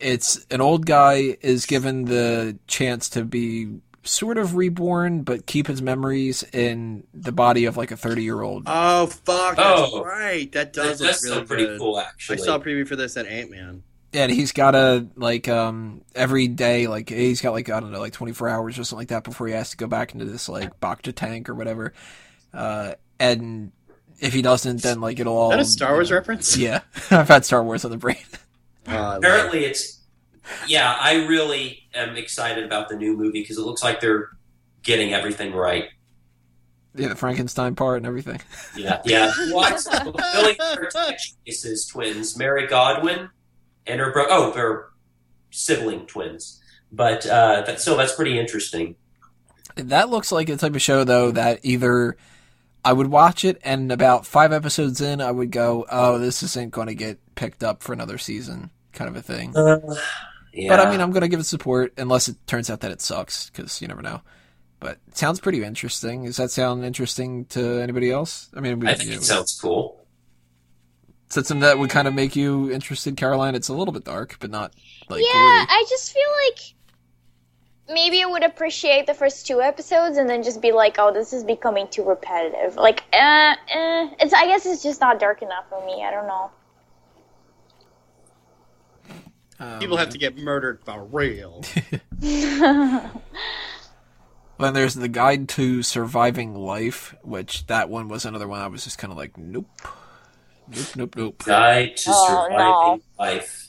it's 0.00 0.46
an 0.50 0.62
old 0.62 0.86
guy 0.86 1.36
is 1.42 1.66
given 1.66 2.06
the 2.06 2.58
chance 2.66 3.10
to 3.10 3.24
be 3.24 3.80
sort 4.08 4.38
of 4.38 4.56
reborn, 4.56 5.22
but 5.22 5.46
keep 5.46 5.66
his 5.66 5.80
memories 5.82 6.42
in 6.52 7.04
the 7.14 7.32
body 7.32 7.64
of 7.66 7.76
like 7.76 7.90
a 7.90 7.96
30 7.96 8.22
year 8.22 8.40
old. 8.42 8.64
Oh 8.66 9.06
fuck! 9.06 9.56
That's 9.56 9.90
Oh. 9.92 10.04
right. 10.04 10.50
That 10.52 10.72
does 10.72 10.98
That 10.98 11.04
look 11.04 11.12
does 11.14 11.24
really 11.24 11.44
pretty 11.46 11.66
good. 11.66 11.78
cool, 11.80 11.98
actually. 12.00 12.38
I 12.40 12.44
saw 12.44 12.56
a 12.56 12.60
preview 12.60 12.86
for 12.86 12.96
this 12.96 13.16
at 13.16 13.26
Ant 13.26 13.50
Man. 13.50 13.82
and 14.14 14.32
he's 14.32 14.52
got 14.52 14.74
a 14.74 15.06
like 15.16 15.48
um 15.48 16.00
every 16.14 16.48
day 16.48 16.86
like 16.86 17.10
he's 17.10 17.42
got 17.42 17.52
like 17.52 17.68
i 17.68 17.78
don't 17.78 17.92
know 17.92 18.00
like 18.00 18.14
24 18.14 18.48
hours 18.48 18.78
or 18.78 18.84
something 18.84 19.02
like 19.02 19.08
that 19.08 19.22
before 19.22 19.46
he 19.46 19.52
has 19.52 19.68
to 19.68 19.76
go 19.76 19.86
back 19.86 20.14
into 20.14 20.24
this 20.24 20.48
like 20.48 20.80
bacta 20.80 21.14
tank 21.14 21.46
or 21.50 21.54
whatever 21.54 21.92
uh 22.54 22.94
and 23.20 23.70
if 24.18 24.32
he 24.32 24.40
doesn't 24.40 24.80
then 24.80 25.02
like 25.02 25.20
it'll 25.20 25.36
all 25.36 25.50
Is 25.52 25.56
that 25.58 25.60
a 25.60 25.64
Star 25.66 25.92
Wars 25.92 26.08
you 26.08 26.14
know- 26.14 26.18
reference? 26.20 26.56
yeah 26.56 26.80
i've 27.10 27.28
had 27.28 27.44
star 27.44 27.62
wars 27.62 27.84
on 27.84 27.90
the 27.90 27.98
brain 27.98 28.16
I 28.86 28.98
love. 28.98 29.18
Apparently, 29.18 29.66
it's 29.66 29.97
yeah. 30.66 30.96
I 31.00 31.26
really 31.26 31.82
am 31.94 32.16
excited 32.16 32.64
about 32.64 32.88
the 32.88 32.96
new 32.96 33.16
movie 33.16 33.42
because 33.42 33.58
it 33.58 33.62
looks 33.62 33.82
like 33.82 34.00
they're 34.00 34.28
getting 34.82 35.12
everything 35.12 35.52
right. 35.52 35.86
yeah 36.94 37.08
the 37.08 37.16
frankenstein 37.16 37.74
part 37.74 37.98
and 37.98 38.06
everything 38.06 38.40
Yeah, 38.76 39.02
yeah. 39.04 39.32
What's 39.50 39.86
Billy 40.32 40.56
Curtis' 40.56 41.86
twins, 41.86 42.36
Mary 42.38 42.66
Godwin, 42.66 43.28
and 43.86 44.00
her 44.00 44.12
bro. 44.12 44.26
Oh, 44.28 44.52
they're 44.52 44.86
sibling 45.50 46.06
twins. 46.06 46.60
But 46.90 47.26
uh, 47.26 47.62
that, 47.66 47.80
so 47.80 47.96
that's 47.96 48.14
pretty 48.14 48.38
interesting. 48.38 48.96
that 49.76 50.08
looks 50.08 50.32
like 50.32 50.46
the 50.46 50.56
type 50.56 50.74
of 50.74 50.82
show 50.82 51.04
though 51.04 51.30
that 51.30 51.60
either 51.62 52.16
i 52.84 52.92
would 52.92 53.06
watch 53.08 53.44
it 53.44 53.60
and 53.62 53.92
about 53.92 54.26
five 54.26 54.52
episodes 54.52 55.00
in 55.00 55.20
i 55.20 55.30
would 55.30 55.50
go 55.50 55.86
oh 55.90 56.18
this 56.18 56.42
isn't 56.42 56.70
going 56.70 56.88
to 56.88 56.94
get 56.94 57.18
picked 57.36 57.62
up 57.62 57.82
for 57.82 57.92
another 57.92 58.18
season 58.18 58.70
kind 58.92 59.08
of 59.08 59.16
a 59.16 59.22
thing 59.22 59.52
Yeah. 60.52 60.68
But 60.68 60.80
I 60.80 60.90
mean, 60.90 61.00
I'm 61.00 61.10
going 61.10 61.22
to 61.22 61.28
give 61.28 61.40
it 61.40 61.44
support 61.44 61.92
unless 61.96 62.28
it 62.28 62.36
turns 62.46 62.70
out 62.70 62.80
that 62.80 62.90
it 62.90 63.00
sucks, 63.00 63.50
because 63.50 63.80
you 63.80 63.88
never 63.88 64.02
know. 64.02 64.22
But 64.80 64.98
it 65.08 65.16
sounds 65.16 65.40
pretty 65.40 65.62
interesting. 65.62 66.24
Does 66.24 66.36
that 66.36 66.50
sound 66.50 66.84
interesting 66.84 67.46
to 67.46 67.80
anybody 67.80 68.10
else? 68.10 68.48
I 68.54 68.60
mean, 68.60 68.80
we, 68.80 68.88
I 68.88 68.94
think 68.94 69.10
you 69.10 69.16
know, 69.16 69.20
it 69.20 69.24
sounds 69.24 69.58
cool. 69.60 70.04
is 71.28 71.34
that 71.34 71.46
something 71.46 71.62
that 71.62 71.78
would 71.78 71.90
kind 71.90 72.06
of 72.06 72.14
make 72.14 72.36
you 72.36 72.70
interested, 72.70 73.16
Caroline? 73.16 73.54
It's 73.54 73.68
a 73.68 73.74
little 73.74 73.92
bit 73.92 74.04
dark, 74.04 74.36
but 74.40 74.50
not 74.50 74.72
like 75.08 75.24
yeah, 75.24 75.32
gory. 75.32 75.66
I 75.68 75.84
just 75.88 76.12
feel 76.12 76.28
like 76.46 76.74
maybe 77.88 78.22
I 78.22 78.26
would 78.26 78.44
appreciate 78.44 79.06
the 79.06 79.14
first 79.14 79.46
two 79.46 79.60
episodes 79.60 80.16
and 80.16 80.28
then 80.28 80.42
just 80.42 80.60
be 80.60 80.72
like, 80.72 80.96
oh, 80.98 81.12
this 81.12 81.32
is 81.32 81.42
becoming 81.42 81.88
too 81.88 82.04
repetitive. 82.04 82.76
Like, 82.76 83.02
uh, 83.12 83.56
eh, 83.68 84.10
it's 84.20 84.32
I 84.32 84.46
guess 84.46 84.64
it's 84.66 84.82
just 84.82 85.00
not 85.00 85.18
dark 85.18 85.42
enough 85.42 85.68
for 85.68 85.84
me. 85.84 86.04
I 86.04 86.10
don't 86.10 86.26
know. 86.26 86.50
Um, 89.60 89.78
People 89.80 89.96
have 89.96 90.10
to 90.10 90.18
get 90.18 90.36
murdered 90.38 90.80
for 90.84 91.04
real. 91.04 91.64
Then 94.60 94.74
there's 94.74 94.94
the 94.94 95.08
Guide 95.08 95.48
to 95.50 95.82
Surviving 95.84 96.54
Life, 96.56 97.14
which 97.22 97.66
that 97.68 97.88
one 97.88 98.08
was 98.08 98.24
another 98.24 98.48
one 98.48 98.60
I 98.60 98.66
was 98.66 98.82
just 98.82 98.98
kind 98.98 99.12
of 99.12 99.16
like, 99.16 99.38
nope, 99.38 99.68
nope, 100.68 100.96
nope, 100.96 101.14
nope. 101.16 101.44
Guide 101.44 101.96
to 101.98 102.10
Oh, 102.12 102.26
Surviving 102.26 102.56
no. 102.58 103.00
Life. 103.20 103.68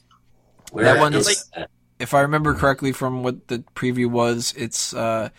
Where 0.71 0.85
That 0.85 0.99
one's- 0.99 1.27
is 1.27 1.45
that? 1.55 1.69
if 1.99 2.13
I 2.15 2.21
remember 2.21 2.55
correctly 2.55 2.91
from 2.91 3.21
what 3.21 3.47
the 3.49 3.59
preview 3.75 4.07
was, 4.09 4.51
it's 4.57 4.93
uh, 4.95 5.29
a 5.29 5.31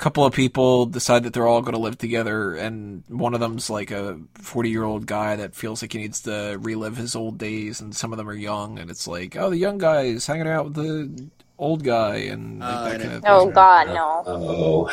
couple 0.00 0.24
of 0.24 0.32
people 0.32 0.86
decide 0.86 1.24
that 1.24 1.32
they're 1.34 1.46
all 1.46 1.60
going 1.60 1.74
to 1.74 1.78
live 1.80 1.98
together, 1.98 2.54
and 2.54 3.04
one 3.08 3.34
of 3.34 3.40
them's 3.40 3.68
like 3.68 3.90
a 3.90 4.18
40 4.34 4.70
year 4.70 4.82
old 4.82 5.06
guy 5.06 5.36
that 5.36 5.54
feels 5.54 5.82
like 5.82 5.92
he 5.92 5.98
needs 5.98 6.22
to 6.22 6.58
relive 6.60 6.96
his 6.96 7.14
old 7.14 7.36
days, 7.38 7.80
and 7.80 7.94
some 7.94 8.12
of 8.12 8.16
them 8.16 8.28
are 8.28 8.34
young, 8.34 8.78
and 8.78 8.90
it's 8.90 9.06
like, 9.06 9.36
oh, 9.36 9.50
the 9.50 9.58
young 9.58 9.78
guy 9.78 10.02
is 10.02 10.26
hanging 10.26 10.48
out 10.48 10.64
with 10.64 10.74
the 10.74 11.28
old 11.58 11.84
guy, 11.84 12.16
and 12.16 12.60
like, 12.60 12.68
Uh, 12.74 12.84
that 12.84 12.90
kind 13.00 13.02
it- 13.02 13.16
of 13.16 13.24
Oh 13.26 13.44
thing. 13.44 13.54
God, 13.54 13.86
no. 13.88 14.22
Oh. 14.26 14.90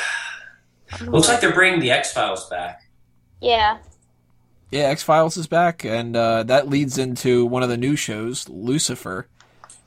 Looks 1.05 1.27
like 1.27 1.41
they're 1.41 1.53
bringing 1.53 1.79
the 1.79 1.91
X 1.91 2.13
Files 2.13 2.47
back. 2.49 2.81
Yeah. 3.41 3.77
Yeah, 4.71 4.83
X 4.83 5.03
Files 5.03 5.37
is 5.37 5.47
back, 5.47 5.85
and 5.85 6.15
uh, 6.15 6.43
that 6.43 6.67
leads 6.69 6.97
into 6.97 7.45
one 7.45 7.63
of 7.63 7.69
the 7.69 7.77
new 7.77 7.95
shows, 7.95 8.47
Lucifer. 8.49 9.27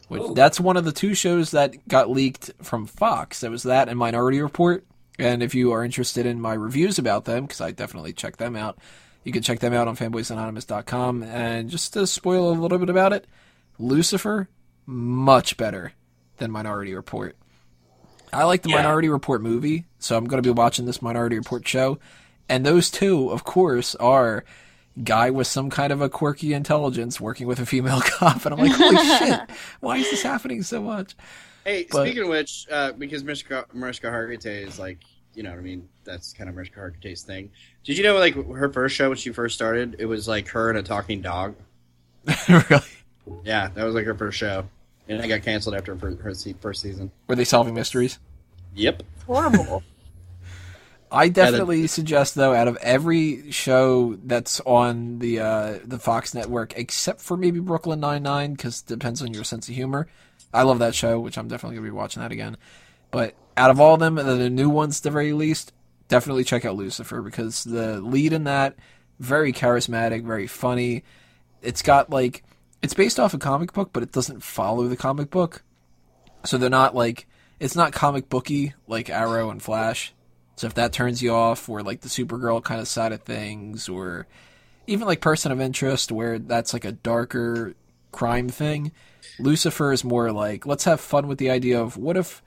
Which 0.08 0.22
Ooh. 0.22 0.34
that's 0.34 0.58
one 0.58 0.76
of 0.76 0.84
the 0.84 0.90
two 0.92 1.14
shows 1.14 1.52
that 1.52 1.86
got 1.86 2.10
leaked 2.10 2.50
from 2.62 2.86
Fox. 2.86 3.40
That 3.42 3.50
was 3.50 3.62
that 3.64 3.88
and 3.88 3.96
Minority 3.98 4.40
Report. 4.42 4.84
And 5.20 5.42
if 5.42 5.54
you 5.54 5.72
are 5.72 5.84
interested 5.84 6.26
in 6.26 6.40
my 6.40 6.54
reviews 6.54 6.98
about 6.98 7.24
them, 7.24 7.44
because 7.46 7.60
I 7.60 7.70
definitely 7.70 8.12
check 8.12 8.36
them 8.36 8.56
out, 8.56 8.78
you 9.24 9.32
can 9.32 9.42
check 9.42 9.58
them 9.60 9.72
out 9.74 9.86
on 9.88 9.96
fanboysanonymous.com. 9.96 11.22
And 11.22 11.68
just 11.70 11.92
to 11.94 12.06
spoil 12.06 12.50
a 12.50 12.54
little 12.54 12.78
bit 12.78 12.88
about 12.90 13.12
it, 13.12 13.26
Lucifer 13.78 14.48
much 14.86 15.56
better 15.56 15.92
than 16.38 16.50
Minority 16.50 16.94
Report. 16.94 17.36
I 18.32 18.44
like 18.44 18.62
the 18.62 18.70
Yeah. 18.70 18.76
Minority 18.76 19.08
Report 19.08 19.42
movie, 19.42 19.84
so 19.98 20.16
I'm 20.16 20.24
going 20.26 20.42
to 20.42 20.46
be 20.46 20.54
watching 20.56 20.86
this 20.86 21.02
Minority 21.02 21.36
Report 21.36 21.66
show. 21.66 21.98
And 22.48 22.64
those 22.64 22.90
two, 22.90 23.30
of 23.30 23.44
course, 23.44 23.94
are 23.96 24.44
guy 25.04 25.30
with 25.30 25.46
some 25.46 25.70
kind 25.70 25.92
of 25.92 26.00
a 26.00 26.08
quirky 26.08 26.52
intelligence 26.52 27.20
working 27.20 27.46
with 27.46 27.58
a 27.60 27.66
female 27.66 28.00
cop. 28.04 28.44
And 28.44 28.54
I'm 28.54 28.60
like, 28.60 28.72
holy 28.72 28.96
shit, 29.18 29.40
why 29.80 29.96
is 29.98 30.10
this 30.10 30.22
happening 30.22 30.62
so 30.62 30.82
much? 30.82 31.14
Hey, 31.64 31.86
But- 31.90 32.04
speaking 32.06 32.22
of 32.22 32.28
which, 32.28 32.66
uh, 32.70 32.92
because 32.92 33.22
Mariska, 33.24 33.66
Mariska 33.72 34.06
Hargitay 34.08 34.66
is 34.66 34.78
like, 34.78 34.98
you 35.34 35.42
know 35.42 35.50
what 35.50 35.58
I 35.58 35.62
mean? 35.62 35.88
That's 36.04 36.32
kind 36.32 36.48
of 36.48 36.56
Mariska 36.56 36.80
Hargitay's 36.80 37.22
thing. 37.22 37.50
Did 37.84 37.96
you 37.96 38.02
know, 38.04 38.18
like, 38.18 38.34
her 38.34 38.68
first 38.72 38.96
show 38.96 39.08
when 39.08 39.18
she 39.18 39.30
first 39.30 39.54
started, 39.54 39.96
it 39.98 40.06
was 40.06 40.26
like 40.26 40.48
her 40.48 40.70
and 40.70 40.78
a 40.78 40.82
talking 40.82 41.20
dog? 41.22 41.54
really? 42.48 42.80
Yeah, 43.44 43.68
that 43.74 43.84
was 43.84 43.94
like 43.94 44.04
her 44.06 44.14
first 44.14 44.38
show. 44.38 44.66
And 45.08 45.24
it 45.24 45.28
got 45.28 45.42
canceled 45.42 45.74
after 45.74 45.94
her, 45.94 46.14
her 46.16 46.34
se- 46.34 46.54
first 46.60 46.82
season. 46.82 47.10
Were 47.26 47.34
they 47.36 47.44
solving 47.44 47.74
mysteries? 47.74 48.18
Yep. 48.74 49.02
Horrible. 49.26 49.82
I 51.12 51.28
definitely 51.28 51.88
suggest 51.88 52.36
though, 52.36 52.54
out 52.54 52.68
of 52.68 52.76
every 52.76 53.50
show 53.50 54.14
that's 54.24 54.60
on 54.60 55.18
the 55.18 55.40
uh, 55.40 55.78
the 55.84 55.98
Fox 55.98 56.34
network, 56.34 56.72
except 56.76 57.20
for 57.20 57.36
maybe 57.36 57.58
Brooklyn 57.58 57.98
Nine 57.98 58.22
Nine, 58.22 58.52
because 58.52 58.82
depends 58.82 59.20
on 59.20 59.34
your 59.34 59.42
sense 59.42 59.68
of 59.68 59.74
humor. 59.74 60.06
I 60.52 60.62
love 60.62 60.80
that 60.80 60.94
show, 60.94 61.20
which 61.20 61.38
I'm 61.38 61.48
definitely 61.48 61.76
gonna 61.76 61.88
be 61.88 61.92
watching 61.92 62.22
that 62.22 62.32
again. 62.32 62.56
But 63.10 63.34
out 63.56 63.70
of 63.70 63.80
all 63.80 63.94
of 63.94 64.00
them, 64.00 64.14
the 64.14 64.50
new 64.50 64.70
ones, 64.70 64.98
at 64.98 65.02
the 65.04 65.10
very 65.10 65.32
least, 65.32 65.72
definitely 66.08 66.44
check 66.44 66.64
out 66.64 66.76
Lucifer 66.76 67.22
because 67.22 67.64
the 67.64 68.00
lead 68.00 68.32
in 68.32 68.44
that 68.44 68.76
very 69.18 69.52
charismatic, 69.52 70.24
very 70.24 70.46
funny. 70.46 71.04
It's 71.62 71.82
got 71.82 72.10
like 72.10 72.42
it's 72.82 72.94
based 72.94 73.20
off 73.20 73.34
a 73.34 73.38
comic 73.38 73.72
book, 73.72 73.90
but 73.92 74.02
it 74.02 74.12
doesn't 74.12 74.42
follow 74.42 74.88
the 74.88 74.96
comic 74.96 75.30
book, 75.30 75.62
so 76.44 76.56
they're 76.58 76.70
not 76.70 76.94
like 76.94 77.26
it's 77.58 77.76
not 77.76 77.92
comic 77.92 78.28
booky 78.28 78.74
like 78.86 79.10
Arrow 79.10 79.50
and 79.50 79.62
Flash. 79.62 80.14
So 80.56 80.66
if 80.66 80.74
that 80.74 80.92
turns 80.92 81.22
you 81.22 81.32
off, 81.32 81.68
or 81.68 81.82
like 81.82 82.00
the 82.00 82.08
Supergirl 82.08 82.62
kind 82.62 82.80
of 82.80 82.88
side 82.88 83.12
of 83.12 83.22
things, 83.22 83.88
or 83.88 84.26
even 84.86 85.06
like 85.06 85.20
Person 85.20 85.52
of 85.52 85.60
Interest, 85.60 86.10
where 86.10 86.38
that's 86.38 86.72
like 86.72 86.84
a 86.84 86.92
darker 86.92 87.74
crime 88.12 88.48
thing, 88.48 88.92
Lucifer 89.38 89.92
is 89.92 90.04
more 90.04 90.32
like 90.32 90.66
let's 90.66 90.84
have 90.84 91.00
fun 91.00 91.26
with 91.28 91.38
the 91.38 91.50
idea 91.50 91.80
of 91.80 91.96
what 91.96 92.16
if 92.16 92.42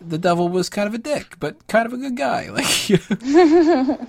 the 0.00 0.18
devil 0.18 0.48
was 0.48 0.68
kind 0.68 0.86
of 0.88 0.94
a 0.94 0.98
dick, 0.98 1.36
but 1.40 1.66
kind 1.68 1.86
of 1.86 1.92
a 1.92 1.96
good 1.96 2.16
guy. 2.16 2.48
Like, 2.52 2.88
you 2.90 2.98
know? 3.22 4.06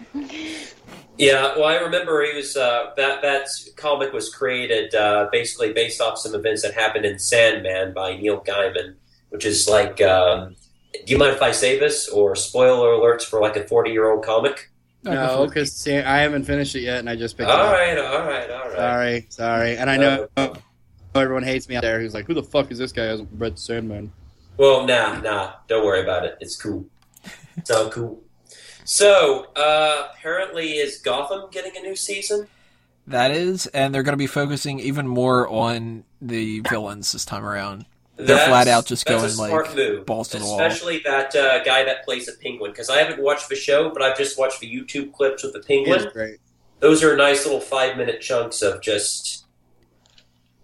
Yeah, 1.17 1.55
well, 1.55 1.63
I 1.65 1.77
remember 1.77 2.23
he 2.23 2.35
was 2.35 2.55
uh, 2.55 2.91
that 2.95 3.21
that 3.23 3.47
comic 3.75 4.13
was 4.13 4.33
created 4.33 4.93
uh, 4.93 5.29
basically 5.31 5.73
based 5.73 5.99
off 5.99 6.19
some 6.19 6.35
events 6.35 6.61
that 6.61 6.75
happened 6.75 7.05
in 7.05 7.17
Sandman 7.17 7.93
by 7.93 8.15
Neil 8.17 8.39
Gaiman, 8.41 8.95
which 9.29 9.43
is 9.43 9.67
like, 9.67 9.99
um, 10.01 10.55
do 10.93 11.11
you 11.13 11.17
mind 11.17 11.33
if 11.35 11.41
I 11.41 11.51
say 11.51 11.79
this 11.79 12.07
or 12.09 12.35
spoiler 12.35 12.89
alerts 12.89 13.23
for 13.23 13.41
like 13.41 13.55
a 13.55 13.67
forty 13.67 13.91
year 13.91 14.11
old 14.11 14.23
comic? 14.23 14.69
No, 15.03 15.47
because 15.47 15.87
I 15.87 16.17
haven't 16.19 16.43
finished 16.43 16.75
it 16.75 16.81
yet, 16.81 16.99
and 16.99 17.09
I 17.09 17.15
just 17.15 17.35
picked 17.37 17.49
All 17.49 17.57
it 17.57 17.65
up. 17.65 17.73
right, 17.73 17.97
all 17.97 18.27
right, 18.27 18.49
all 18.51 18.67
right. 18.67 18.75
Sorry, 18.75 19.25
sorry. 19.29 19.77
And 19.77 19.89
I 19.89 19.97
know 19.97 20.27
Uh, 20.37 20.49
everyone 21.19 21.43
hates 21.43 21.67
me 21.69 21.75
out 21.75 21.81
there 21.83 21.99
who's 21.99 22.13
like, 22.13 22.25
who 22.25 22.33
the 22.33 22.43
fuck 22.43 22.71
is 22.71 22.77
this 22.77 22.91
guy 22.91 23.03
who 23.03 23.27
hasn't 23.39 23.59
Sandman? 23.59 24.11
Well, 24.57 24.85
nah, 24.87 25.19
nah, 25.19 25.53
don't 25.67 25.85
worry 25.85 26.01
about 26.01 26.25
it. 26.25 26.37
It's 26.39 26.55
cool. 26.55 26.85
It's 27.55 27.69
all 27.69 27.89
cool. 27.89 28.21
So, 28.85 29.47
uh, 29.55 30.09
apparently, 30.13 30.73
is 30.73 30.99
Gotham 30.99 31.49
getting 31.51 31.75
a 31.77 31.81
new 31.81 31.95
season? 31.95 32.47
that 33.07 33.31
is, 33.31 33.67
and 33.67 33.95
they're 33.95 34.03
going 34.03 34.13
to 34.13 34.17
be 34.17 34.27
focusing 34.27 34.79
even 34.81 35.07
more 35.07 35.47
on 35.47 36.03
the 36.21 36.59
villains 36.69 37.13
this 37.13 37.23
time 37.23 37.45
around. 37.45 37.85
They're 38.17 38.27
That's- 38.27 38.47
flat 38.47 38.67
out 38.67 38.85
just 38.85 39.05
going, 39.05 39.37
like, 39.37 39.75
move. 39.75 40.05
balls 40.05 40.29
to 40.29 40.39
the 40.39 40.43
wall. 40.45 40.59
Especially 40.59 40.99
that 41.05 41.35
uh, 41.35 41.63
guy 41.63 41.83
that 41.85 42.03
plays 42.03 42.25
the 42.25 42.33
penguin, 42.33 42.71
because 42.71 42.89
I 42.89 42.97
haven't 42.97 43.21
watched 43.21 43.47
the 43.47 43.55
show, 43.55 43.91
but 43.91 44.01
I've 44.01 44.17
just 44.17 44.37
watched 44.37 44.59
the 44.59 44.67
YouTube 44.69 45.13
clips 45.13 45.43
with 45.43 45.53
the 45.53 45.59
penguin. 45.61 46.09
Great. 46.11 46.39
Those 46.79 47.03
are 47.03 47.15
nice 47.15 47.45
little 47.45 47.61
five 47.61 47.95
minute 47.95 48.21
chunks 48.21 48.61
of 48.61 48.81
just 48.81 49.45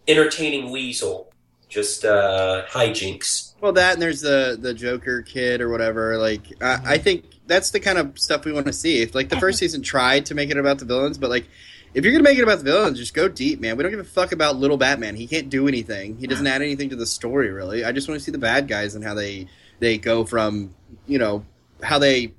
entertaining 0.08 0.72
weasel, 0.72 1.32
just 1.70 2.06
uh, 2.06 2.64
hijinks. 2.70 3.54
Well, 3.62 3.74
that 3.74 3.94
and 3.94 4.02
there's 4.02 4.22
the 4.22 4.58
the 4.60 4.74
Joker 4.74 5.22
kid 5.22 5.62
or 5.62 5.70
whatever. 5.70 6.18
Like, 6.18 6.42
I, 6.62 6.80
I 6.86 6.98
think 6.98 7.26
that's 7.48 7.72
the 7.72 7.80
kind 7.80 7.98
of 7.98 8.18
stuff 8.20 8.46
we 8.46 8.54
want 8.54 8.68
to 8.68 8.74
see. 8.74 9.02
If 9.02 9.16
like 9.16 9.30
the 9.30 9.40
first 9.40 9.60
season 9.60 9.82
tried 9.82 10.26
to 10.28 10.36
make 10.36 10.50
it 10.50 10.58
about 10.58 10.80
the 10.80 10.86
villains, 10.86 11.18
but 11.18 11.30
like 11.30 11.48
if 11.94 12.04
you're 12.04 12.12
gonna 12.12 12.24
make 12.24 12.38
it 12.38 12.44
about 12.44 12.60
the 12.60 12.64
villains, 12.64 12.98
just 12.98 13.14
go 13.14 13.28
deep, 13.28 13.60
man. 13.60 13.78
We 13.78 13.84
don't 13.84 13.92
give 13.92 14.00
a 14.00 14.04
fuck 14.04 14.32
about 14.32 14.56
little 14.58 14.78
Batman. 14.78 15.16
He 15.16 15.28
can't 15.28 15.50
do 15.50 15.68
anything. 15.68 16.18
He 16.18 16.28
doesn't 16.28 16.48
add 16.48 16.62
anything 16.62 16.90
to 16.90 16.96
the 16.96 17.06
story, 17.06 17.52
really. 17.52 17.86
I 17.86 17.92
just 17.92 18.08
want 18.08 18.20
to 18.20 18.24
see 18.24 18.32
the 18.32 18.38
bad 18.38 18.68
guys 18.68 18.96
and 18.96 19.04
how 19.04 19.14
they 19.14 19.48
they 19.80 19.98
go 19.98 20.26
from 20.26 20.74
you 21.08 21.20
know 21.20 21.46
how 21.82 22.00
they 22.00 22.34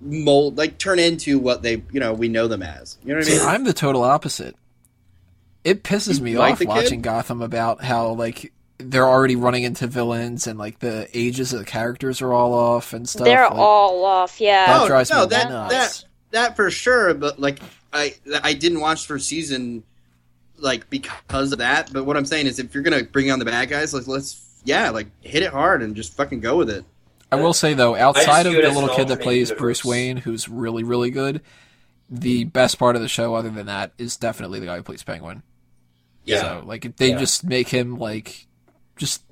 mold 0.00 0.56
like 0.56 0.78
turn 0.78 0.98
into 0.98 1.38
what 1.38 1.62
they 1.62 1.82
you 1.92 2.00
know 2.00 2.12
we 2.12 2.28
know 2.28 2.48
them 2.48 2.62
as. 2.62 2.98
You 3.02 3.14
know 3.14 3.20
what 3.20 3.28
I 3.28 3.30
mean? 3.30 3.40
I'm 3.40 3.64
the 3.64 3.72
total 3.72 4.02
opposite. 4.02 4.56
It 5.64 5.82
pisses 5.84 6.18
You 6.18 6.24
me 6.24 6.38
like 6.38 6.52
off 6.54 6.58
the 6.58 6.64
kid? 6.66 6.70
watching 6.70 7.00
Gotham 7.02 7.42
about 7.42 7.82
how 7.82 8.12
like 8.12 8.52
they're 8.78 9.06
already 9.06 9.36
running 9.36 9.62
into 9.64 9.86
villains 9.86 10.46
and 10.46 10.58
like 10.58 10.78
the 10.78 11.06
ages 11.12 11.52
of 11.52 11.58
the 11.58 11.66
characters 11.66 12.22
are 12.22 12.32
all 12.32 12.54
off 12.54 12.92
and 12.94 13.06
stuff. 13.08 13.26
They're 13.26 13.42
like, 13.44 13.52
all 13.52 14.04
off. 14.06 14.40
Yeah. 14.40 14.66
That 14.66 14.82
Oh, 14.82 14.86
drives 14.86 15.10
no, 15.10 15.22
me 15.24 15.28
that- 15.30 15.50
nuts. 15.50 16.04
that 16.30 16.56
for 16.56 16.70
sure. 16.70 17.12
But 17.14 17.38
like 17.38 17.58
I 17.92 18.14
I 18.42 18.54
didn't 18.54 18.80
watch 18.80 19.02
the 19.02 19.08
first 19.14 19.28
season 19.28 19.82
like 20.58 20.88
because 20.88 21.52
of 21.52 21.58
that. 21.58 21.92
But 21.92 22.04
what 22.04 22.16
I'm 22.16 22.24
saying 22.24 22.46
is 22.46 22.58
if 22.58 22.72
you're 22.74 22.82
gonna 22.82 23.02
bring 23.04 23.30
on 23.30 23.38
the 23.38 23.44
bad 23.44 23.68
guys, 23.68 23.92
like 23.92 24.06
let's 24.06 24.40
yeah 24.64 24.88
like 24.90 25.08
hit 25.20 25.42
it 25.42 25.50
hard 25.52 25.82
and 25.82 25.94
just 25.94 26.14
fucking 26.14 26.40
go 26.40 26.56
with 26.56 26.70
it. 26.70 26.84
I 27.32 27.36
will 27.36 27.52
say 27.52 27.74
though, 27.74 27.94
outside 27.94 28.46
of 28.46 28.54
the 28.54 28.62
little 28.70 28.88
kid 28.88 29.08
that 29.08 29.20
plays 29.20 29.50
universe. 29.50 29.58
Bruce 29.60 29.84
Wayne, 29.84 30.16
who's 30.16 30.48
really 30.48 30.84
really 30.84 31.10
good, 31.10 31.42
the 32.08 32.44
best 32.44 32.78
part 32.78 32.96
of 32.96 33.02
the 33.02 33.08
show, 33.08 33.34
other 33.34 33.50
than 33.50 33.66
that, 33.66 33.92
is 33.98 34.16
definitely 34.16 34.58
the 34.58 34.66
guy 34.66 34.76
who 34.76 34.82
plays 34.82 35.02
Penguin. 35.02 35.42
Yeah. 36.24 36.40
So 36.40 36.62
like 36.66 36.96
they 36.96 37.10
Yeah. 37.10 37.18
just 37.18 37.44
make 37.44 37.68
him 37.68 37.98
like 37.98 38.46
just 38.96 39.22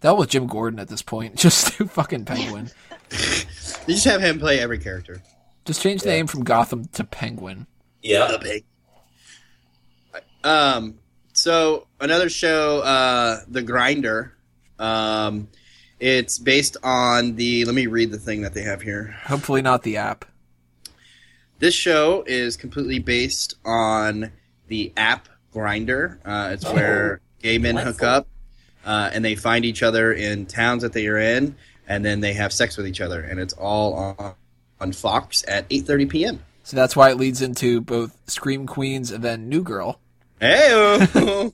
that 0.00 0.16
was 0.16 0.26
Jim 0.28 0.46
Gordon 0.46 0.78
at 0.80 0.88
this 0.88 1.02
point, 1.02 1.36
just 1.36 1.76
do 1.78 1.86
fucking 1.86 2.24
Penguin. 2.24 2.70
You 3.86 3.94
just 3.94 4.06
have 4.06 4.22
him 4.22 4.38
play 4.38 4.58
every 4.60 4.78
character. 4.78 5.22
Just 5.66 5.82
change 5.82 6.00
the 6.02 6.08
Yeah. 6.08 6.16
name 6.16 6.26
from 6.28 6.44
Gotham 6.44 6.86
to 6.92 7.04
Penguin. 7.04 7.66
Yeah. 8.02 8.28
The 8.30 8.38
pig. 8.38 8.64
Um. 10.44 10.98
So 11.34 11.86
another 12.00 12.28
show, 12.28 12.80
uh, 12.80 13.40
The 13.48 13.62
Grinder. 13.62 14.34
Um, 14.78 15.48
it's 16.00 16.38
based 16.38 16.76
on 16.82 17.36
the. 17.36 17.64
Let 17.64 17.74
me 17.74 17.86
read 17.86 18.10
the 18.10 18.18
thing 18.18 18.42
that 18.42 18.54
they 18.54 18.62
have 18.62 18.82
here. 18.82 19.16
Hopefully 19.24 19.62
not 19.62 19.82
the 19.82 19.96
app. 19.98 20.24
This 21.58 21.74
show 21.74 22.24
is 22.26 22.56
completely 22.56 22.98
based 22.98 23.54
on 23.64 24.32
the 24.68 24.92
app 24.96 25.28
Grindr. 25.54 26.18
Uh, 26.24 26.50
it's 26.52 26.64
where 26.64 27.20
gay 27.40 27.58
men 27.58 27.76
hook 27.76 27.98
delightful. 27.98 28.08
up, 28.08 28.26
uh, 28.84 29.10
and 29.12 29.24
they 29.24 29.34
find 29.34 29.64
each 29.64 29.82
other 29.82 30.12
in 30.12 30.46
towns 30.46 30.82
that 30.82 30.92
they 30.92 31.06
are 31.06 31.18
in, 31.18 31.54
and 31.88 32.04
then 32.04 32.20
they 32.20 32.32
have 32.32 32.52
sex 32.52 32.76
with 32.76 32.86
each 32.86 33.00
other, 33.00 33.20
and 33.20 33.38
it's 33.40 33.52
all 33.54 33.94
on, 33.94 34.34
on 34.80 34.92
Fox 34.92 35.44
at 35.48 35.68
8:30 35.68 36.08
p.m. 36.10 36.40
So 36.64 36.76
that's 36.76 36.94
why 36.94 37.10
it 37.10 37.16
leads 37.16 37.42
into 37.42 37.80
both 37.80 38.16
Scream 38.28 38.66
Queens 38.66 39.10
and 39.10 39.22
then 39.24 39.48
New 39.48 39.62
Girl. 39.62 40.00
Hey, 40.40 41.02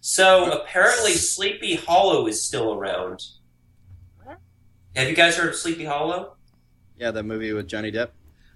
So 0.00 0.52
apparently, 0.52 1.12
Sleepy 1.12 1.74
Hollow 1.76 2.26
is 2.26 2.42
still 2.42 2.74
around. 2.74 3.24
Have 4.94 5.08
you 5.10 5.14
guys 5.16 5.36
heard 5.36 5.48
of 5.50 5.56
Sleepy 5.56 5.84
Hollow? 5.84 6.36
yeah, 6.98 7.10
that 7.10 7.24
movie 7.24 7.52
with 7.52 7.66
Johnny 7.68 7.92
Depp. 7.92 8.10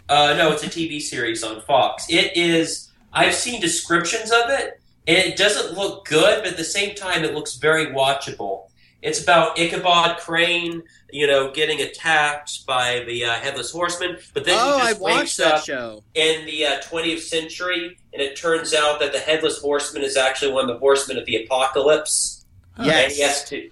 Uh, 0.09 0.35
no, 0.39 0.53
it's 0.53 0.62
a 0.62 0.66
TV 0.69 1.01
series 1.01 1.43
on 1.45 1.61
Fox. 1.62 2.07
It 2.09 2.37
is. 2.37 2.89
I've 3.12 3.35
seen 3.35 3.61
descriptions 3.61 4.31
of 4.31 4.49
it, 4.51 4.81
and 5.07 5.19
it 5.19 5.37
doesn't 5.37 5.77
look 5.77 6.07
good, 6.07 6.43
but 6.43 6.53
at 6.53 6.57
the 6.57 6.65
same 6.65 6.95
time, 6.95 7.24
it 7.24 7.35
looks 7.35 7.57
very 7.57 7.87
watchable. 7.87 8.66
It's 9.03 9.23
about 9.23 9.59
Ichabod 9.59 10.19
Crane, 10.19 10.82
you 11.11 11.27
know, 11.27 11.51
getting 11.53 11.81
attacked 11.81 12.66
by 12.66 13.03
the 13.07 13.24
uh, 13.24 13.32
headless 13.41 13.70
horseman, 13.70 14.19
but 14.35 14.45
then 14.45 14.57
oh, 14.61 14.77
he 14.77 14.82
I 14.82 14.89
just 14.91 15.01
watched 15.01 15.16
wakes 15.16 15.41
up 15.41 15.65
show. 15.65 16.05
in 16.15 16.45
the 16.45 16.66
uh, 16.66 16.81
20th 16.82 17.20
century, 17.20 17.99
and 18.12 18.20
it 18.20 18.37
turns 18.37 18.74
out 18.74 19.01
that 19.01 19.12
the 19.12 19.19
headless 19.19 19.59
horseman 19.59 20.03
is 20.05 20.16
actually 20.19 20.53
one 20.53 20.69
of 20.69 20.74
the 20.74 20.78
horsemen 20.78 21.16
of 21.16 21.24
the 21.24 21.45
apocalypse, 21.45 22.45
and 22.77 22.87
he 22.87 22.91
has 22.93 23.19
Yes, 23.19 23.49
to. 23.49 23.70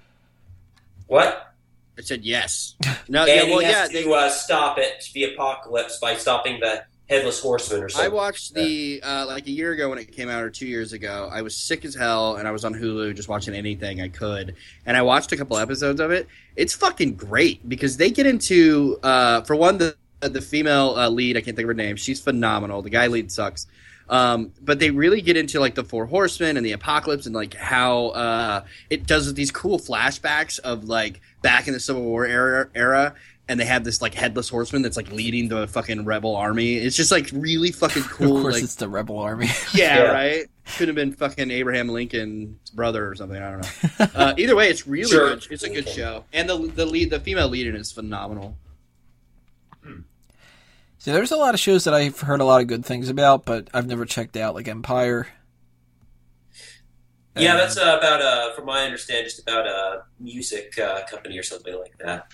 What? 1.09 1.55
I 1.99 2.03
said 2.03 2.25
yes. 2.25 2.77
No, 3.09 3.21
and 3.27 3.29
yeah, 3.29 3.43
well, 3.45 3.59
he 3.59 3.67
has 3.67 3.93
yeah. 3.93 4.01
to 4.01 4.09
They, 4.09 4.13
uh, 4.15 4.31
stop 4.31 4.79
it, 4.79 5.11
the 5.13 5.25
apocalypse, 5.35 5.99
by 5.99 6.17
stopping 6.17 6.59
the 6.61 6.85
headless 7.09 7.41
horseman 7.41 7.83
or 7.83 7.89
something. 7.89 8.11
I 8.11 8.15
watched 8.15 8.55
the 8.55 9.01
uh, 9.03 9.25
like 9.27 9.47
a 9.47 9.51
year 9.51 9.73
ago 9.73 9.89
when 9.89 9.99
it 9.99 10.13
came 10.13 10.29
out, 10.29 10.43
or 10.43 10.51
two 10.51 10.67
years 10.67 10.93
ago. 10.93 11.29
I 11.33 11.43
was 11.43 11.57
sick 11.57 11.85
as 11.85 11.95
hell, 11.95 12.37
and 12.37 12.47
I 12.47 12.51
was 12.51 12.65
on 12.65 12.75
Hulu 12.75 13.15
just 13.17 13.29
watching 13.29 13.55
anything 13.55 14.01
I 14.01 14.09
could, 14.09 14.55
and 14.87 14.97
I 14.97 15.03
watched 15.03 15.33
a 15.33 15.37
couple 15.37 15.57
episodes 15.57 16.01
of 16.01 16.11
it. 16.11 16.29
It's 16.57 16.75
fucking 16.75 17.15
great 17.15 17.67
because 17.69 17.97
they 17.97 18.11
get 18.11 18.27
into, 18.27 18.99
uh, 19.03 19.43
for 19.43 19.57
one, 19.57 19.79
the 19.79 19.97
the 20.21 20.41
female 20.41 20.95
uh, 20.97 21.09
lead. 21.09 21.37
I 21.37 21.41
can't 21.41 21.57
think 21.57 21.65
of 21.65 21.69
her 21.69 21.75
name. 21.75 21.97
She's 21.97 22.21
phenomenal. 22.21 22.83
The 22.83 22.91
guy 22.91 23.07
lead 23.07 23.31
sucks. 23.33 23.67
Um, 24.11 24.53
but 24.63 24.79
they 24.79 24.91
really 24.91 25.21
get 25.21 25.37
into 25.37 25.61
like 25.61 25.75
the 25.75 25.85
four 25.85 26.07
horsemen 26.07 26.57
and 26.57 26.65
the 26.65 26.73
apocalypse 26.73 27.27
and 27.27 27.35
like 27.35 27.55
how 27.55 28.09
uh, 28.09 28.65
it 28.89 29.07
does 29.07 29.33
these 29.35 29.51
cool 29.51 29.79
flashbacks 29.79 30.59
of 30.59 30.85
like 30.85 31.21
back 31.43 31.69
in 31.69 31.75
the 31.75 31.81
Civil 31.81 32.03
War 32.03 32.25
era, 32.25 32.71
era 32.75 33.15
and 33.49 33.59
they 33.59 33.65
have 33.65 33.83
this 33.83 34.03
like 34.03 34.15
headless 34.15 34.49
horseman 34.49 34.83
that's 34.83 34.97
like 34.97 35.11
leading 35.11 35.49
the 35.49 35.67
fucking 35.67 36.05
rebel 36.05 36.37
army. 36.37 36.75
It's 36.75 36.97
just 36.97 37.11
like 37.11 37.31
really 37.33 37.73
fucking 37.73 38.03
cool. 38.05 38.37
of 38.37 38.43
course, 38.43 38.55
like, 38.57 38.65
it's 38.65 38.75
the 38.77 38.89
Rebel 38.89 39.19
Army. 39.19 39.47
yeah, 39.75 40.03
Yeah. 40.03 40.03
right. 40.13 40.47
Could 40.77 40.89
have 40.89 40.95
been 40.95 41.13
fucking 41.13 41.51
Abraham 41.51 41.89
Lincoln's 41.89 42.71
brother 42.71 43.09
or 43.09 43.15
something. 43.15 43.41
I 43.43 43.51
don't 43.53 43.63
know. 43.63 44.07
Uh, 44.15 44.35
either 44.37 44.55
way, 44.55 44.69
it's 44.69 44.87
really 44.87 45.11
Sure. 45.11 45.31
good. 45.31 45.47
It's 45.51 45.63
a 45.63 45.71
good 45.71 45.89
show, 45.89 46.25
and 46.33 46.49
the 46.49 46.57
the 46.59 46.85
lead, 46.85 47.11
the 47.11 47.21
female 47.21 47.49
lead 47.49 47.67
in 47.67 47.75
it 47.75 47.81
is 47.81 47.91
phenomenal. 47.91 48.57
See, 51.01 51.13
there's 51.13 51.31
a 51.31 51.37
lot 51.37 51.55
of 51.55 51.61
shows 51.61 51.85
that 51.85 51.95
I've 51.95 52.21
heard 52.21 52.41
a 52.41 52.45
lot 52.45 52.61
of 52.61 52.67
good 52.67 52.85
things 52.85 53.09
about, 53.09 53.45
but 53.45 53.69
I've 53.73 53.87
never 53.87 54.05
checked 54.05 54.37
out, 54.37 54.55
like 54.55 54.67
Empire. 54.67 55.29
Yeah, 57.37 57.57
that's 57.57 57.79
uh, 57.79 57.97
about, 57.99 58.21
uh, 58.21 58.53
from 58.55 58.65
my 58.67 58.83
understanding, 58.85 59.25
just 59.27 59.39
about 59.41 59.65
a 59.69 60.03
music 60.19 60.77
uh, 60.77 61.03
company 61.09 61.39
or 61.39 61.45
something 61.45 61.79
like 61.79 61.97
that. 61.99 62.27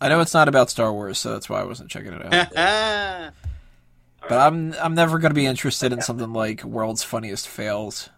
I 0.00 0.08
know 0.08 0.20
it's 0.20 0.34
not 0.34 0.48
about 0.48 0.70
Star 0.70 0.92
Wars, 0.92 1.18
so 1.18 1.32
that's 1.32 1.48
why 1.48 1.60
I 1.60 1.64
wasn't 1.64 1.90
checking 1.90 2.12
it 2.12 2.24
out. 2.34 2.52
yeah, 2.52 3.30
but 4.28 4.38
I'm 4.38 4.74
I'm 4.82 4.94
never 4.94 5.18
going 5.18 5.30
to 5.30 5.34
be 5.34 5.46
interested 5.46 5.92
in 5.92 6.00
something 6.02 6.32
like 6.32 6.62
World's 6.64 7.02
Funniest 7.04 7.48
Fails. 7.48 8.10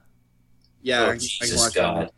Yeah, 0.83 1.03
Oh, 1.03 1.11
can- 1.13 1.21
I 1.43 1.47
can 1.47 1.57
watch 1.57 1.75
God. 1.75 2.03
that. 2.07 2.13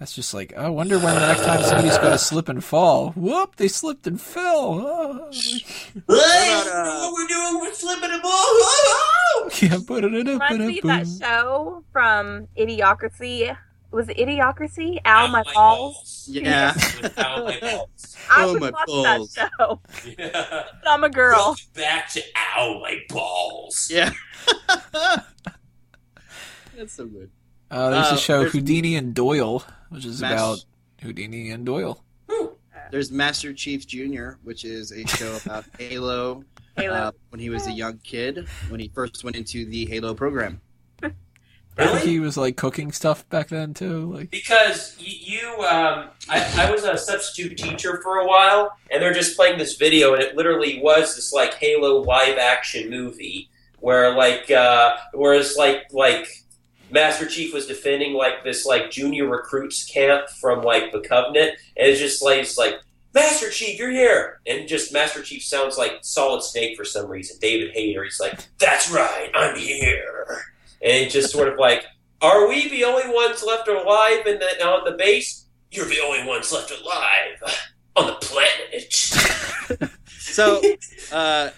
That's 0.00 0.14
just 0.14 0.34
like 0.34 0.56
I 0.56 0.68
wonder 0.68 0.98
when 0.98 1.14
the 1.14 1.20
next 1.20 1.44
time 1.44 1.62
somebody's 1.62 1.96
going 1.98 2.10
to 2.12 2.18
slip 2.18 2.48
and 2.48 2.62
fall. 2.62 3.10
Whoop! 3.12 3.56
They 3.56 3.68
slipped 3.68 4.06
and 4.08 4.20
fell. 4.20 4.80
Oh, 4.80 5.30
Hey, 5.32 6.00
about, 6.02 6.66
uh, 6.66 6.98
what 6.98 7.12
we're 7.14 7.28
doing? 7.28 7.60
We're 7.60 7.72
slipping 7.72 8.10
a 8.10 8.18
ball. 8.20 8.30
Oh, 8.32 9.50
yeah, 9.62 9.78
put 9.86 10.04
it 10.04 10.12
in 10.14 10.26
Reminds 10.26 10.58
me 10.66 10.78
of 10.80 10.84
that 10.84 11.06
show 11.20 11.84
from 11.92 12.48
Idiocracy. 12.58 13.56
Was 13.94 14.08
it 14.08 14.16
Idiocracy? 14.16 14.98
Ow, 15.06 15.26
my 15.28 15.42
balls. 15.54 16.28
Yeah. 16.30 16.74
Ow, 17.18 17.44
my 17.44 17.58
balls. 17.60 18.16
I 18.30 18.44
Oh, 18.44 18.52
would 18.52 18.60
my 18.62 18.70
watch 18.70 18.86
balls. 18.86 19.34
that 19.34 19.50
show. 19.60 19.80
Yeah. 20.18 20.64
I'm 20.86 21.04
a 21.04 21.10
girl. 21.10 21.56
Back 21.74 22.10
to 22.12 22.22
ow, 22.56 22.80
my 22.82 22.98
balls. 23.08 23.88
Yeah. 23.92 24.10
That's 26.76 26.92
so 26.94 27.06
good. 27.06 27.30
Uh, 27.70 27.90
there's 27.90 28.12
Uh, 28.12 28.14
a 28.14 28.18
show 28.18 28.38
there's- 28.40 28.52
Houdini 28.52 28.96
and 28.96 29.14
Doyle, 29.14 29.64
which 29.90 30.04
is 30.04 30.20
Mas- 30.20 30.32
about 30.32 30.64
Houdini 31.02 31.50
and 31.50 31.64
Doyle. 31.64 32.02
There's 32.90 33.10
Master 33.10 33.52
Chief 33.52 33.86
Jr., 33.86 34.32
which 34.42 34.64
is 34.64 34.92
a 34.92 35.04
show 35.06 35.36
about 35.44 35.64
Halo, 35.78 36.44
Halo. 36.76 36.94
uh, 36.94 37.10
when 37.30 37.40
he 37.40 37.50
was 37.50 37.66
a 37.66 37.72
young 37.72 37.98
kid, 37.98 38.46
when 38.68 38.78
he 38.78 38.88
first 38.94 39.24
went 39.24 39.36
into 39.36 39.64
the 39.64 39.86
Halo 39.86 40.14
program. 40.14 40.60
I 41.76 41.82
think 41.86 41.94
Really? 41.96 42.10
he 42.12 42.20
was 42.20 42.36
like 42.36 42.56
cooking 42.56 42.92
stuff 42.92 43.28
back 43.30 43.48
then 43.48 43.74
too. 43.74 44.12
Like 44.12 44.30
Because 44.30 44.96
y- 45.00 45.06
you, 45.08 45.48
um, 45.68 46.08
I, 46.28 46.66
I 46.66 46.70
was 46.70 46.84
a 46.84 46.96
substitute 46.96 47.56
teacher 47.58 48.00
for 48.02 48.18
a 48.18 48.26
while, 48.26 48.76
and 48.90 49.02
they're 49.02 49.12
just 49.12 49.36
playing 49.36 49.58
this 49.58 49.76
video, 49.76 50.14
and 50.14 50.22
it 50.22 50.36
literally 50.36 50.80
was 50.80 51.16
this 51.16 51.32
like 51.32 51.54
Halo 51.54 52.02
live 52.02 52.38
action 52.38 52.90
movie 52.90 53.48
where 53.80 54.16
like, 54.16 54.50
uh, 54.50 54.96
it's 55.12 55.56
like 55.56 55.82
like 55.92 56.26
Master 56.90 57.26
Chief 57.26 57.52
was 57.52 57.66
defending 57.66 58.14
like 58.14 58.44
this 58.44 58.64
like 58.64 58.90
junior 58.90 59.26
recruits 59.26 59.84
camp 59.84 60.28
from 60.40 60.62
like 60.62 60.92
the 60.92 61.00
Covenant, 61.00 61.56
and 61.76 61.88
it's 61.88 61.98
just 62.00 62.22
like 62.22 62.38
it's 62.40 62.56
like 62.56 62.74
Master 63.14 63.50
Chief, 63.50 63.78
you're 63.78 63.90
here, 63.90 64.40
and 64.46 64.68
just 64.68 64.92
Master 64.92 65.22
Chief 65.22 65.42
sounds 65.42 65.76
like 65.76 65.98
Solid 66.02 66.42
Snake 66.42 66.76
for 66.76 66.84
some 66.84 67.08
reason. 67.08 67.36
David 67.40 67.72
Hayter, 67.74 68.04
he's 68.04 68.20
like, 68.20 68.38
"That's 68.58 68.90
right, 68.90 69.30
I'm 69.34 69.56
here," 69.56 70.44
and 70.84 71.10
just 71.10 71.32
sort 71.32 71.48
of 71.48 71.58
like, 71.58 71.84
"Are 72.20 72.48
we 72.48 72.68
the 72.68 72.84
only 72.84 73.12
ones 73.12 73.42
left 73.42 73.68
alive 73.68 74.26
in 74.26 74.38
the 74.38 74.66
on 74.66 74.84
the 74.84 74.96
base? 74.96 75.46
You're 75.70 75.86
the 75.86 76.00
only 76.00 76.26
ones 76.26 76.52
left 76.52 76.70
alive 76.70 77.60
on 77.96 78.06
the 78.06 78.14
planet." 78.14 79.90
So, 80.34 80.60
uh, 81.12 81.50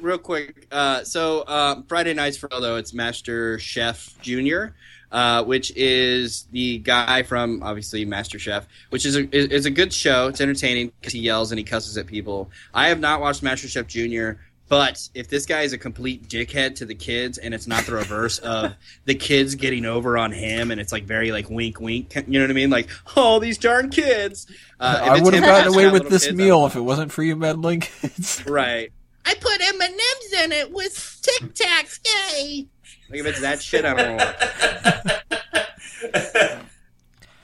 real 0.00 0.18
quick, 0.18 0.68
uh, 0.70 1.02
so 1.02 1.40
uh, 1.40 1.82
Friday 1.88 2.14
nights 2.14 2.36
for 2.36 2.48
although 2.52 2.76
it's 2.76 2.94
Master 2.94 3.58
Chef 3.58 4.14
Junior, 4.22 4.76
uh, 5.10 5.42
which 5.42 5.72
is 5.74 6.46
the 6.52 6.78
guy 6.78 7.24
from 7.24 7.64
obviously 7.64 8.04
Master 8.04 8.38
Chef, 8.38 8.68
which 8.90 9.06
is 9.06 9.16
a 9.16 9.28
is, 9.34 9.46
is 9.46 9.66
a 9.66 9.70
good 9.70 9.92
show. 9.92 10.28
It's 10.28 10.40
entertaining 10.40 10.92
because 11.00 11.14
he 11.14 11.18
yells 11.18 11.50
and 11.50 11.58
he 11.58 11.64
cusses 11.64 11.98
at 11.98 12.06
people. 12.06 12.48
I 12.72 12.88
have 12.88 13.00
not 13.00 13.20
watched 13.20 13.42
Master 13.42 13.66
Chef 13.66 13.88
Junior, 13.88 14.38
But 14.68 15.08
if 15.14 15.28
this 15.28 15.46
guy 15.46 15.62
is 15.62 15.72
a 15.72 15.78
complete 15.78 16.28
dickhead 16.28 16.76
to 16.76 16.84
the 16.84 16.94
kids, 16.94 17.38
and 17.38 17.54
it's 17.54 17.68
not 17.68 17.84
the 17.84 17.92
reverse 17.92 18.38
of 18.38 18.74
the 19.04 19.14
kids 19.14 19.54
getting 19.54 19.84
over 19.84 20.18
on 20.18 20.32
him, 20.32 20.70
and 20.70 20.80
it's 20.80 20.92
like 20.92 21.04
very 21.04 21.30
like 21.30 21.48
wink, 21.48 21.80
wink, 21.80 22.14
you 22.14 22.38
know 22.38 22.40
what 22.42 22.50
I 22.50 22.54
mean? 22.54 22.70
Like, 22.70 22.88
oh, 23.16 23.38
these 23.38 23.58
darn 23.58 23.90
kids. 23.90 24.46
Uh, 24.80 25.00
I 25.02 25.22
would 25.22 25.34
have 25.34 25.44
gotten 25.44 25.72
away 25.72 25.90
with 25.90 26.08
this 26.08 26.26
kids, 26.26 26.36
meal 26.36 26.66
if 26.66 26.74
it 26.74 26.80
wasn't 26.80 27.12
for 27.12 27.22
you 27.22 27.36
meddling 27.36 27.80
kids. 27.80 28.42
Right. 28.56 28.92
I 29.24 29.34
put 29.34 29.60
M 29.60 29.80
and 29.80 29.92
M's 29.92 30.32
in 30.44 30.52
it 30.52 30.72
with 30.72 31.20
Tic 31.22 31.54
Tacs. 31.54 31.98
Yay! 32.06 32.68
Like 33.10 33.20
if 33.20 33.26
it's 33.26 33.40
that 33.40 33.60
shit, 33.60 33.84
I 33.84 33.94
don't 33.94 34.16
know. 34.16 34.32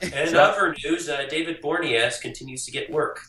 and 0.01 0.29
so, 0.29 0.39
other 0.39 0.75
news, 0.83 1.09
uh, 1.09 1.25
David 1.29 1.61
Boreanaz 1.61 2.21
continues 2.21 2.65
to 2.65 2.71
get 2.71 2.89
work. 2.89 3.19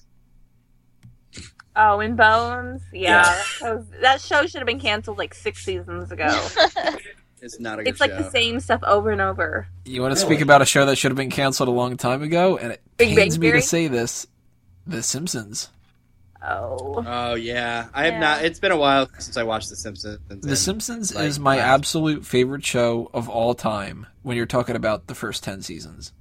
Oh, 1.77 2.01
in 2.01 2.15
Bones, 2.15 2.83
yeah, 2.93 3.01
yeah. 3.01 3.43
That, 3.61 3.77
was, 3.77 3.87
that, 4.01 4.21
show 4.21 4.47
should 4.47 4.61
have 4.61 4.67
been 4.67 4.79
canceled 4.79 5.19
like 5.19 5.35
six 5.35 5.65
seasons 5.65 6.13
ago. 6.13 6.27
it's 7.43 7.59
not 7.59 7.81
a 7.81 7.83
good 7.83 7.91
It's 7.91 8.01
like 8.01 8.13
show. 8.13 8.19
the 8.19 8.31
same 8.31 8.61
stuff 8.61 8.83
over 8.85 9.11
and 9.11 9.21
over. 9.21 9.67
You 9.85 10.01
want 10.01 10.15
to 10.15 10.21
speak 10.21 10.41
about 10.41 10.63
a 10.63 10.67
show 10.67 10.87
that 10.87 10.97
should 10.97 11.11
have 11.11 11.17
been 11.17 11.31
canceled 11.31 11.69
a 11.69 11.73
long 11.73 11.97
time 11.97 12.23
ago, 12.23 12.57
and 12.57 12.73
it 12.73 12.83
Big 12.97 13.17
pains 13.17 13.39
me 13.39 13.51
to 13.51 13.61
say 13.61 13.89
this: 13.89 14.27
The 14.87 15.03
Simpsons. 15.03 15.71
Oh. 16.47 17.03
Oh 17.05 17.35
yeah, 17.35 17.89
I 17.93 18.05
have 18.05 18.15
yeah. 18.15 18.21
not. 18.21 18.45
It's 18.45 18.61
been 18.61 18.73
a 18.73 18.77
while 18.77 19.09
since 19.19 19.37
I 19.37 19.43
watched 19.43 19.71
The 19.71 19.77
Simpsons. 19.77 20.19
The 20.29 20.57
Simpsons 20.57 21.15
like, 21.15 21.25
is 21.25 21.41
my 21.41 21.59
absolute 21.59 22.25
favorite 22.25 22.65
show 22.65 23.11
of 23.13 23.29
all 23.29 23.55
time. 23.55 24.07
When 24.23 24.37
you're 24.37 24.47
talking 24.47 24.77
about 24.77 25.09
the 25.09 25.15
first 25.15 25.43
ten 25.43 25.63
seasons, 25.63 26.13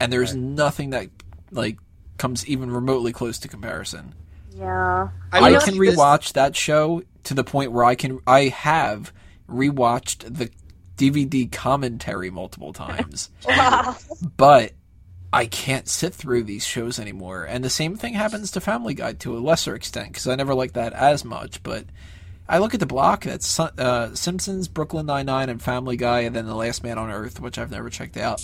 and 0.00 0.12
there's 0.12 0.32
right. 0.32 0.42
nothing 0.42 0.90
that 0.90 1.08
like 1.52 1.78
comes 2.16 2.46
even 2.48 2.70
remotely 2.72 3.12
close 3.12 3.38
to 3.38 3.48
comparison. 3.48 4.14
Yeah. 4.58 5.08
I, 5.32 5.54
I 5.54 5.60
can 5.60 5.74
rewatch 5.74 6.24
this... 6.24 6.32
that 6.32 6.56
show 6.56 7.02
to 7.24 7.34
the 7.34 7.44
point 7.44 7.72
where 7.72 7.84
I 7.84 7.94
can 7.94 8.20
I 8.26 8.44
have 8.48 9.12
rewatched 9.48 10.36
the 10.36 10.50
DVD 10.96 11.50
commentary 11.50 12.30
multiple 12.30 12.72
times. 12.72 13.30
wow. 13.48 13.96
But 14.36 14.72
I 15.32 15.46
can't 15.46 15.88
sit 15.88 16.14
through 16.14 16.44
these 16.44 16.66
shows 16.66 16.98
anymore. 16.98 17.44
And 17.44 17.62
the 17.62 17.70
same 17.70 17.96
thing 17.96 18.14
happens 18.14 18.50
to 18.52 18.60
Family 18.60 18.94
Guy 18.94 19.12
to 19.14 19.36
a 19.36 19.40
lesser 19.40 19.74
extent 19.74 20.08
because 20.08 20.26
I 20.26 20.34
never 20.34 20.54
liked 20.54 20.74
that 20.74 20.92
as 20.92 21.24
much. 21.24 21.62
But 21.62 21.84
I 22.48 22.58
look 22.58 22.74
at 22.74 22.80
the 22.80 22.86
block 22.86 23.24
that's 23.24 23.60
uh, 23.60 24.14
Simpsons, 24.14 24.68
Brooklyn 24.68 25.06
Nine 25.06 25.26
Nine, 25.26 25.50
and 25.50 25.62
Family 25.62 25.96
Guy, 25.96 26.20
and 26.20 26.34
then 26.34 26.46
The 26.46 26.54
Last 26.54 26.82
Man 26.82 26.98
on 26.98 27.10
Earth, 27.10 27.40
which 27.40 27.58
I've 27.58 27.70
never 27.70 27.90
checked 27.90 28.16
out, 28.16 28.42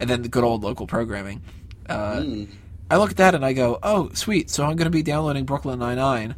and 0.00 0.10
then 0.10 0.22
the 0.22 0.28
good 0.28 0.44
old 0.44 0.64
local 0.64 0.88
programming. 0.88 1.42
Uh, 1.88 2.16
mm. 2.16 2.48
I 2.90 2.96
look 2.96 3.10
at 3.10 3.16
that 3.18 3.34
and 3.34 3.44
I 3.44 3.52
go, 3.52 3.78
"Oh, 3.82 4.10
sweet! 4.14 4.50
So 4.50 4.64
I'm 4.64 4.76
going 4.76 4.86
to 4.86 4.90
be 4.90 5.02
downloading 5.02 5.44
Brooklyn 5.44 5.78
Nine 5.78 5.96
Nine, 5.96 6.34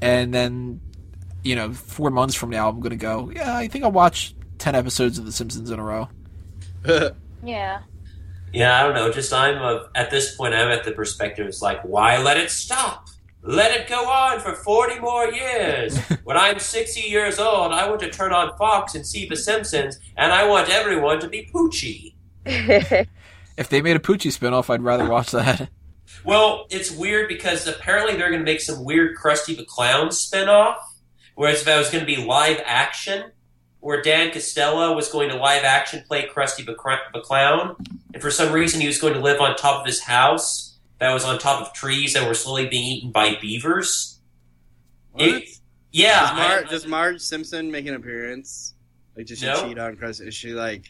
and 0.00 0.32
then, 0.32 0.80
you 1.42 1.56
know, 1.56 1.72
four 1.72 2.10
months 2.10 2.34
from 2.34 2.50
now, 2.50 2.68
I'm 2.68 2.80
going 2.80 2.90
to 2.90 2.96
go, 2.96 3.30
yeah, 3.34 3.56
I 3.56 3.68
think 3.68 3.84
I'll 3.84 3.92
watch 3.92 4.34
ten 4.58 4.74
episodes 4.74 5.18
of 5.18 5.26
The 5.26 5.32
Simpsons 5.32 5.70
in 5.70 5.78
a 5.78 5.84
row." 5.84 6.08
yeah. 7.42 7.82
Yeah, 8.52 8.80
I 8.80 8.82
don't 8.82 8.94
know. 8.94 9.12
Just 9.12 9.32
I'm 9.32 9.56
a, 9.56 9.88
at 9.94 10.10
this 10.10 10.34
point, 10.34 10.54
I'm 10.54 10.68
at 10.68 10.84
the 10.84 10.92
perspective. 10.92 11.46
It's 11.46 11.60
like, 11.60 11.82
why 11.82 12.16
let 12.18 12.38
it 12.38 12.50
stop? 12.50 13.08
Let 13.42 13.78
it 13.78 13.88
go 13.88 14.08
on 14.08 14.40
for 14.40 14.54
40 14.54 14.98
more 15.00 15.26
years. 15.32 15.98
when 16.24 16.36
I'm 16.36 16.58
60 16.58 17.00
years 17.00 17.38
old, 17.38 17.72
I 17.72 17.88
want 17.88 18.00
to 18.00 18.10
turn 18.10 18.32
on 18.32 18.56
Fox 18.56 18.94
and 18.94 19.06
see 19.06 19.26
The 19.26 19.36
Simpsons, 19.36 19.98
and 20.16 20.32
I 20.32 20.46
want 20.46 20.70
everyone 20.70 21.20
to 21.20 21.28
be 21.28 21.48
Poochie. 21.52 22.14
If 23.58 23.68
they 23.68 23.82
made 23.82 23.96
a 23.96 24.00
Poochie 24.00 24.32
spinoff, 24.32 24.70
I'd 24.70 24.82
rather 24.82 25.08
watch 25.08 25.32
that. 25.32 25.68
Well, 26.24 26.66
it's 26.70 26.90
weird 26.90 27.28
because 27.28 27.66
apparently 27.66 28.16
they're 28.16 28.30
going 28.30 28.40
to 28.40 28.50
make 28.50 28.60
some 28.60 28.84
weird 28.84 29.16
Krusty 29.16 29.56
the 29.56 29.64
Clown 29.64 30.08
spinoff, 30.08 30.76
whereas 31.34 31.62
if 31.62 31.68
I 31.68 31.76
was 31.76 31.90
going 31.90 32.04
to 32.04 32.06
be 32.06 32.24
live 32.24 32.62
action, 32.64 33.32
where 33.80 34.00
Dan 34.00 34.30
Costello 34.30 34.94
was 34.94 35.10
going 35.10 35.28
to 35.28 35.36
live 35.36 35.64
action 35.64 36.02
play 36.06 36.26
Krusty 36.26 36.64
the 36.64 37.20
Clown, 37.20 37.76
and 38.14 38.22
for 38.22 38.30
some 38.30 38.52
reason 38.52 38.80
he 38.80 38.86
was 38.86 39.00
going 39.00 39.14
to 39.14 39.20
live 39.20 39.40
on 39.40 39.54
top 39.56 39.80
of 39.80 39.86
his 39.86 40.00
house 40.00 40.78
that 40.98 41.12
was 41.12 41.24
on 41.24 41.38
top 41.38 41.60
of 41.66 41.72
trees 41.72 42.14
that 42.14 42.26
were 42.26 42.34
slowly 42.34 42.68
being 42.68 42.84
eaten 42.84 43.10
by 43.10 43.36
beavers. 43.40 44.20
It, 45.16 45.48
yeah. 45.92 46.20
Does, 46.20 46.36
Mar- 46.36 46.58
I, 46.58 46.62
does 46.62 46.86
Marge 46.86 47.20
Simpson 47.20 47.70
make 47.70 47.86
an 47.86 47.94
appearance? 47.94 48.74
Like, 49.16 49.26
does 49.26 49.40
she 49.40 49.46
no. 49.46 49.62
cheat 49.62 49.78
on 49.78 49.96
Krusty? 49.96 50.28
Is 50.28 50.34
she 50.34 50.52
like, 50.52 50.84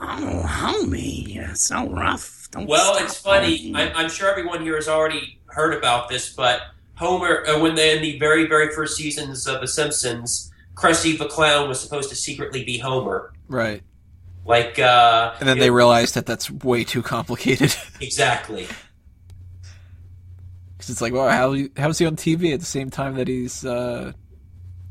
Oh, 0.00 0.44
homie, 0.46 1.34
you're 1.34 1.54
so 1.54 1.88
rough. 1.88 2.48
Don't 2.50 2.66
well, 2.66 3.02
it's 3.02 3.18
funny. 3.18 3.72
I'm, 3.74 3.92
I'm, 3.96 4.10
sure 4.10 4.30
everyone 4.30 4.62
here 4.62 4.74
has 4.74 4.88
already 4.88 5.38
heard 5.46 5.74
about 5.74 6.08
this, 6.08 6.32
but 6.32 6.62
Homer, 6.96 7.44
uh, 7.46 7.58
when 7.60 7.74
they 7.74 7.96
in 7.96 8.02
the 8.02 8.18
very, 8.18 8.46
very 8.46 8.72
first 8.74 8.96
seasons 8.96 9.46
of 9.46 9.60
The 9.60 9.68
Simpsons, 9.68 10.52
Krusty 10.74 11.16
the 11.16 11.26
Clown 11.26 11.68
was 11.68 11.80
supposed 11.80 12.10
to 12.10 12.16
secretly 12.16 12.64
be 12.64 12.78
Homer. 12.78 13.32
Right. 13.48 13.82
Like, 14.44 14.78
uh, 14.78 15.34
and 15.40 15.48
then 15.48 15.58
they 15.58 15.68
know, 15.68 15.74
realized 15.74 16.14
that 16.16 16.26
that's 16.26 16.50
way 16.50 16.84
too 16.84 17.02
complicated. 17.02 17.74
exactly. 18.00 18.68
Because 20.76 20.90
it's 20.90 21.00
like, 21.00 21.12
well, 21.12 21.30
how 21.30 21.56
how's 21.76 21.98
he 21.98 22.06
on 22.06 22.16
TV 22.16 22.52
at 22.52 22.60
the 22.60 22.66
same 22.66 22.90
time 22.90 23.14
that 23.14 23.26
he's, 23.26 23.64
uh, 23.64 24.12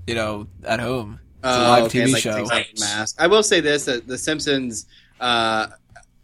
you 0.08 0.16
know, 0.16 0.48
at 0.64 0.80
home? 0.80 1.20
Uh, 1.44 1.68
live 1.70 1.84
okay, 1.86 2.03
TV 2.03 2.14
like 2.14 2.68
show. 2.68 2.80
Mask. 2.80 3.15
I 3.20 3.28
will 3.28 3.44
say 3.44 3.60
this: 3.60 3.86
that 3.86 4.07
The 4.07 4.18
Simpsons. 4.18 4.86
Uh, 5.20 5.68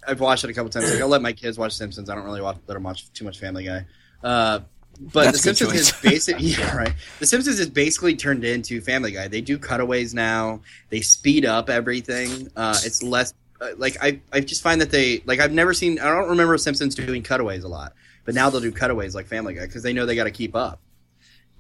I've 0.08 0.20
watched 0.20 0.44
it 0.44 0.50
a 0.50 0.54
couple 0.54 0.70
times. 0.70 0.92
Like, 0.92 1.02
I'll 1.02 1.08
let 1.08 1.22
my 1.22 1.34
kids 1.34 1.58
watch 1.58 1.74
Simpsons. 1.74 2.10
I 2.10 2.16
don't 2.16 2.24
really 2.24 2.42
watch, 2.42 2.58
let 2.68 2.74
them 2.74 2.84
watch 2.84 3.12
too 3.14 3.26
much 3.26 3.40
Family 3.40 3.66
Guy. 3.66 3.86
Uh, 4.24 4.60
but 5.00 5.26
That's 5.26 5.44
The 5.44 5.54
Simpsons 5.54 5.74
is 5.74 5.92
basically 6.02 6.46
yeah, 6.48 6.76
right. 6.76 6.94
The 7.20 7.26
Simpsons 7.26 7.60
is 7.60 7.70
basically 7.70 8.16
turned 8.16 8.44
into 8.44 8.82
Family 8.82 9.12
Guy. 9.12 9.28
They 9.28 9.42
do 9.42 9.58
cutaways 9.58 10.14
now. 10.14 10.62
They 10.90 11.02
speed 11.02 11.46
up 11.46 11.70
everything. 11.70 12.50
Uh, 12.56 12.78
it's 12.84 13.04
less 13.04 13.34
uh, 13.62 13.70
like 13.78 13.98
I 14.02 14.22
I 14.32 14.40
just 14.40 14.62
find 14.62 14.82
that 14.82 14.92
they 14.92 15.22
like 15.26 15.40
I've 15.40 15.54
never 15.54 15.74
seen. 15.74 16.00
I 16.00 16.06
don't 16.06 16.30
remember 16.30 16.58
Simpsons 16.58 16.96
doing 16.96 17.24
cutaways 17.24 17.64
a 17.64 17.70
lot, 17.70 17.94
but 18.26 18.36
now 18.36 18.50
they'll 18.50 18.62
do 18.62 18.72
cutaways 18.72 19.16
like 19.16 19.28
Family 19.28 19.54
Guy 19.54 19.66
because 19.66 19.84
they 19.84 19.94
know 19.94 20.06
they 20.06 20.16
got 20.16 20.26
to 20.26 20.32
keep 20.32 20.56
up 20.56 20.80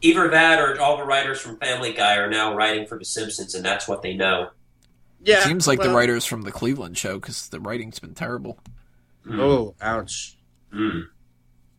either 0.01 0.29
that 0.29 0.59
or 0.59 0.79
all 0.79 0.97
the 0.97 1.03
writers 1.03 1.39
from 1.39 1.57
Family 1.57 1.93
Guy 1.93 2.17
are 2.17 2.29
now 2.29 2.55
writing 2.55 2.85
for 2.85 2.97
The 2.97 3.05
Simpsons, 3.05 3.55
and 3.55 3.63
that's 3.63 3.87
what 3.87 4.01
they 4.01 4.13
know. 4.13 4.49
Yeah, 5.21 5.39
it 5.39 5.43
seems 5.43 5.67
like 5.67 5.79
well, 5.79 5.89
the 5.89 5.95
writers 5.95 6.25
from 6.25 6.43
the 6.43 6.51
Cleveland 6.51 6.97
show 6.97 7.19
because 7.19 7.49
the 7.49 7.59
writing's 7.59 7.99
been 7.99 8.13
terrible. 8.13 8.57
Mm. 9.25 9.39
Oh, 9.39 9.75
ouch! 9.81 10.37
Mm. 10.73 11.07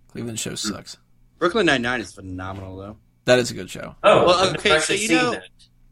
Cleveland 0.08 0.38
show 0.38 0.54
sucks. 0.54 0.98
Brooklyn 1.38 1.66
Nine 1.66 1.82
Nine 1.82 2.00
is 2.00 2.12
phenomenal, 2.12 2.76
though. 2.76 2.96
That 3.24 3.38
is 3.38 3.50
a 3.50 3.54
good 3.54 3.70
show. 3.70 3.94
Oh, 4.02 4.26
well, 4.26 4.50
okay. 4.54 4.78
So 4.80 4.92
you 4.92 5.08
know, 5.08 5.30
that. 5.32 5.44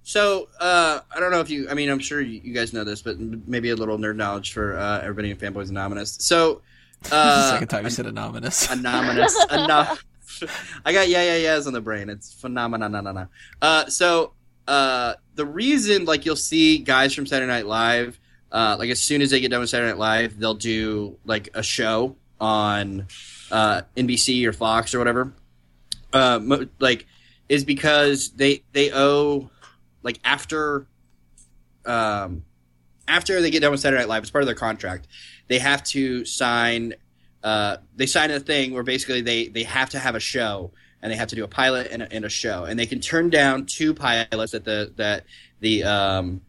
so 0.02 0.48
uh, 0.60 1.00
I 1.14 1.20
don't 1.20 1.30
know 1.30 1.40
if 1.40 1.48
you. 1.48 1.68
I 1.70 1.74
mean, 1.74 1.88
I'm 1.88 1.98
sure 1.98 2.20
you, 2.20 2.40
you, 2.44 2.52
guys 2.52 2.72
know 2.72 2.84
this, 2.84 3.00
but 3.00 3.18
maybe 3.18 3.70
a 3.70 3.76
little 3.76 3.96
nerd 3.96 4.16
knowledge 4.16 4.52
for 4.52 4.76
uh, 4.76 5.00
everybody 5.00 5.30
in 5.30 5.36
Fanboys 5.36 5.70
Anonymous. 5.70 6.16
So. 6.20 6.62
Uh, 7.12 7.52
second 7.52 7.68
time 7.68 7.84
you 7.84 7.90
said 7.90 8.06
anonymous. 8.06 8.68
Anonymous. 8.72 9.32
Enough. 9.52 10.04
I 10.84 10.92
got 10.92 11.08
yeah 11.08 11.22
yeah 11.22 11.36
yeahs 11.36 11.66
on 11.66 11.72
the 11.72 11.80
brain. 11.80 12.08
It's 12.08 12.32
phenomenal. 12.32 12.88
No, 12.88 13.00
no, 13.00 13.12
no. 13.12 13.26
Uh, 13.60 13.86
so 13.86 14.32
uh, 14.68 15.14
the 15.34 15.46
reason, 15.46 16.04
like, 16.04 16.26
you'll 16.26 16.36
see 16.36 16.78
guys 16.78 17.14
from 17.14 17.26
Saturday 17.26 17.50
Night 17.50 17.66
Live, 17.66 18.20
uh, 18.52 18.76
like 18.78 18.90
as 18.90 19.00
soon 19.00 19.22
as 19.22 19.30
they 19.30 19.40
get 19.40 19.50
done 19.50 19.60
with 19.60 19.70
Saturday 19.70 19.90
Night 19.90 19.98
Live, 19.98 20.38
they'll 20.38 20.54
do 20.54 21.16
like 21.24 21.48
a 21.54 21.62
show 21.62 22.16
on 22.38 23.06
uh, 23.50 23.82
NBC 23.96 24.44
or 24.44 24.52
Fox 24.52 24.94
or 24.94 24.98
whatever. 24.98 25.32
Uh, 26.12 26.38
mo- 26.42 26.66
like, 26.78 27.06
is 27.48 27.64
because 27.64 28.30
they 28.32 28.62
they 28.72 28.92
owe 28.92 29.50
like 30.02 30.20
after 30.22 30.86
um 31.86 32.44
after 33.06 33.40
they 33.40 33.50
get 33.50 33.60
done 33.60 33.70
with 33.70 33.80
Saturday 33.80 34.02
Night 34.02 34.08
Live, 34.08 34.22
it's 34.22 34.30
part 34.30 34.42
of 34.42 34.46
their 34.46 34.54
contract. 34.54 35.06
They 35.48 35.58
have 35.58 35.82
to 35.84 36.26
sign 36.26 36.94
uh, 37.42 37.76
they 37.96 38.06
sign 38.06 38.30
a 38.30 38.40
thing 38.40 38.72
where 38.72 38.82
basically 38.82 39.20
they 39.20 39.48
they 39.48 39.62
have 39.62 39.90
to 39.90 39.98
have 39.98 40.14
a 40.14 40.20
show 40.20 40.70
and 41.00 41.12
they 41.12 41.16
have 41.16 41.28
to 41.28 41.36
do 41.36 41.44
a 41.44 41.48
pilot 41.48 41.88
and 41.90 42.02
a, 42.02 42.12
and 42.12 42.24
a 42.24 42.28
show 42.28 42.64
and 42.64 42.78
they 42.78 42.86
can 42.86 43.00
turn 43.00 43.30
down 43.30 43.66
two 43.66 43.94
pilots 43.94 44.52
that 44.52 44.64
the 44.64 44.92
that 44.96 45.24
the 45.60 45.84
um, 45.84 46.40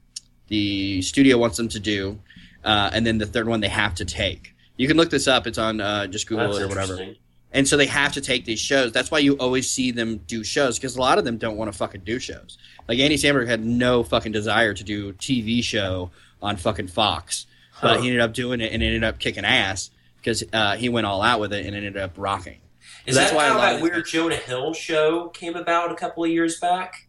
the 0.48 1.02
studio 1.02 1.38
wants 1.38 1.58
them 1.58 1.68
to 1.70 1.80
do 1.80 2.20
uh, 2.64 2.90
and 2.94 3.06
then 3.06 3.18
the 3.18 3.26
third 3.26 3.48
one 3.48 3.60
they 3.62 3.70
have 3.70 3.96
to 3.96 4.06
take. 4.06 4.56
You 4.78 4.88
can 4.88 4.98
look 4.98 5.10
this 5.10 5.28
up. 5.28 5.48
It's 5.48 5.58
on 5.58 5.82
uh, 5.82 6.08
just 6.08 6.28
Google 6.28 6.48
That's 6.48 6.60
it 6.60 6.64
or 6.64 6.68
whatever. 6.68 7.16
And 7.52 7.68
so 7.68 7.78
they 7.78 7.88
have 7.88 8.14
to 8.14 8.22
take 8.22 8.46
these 8.46 8.60
shows. 8.60 8.92
That's 8.92 9.10
why 9.10 9.20
you 9.20 9.34
always 9.34 9.70
see 9.70 9.92
them 9.92 10.18
do 10.28 10.44
shows 10.44 10.78
because 10.78 10.96
a 10.96 11.02
lot 11.02 11.18
of 11.18 11.26
them 11.26 11.38
don't 11.38 11.58
want 11.58 11.72
to 11.72 11.78
fucking 11.78 12.02
do 12.02 12.20
shows. 12.20 12.58
Like 12.88 13.00
Andy 13.00 13.16
Samberg 13.16 13.48
had 13.48 13.66
no 13.66 14.04
fucking 14.04 14.32
desire 14.32 14.74
to 14.74 14.84
do 14.84 15.14
TV 15.14 15.64
show 15.64 16.12
on 16.42 16.58
fucking 16.58 16.88
Fox, 16.88 17.48
but 17.82 18.02
he 18.02 18.08
ended 18.08 18.22
up 18.22 18.34
doing 18.34 18.62
it 18.62 18.72
and 18.72 18.84
ended 18.84 19.04
up 19.04 19.20
kicking 19.20 19.46
ass 19.46 19.90
because 20.22 20.44
uh, 20.54 20.76
he 20.76 20.90
went 20.90 21.08
all 21.08 21.22
out 21.22 21.40
with 21.40 21.54
it 21.54 21.66
and 21.66 21.76
ended 21.76 21.98
up 21.98 22.14
rocking. 22.18 22.60
Is 23.06 23.16
so 23.16 23.22
that 23.22 23.34
why 23.34 23.48
how 23.48 23.60
that 23.60 23.82
weird 23.82 24.06
Jonah 24.06 24.36
Hill 24.36 24.74
show 24.74 25.30
came 25.30 25.56
about 25.56 25.92
a 25.92 25.96
couple 25.96 26.24
of 26.24 26.30
years 26.30 26.60
back? 26.60 27.08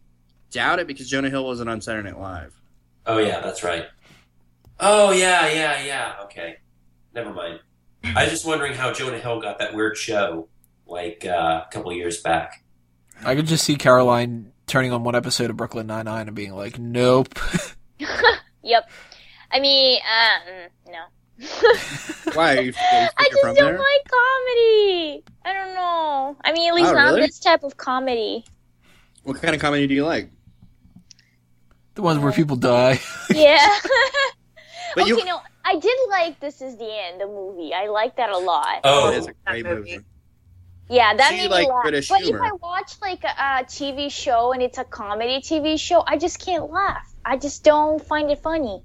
Doubt 0.51 0.79
it 0.79 0.87
because 0.87 1.09
Jonah 1.09 1.29
Hill 1.29 1.45
wasn't 1.45 1.69
on 1.69 1.81
Saturday 1.81 2.09
Night 2.09 2.19
Live. 2.19 2.59
Oh 3.05 3.17
yeah, 3.17 3.39
that's 3.39 3.63
right. 3.63 3.85
Oh 4.79 5.11
yeah, 5.11 5.47
yeah, 5.47 5.83
yeah. 5.83 6.15
Okay, 6.23 6.57
never 7.13 7.33
mind. 7.33 7.59
I 8.03 8.23
was 8.23 8.31
just 8.31 8.45
wondering 8.45 8.73
how 8.73 8.91
Jonah 8.93 9.19
Hill 9.19 9.39
got 9.41 9.59
that 9.59 9.75
weird 9.75 9.95
show 9.95 10.47
like 10.87 11.25
uh, 11.25 11.63
a 11.67 11.71
couple 11.71 11.91
of 11.91 11.97
years 11.97 12.21
back. 12.21 12.63
I 13.23 13.35
could 13.35 13.45
just 13.45 13.63
see 13.63 13.75
Caroline 13.75 14.51
turning 14.67 14.91
on 14.91 15.03
one 15.03 15.15
episode 15.15 15.49
of 15.49 15.57
Brooklyn 15.57 15.87
Nine 15.87 16.05
Nine 16.05 16.27
and 16.27 16.35
being 16.35 16.53
like, 16.53 16.79
"Nope." 16.79 17.37
yep. 18.63 18.89
I 19.51 19.59
mean, 19.59 19.99
um, 20.01 20.69
no. 20.87 20.99
Why? 22.33 22.57
Are 22.57 22.61
you, 22.61 22.67
you 22.71 22.73
I 23.17 23.27
just 23.29 23.41
don't 23.41 23.55
there? 23.55 23.77
like 23.77 24.03
comedy. 24.09 25.23
I 25.45 25.53
don't 25.53 25.73
know. 25.75 26.37
I 26.43 26.51
mean, 26.53 26.69
at 26.69 26.75
least 26.75 26.89
Oh, 26.91 26.93
not 26.95 27.05
really? 27.13 27.21
this 27.21 27.39
type 27.39 27.63
of 27.63 27.77
comedy. 27.77 28.45
What 29.23 29.41
kind 29.41 29.53
of 29.55 29.61
comedy 29.61 29.87
do 29.87 29.93
you 29.93 30.05
like? 30.05 30.29
the 31.93 32.01
ones 32.01 32.19
where 32.19 32.31
uh, 32.31 32.35
people 32.35 32.55
die. 32.55 32.99
Yeah. 33.33 33.67
But 34.95 35.03
okay, 35.03 35.09
you- 35.11 35.25
no, 35.25 35.39
I 35.63 35.77
did 35.77 35.97
like 36.09 36.39
This 36.41 36.61
Is 36.61 36.75
the 36.77 36.85
End, 36.91 37.21
the 37.21 37.25
movie. 37.27 37.73
I 37.73 37.87
like 37.87 38.17
that 38.17 38.29
a 38.29 38.37
lot. 38.37 38.81
Oh, 38.83 39.09
it 39.11 39.17
is 39.19 39.27
a 39.27 39.33
great 39.47 39.65
movie. 39.65 39.91
movie. 39.97 40.05
Yeah, 40.89 41.13
that 41.15 41.29
So 41.29 41.35
made 41.37 41.49
like 41.49 41.67
me 41.67 41.73
laugh. 41.73 41.83
British 41.83 42.09
but 42.09 42.19
humor. 42.21 42.39
if 42.45 42.51
I 42.51 42.55
watch 42.61 42.93
like 43.01 43.23
a, 43.23 43.27
a 43.27 43.63
TV 43.63 44.11
show 44.11 44.51
and 44.51 44.61
it's 44.61 44.77
a 44.77 44.83
comedy 44.83 45.39
TV 45.39 45.79
show, 45.79 46.03
I 46.05 46.17
just 46.17 46.39
can't 46.39 46.69
laugh. 46.69 47.09
I 47.23 47.37
just 47.37 47.63
don't 47.63 48.05
find 48.05 48.29
it 48.31 48.39
funny. 48.39 48.83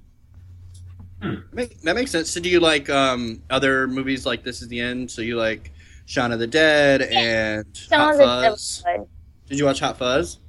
Make, 1.51 1.81
that 1.81 1.95
makes 1.95 2.11
sense. 2.11 2.29
So 2.29 2.39
do 2.39 2.49
you 2.49 2.59
like 2.59 2.89
um, 2.89 3.41
other 3.49 3.87
movies 3.87 4.25
like 4.25 4.43
This 4.43 4.61
Is 4.61 4.67
the 4.67 4.79
End? 4.79 5.09
So 5.09 5.21
you 5.21 5.35
like 5.35 5.71
Shaun 6.05 6.31
of 6.31 6.39
the 6.39 6.47
Dead 6.47 7.01
and 7.01 7.65
Some 7.73 7.99
Hot 7.99 8.13
of 8.13 8.19
Fuzz? 8.19 8.83
was. 8.85 9.07
Did 9.49 9.57
you 9.59 9.65
watch 9.65 9.79
Hot 9.79 9.97
Fuzz? 9.97 10.39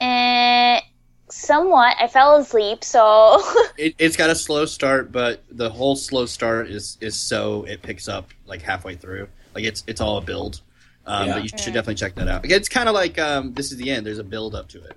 And 0.00 0.82
somewhat, 1.28 1.96
I 2.00 2.06
fell 2.08 2.36
asleep, 2.36 2.84
so 2.84 3.42
It, 3.78 3.94
it's 3.98 4.16
got 4.16 4.30
a 4.30 4.34
slow 4.34 4.64
start, 4.66 5.12
but 5.12 5.42
the 5.50 5.70
whole 5.70 5.96
slow 5.96 6.26
start 6.26 6.68
is 6.68 6.98
is 7.00 7.16
so 7.18 7.64
it 7.64 7.82
picks 7.82 8.08
up 8.08 8.30
like 8.46 8.62
halfway 8.62 8.94
through. 8.96 9.28
Like 9.54 9.64
it's 9.64 9.82
it's 9.86 10.00
all 10.00 10.18
a 10.18 10.20
build. 10.20 10.60
Um, 11.06 11.26
Yeah. 11.28 11.34
But 11.34 11.42
you 11.44 11.48
should 11.48 11.72
definitely 11.72 11.94
check 11.94 12.14
that 12.16 12.28
out. 12.28 12.44
It's 12.50 12.68
kind 12.68 12.88
of 12.88 12.94
like 12.94 13.18
um, 13.18 13.54
This 13.54 13.72
Is 13.72 13.78
the 13.78 13.90
End. 13.90 14.04
There's 14.04 14.18
a 14.18 14.24
build 14.24 14.54
up 14.54 14.68
to 14.68 14.82
it. 14.84 14.96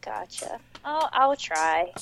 gotcha. 0.00 0.60
Oh, 0.84 1.08
I'll 1.12 1.36
try. 1.36 1.92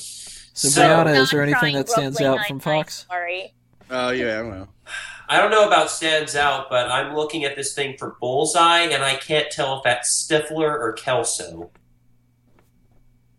So, 0.58 0.68
So- 0.70 0.82
Brianna, 0.82 1.16
is 1.16 1.30
there 1.30 1.40
anything 1.42 1.76
that 1.76 1.88
stands 1.88 2.20
out 2.20 2.40
from 2.48 2.58
Fox? 2.58 3.06
Sorry. 3.08 3.54
Oh 3.90 4.10
yeah, 4.10 4.34
I 4.40 4.42
don't 4.42 4.50
know. 4.50 4.68
I 5.28 5.38
don't 5.40 5.50
know 5.52 5.66
about 5.68 5.88
stands 5.90 6.34
out, 6.34 6.68
but 6.68 6.90
I'm 6.90 7.14
looking 7.14 7.44
at 7.44 7.54
this 7.54 7.74
thing 7.74 7.96
for 7.96 8.16
Bullseye, 8.20 8.80
and 8.90 9.04
I 9.04 9.14
can't 9.14 9.50
tell 9.52 9.76
if 9.76 9.84
that's 9.84 10.26
Stifler 10.26 10.62
or 10.70 10.94
Kelso. 10.94 11.70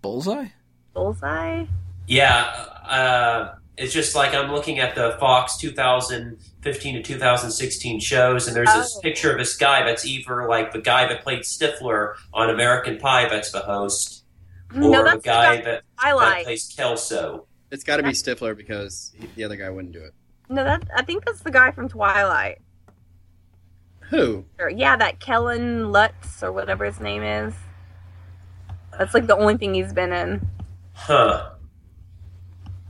Bullseye. 0.01 0.45
Bullseye. 0.93 1.65
Yeah, 2.07 2.43
uh, 2.87 3.55
it's 3.75 3.91
just 3.93 4.15
like 4.15 4.33
I'm 4.33 4.51
looking 4.51 4.79
at 4.79 4.95
the 4.95 5.17
Fox 5.19 5.57
2015 5.57 6.95
to 6.95 7.01
2016 7.03 7.99
shows, 7.99 8.47
and 8.47 8.55
there's 8.55 8.73
this 8.73 8.95
Oh. 8.97 9.01
picture 9.01 9.31
of 9.31 9.37
this 9.37 9.57
guy 9.57 9.83
that's 9.83 10.05
either 10.05 10.47
like 10.47 10.71
the 10.71 10.79
guy 10.81 11.07
that 11.07 11.23
played 11.23 11.39
Stifler 11.41 12.13
on 12.33 12.49
American 12.49 12.97
Pie, 12.97 13.27
that's 13.29 13.51
the 13.51 13.59
host, 13.59 14.18
or 14.73 14.79
no, 14.79 14.89
the 14.89 15.03
that's 15.03 15.23
guy 15.23 15.57
the 15.57 15.61
guy. 15.61 15.63
that, 15.63 15.63
that 15.65 15.83
Twilight. 15.99 16.45
plays 16.45 16.73
Kelso. 16.75 17.45
It's 17.71 17.83
got 17.83 17.97
to 17.97 18.03
be 18.03 18.09
Stifler 18.09 18.55
because 18.57 19.11
he, 19.15 19.27
the 19.35 19.43
other 19.43 19.55
guy 19.55 19.69
wouldn't 19.69 19.93
do 19.93 20.03
it. 20.03 20.13
No, 20.49 20.63
that 20.63 20.87
I 20.95 21.03
think 21.03 21.25
that's 21.25 21.41
the 21.41 21.51
guy 21.51 21.71
from 21.71 21.87
Twilight. 21.87 22.59
Who? 24.09 24.45
Or, 24.57 24.69
yeah, 24.69 24.97
that 24.97 25.19
Kellen 25.19 25.91
Lutz 25.91 26.41
or 26.41 26.51
whatever 26.51 26.85
his 26.85 26.99
name 26.99 27.21
is. 27.21 27.53
That's 28.97 29.13
like 29.13 29.27
the 29.27 29.37
only 29.37 29.55
thing 29.57 29.75
he's 29.75 29.93
been 29.93 30.11
in. 30.11 30.47
Huh. 30.93 31.51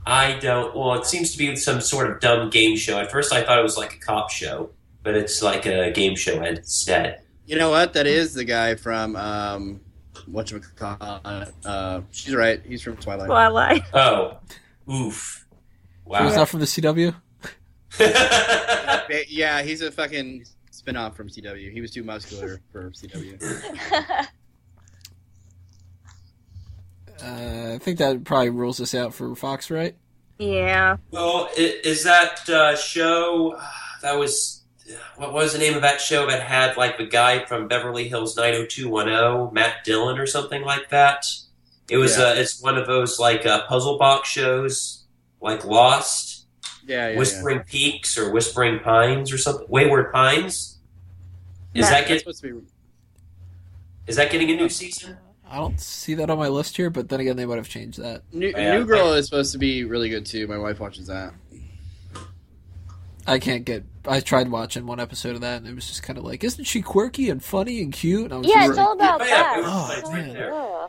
I 0.06 0.38
don't. 0.38 0.74
Well, 0.74 0.94
it 0.94 1.04
seems 1.04 1.32
to 1.32 1.38
be 1.38 1.54
some 1.56 1.80
sort 1.82 2.10
of 2.10 2.20
dumb 2.20 2.48
game 2.48 2.76
show. 2.76 2.98
At 2.98 3.12
first, 3.12 3.32
I 3.34 3.42
thought 3.44 3.58
it 3.58 3.62
was 3.62 3.76
like 3.76 3.94
a 3.94 3.98
cop 3.98 4.30
show, 4.30 4.70
but 5.02 5.14
it's 5.14 5.42
like 5.42 5.66
a 5.66 5.92
game 5.92 6.16
show 6.16 6.42
instead. 6.42 7.20
You 7.44 7.58
know 7.58 7.70
what? 7.70 7.92
That 7.92 8.06
is 8.06 8.32
the 8.32 8.44
guy 8.44 8.74
from 8.76 9.14
um, 9.14 9.80
what 10.32 10.50
you 10.50 10.60
Uh, 10.82 12.00
she's 12.10 12.34
right. 12.34 12.60
He's 12.64 12.82
from 12.82 12.96
Twilight. 12.96 13.26
Twilight. 13.26 13.82
Oh, 13.94 14.38
oof! 14.92 15.46
So 16.06 16.14
it's 16.16 16.32
Wow. 16.32 16.36
not 16.36 16.48
from 16.48 16.60
the 16.60 16.66
CW. 16.66 17.14
Yeah, 19.28 19.62
he's 19.62 19.80
a 19.82 19.90
fucking 19.90 20.44
spin-off 20.70 21.16
from 21.16 21.28
CW. 21.28 21.72
He 21.72 21.80
was 21.80 21.90
too 21.90 22.04
muscular 22.04 22.60
for 22.72 22.90
CW. 22.90 24.26
Uh, 27.22 27.72
I 27.74 27.78
think 27.78 27.98
that 27.98 28.24
probably 28.24 28.48
rules 28.50 28.80
us 28.80 28.94
out 28.94 29.12
for 29.12 29.34
Fox, 29.34 29.70
right? 29.70 29.94
Yeah. 30.38 30.96
well, 31.10 31.50
is 31.54 32.04
that 32.04 32.48
uh, 32.48 32.74
show 32.76 33.60
that 34.00 34.18
was 34.18 34.59
what 35.16 35.32
was 35.32 35.52
the 35.52 35.58
name 35.58 35.74
of 35.74 35.82
that 35.82 36.00
show 36.00 36.26
that 36.26 36.42
had 36.42 36.76
like 36.76 36.98
the 36.98 37.06
guy 37.06 37.44
from 37.44 37.68
Beverly 37.68 38.08
Hills 38.08 38.36
90210, 38.36 39.52
Matt 39.54 39.84
Dillon 39.84 40.18
or 40.18 40.26
something 40.26 40.62
like 40.62 40.90
that? 40.90 41.26
It 41.90 41.96
was. 41.96 42.16
Yeah. 42.18 42.24
Uh, 42.26 42.34
it's 42.34 42.62
one 42.62 42.76
of 42.78 42.86
those 42.86 43.18
like 43.18 43.44
uh, 43.46 43.66
puzzle 43.66 43.98
box 43.98 44.28
shows, 44.28 45.04
like 45.40 45.64
Lost. 45.64 46.46
Yeah, 46.86 47.06
yeah, 47.06 47.12
yeah. 47.12 47.18
Whispering 47.18 47.60
Peaks 47.60 48.16
or 48.18 48.32
Whispering 48.32 48.80
Pines 48.80 49.32
or 49.32 49.38
something. 49.38 49.66
Wayward 49.68 50.12
Pines. 50.12 50.78
Is 51.74 51.82
No. 51.82 51.90
that 51.90 51.90
That's 51.90 52.08
get, 52.08 52.18
supposed 52.20 52.42
to 52.42 52.60
be. 52.60 52.66
is 54.06 54.16
that 54.16 54.30
getting 54.30 54.50
a 54.50 54.56
new 54.56 54.68
season? 54.68 55.16
I 55.48 55.56
don't 55.56 55.80
see 55.80 56.14
that 56.14 56.30
on 56.30 56.38
my 56.38 56.46
list 56.48 56.76
here, 56.76 56.90
but 56.90 57.08
then 57.08 57.18
again, 57.20 57.36
they 57.36 57.44
might 57.44 57.56
have 57.56 57.68
changed 57.68 57.98
that. 58.00 58.22
New, 58.32 58.48
Yeah. 58.48 58.78
New 58.78 58.84
Girl 58.86 59.12
is 59.14 59.26
supposed 59.26 59.50
to 59.52 59.58
be 59.58 59.84
really 59.84 60.08
good 60.08 60.24
too. 60.24 60.46
My 60.46 60.58
wife 60.58 60.78
watches 60.80 61.08
that. 61.08 61.32
I 63.30 63.38
can't 63.38 63.64
get. 63.64 63.84
I 64.06 64.20
tried 64.20 64.50
watching 64.50 64.86
one 64.86 64.98
episode 65.00 65.34
of 65.34 65.40
that, 65.42 65.58
and 65.58 65.66
it 65.66 65.74
was 65.74 65.86
just 65.86 66.02
kind 66.02 66.18
of 66.18 66.24
like, 66.24 66.42
isn't 66.44 66.64
she 66.64 66.82
quirky 66.82 67.30
and 67.30 67.42
funny 67.42 67.80
and 67.82 67.92
cute? 67.92 68.24
And 68.24 68.32
I 68.34 68.36
was 68.38 68.46
yeah, 68.48 68.66
it's 68.68 68.76
like, 68.76 68.86
all 68.86 68.92
about 68.94 69.20
Yeah, 69.20 69.26
yeah, 69.26 69.42
that. 69.42 69.56
Wayward 69.56 69.70
Oh, 69.72 70.10
Pines 70.10 70.32
So- 70.36 70.50
right 70.50 70.88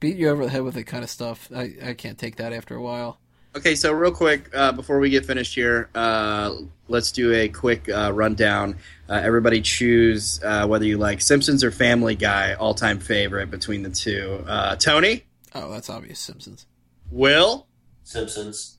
beat 0.00 0.16
you 0.16 0.28
over 0.30 0.44
the 0.44 0.50
head 0.50 0.62
with 0.62 0.74
that 0.74 0.84
kind 0.84 1.04
of 1.04 1.10
stuff. 1.10 1.48
I, 1.54 1.74
I 1.84 1.94
can't 1.94 2.18
take 2.18 2.36
that 2.36 2.52
after 2.52 2.74
a 2.74 2.82
while. 2.82 3.18
Okay, 3.54 3.74
so 3.76 3.92
real 3.92 4.10
quick 4.10 4.48
uh, 4.52 4.72
before 4.72 4.98
we 4.98 5.10
get 5.10 5.24
finished 5.26 5.54
here, 5.54 5.90
uh, 5.94 6.54
let's 6.88 7.12
do 7.12 7.32
a 7.34 7.48
quick 7.48 7.88
uh, 7.88 8.10
rundown. 8.12 8.76
Uh, 9.08 9.20
everybody 9.22 9.60
choose 9.60 10.42
uh, 10.42 10.66
whether 10.66 10.84
you 10.86 10.96
like 10.98 11.20
Simpsons 11.20 11.62
or 11.62 11.70
Family 11.70 12.16
Guy, 12.16 12.54
all-time 12.54 12.98
favorite 12.98 13.48
between 13.50 13.82
the 13.84 13.90
two. 13.90 14.42
Uh, 14.48 14.74
Tony, 14.76 15.22
Oh, 15.54 15.70
that's 15.70 15.88
obvious. 15.90 16.18
Simpsons. 16.18 16.66
Will, 17.10 17.66
Simpsons. 18.02 18.78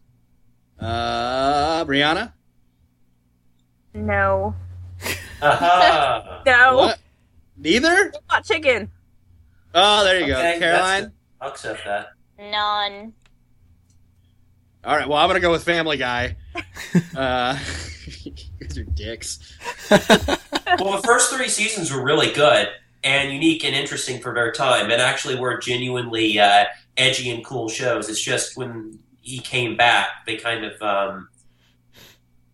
uh, 0.80 1.86
Brianna. 1.86 2.34
No. 3.94 4.56
Aha! 5.42 6.42
No. 6.46 6.76
What? 6.76 7.00
Neither. 7.58 8.12
Hot 8.28 8.44
chicken. 8.44 8.92
Oh, 9.74 10.04
there 10.04 10.20
you 10.20 10.28
go, 10.28 10.38
Okay, 10.38 10.60
Caroline. 10.60 11.12
I'll 11.40 11.52
accept 11.52 11.86
that. 11.86 12.10
None. 12.38 13.14
All 14.84 14.98
right, 14.98 15.08
well, 15.08 15.18
I'm 15.18 15.30
gonna 15.30 15.40
go 15.40 15.52
with 15.52 15.64
Family 15.64 15.96
Guy. 15.98 16.36
uh, 17.16 17.58
you 18.24 18.34
guys 18.60 18.78
are 18.78 18.84
dicks. 18.84 19.40
Well, 19.90 20.98
the 20.98 21.04
first 21.06 21.34
three 21.34 21.48
seasons 21.48 21.92
were 21.92 22.04
really 22.04 22.32
good 22.34 22.70
and 23.04 23.32
unique 23.32 23.64
and 23.64 23.76
interesting 23.76 24.20
for 24.22 24.34
their 24.34 24.52
time, 24.52 24.92
and 24.92 25.02
actually 25.02 25.36
were 25.36 25.58
genuinely 25.58 26.40
uh, 26.40 26.66
edgy 26.98 27.30
and 27.32 27.46
cool 27.46 27.70
shows. 27.70 28.10
It's 28.10 28.22
just 28.22 28.58
when 28.58 29.00
he 29.22 29.40
came 29.40 29.78
back, 29.78 30.26
they 30.26 30.36
kind 30.36 30.66
of 30.66 30.82
um, 30.82 31.30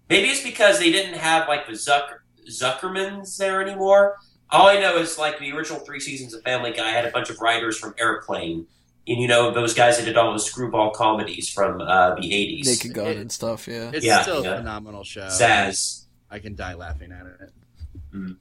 maybe 0.09 0.27
it's 0.29 0.43
because 0.43 0.79
they 0.79 0.91
didn't 0.91 1.15
have 1.15 1.47
like 1.47 1.65
the 1.67 1.73
Zucker 1.73 2.19
Zuckermans 2.49 3.37
there 3.37 3.61
anymore. 3.61 4.17
All 4.49 4.67
I 4.67 4.79
know 4.79 4.97
is 4.97 5.17
like 5.19 5.37
the 5.39 5.51
original 5.51 5.79
three 5.79 5.99
seasons 5.99 6.33
of 6.33 6.41
Family 6.43 6.71
Guy 6.71 6.89
had 6.89 7.05
a 7.05 7.11
bunch 7.11 7.29
of 7.29 7.39
writers 7.39 7.77
from 7.77 7.93
Airplane, 7.99 8.65
and 9.07 9.21
you 9.21 9.27
know 9.27 9.51
those 9.53 9.73
guys 9.75 9.97
that 9.99 10.05
did 10.05 10.17
all 10.17 10.31
those 10.31 10.45
screwball 10.47 10.91
comedies 10.91 11.49
from 11.49 11.79
uh, 11.81 12.15
the 12.15 12.33
eighties. 12.33 12.67
Naked 12.67 12.93
Gun 12.95 13.07
It- 13.07 13.17
and 13.17 13.31
stuff. 13.31 13.67
Yeah. 13.67 13.91
It's 13.93 14.05
Yeah, 14.05 14.21
still 14.23 14.43
yeah. 14.43 14.53
a 14.53 14.57
phenomenal 14.57 15.03
show. 15.03 15.27
Zaz. 15.27 16.05
I 16.31 16.39
can 16.39 16.55
die 16.55 16.73
laughing 16.75 17.11
at 17.11 17.25
it. 17.25 18.35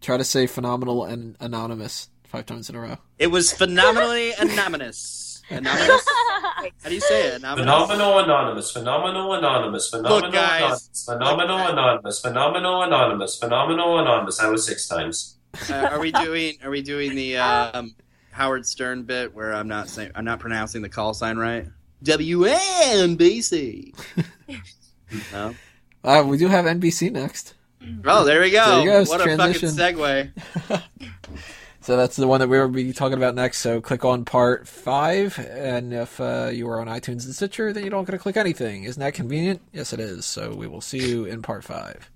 Try 0.00 0.16
to 0.16 0.24
say 0.24 0.46
phenomenal 0.46 1.04
and 1.04 1.36
anonymous 1.40 2.08
five 2.24 2.44
times 2.46 2.68
in 2.68 2.74
a 2.76 2.80
row. 2.80 2.96
It 3.18 3.28
was 3.28 3.52
phenomenally 3.52 4.32
anonymous. 4.32 5.42
Anonymous? 5.50 6.06
How 6.82 6.88
do 6.88 6.94
you 6.94 7.00
say 7.00 7.28
it? 7.28 7.34
Anonymous? 7.36 7.62
Phenomenal 7.62 8.18
anonymous, 8.18 8.70
phenomenal 8.70 9.34
anonymous, 9.34 9.88
phenomenal 9.90 10.30
guys. 10.30 10.60
anonymous, 10.60 11.04
phenomenal 11.04 11.56
Look, 11.58 11.70
anonymous, 11.72 12.20
phenomenal 12.20 12.82
anonymous, 12.82 13.36
phenomenal 13.38 13.98
anonymous. 13.98 14.40
I 14.40 14.48
was 14.48 14.66
six 14.66 14.86
times. 14.88 15.36
Uh, 15.70 15.88
are 15.92 15.98
we 16.00 16.12
doing? 16.12 16.54
Are 16.62 16.70
we 16.70 16.82
doing 16.82 17.14
the 17.14 17.36
um, 17.36 17.94
Howard 18.30 18.64
Stern 18.66 19.02
bit 19.04 19.34
where 19.34 19.52
I'm 19.52 19.68
not 19.68 19.88
saying 19.88 20.12
I'm 20.14 20.24
not 20.24 20.40
pronouncing 20.40 20.82
the 20.82 20.88
call 20.88 21.14
sign 21.14 21.36
right? 21.36 21.66
WNBC. 22.04 23.94
no. 25.32 25.54
Uh, 26.04 26.24
we 26.26 26.36
do 26.36 26.48
have 26.48 26.64
NBC 26.64 27.12
next. 27.12 27.54
Oh, 28.04 28.24
there 28.24 28.40
we 28.40 28.50
go. 28.50 28.64
There 28.66 28.80
you 28.80 28.86
go, 28.86 29.04
What 29.04 29.20
transition. 29.22 29.68
a 29.68 29.72
fucking 29.72 30.30
segue. 30.70 30.82
So 31.82 31.96
that's 31.96 32.14
the 32.14 32.28
one 32.28 32.38
that 32.38 32.48
we 32.48 32.58
will 32.58 32.68
be 32.68 32.92
talking 32.92 33.18
about 33.18 33.34
next. 33.34 33.58
So 33.58 33.80
click 33.80 34.04
on 34.04 34.24
part 34.24 34.68
five, 34.68 35.36
and 35.38 35.92
if 35.92 36.20
uh, 36.20 36.50
you 36.52 36.68
are 36.68 36.80
on 36.80 36.86
iTunes 36.86 37.24
and 37.24 37.34
Stitcher, 37.34 37.72
then 37.72 37.82
you 37.82 37.90
don't 37.90 38.04
got 38.04 38.12
to 38.12 38.18
click 38.18 38.36
anything. 38.36 38.84
Isn't 38.84 39.00
that 39.00 39.14
convenient? 39.14 39.60
Yes, 39.72 39.92
it 39.92 39.98
is. 39.98 40.24
So 40.24 40.54
we 40.54 40.68
will 40.68 40.80
see 40.80 41.08
you 41.08 41.24
in 41.24 41.42
part 41.42 41.64
five. 41.64 42.08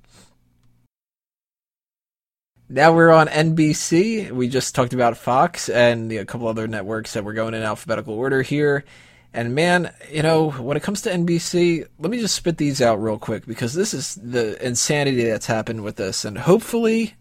now 2.69 2.93
we're 2.93 3.11
on 3.11 3.29
NBC. 3.29 4.31
We 4.31 4.49
just 4.49 4.75
talked 4.75 4.93
about 4.93 5.17
Fox 5.17 5.69
and 5.69 6.11
a 6.13 6.25
couple 6.25 6.49
other 6.49 6.67
networks 6.67 7.13
that 7.13 7.25
we're 7.25 7.33
going 7.33 7.55
in 7.55 7.63
alphabetical 7.63 8.15
order 8.15 8.43
here. 8.43 8.85
And 9.33 9.55
man, 9.55 9.93
you 10.11 10.23
know, 10.23 10.51
when 10.51 10.77
it 10.77 10.83
comes 10.83 11.03
to 11.03 11.11
NBC, 11.11 11.87
let 11.99 12.11
me 12.11 12.19
just 12.19 12.35
spit 12.35 12.57
these 12.57 12.81
out 12.81 13.03
real 13.03 13.19
quick 13.19 13.47
because 13.47 13.75
this 13.75 13.93
is 13.93 14.15
the 14.15 14.65
insanity 14.65 15.25
that's 15.25 15.47
happened 15.47 15.85
with 15.85 15.97
this. 15.97 16.25
And 16.25 16.39
hopefully, 16.39 17.15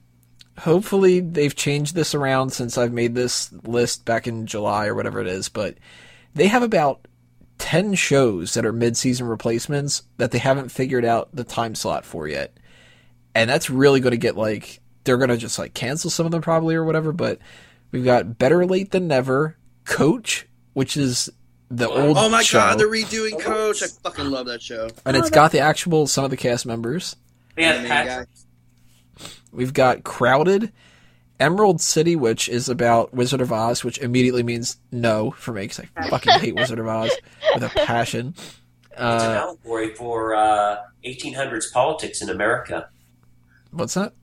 hopefully 0.59 1.19
they've 1.19 1.55
changed 1.55 1.95
this 1.95 2.15
around 2.15 2.51
since 2.51 2.77
I've 2.77 2.93
made 2.93 3.15
this 3.15 3.51
list 3.63 4.05
back 4.05 4.27
in 4.27 4.45
July 4.45 4.87
or 4.87 4.95
whatever 4.95 5.19
it 5.19 5.27
is. 5.27 5.49
But 5.49 5.77
they 6.33 6.47
have 6.47 6.63
about 6.63 7.07
10 7.57 7.93
shows 7.95 8.53
that 8.53 8.65
are 8.65 8.73
mid-season 8.73 9.27
replacements 9.27 10.03
that 10.17 10.31
they 10.31 10.39
haven't 10.39 10.69
figured 10.69 11.05
out 11.05 11.29
the 11.33 11.43
time 11.43 11.75
slot 11.75 12.05
for 12.05 12.27
yet. 12.27 12.57
And 13.33 13.49
that's 13.49 13.69
really 13.69 13.99
going 13.99 14.11
to 14.11 14.17
get 14.17 14.37
like 14.37 14.79
they're 15.03 15.17
going 15.17 15.29
to 15.29 15.37
just 15.37 15.59
like 15.59 15.73
cancel 15.73 16.09
some 16.09 16.25
of 16.25 16.31
them 16.31 16.41
probably 16.41 16.75
or 16.75 16.83
whatever, 16.83 17.11
but 17.11 17.39
we've 17.91 18.05
got 18.05 18.37
Better 18.37 18.65
Late 18.65 18.91
Than 18.91 19.07
Never, 19.07 19.57
Coach, 19.83 20.47
which 20.73 20.97
is 20.97 21.29
the 21.69 21.89
oh 21.89 22.07
old 22.07 22.17
Oh 22.17 22.29
my 22.29 22.43
show, 22.43 22.59
god, 22.59 22.79
they're 22.79 22.87
redoing 22.87 23.39
Coach. 23.39 23.83
I 23.83 23.87
fucking 23.87 24.29
love 24.29 24.47
that 24.47 24.61
show. 24.61 24.89
and 25.05 25.17
it's 25.17 25.27
oh, 25.27 25.31
got 25.31 25.51
the 25.51 25.59
actual 25.59 26.07
some 26.07 26.23
of 26.23 26.31
the 26.31 26.37
cast 26.37 26.65
members. 26.65 27.15
They 27.55 27.63
have 27.63 27.81
The 27.81 27.87
Patrick. 27.87 28.29
We've 29.55 29.73
got 29.73 30.03
Crowded, 30.03 30.71
Emerald 31.39 31.81
City, 31.81 32.15
which 32.15 32.47
is 32.49 32.69
about 32.69 33.13
Wizard 33.13 33.41
of 33.41 33.51
Oz, 33.51 33.83
which 33.83 33.97
immediately 33.99 34.43
means 34.43 34.77
no 34.91 35.31
for 35.31 35.51
me 35.53 35.63
because 35.63 35.81
I 35.97 36.09
fucking 36.09 36.33
hate 36.39 36.55
Wizard 36.55 36.79
of 36.79 36.87
Oz 36.87 37.11
with 37.53 37.63
a 37.63 37.69
passion. 37.69 38.33
It's 38.37 38.93
an 38.97 39.05
Uh, 39.05 39.41
allegory 39.47 39.93
for 39.93 40.35
uh, 40.35 40.77
1800s 41.05 41.71
politics 41.73 42.21
in 42.21 42.29
America. 42.29 42.89
what's 43.71 43.93
that? 43.95 44.13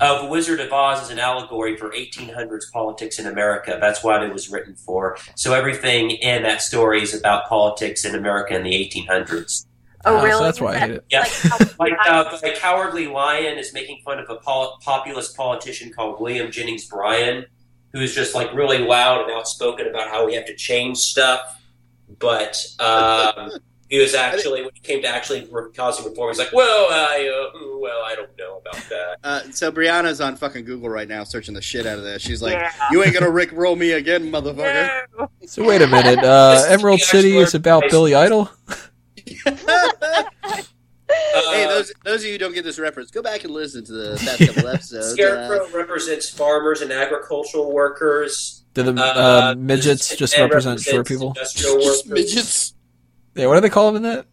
Uh, 0.00 0.22
the 0.22 0.28
Wizard 0.28 0.58
of 0.60 0.72
Oz 0.72 1.02
is 1.04 1.10
an 1.10 1.18
allegory 1.20 1.76
for 1.76 1.90
1800s 1.90 2.64
politics 2.72 3.18
in 3.18 3.26
America. 3.26 3.78
That's 3.80 4.02
what 4.02 4.22
it 4.24 4.32
was 4.32 4.50
written 4.50 4.74
for. 4.74 5.16
So 5.36 5.54
everything 5.54 6.10
in 6.10 6.42
that 6.42 6.62
story 6.62 7.00
is 7.02 7.14
about 7.14 7.48
politics 7.48 8.04
in 8.04 8.14
America 8.14 8.56
in 8.56 8.64
the 8.64 8.72
1800s. 8.72 9.66
Oh, 10.06 10.16
Uh, 10.16 10.20
so 10.20 10.24
really? 10.26 10.44
that's 10.44 10.60
why 10.60 10.74
I 10.74 10.78
hate 10.78 10.90
it. 10.92 11.04
Yeah. 11.10 11.20
like 11.50 11.78
Like 11.78 11.92
uh, 12.08 12.38
a 12.42 12.52
cowardly 12.56 13.06
lion 13.06 13.58
is 13.58 13.72
making 13.72 14.00
fun 14.04 14.18
of 14.18 14.28
a 14.30 14.36
pol- 14.36 14.78
populist 14.82 15.36
politician 15.36 15.92
called 15.92 16.20
William 16.20 16.50
Jennings 16.50 16.86
Bryan, 16.86 17.46
who's 17.92 18.14
just 18.14 18.34
like 18.34 18.52
really 18.54 18.78
loud 18.78 19.22
and 19.22 19.30
outspoken 19.32 19.86
about 19.86 20.08
how 20.08 20.26
we 20.26 20.34
have 20.34 20.46
to 20.46 20.54
change 20.54 20.98
stuff. 20.98 21.60
But 22.18 22.56
um, 22.80 23.52
he 23.88 23.98
was 23.98 24.14
actually, 24.14 24.60
when 24.62 24.70
it 24.70 24.82
came 24.82 25.02
to 25.02 25.08
actually 25.08 25.48
causing 25.74 26.04
reform, 26.04 26.30
he's 26.30 26.38
like, 26.38 26.52
"Well, 26.52 26.86
I, 26.90 27.28
uh, 27.28 27.56
mm, 27.58 27.80
well, 27.80 28.02
I 28.04 28.14
don't 28.14 28.30
know 28.38 28.58
about 28.58 28.82
that." 28.90 29.16
Uh, 29.24 29.40
so 29.50 29.72
Brianna's 29.72 30.20
on 30.20 30.36
fucking 30.36 30.64
Google 30.64 30.88
right 30.90 31.08
now, 31.08 31.24
searching 31.24 31.54
the 31.54 31.62
shit 31.62 31.86
out 31.86 31.98
of 31.98 32.04
this. 32.04 32.22
She's 32.22 32.42
like, 32.42 32.54
yeah. 32.54 32.72
"You 32.90 33.02
ain't 33.02 33.14
gonna 33.14 33.30
Rick 33.30 33.52
roll 33.52 33.74
me 33.76 33.92
again, 33.92 34.30
motherfucker." 34.30 34.90
No. 35.18 35.30
So 35.46 35.64
wait 35.64 35.80
a 35.80 35.86
minute. 35.86 36.18
Uh, 36.24 36.64
Emerald 36.68 37.00
City 37.00 37.36
is 37.36 37.54
about 37.54 37.84
Billy 37.88 38.14
Idol. 38.14 38.50
Hey, 39.26 39.44
Uh, 41.06 41.68
those 41.68 41.92
those 42.04 42.20
of 42.22 42.26
you 42.26 42.32
who 42.32 42.38
don't 42.38 42.54
get 42.54 42.64
this 42.64 42.78
reference, 42.78 43.10
go 43.10 43.22
back 43.22 43.44
and 43.44 43.52
listen 43.52 43.84
to 43.84 43.92
the 43.92 44.16
past 44.24 44.38
couple 44.54 44.68
episodes. 44.74 45.06
Uh, 45.06 45.12
Scarecrow 45.12 45.68
represents 45.76 46.28
farmers 46.30 46.80
and 46.80 46.90
agricultural 46.92 47.72
workers. 47.72 48.64
Do 48.74 48.82
the 48.82 48.92
Uh, 49.00 49.04
uh, 49.04 49.54
midgets 49.58 50.16
just 50.16 50.36
represent 50.38 50.80
short 50.80 51.06
people? 51.06 51.28
Industrial 51.28 51.76
uh, 51.86 51.92
midgets. 52.06 52.74
Yeah, 53.34 53.46
what 53.46 53.54
do 53.56 53.60
they 53.60 53.68
call 53.70 53.92
them 53.92 53.96
in 54.04 54.10
that? 54.10 54.26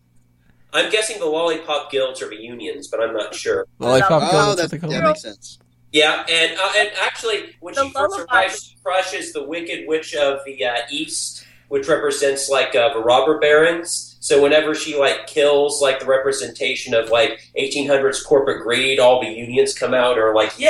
I'm 0.74 0.90
guessing 0.90 1.20
the 1.20 1.26
lollipop 1.26 1.92
guilds 1.92 2.22
are 2.22 2.30
the 2.30 2.38
unions, 2.42 2.88
but 2.88 3.02
I'm 3.02 3.14
not 3.14 3.36
sure. 3.36 3.68
Lollipop 3.80 4.24
Oh, 4.24 4.32
Guild, 4.32 4.58
that, 4.58 4.70
that's 4.72 4.82
what 4.82 4.90
they 4.90 4.98
them. 4.98 5.06
makes 5.08 5.22
sense. 5.22 5.60
Yeah, 5.92 6.24
and 6.30 6.58
uh, 6.58 6.72
and 6.78 6.90
actually, 7.02 7.56
when 7.60 7.74
The 7.76 7.84
she 7.88 7.92
first 7.92 8.20
arrives, 8.32 8.76
crushes 8.82 9.34
the 9.34 9.44
Wicked 9.44 9.86
Witch 9.88 10.16
of 10.16 10.40
the 10.46 10.64
uh, 10.64 10.78
East, 10.90 11.46
which 11.68 11.90
represents 11.90 12.50
like 12.50 12.74
uh, 12.76 12.94
the 12.94 13.00
robber 13.02 13.40
barons. 13.40 14.11
So 14.24 14.40
whenever 14.40 14.76
she 14.76 14.96
like 14.98 15.26
kills 15.26 15.82
like 15.82 16.00
the 16.00 16.06
representation 16.06 16.94
of 16.94 17.10
like 17.10 17.42
1800s 17.60 18.24
corporate 18.24 18.62
greed, 18.62 19.00
all 19.00 19.20
the 19.20 19.28
unions 19.28 19.74
come 19.74 19.96
out 19.96 20.12
and 20.12 20.22
are 20.22 20.36
like, 20.36 20.52
Oh 20.52 20.60
"Yeah, 20.60 20.70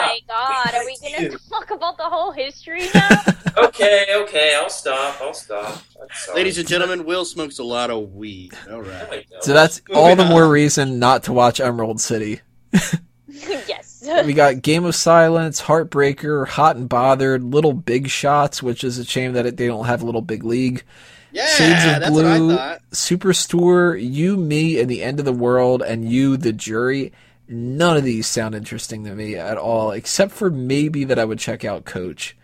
my 0.00 0.18
god, 0.28 0.74
are 0.74 0.84
we 0.84 0.98
gonna 1.00 1.30
talk 1.48 1.70
about 1.70 1.96
the 1.96 2.02
whole 2.04 2.32
history 2.32 2.88
now? 2.92 3.08
okay, 3.58 4.06
okay, 4.16 4.56
I'll 4.60 4.68
stop, 4.68 5.20
I'll 5.20 5.32
stop." 5.32 5.82
Ladies 6.34 6.58
and 6.58 6.66
gentlemen, 6.66 7.04
Will 7.04 7.24
smokes 7.24 7.60
a 7.60 7.64
lot 7.64 7.90
of 7.90 8.12
weed. 8.12 8.54
All 8.68 8.82
No, 8.82 8.88
right. 8.88 9.24
Oh, 9.32 9.38
so 9.40 9.52
that's 9.52 9.80
all 9.94 10.16
the 10.16 10.24
more 10.24 10.48
reason 10.48 10.98
not 10.98 11.22
to 11.24 11.32
watch 11.32 11.60
Emerald 11.60 12.00
City. 12.00 12.40
yes. 13.28 14.02
We 14.24 14.32
got 14.32 14.62
Game 14.62 14.84
of 14.84 14.96
Silence, 14.96 15.60
Heartbreaker, 15.62 16.48
Hot 16.48 16.74
and 16.74 16.88
Bothered, 16.88 17.44
Little 17.44 17.72
Big 17.72 18.08
Shots, 18.08 18.62
which 18.62 18.82
is 18.82 18.98
a 18.98 19.04
shame 19.04 19.34
that 19.34 19.46
it, 19.46 19.56
they 19.56 19.68
don't 19.68 19.84
have 19.86 20.02
Little 20.02 20.22
Big 20.22 20.42
League. 20.42 20.82
Yeah, 21.32 21.46
Shades 21.46 21.84
of 21.84 22.00
that's 22.00 22.10
what 22.10 22.24
I 22.24 22.38
Blue, 22.38 22.56
thought. 22.56 22.80
Superstore, 22.92 23.98
You, 24.02 24.36
Me, 24.36 24.80
and 24.80 24.90
the 24.90 25.02
End 25.02 25.18
of 25.18 25.24
the 25.24 25.32
World, 25.32 25.82
and 25.82 26.10
You, 26.10 26.36
the 26.36 26.52
Jury. 26.52 27.12
None 27.48 27.96
of 27.96 28.04
these 28.04 28.26
sound 28.26 28.54
interesting 28.54 29.04
to 29.04 29.14
me 29.14 29.36
at 29.36 29.56
all, 29.58 29.90
except 29.92 30.32
for 30.32 30.50
maybe 30.50 31.04
that 31.04 31.18
I 31.18 31.24
would 31.24 31.38
check 31.38 31.64
out 31.64 31.84
Coach. 31.84 32.36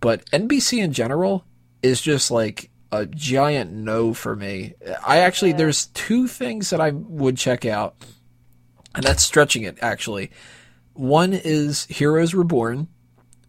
But 0.00 0.24
NBC 0.30 0.82
in 0.82 0.92
general 0.92 1.44
is 1.82 2.00
just 2.00 2.30
like 2.30 2.70
a 2.90 3.06
giant 3.06 3.72
no 3.72 4.12
for 4.12 4.36
me. 4.36 4.74
I 5.06 5.18
actually, 5.18 5.52
Yeah. 5.52 5.56
there's 5.58 5.86
two 5.86 6.26
things 6.28 6.70
that 6.70 6.80
I 6.80 6.90
would 6.90 7.36
check 7.38 7.64
out, 7.64 7.94
and 8.94 9.04
that's 9.04 9.22
stretching 9.22 9.62
it 9.62 9.78
actually. 9.80 10.30
One 10.94 11.32
is 11.32 11.84
Heroes 11.86 12.34
Reborn, 12.34 12.88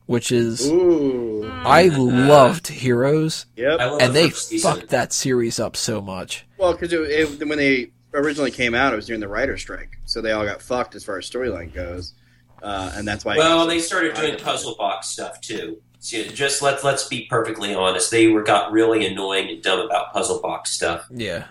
which 0.05 0.31
is 0.31 0.67
Ooh. 0.69 1.49
I 1.63 1.83
loved 1.87 2.67
Heroes, 2.67 3.45
Yep. 3.55 3.79
Love 3.79 4.01
and 4.01 4.09
the 4.15 4.19
they 4.21 4.29
first 4.29 4.47
season. 4.49 4.71
fucked 4.75 4.89
that 4.89 5.13
series 5.13 5.59
up 5.59 5.75
so 5.75 6.01
much. 6.01 6.45
Well, 6.57 6.73
because 6.73 6.91
it, 6.93 7.01
it, 7.41 7.47
when 7.47 7.57
they 7.57 7.91
originally 8.13 8.51
came 8.51 8.75
out, 8.75 8.93
it 8.93 8.95
was 8.95 9.05
during 9.07 9.21
the 9.21 9.27
writer's 9.27 9.61
strike, 9.61 9.97
so 10.05 10.21
they 10.21 10.31
all 10.31 10.45
got 10.45 10.61
fucked 10.61 10.95
as 10.95 11.03
far 11.03 11.17
as 11.17 11.29
storyline 11.29 11.73
goes, 11.73 12.13
uh, 12.61 12.91
and 12.95 13.07
that's 13.07 13.23
why. 13.25 13.37
Well, 13.37 13.65
they 13.67 13.79
started 13.79 14.13
doing 14.15 14.37
puzzle 14.37 14.75
box 14.77 15.09
stuff 15.09 15.39
too. 15.41 15.81
So 15.99 16.21
just 16.23 16.61
let's 16.61 16.83
let's 16.83 17.07
be 17.07 17.27
perfectly 17.29 17.73
honest. 17.73 18.11
They 18.11 18.27
were 18.27 18.43
got 18.43 18.73
really 18.73 19.05
annoying 19.05 19.49
and 19.49 19.63
dumb 19.63 19.79
about 19.79 20.11
puzzle 20.11 20.41
box 20.41 20.71
stuff. 20.71 21.05
Yeah. 21.09 21.45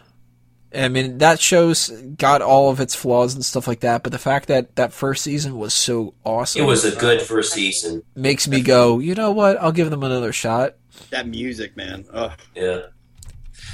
I 0.75 0.89
mean, 0.89 1.19
that 1.19 1.41
show's 1.41 1.89
got 1.91 2.41
all 2.43 2.71
of 2.71 2.81
its 2.81 2.95
flaws 2.95 3.35
and 3.35 3.45
stuff 3.45 3.67
like 3.69 3.81
that, 3.81 4.03
but 4.03 4.13
the 4.13 4.19
fact 4.19 4.49
that 4.49 4.77
that 4.77 4.93
first 4.93 5.23
season 5.23 5.59
was 5.59 5.75
so 5.75 6.15
awesome 6.25 6.63
It 6.63 6.67
was 6.67 6.85
a 6.85 6.97
good 6.97 7.21
first 7.23 7.53
season. 7.53 8.03
makes 8.15 8.49
me 8.49 8.63
go, 8.63 8.99
you 8.99 9.15
know 9.15 9.33
what? 9.33 9.61
I'll 9.61 9.73
give 9.73 9.91
them 9.91 10.03
another 10.03 10.33
shot. 10.33 10.77
That 11.11 11.29
music, 11.29 11.77
man. 11.77 12.07
Oh, 12.13 12.35
Yeah, 12.55 12.87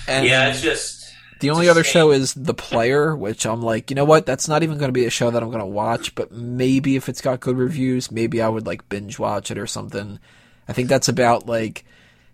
And 0.07 0.27
yeah. 0.27 0.49
It's 0.51 0.61
just 0.63 1.13
the 1.41 1.51
only 1.51 1.69
other 1.69 1.85
shame. 1.85 1.93
show 1.93 2.11
is 2.11 2.35
The 2.35 2.55
Player, 2.55 3.15
which 3.15 3.47
I'm 3.47 3.63
like, 3.63 3.91
you 3.91 3.95
know 3.95 4.05
what? 4.05 4.27
That's 4.27 4.49
not 4.49 4.63
even 4.65 4.79
going 4.79 4.89
to 4.89 4.93
be 4.93 5.07
a 5.07 5.11
show 5.11 5.31
that 5.31 5.43
I'm 5.43 5.51
going 5.51 5.61
to 5.61 5.67
watch, 5.67 6.15
but 6.17 6.33
maybe 6.33 6.97
if 6.97 7.09
it's 7.09 7.21
got 7.21 7.41
good 7.41 7.57
reviews, 7.57 8.11
maybe 8.11 8.43
I 8.43 8.49
would 8.49 8.67
like 8.67 8.89
binge 8.89 9.19
watch 9.19 9.51
it 9.51 9.59
or 9.59 9.67
something. 9.67 10.19
I 10.67 10.73
think 10.73 10.89
that's 10.89 11.09
about 11.09 11.47
like 11.47 11.85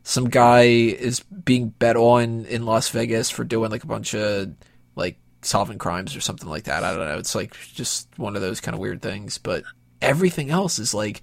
some 0.05 0.29
guy 0.29 0.63
is 0.63 1.21
being 1.21 1.71
bet 1.71 1.97
on 1.97 2.45
in 2.45 2.65
Las 2.67 2.89
Vegas 2.91 3.31
for 3.31 3.43
doing 3.43 3.71
like 3.71 3.83
a 3.83 3.89
bunch 3.89 4.15
of 4.15 4.53
like 4.95 5.17
solving 5.43 5.79
crimes 5.79 6.15
or 6.15 6.21
something 6.21 6.49
like 6.49 6.65
that. 6.65 6.85
I 6.85 6.95
don't 6.95 7.09
know. 7.09 7.19
It's 7.19 7.35
like 7.35 7.57
just 7.75 8.07
one 8.17 8.37
of 8.37 8.43
those 8.43 8.61
kind 8.61 8.75
of 8.75 8.81
weird 8.81 9.03
things, 9.03 9.39
but 9.39 9.65
everything 10.01 10.51
else 10.51 10.79
is 10.79 10.95
like 10.95 11.23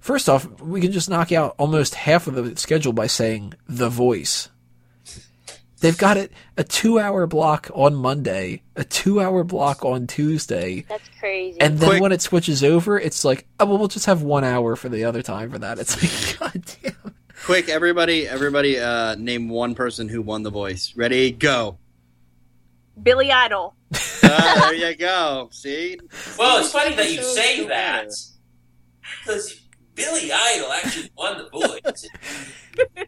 first 0.00 0.28
off, 0.28 0.60
we 0.60 0.80
can 0.80 0.92
just 0.92 1.08
knock 1.08 1.32
out 1.32 1.54
almost 1.58 1.94
half 1.94 2.26
of 2.26 2.34
the 2.34 2.56
schedule 2.56 2.92
by 2.92 3.06
saying 3.06 3.54
The 3.68 3.88
Voice. 3.88 4.48
They've 5.80 5.96
got 5.96 6.16
it 6.16 6.32
a 6.56 6.64
2-hour 6.64 7.28
block 7.28 7.70
on 7.72 7.94
Monday, 7.94 8.62
a 8.74 8.82
2-hour 8.82 9.44
block 9.44 9.84
on 9.84 10.08
Tuesday, 10.08 10.84
That's 10.88 11.08
crazy. 11.20 11.60
and 11.60 11.78
then 11.78 11.88
Quick- 11.88 12.02
when 12.02 12.10
it 12.10 12.20
switches 12.20 12.64
over, 12.64 12.98
it's 12.98 13.24
like, 13.24 13.46
oh, 13.60 13.66
well, 13.66 13.78
we'll 13.78 13.86
just 13.86 14.06
have 14.06 14.22
1 14.22 14.42
hour 14.42 14.74
for 14.74 14.88
the 14.88 15.04
other 15.04 15.22
time 15.22 15.52
for 15.52 15.58
that. 15.60 15.78
It's 15.78 16.02
like 16.40 16.52
god 16.52 16.64
damn. 16.82 17.14
Quick, 17.44 17.68
everybody, 17.68 18.26
everybody, 18.28 18.78
uh, 18.78 19.14
name 19.16 19.48
one 19.48 19.74
person 19.74 20.08
who 20.08 20.22
won 20.22 20.42
the 20.42 20.50
voice. 20.50 20.92
Ready, 20.96 21.30
go. 21.30 21.78
Billy 23.02 23.30
Idol. 23.32 23.74
Uh, 24.22 24.70
there 24.70 24.74
you 24.74 24.96
go. 24.96 25.48
See. 25.52 25.98
well, 26.38 26.58
it's 26.60 26.72
funny 26.72 26.94
that 26.96 27.10
you 27.12 27.22
say 27.22 27.66
that 27.68 28.08
because 29.22 29.60
Billy 29.94 30.30
Idol 30.32 30.72
actually 30.72 31.10
won 31.16 31.38
the 31.38 31.48
voice. 31.50 32.08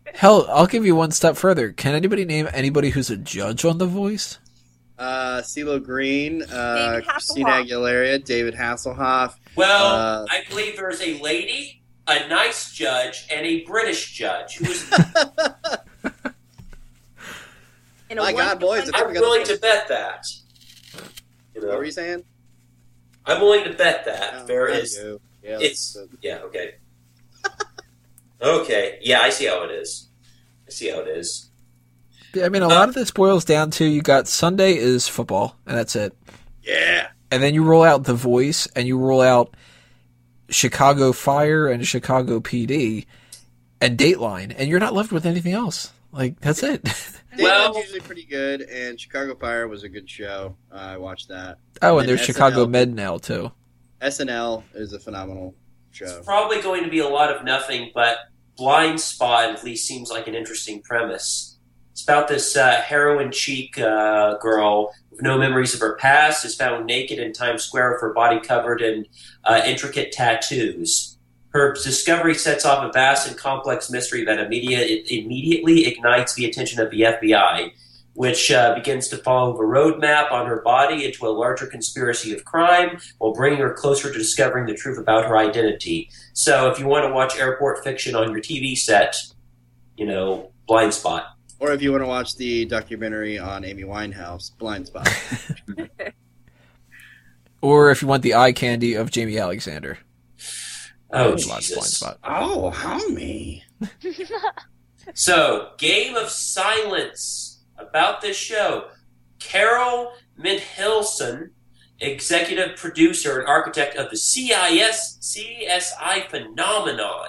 Hell, 0.15 0.47
I'll 0.51 0.67
give 0.67 0.87
you 0.87 0.95
one 0.97 1.11
step 1.11 1.37
further. 1.37 1.73
Can 1.73 1.95
anybody 1.95 2.25
name 2.25 2.49
anybody 2.53 2.91
who's 2.91 3.11
a 3.11 3.17
judge 3.17 3.65
on 3.65 3.79
The 3.79 3.87
Voice? 3.87 4.39
Uh, 4.99 5.41
CeeLo 5.43 5.83
Green, 5.83 6.43
uh, 6.43 6.91
David 6.91 7.09
Christina 7.09 7.49
Aguilera, 7.51 8.23
David 8.25 8.55
Hasselhoff. 8.55 9.35
Well, 9.57 9.87
Uh, 10.23 10.27
I 10.29 10.43
believe 10.49 10.77
there's 10.77 11.01
a 11.01 11.21
lady, 11.23 11.80
a 12.17 12.29
nice 12.29 12.73
judge, 12.73 13.27
and 13.31 13.45
a 13.47 13.63
British 13.65 14.13
judge. 14.13 14.57
Who's 14.59 14.91
In 18.11 18.19
a 18.19 18.23
My 18.23 18.33
God, 18.33 18.59
boys, 18.59 18.91
I'm 18.93 19.13
willing 19.13 19.43
gonna- 19.45 19.55
to 19.55 19.61
bet 19.61 19.87
that. 19.89 20.27
You 21.55 21.61
know? 21.61 21.67
What 21.69 21.73
know, 21.75 21.79
were 21.79 21.85
you 21.85 21.93
saying? 21.93 22.25
I'm 23.27 23.41
willing 23.41 23.65
to 23.65 23.73
bet 23.73 24.05
that 24.07 24.35
Oh, 24.35 24.47
there 24.47 24.69
thank 24.69 24.83
is 24.83 24.97
you. 24.97 25.21
Yeah, 25.45 25.59
It's 25.61 25.93
that's- 25.95 26.11
yeah 26.23 26.39
okay. 26.39 26.75
okay, 28.43 28.99
yeah, 29.03 29.21
I 29.21 29.31
see 29.31 29.47
how 29.47 29.63
it 29.65 29.71
is. 29.71 30.09
I 30.67 30.71
see 30.71 30.89
how 30.91 31.01
it 31.01 31.09
is. 31.09 31.51
Yeah, 32.35 32.47
I 32.47 32.49
mean, 32.49 32.63
a 32.63 32.67
uh, 32.67 32.71
lot 32.71 32.89
of 32.89 32.95
this 32.95 33.11
boils 33.11 33.45
down 33.45 33.71
to 33.73 33.85
you 33.85 34.03
got 34.03 34.27
Sunday 34.29 34.77
is 34.77 35.07
football, 35.09 35.57
and 35.67 35.77
that's 35.77 35.95
it. 35.97 36.17
yeah. 36.63 37.09
And 37.33 37.41
then 37.43 37.55
you 37.55 37.63
roll 37.63 37.85
out 37.85 38.03
The 38.05 38.15
Voice, 38.15 38.67
and 38.75 38.89
you 38.89 38.99
roll 38.99 39.21
out 39.21 39.55
Chicago 40.51 41.13
Fire 41.13 41.67
and 41.69 41.87
Chicago 41.87 42.41
PD 42.41 43.07
and 43.81 43.97
Dateline, 43.99 44.55
and 44.57 44.69
you're 44.69 44.81
not 44.81 44.95
left 44.95 45.13
with 45.13 45.25
anything 45.27 45.53
else. 45.53 45.93
Like, 46.13 46.41
that's 46.41 46.63
it. 46.63 46.83
Well- 47.39 47.69
Datelin's 47.69 47.85
usually 47.87 48.01
pretty 48.01 48.25
good, 48.25 48.63
and 48.63 49.01
Chicago 49.01 49.37
Fire 49.37 49.69
was 49.69 49.85
a 49.85 49.89
good 49.89 50.11
show. 50.11 50.57
Uh, 50.71 50.75
I 50.75 50.97
watched 50.97 51.29
that. 51.29 51.59
oh, 51.81 51.93
And 51.93 52.01
and 52.01 52.09
there's 52.09 52.23
SNL. 52.23 52.27
Chicago 52.27 52.67
Med 52.67 52.93
now, 52.93 53.19
too. 53.19 53.53
SNL 54.03 54.65
is 54.75 54.93
a 54.93 54.99
phenomenal 54.99 55.55
show. 55.93 56.07
It's 56.07 56.27
probably 56.27 56.61
going 56.61 56.83
to 56.83 56.91
be 56.91 56.99
a 56.99 57.09
lot 57.09 57.35
of 57.35 57.45
nothing, 57.45 57.93
but 57.95 58.19
Blindspot 58.59 59.55
at 59.55 59.65
least 59.65 59.87
seems 59.87 60.11
like 60.11 60.27
an 60.27 60.35
interesting 60.35 60.83
premise. 60.83 61.57
It's 61.93 62.03
about 62.03 62.29
this 62.29 62.57
uh, 62.57 62.81
heroin 62.83 63.31
chic 63.31 63.79
uh, 63.79 64.37
girl 64.39 64.87
with 64.87 64.97
no 65.23 65.39
memories 65.39 65.75
of 65.75 65.81
her 65.81 65.97
past 65.97 66.45
is 66.45 66.55
found 66.55 66.87
naked 66.87 67.19
in 67.19 67.33
Times 67.33 67.63
Square 67.63 67.93
with 67.93 68.01
her 68.03 68.13
body 68.13 68.41
covered 68.41 68.81
in 68.81 69.07
uh, 69.45 69.63
intricate 69.65 70.13
tattoos. 70.13 71.17
Her 71.51 71.73
discovery 71.73 72.35
sets 72.35 72.65
off 72.65 72.85
a 72.85 72.93
vast 72.93 73.29
and 73.29 73.37
complex 73.37 73.91
mystery 73.91 74.25
that 74.25 74.39
immediate, 74.39 75.11
immediately 75.11 75.87
ignites 75.87 76.35
the 76.35 76.45
attention 76.45 76.81
of 76.81 76.91
the 76.91 77.01
FBI, 77.01 77.73
which 78.15 78.53
uh, 78.53 78.75
begins 78.75 79.09
to 79.09 79.17
follow 79.17 79.57
the 79.57 79.65
roadmap 79.65 80.31
on 80.31 80.47
her 80.47 80.63
body 80.63 81.05
into 81.05 81.27
a 81.27 81.29
larger 81.29 81.67
conspiracy 81.67 82.33
of 82.33 82.45
crime 82.45 82.99
while 83.19 83.33
bringing 83.33 83.59
her 83.59 83.73
closer 83.73 84.13
to 84.13 84.19
discovering 84.19 84.67
the 84.67 84.75
truth 84.75 84.99
about 84.99 85.27
her 85.27 85.37
identity. 85.37 86.09
So 86.35 86.71
if 86.71 86.79
you 86.79 86.87
want 86.87 87.05
to 87.07 87.13
watch 87.13 87.37
airport 87.37 87.83
fiction 87.83 88.15
on 88.15 88.31
your 88.31 88.41
TV 88.41 88.77
set, 88.77 89.17
you 89.97 90.07
know, 90.07 90.53
blind 90.67 90.95
spot. 90.95 91.37
Or 91.61 91.73
if 91.73 91.83
you 91.83 91.93
want 91.93 92.03
to 92.03 92.09
watch 92.09 92.37
the 92.37 92.65
documentary 92.65 93.39
on 93.39 93.65
Amy 93.65 93.85
Winehouse, 93.85 94.51
Blindspot. 94.57 95.09
Or 97.63 97.91
if 97.91 98.01
you 98.01 98.09
want 98.09 98.23
the 98.23 98.35
eye 98.35 98.53
candy 98.53 98.95
of 98.95 99.11
Jamie 99.11 99.37
Alexander. 99.37 99.99
Oh, 101.13 101.33
Watch 101.33 101.45
Blind 101.47 101.63
Jesus. 101.63 101.97
Spot. 101.99 102.19
oh, 102.25 102.73
homie. 102.75 103.63
So, 105.15 105.71
Game 105.77 106.15
of 106.15 106.29
Silence 106.31 107.65
about 107.77 108.21
this 108.21 108.37
show. 108.37 108.89
Carol 109.41 110.13
Mendelsohn, 110.37 111.51
executive 111.99 112.77
producer 112.77 113.41
and 113.41 113.49
architect 113.49 113.97
of 113.97 114.11
the 114.11 114.17
CIS 114.17 115.19
CSI 115.21 116.29
phenomenon, 116.29 117.29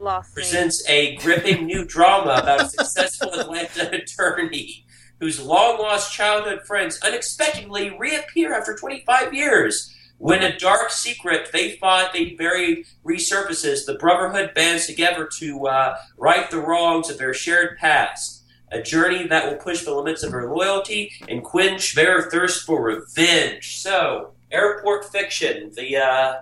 Lost 0.00 0.32
presents 0.32 0.88
a 0.88 1.16
gripping 1.16 1.66
new 1.66 1.84
drama 1.84 2.40
about 2.40 2.62
a 2.62 2.68
successful 2.68 3.32
Atlanta 3.34 3.90
attorney 3.92 4.86
whose 5.18 5.40
long 5.40 5.78
lost 5.78 6.12
childhood 6.12 6.62
friends 6.64 7.00
unexpectedly 7.02 7.90
reappear 7.98 8.54
after 8.54 8.76
25 8.76 9.34
years. 9.34 9.92
When 10.18 10.42
a 10.42 10.56
dark 10.56 10.90
secret 10.90 11.50
they 11.52 11.72
thought 11.72 12.12
they 12.12 12.30
buried 12.30 12.86
resurfaces, 13.04 13.86
the 13.86 13.96
Brotherhood 13.98 14.54
bands 14.54 14.86
together 14.86 15.28
to 15.38 15.66
uh, 15.66 15.96
right 16.16 16.48
the 16.48 16.60
wrongs 16.60 17.10
of 17.10 17.18
their 17.18 17.34
shared 17.34 17.76
past. 17.78 18.44
A 18.70 18.82
journey 18.82 19.26
that 19.26 19.46
will 19.46 19.56
push 19.56 19.84
the 19.84 19.94
limits 19.94 20.22
of 20.22 20.30
their 20.30 20.52
loyalty 20.52 21.12
and 21.28 21.42
quench 21.42 21.94
their 21.94 22.30
thirst 22.30 22.66
for 22.66 22.82
revenge. 22.82 23.78
So, 23.80 24.34
Airport 24.52 25.06
Fiction, 25.06 25.72
the 25.74 25.96
uh, 25.96 26.34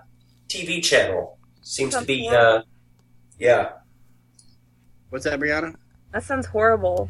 TV 0.49 0.83
channel, 0.83 1.39
seems 1.61 1.95
to 1.95 2.03
be, 2.03 2.27
uh, 2.27 2.63
yeah. 3.37 3.69
What's 5.09 5.25
that, 5.25 5.39
Brianna? 5.39 5.75
That 6.11 6.23
sounds 6.23 6.45
horrible. 6.47 7.09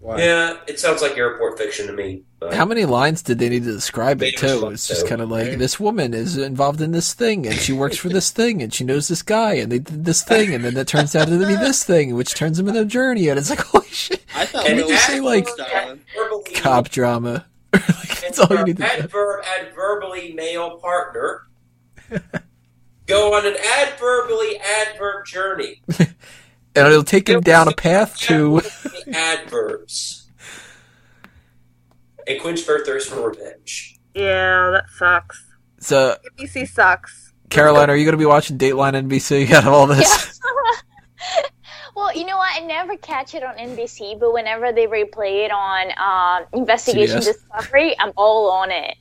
Why? 0.00 0.18
Yeah, 0.18 0.58
it 0.66 0.78
sounds 0.78 1.00
like 1.00 1.16
airport 1.16 1.56
fiction 1.58 1.86
to 1.86 1.92
me. 1.94 2.22
But 2.38 2.52
How 2.52 2.66
many 2.66 2.84
lines 2.84 3.22
did 3.22 3.38
they 3.38 3.48
need 3.48 3.64
to 3.64 3.72
describe 3.72 4.18
it, 4.18 4.26
They 4.26 4.30
just 4.32 4.54
too? 4.58 4.62
want 4.62 4.74
It's 4.74 4.86
just 4.86 5.08
kind 5.08 5.22
of 5.22 5.30
like, 5.30 5.48
right? 5.48 5.58
this 5.58 5.80
woman 5.80 6.12
is 6.12 6.36
involved 6.36 6.82
in 6.82 6.92
this 6.92 7.14
thing, 7.14 7.46
and 7.46 7.56
she 7.56 7.72
works 7.72 7.96
for 7.96 8.10
this 8.10 8.30
thing, 8.40 8.62
and 8.62 8.72
she 8.74 8.84
knows 8.84 9.08
this 9.08 9.22
guy, 9.22 9.54
and 9.54 9.72
they 9.72 9.78
did 9.78 10.04
this 10.04 10.22
thing, 10.22 10.54
and 10.54 10.62
then 10.64 10.76
it 10.76 10.86
turns 10.86 11.16
out 11.16 11.28
to 11.28 11.38
be 11.38 11.54
this 11.56 11.82
thing, 11.82 12.14
which 12.14 12.34
turns 12.34 12.58
them 12.58 12.68
in 12.68 12.76
a 12.76 12.84
journey, 12.84 13.28
and 13.28 13.38
it's 13.38 13.48
like, 13.48 13.60
holy 13.72 13.86
shit, 13.88 14.22
I 14.34 14.44
thought 14.44 14.68
And 14.68 14.76
we 14.76 14.84
we 14.84 14.90
just 14.90 15.06
say, 15.06 15.20
like, 15.20 15.48
cop 16.56 16.90
drama. 16.90 17.46
like, 17.72 18.20
that's 18.20 18.38
all 18.38 18.54
you 18.54 18.64
need 18.64 18.76
to 18.76 18.82
do. 18.82 18.88
adverb, 18.88 19.44
adverbally 19.44 20.34
male 20.34 20.76
partner. 20.78 21.46
Go 23.06 23.34
on 23.34 23.46
an 23.46 23.54
adverbally 23.54 24.60
adverb 24.60 25.26
journey. 25.26 25.82
And 26.76 26.88
it'll 26.88 27.04
take 27.04 27.26
him 27.26 27.40
down 27.40 27.68
a 27.68 27.72
path 27.72 28.18
to. 28.18 28.60
adverbs. 29.14 30.28
And 32.28 32.38
quench 32.38 32.66
their 32.66 32.84
thirst 32.84 33.08
for 33.08 33.30
revenge. 33.30 33.96
Yeah, 34.14 34.72
that 34.72 34.84
sucks. 34.90 35.42
So, 35.80 36.18
ABC 36.38 36.68
sucks. 36.68 37.32
Caroline, 37.48 37.88
are 37.88 37.96
you 37.96 38.04
going 38.04 38.12
to 38.12 38.18
be 38.18 38.26
watching 38.26 38.58
Dateline 38.58 39.08
NBC 39.08 39.50
out 39.52 39.66
of 39.66 39.72
all 39.72 39.86
this? 39.86 40.38
Yeah. 40.44 41.42
well, 41.96 42.14
you 42.14 42.26
know 42.26 42.36
what? 42.36 42.62
I 42.62 42.66
never 42.66 42.94
catch 42.98 43.34
it 43.34 43.42
on 43.42 43.56
NBC, 43.56 44.20
but 44.20 44.34
whenever 44.34 44.70
they 44.70 44.86
replay 44.86 45.46
it 45.46 45.52
on 45.52 45.92
um, 45.96 46.46
Investigation 46.52 47.20
CBS. 47.20 47.24
Discovery, 47.24 47.96
I'm 47.98 48.12
all 48.16 48.50
on 48.50 48.70
it. 48.70 48.96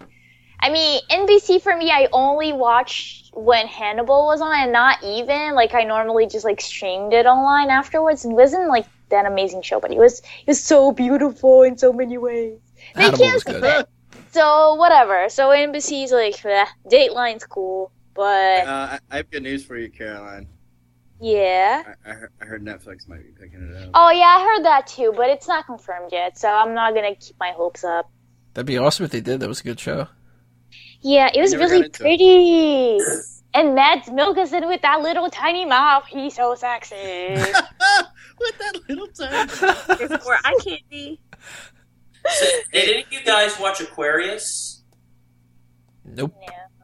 I 0.59 0.69
mean, 0.69 1.01
NBC 1.09 1.61
for 1.61 1.75
me, 1.75 1.91
I 1.91 2.07
only 2.11 2.53
watched 2.53 3.31
when 3.35 3.67
Hannibal 3.67 4.25
was 4.25 4.41
on, 4.41 4.53
and 4.55 4.71
not 4.71 5.03
even 5.03 5.53
like 5.53 5.73
I 5.73 5.83
normally 5.83 6.27
just 6.27 6.45
like 6.45 6.61
streamed 6.61 7.13
it 7.13 7.25
online 7.25 7.69
afterwards. 7.69 8.25
It 8.25 8.29
wasn't 8.29 8.67
like 8.69 8.85
that 9.09 9.25
amazing 9.25 9.61
show, 9.61 9.79
but 9.79 9.91
it 9.91 9.97
was 9.97 10.19
it 10.19 10.47
was 10.47 10.63
so 10.63 10.91
beautiful 10.91 11.63
in 11.63 11.77
so 11.77 11.93
many 11.93 12.17
ways. 12.17 12.59
They 12.95 13.03
Hannibal 13.03 13.25
was 13.25 13.43
canceled 13.43 13.61
good. 13.63 13.81
it, 13.81 14.23
so 14.31 14.75
whatever. 14.75 15.29
So 15.29 15.49
NBC's 15.49 16.11
like, 16.11 16.43
eh, 16.45 16.65
Dateline's 16.89 17.45
cool, 17.45 17.91
but 18.13 18.65
Uh, 18.65 18.87
I 18.93 18.99
I 19.11 19.17
have 19.17 19.29
good 19.29 19.43
news 19.43 19.63
for 19.65 19.77
you, 19.77 19.89
Caroline. 19.89 20.47
yeah. 21.19 21.83
I, 22.05 22.09
I, 22.09 22.13
heard, 22.13 22.31
I 22.41 22.45
heard 22.45 22.63
Netflix 22.65 23.07
might 23.07 23.23
be 23.23 23.31
picking 23.39 23.69
it 23.71 23.83
up. 23.83 23.89
Oh 23.93 24.09
yeah, 24.11 24.25
I 24.37 24.43
heard 24.43 24.65
that 24.65 24.87
too, 24.87 25.13
but 25.15 25.29
it's 25.29 25.47
not 25.47 25.65
confirmed 25.65 26.11
yet, 26.11 26.37
so 26.37 26.49
I'm 26.49 26.73
not 26.73 26.93
gonna 26.95 27.15
keep 27.15 27.35
my 27.39 27.51
hopes 27.51 27.83
up. 27.83 28.09
That'd 28.53 28.65
be 28.67 28.77
awesome 28.77 29.05
if 29.05 29.11
they 29.11 29.21
did. 29.21 29.41
That 29.41 29.49
was 29.49 29.59
a 29.59 29.63
good 29.63 29.79
show. 29.79 30.07
Yeah, 31.05 31.29
it 31.31 31.39
was 31.39 31.55
really 31.55 31.85
into 31.85 31.89
it. 31.89 31.93
pretty. 31.93 32.97
And 33.53 33.75
Mads 33.75 34.09
Mikkelsen 34.09 34.67
with 34.67 34.81
that 34.81 35.01
little 35.01 35.29
tiny 35.29 35.63
mouth, 35.63 36.05
he's 36.07 36.35
so 36.35 36.55
sexy. 36.55 36.95
With 38.37 38.57
that 38.57 38.81
little 38.89 39.07
time. 39.07 39.47
It's 40.01 40.25
for 40.25 40.35
eye 40.43 40.57
candy. 40.61 41.21
So, 42.27 42.45
did 42.73 42.89
any 42.89 43.03
of 43.03 43.13
you 43.13 43.23
guys 43.23 43.57
watch 43.57 43.79
Aquarius? 43.79 44.83
Nope. 46.03 46.35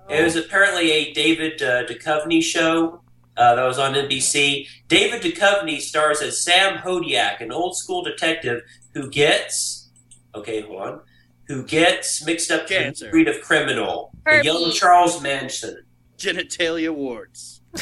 It 0.09 0.23
was 0.23 0.37
apparently 0.37 0.91
a 0.91 1.11
David 1.13 1.61
uh, 1.61 1.85
Duchovny 1.87 2.41
show 2.41 3.01
uh, 3.35 3.55
that 3.55 3.65
was 3.65 3.79
on 3.79 3.93
NBC. 3.95 4.65
David 4.87 5.21
Duchovny 5.23 5.81
stars 5.81 6.21
as 6.21 6.41
Sam 6.41 6.77
Hodiak, 6.77 7.41
an 7.41 7.51
old 7.51 7.75
school 7.75 8.01
detective 8.01 8.61
who 8.93 9.09
gets 9.09 9.89
okay, 10.33 10.61
hold 10.61 10.81
on, 10.81 11.01
who 11.49 11.63
gets 11.65 12.25
mixed 12.25 12.49
up 12.49 12.65
to 12.67 12.73
Cancer. 12.75 13.05
the 13.05 13.11
breed 13.11 13.27
of 13.27 13.41
criminal, 13.41 14.10
the 14.25 14.41
young 14.43 14.71
Charles 14.71 15.21
Manson. 15.21 15.83
Genitalia 16.17 16.93
warts. 16.93 17.61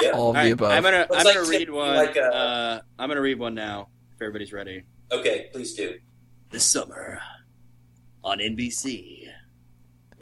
Yeah. 0.00 0.10
All 0.10 0.30
of 0.30 0.36
All 0.36 0.44
the 0.44 0.50
above. 0.52 0.72
I'm 0.72 0.82
gonna 0.82 1.06
I'm 1.12 1.24
like 1.24 1.34
gonna 1.36 1.48
read 1.48 1.70
one. 1.70 1.94
like 1.96 2.16
a- 2.16 2.34
uh, 2.34 2.80
I'm 2.98 3.08
gonna 3.08 3.20
read 3.20 3.38
one 3.38 3.54
now. 3.54 3.88
If 4.16 4.22
everybody's 4.22 4.52
ready. 4.52 4.82
Okay, 5.12 5.48
please 5.52 5.74
do. 5.74 5.98
This 6.50 6.64
summer 6.64 7.20
on 8.24 8.38
NBC, 8.38 9.28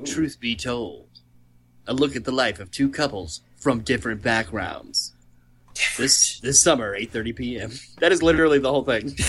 Truth 0.05 0.39
Be 0.40 0.55
Told, 0.57 1.09
a 1.86 1.94
look 1.94 2.15
at 2.16 2.24
the 2.24 2.32
life 2.32 2.59
of 2.61 2.70
two 2.70 2.90
couples 2.90 3.40
from 3.57 3.81
different 3.81 4.23
backgrounds. 4.23 5.15
This 5.97 6.40
this 6.40 6.61
summer, 6.61 6.98
8:30 6.98 7.36
p.m. 7.36 7.70
That 8.01 8.12
is 8.12 8.23
literally 8.23 8.59
the 8.59 8.70
whole 8.70 8.85
thing. 8.85 9.15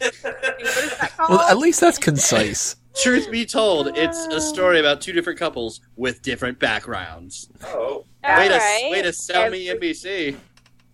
What 0.00 0.10
is 0.10 0.22
that? 0.22 1.12
Well, 1.28 1.40
at 1.42 1.58
least 1.58 1.80
that's 1.80 1.98
concise. 1.98 2.76
Truth 3.02 3.30
Be 3.30 3.44
Told, 3.44 3.88
it's 3.96 4.26
a 4.26 4.40
story 4.40 4.80
about 4.80 5.00
two 5.00 5.12
different 5.12 5.38
couples 5.38 5.80
with 5.96 6.22
different 6.22 6.58
backgrounds. 6.58 7.48
Oh, 7.64 8.04
way 8.24 8.48
to 8.48 8.54
Alright. 8.54 8.90
way 8.90 9.02
to 9.02 9.12
sell 9.12 9.50
me 9.50 9.66
NBC. 9.66 10.36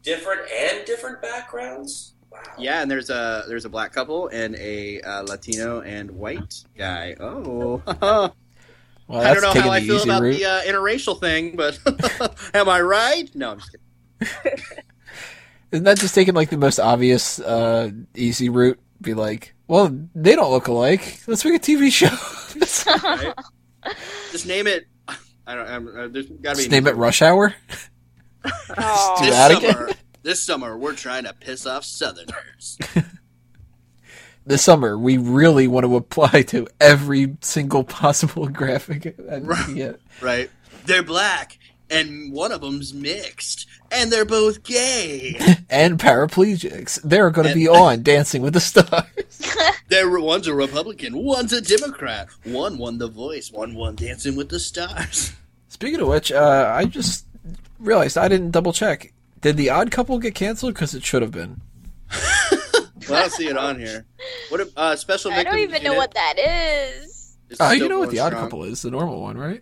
different 0.03 0.41
and 0.51 0.85
different 0.85 1.23
backgrounds. 1.23 2.15
Wow. 2.31 2.41
Yeah, 2.59 2.83
and 2.83 2.91
there's 2.91 3.11
a 3.11 3.45
there's 3.47 3.67
a 3.67 3.69
black 3.69 3.93
couple 3.93 4.29
and 4.29 4.57
a 4.57 5.01
uh, 5.03 5.23
Latino 5.23 5.81
and 5.83 6.11
white 6.11 6.65
guy. 6.77 7.15
Oh, 7.21 7.83
Well, 9.09 9.21
I 9.21 9.35
don't 9.35 9.43
know 9.43 9.61
how 9.61 9.71
I 9.71 9.81
feel 9.81 10.03
about 10.03 10.23
route. 10.23 10.39
the 10.39 10.45
uh, 10.47 10.63
interracial 10.63 11.21
thing, 11.21 11.55
but 11.57 11.79
am 12.55 12.69
I 12.69 12.81
right? 12.81 13.31
No, 13.35 13.51
I'm 13.51 13.59
just 13.59 13.77
kidding. 14.21 14.65
Isn't 15.73 15.85
that 15.85 15.99
just 15.99 16.15
taking 16.15 16.35
like 16.35 16.49
the 16.51 16.57
most 16.57 16.79
obvious, 16.79 17.39
uh, 17.41 17.91
easy 18.15 18.49
route? 18.49 18.79
Be 19.03 19.13
like, 19.15 19.55
well, 19.73 19.99
they 20.15 20.37
don't 20.37 20.51
look 20.51 20.69
alike. 20.69 21.21
Let's 21.27 21.45
make 21.45 21.55
a 21.55 21.59
TV 21.59 21.91
show. 21.91 22.09
Right? 23.09 23.35
just 24.33 24.47
name 24.47 24.67
it 24.67 24.87
I 25.47 25.55
don't. 25.55 25.69
I'm, 25.69 25.89
uh, 25.89 26.09
there's 26.09 26.27
got 26.27 26.51
to 26.53 26.57
be. 26.57 26.63
Just 26.63 26.71
name 26.71 26.87
it 26.87 26.97
Rush 26.97 27.23
Hour. 27.23 27.55
Oh. 28.77 29.15
do 29.21 29.27
This 29.27 29.35
that 29.37 29.51
again. 29.53 29.73
summer, 29.73 29.91
this 30.25 30.43
summer, 30.43 30.77
we're 30.77 30.95
trying 30.95 31.25
to 31.25 31.33
piss 31.33 31.65
off 31.65 31.85
Southerners. 31.85 32.77
This 34.45 34.65
summer, 34.65 34.99
we 34.99 35.19
really 35.19 35.69
want 35.69 35.87
to 35.87 35.95
apply 35.95 36.43
to 36.49 36.67
every 36.81 37.37
single 37.43 37.85
possible 37.85 38.49
graphic 38.49 39.17
that 39.17 39.43
we 39.43 39.55
can 39.55 39.75
get. 39.77 40.01
right? 40.21 40.51
They're 40.85 41.05
black, 41.05 41.61
and 41.89 42.33
one 42.33 42.51
of 42.51 42.61
them's 42.61 42.93
mixed, 42.93 43.69
and 43.93 44.11
they're 44.11 44.25
both 44.25 44.63
gay. 44.63 45.39
And 45.71 45.99
paraplegics. 45.99 47.01
They're 47.03 47.31
going 47.31 47.49
to 47.49 47.55
be 47.55 47.67
on 47.67 48.03
Dancing 48.03 48.43
with 48.43 48.53
the 48.53 48.61
Stars. 48.61 49.05
They're 49.89 50.21
one's 50.21 50.47
a 50.47 50.55
Republican, 50.55 51.17
one's 51.17 51.53
a 51.55 51.63
Democrat. 51.63 52.29
One 52.45 52.77
won 52.77 52.99
The 52.99 53.09
Voice, 53.09 53.51
one 53.51 53.75
won 53.75 53.97
Dancing 53.97 54.37
with 54.37 54.51
the 54.51 54.61
Stars. 54.61 55.33
Speaking 55.69 56.01
of 56.01 56.09
which, 56.09 56.31
uh, 56.31 56.71
I 56.75 56.85
just 56.85 57.25
realized 57.79 58.19
I 58.19 58.29
didn't 58.29 58.51
double 58.51 58.75
check. 58.75 59.15
Did 59.41 59.57
the 59.57 59.71
Odd 59.71 59.91
Couple 59.91 60.19
get 60.19 60.35
canceled? 60.35 60.75
Because 60.75 60.95
it 60.95 61.05
should 61.05 61.23
have 61.23 61.33
been. 61.33 61.61
Well, 63.09 63.19
I 63.19 63.23
don't 63.23 63.33
see 63.33 63.49
it 63.49 63.57
on 63.57 63.81
here. 63.81 64.07
What 64.49 64.61
if, 64.61 64.79
uh, 64.79 64.95
special 64.95 65.33
I 65.33 65.43
don't 65.43 65.59
even 65.59 65.83
know 65.83 65.91
unit 65.93 65.99
what 65.99 66.15
that 66.15 66.39
is. 66.39 67.37
is 67.51 67.57
Oh, 67.59 67.73
you 67.73 67.89
know 67.89 67.99
what 67.99 68.11
the 68.11 68.21
Odd 68.21 68.29
strong. 68.29 68.45
Couple 68.45 68.65
is? 68.65 68.83
The 68.83 68.93
normal 68.93 69.21
one, 69.21 69.37
right? 69.37 69.61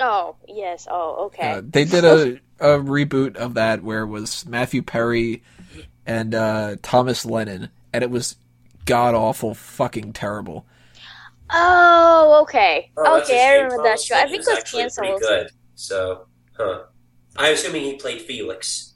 Oh, 0.00 0.36
yes. 0.48 0.88
Oh, 0.90 1.26
okay. 1.26 1.52
Uh, 1.52 1.62
they 1.62 1.84
did 1.84 2.04
a, 2.04 2.40
a 2.60 2.78
reboot 2.78 3.36
of 3.36 3.54
that 3.54 3.82
where 3.82 4.02
it 4.02 4.08
was 4.08 4.46
Matthew 4.46 4.82
Perry 4.82 5.42
and 6.06 6.34
uh, 6.34 6.76
Thomas 6.82 7.24
Lennon, 7.24 7.70
and 7.92 8.04
it 8.04 8.10
was 8.10 8.36
god 8.84 9.14
awful, 9.14 9.54
fucking 9.54 10.12
terrible. 10.12 10.66
Oh, 11.50 12.40
okay. 12.42 12.90
Oh, 12.96 13.20
okay, 13.20 13.34
I 13.34 13.52
shame. 13.52 13.64
remember 13.64 13.82
that 13.84 13.88
Thomas 13.88 14.04
show. 14.04 14.14
I 14.16 14.22
think 14.22 14.34
it 14.34 14.38
was 14.38 14.48
actually 14.48 14.82
pretty 14.82 15.12
canceled. 15.12 15.20
good. 15.20 15.50
So, 15.74 16.26
huh? 16.56 16.82
I'm 17.36 17.54
assuming 17.54 17.82
he 17.82 17.96
played 17.96 18.22
Felix. 18.22 18.94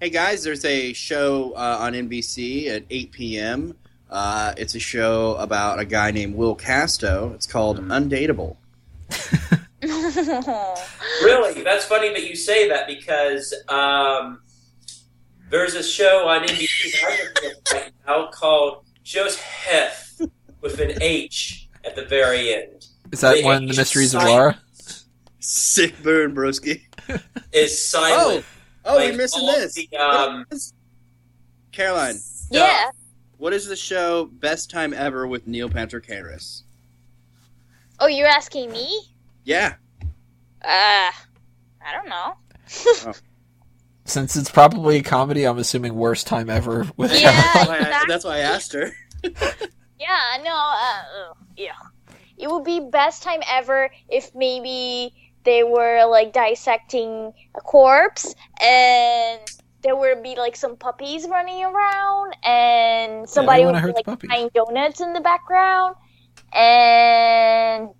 Hey 0.00 0.10
guys, 0.10 0.42
there's 0.42 0.64
a 0.64 0.92
show 0.92 1.52
uh, 1.52 1.78
on 1.80 1.94
NBC 1.94 2.68
at 2.68 2.84
8 2.90 3.12
p.m. 3.12 3.76
Uh, 4.10 4.52
it's 4.56 4.74
a 4.74 4.80
show 4.80 5.34
about 5.36 5.78
a 5.78 5.84
guy 5.84 6.10
named 6.10 6.34
Will 6.34 6.54
Casto. 6.54 7.32
It's 7.34 7.46
called 7.46 7.80
Undateable. 7.80 8.56
Really, 11.22 11.62
that's 11.62 11.84
funny 11.84 12.08
that 12.10 12.28
you 12.28 12.34
say 12.36 12.68
that 12.68 12.86
because 12.86 13.54
um, 13.68 14.40
there's 15.50 15.74
a 15.74 15.82
show 15.82 16.26
on 16.28 16.42
NBC 16.46 16.92
that 16.92 17.04
I'm 17.06 17.18
looking 17.26 17.50
at 17.50 17.72
right 17.72 17.92
now 18.06 18.28
called 18.30 18.84
Joe's 19.02 19.36
Hef 19.38 20.18
with 20.60 20.80
an 20.80 21.00
H 21.02 21.68
at 21.84 21.94
the 21.96 22.04
very 22.04 22.52
end. 22.54 22.86
Is 23.12 23.20
that 23.20 23.36
The 23.36 23.44
one, 23.44 23.66
The 23.66 23.72
H 23.72 23.76
Mysteries 23.78 24.14
of 24.14 24.22
silent 24.22 24.36
Laura? 24.36 24.60
Sick 25.40 26.02
burn, 26.02 26.34
broski. 26.34 26.82
Is 27.52 27.78
silent. 27.86 28.44
Oh, 28.84 28.96
Like, 28.96 29.08
you're 29.08 29.16
missing 29.16 29.46
this. 29.46 29.74
the, 29.74 29.96
um, 29.96 30.44
Caroline, 31.72 32.16
yeah. 32.50 32.90
what 33.38 33.52
is 33.52 33.66
the 33.66 33.76
show 33.76 34.26
Best 34.26 34.70
Time 34.70 34.92
Ever 34.92 35.26
with 35.26 35.46
Neil 35.46 35.68
Patrick 35.68 36.06
Harris? 36.06 36.64
Oh, 38.00 38.06
you're 38.06 38.26
asking 38.28 38.70
me? 38.72 39.13
Yeah. 39.44 39.74
Uh, 40.62 41.10
I 41.82 41.92
don't 41.92 42.08
know. 42.08 42.36
Since 44.06 44.36
it's 44.36 44.50
probably 44.50 44.96
a 44.98 45.02
comedy, 45.02 45.44
I'm 45.44 45.58
assuming 45.58 45.94
worst 45.94 46.26
time 46.26 46.50
ever 46.50 46.86
with 46.96 47.12
Yeah. 47.18 47.30
That's 47.32 47.68
why 47.68 47.74
I, 47.74 47.78
exactly. 47.78 48.08
that's 48.08 48.24
why 48.24 48.36
I 48.36 48.38
asked 48.40 48.72
her. 48.72 48.92
Yeah, 49.98 50.42
no, 50.44 50.50
uh, 50.54 51.30
uh, 51.30 51.34
yeah. 51.56 51.72
It 52.36 52.50
would 52.50 52.64
be 52.64 52.80
best 52.90 53.22
time 53.22 53.40
ever 53.48 53.90
if 54.08 54.34
maybe 54.34 55.14
they 55.44 55.62
were 55.62 56.04
like 56.06 56.32
dissecting 56.32 57.32
a 57.54 57.60
corpse 57.60 58.34
and 58.60 59.40
there 59.82 59.96
would 59.96 60.22
be 60.22 60.34
like 60.36 60.56
some 60.56 60.76
puppies 60.76 61.26
running 61.28 61.64
around 61.64 62.36
and 62.42 63.28
somebody 63.28 63.64
wanna 63.64 63.80
would 63.80 63.86
be 63.88 63.92
like 63.94 64.04
puppies. 64.04 64.28
buying 64.28 64.50
donuts 64.54 65.00
in 65.00 65.12
the 65.14 65.20
background 65.20 65.94
and 66.52 67.90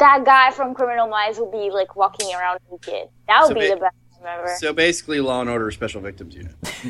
that 0.00 0.24
guy 0.24 0.50
from 0.50 0.74
Criminal 0.74 1.08
Minds 1.08 1.38
will 1.38 1.50
be 1.50 1.70
like 1.70 1.96
walking 1.96 2.34
around 2.34 2.60
naked. 2.70 3.08
That 3.28 3.40
would 3.42 3.48
So 3.48 3.54
be 3.54 3.60
ba- 3.60 3.74
the 3.74 3.80
best 3.80 3.94
time 4.18 4.26
ever. 4.40 4.54
So 4.58 4.72
basically, 4.72 5.20
Law 5.20 5.40
and 5.40 5.48
Order 5.48 5.70
Special 5.70 6.00
Victims 6.00 6.34
Unit. 6.34 6.54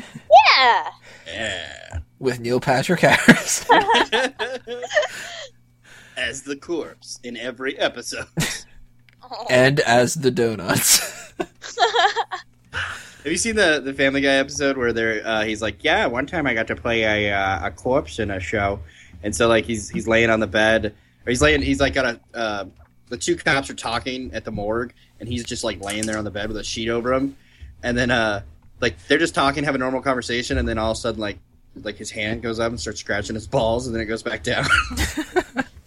yeah. 0.57 0.89
Yeah. 1.27 1.99
with 2.19 2.39
Neil 2.39 2.59
Patrick 2.59 3.01
Harris. 3.01 3.65
As 6.17 6.43
the 6.43 6.55
corpse 6.55 7.19
in 7.23 7.37
every 7.37 7.77
episode. 7.79 8.27
and 9.49 9.79
as 9.81 10.15
the 10.15 10.29
donuts. 10.29 11.33
Have 13.23 13.31
you 13.31 13.37
seen 13.37 13.55
the 13.55 13.81
the 13.83 13.93
Family 13.93 14.21
Guy 14.21 14.33
episode 14.33 14.77
where 14.77 14.93
they're 14.93 15.25
uh, 15.25 15.43
he's 15.43 15.61
like, 15.61 15.83
yeah, 15.83 16.05
one 16.07 16.25
time 16.25 16.47
I 16.47 16.53
got 16.53 16.67
to 16.67 16.75
play 16.75 17.03
a 17.29 17.33
uh, 17.33 17.67
a 17.67 17.71
corpse 17.71 18.19
in 18.19 18.31
a 18.31 18.39
show, 18.39 18.79
and 19.23 19.35
so 19.35 19.47
like 19.47 19.65
he's 19.65 19.89
he's 19.89 20.07
laying 20.07 20.29
on 20.29 20.39
the 20.39 20.47
bed, 20.47 20.85
or 20.87 21.29
he's 21.29 21.41
laying 21.41 21.61
he's 21.61 21.79
like 21.79 21.93
got 21.93 22.05
a 22.05 22.19
uh, 22.33 22.65
the 23.11 23.17
two 23.17 23.35
cops 23.35 23.69
are 23.69 23.75
talking 23.75 24.33
at 24.33 24.45
the 24.45 24.51
morgue, 24.51 24.93
and 25.19 25.27
he's 25.27 25.43
just 25.43 25.63
like 25.65 25.83
laying 25.83 26.05
there 26.05 26.17
on 26.17 26.23
the 26.23 26.31
bed 26.31 26.47
with 26.47 26.57
a 26.57 26.63
sheet 26.63 26.89
over 26.89 27.13
him, 27.13 27.35
and 27.83 27.95
then 27.97 28.09
uh 28.09 28.41
like 28.79 28.95
they're 29.07 29.19
just 29.19 29.35
talking, 29.35 29.65
have 29.65 29.75
a 29.75 29.77
normal 29.77 30.01
conversation, 30.01 30.57
and 30.57 30.67
then 30.67 30.77
all 30.77 30.91
of 30.91 30.97
a 30.97 30.99
sudden 30.99 31.19
like 31.19 31.37
like 31.75 31.97
his 31.97 32.09
hand 32.09 32.41
goes 32.41 32.59
up 32.59 32.69
and 32.69 32.79
starts 32.79 33.01
scratching 33.01 33.35
his 33.35 33.47
balls, 33.47 33.85
and 33.85 33.93
then 33.93 34.01
it 34.01 34.05
goes 34.05 34.23
back 34.23 34.43
down. 34.43 34.65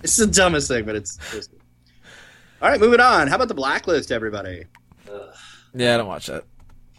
it's 0.02 0.16
the 0.16 0.26
dumbest 0.26 0.68
thing, 0.68 0.84
but 0.84 0.94
it's. 0.94 1.18
it's 1.32 1.48
all 2.62 2.70
right, 2.70 2.80
moving 2.80 3.00
on. 3.00 3.26
How 3.26 3.36
about 3.36 3.48
the 3.48 3.54
blacklist, 3.54 4.12
everybody? 4.12 4.64
Ugh. 5.10 5.34
yeah, 5.74 5.94
I 5.94 5.96
don't 5.96 6.06
watch 6.06 6.26
that. 6.26 6.44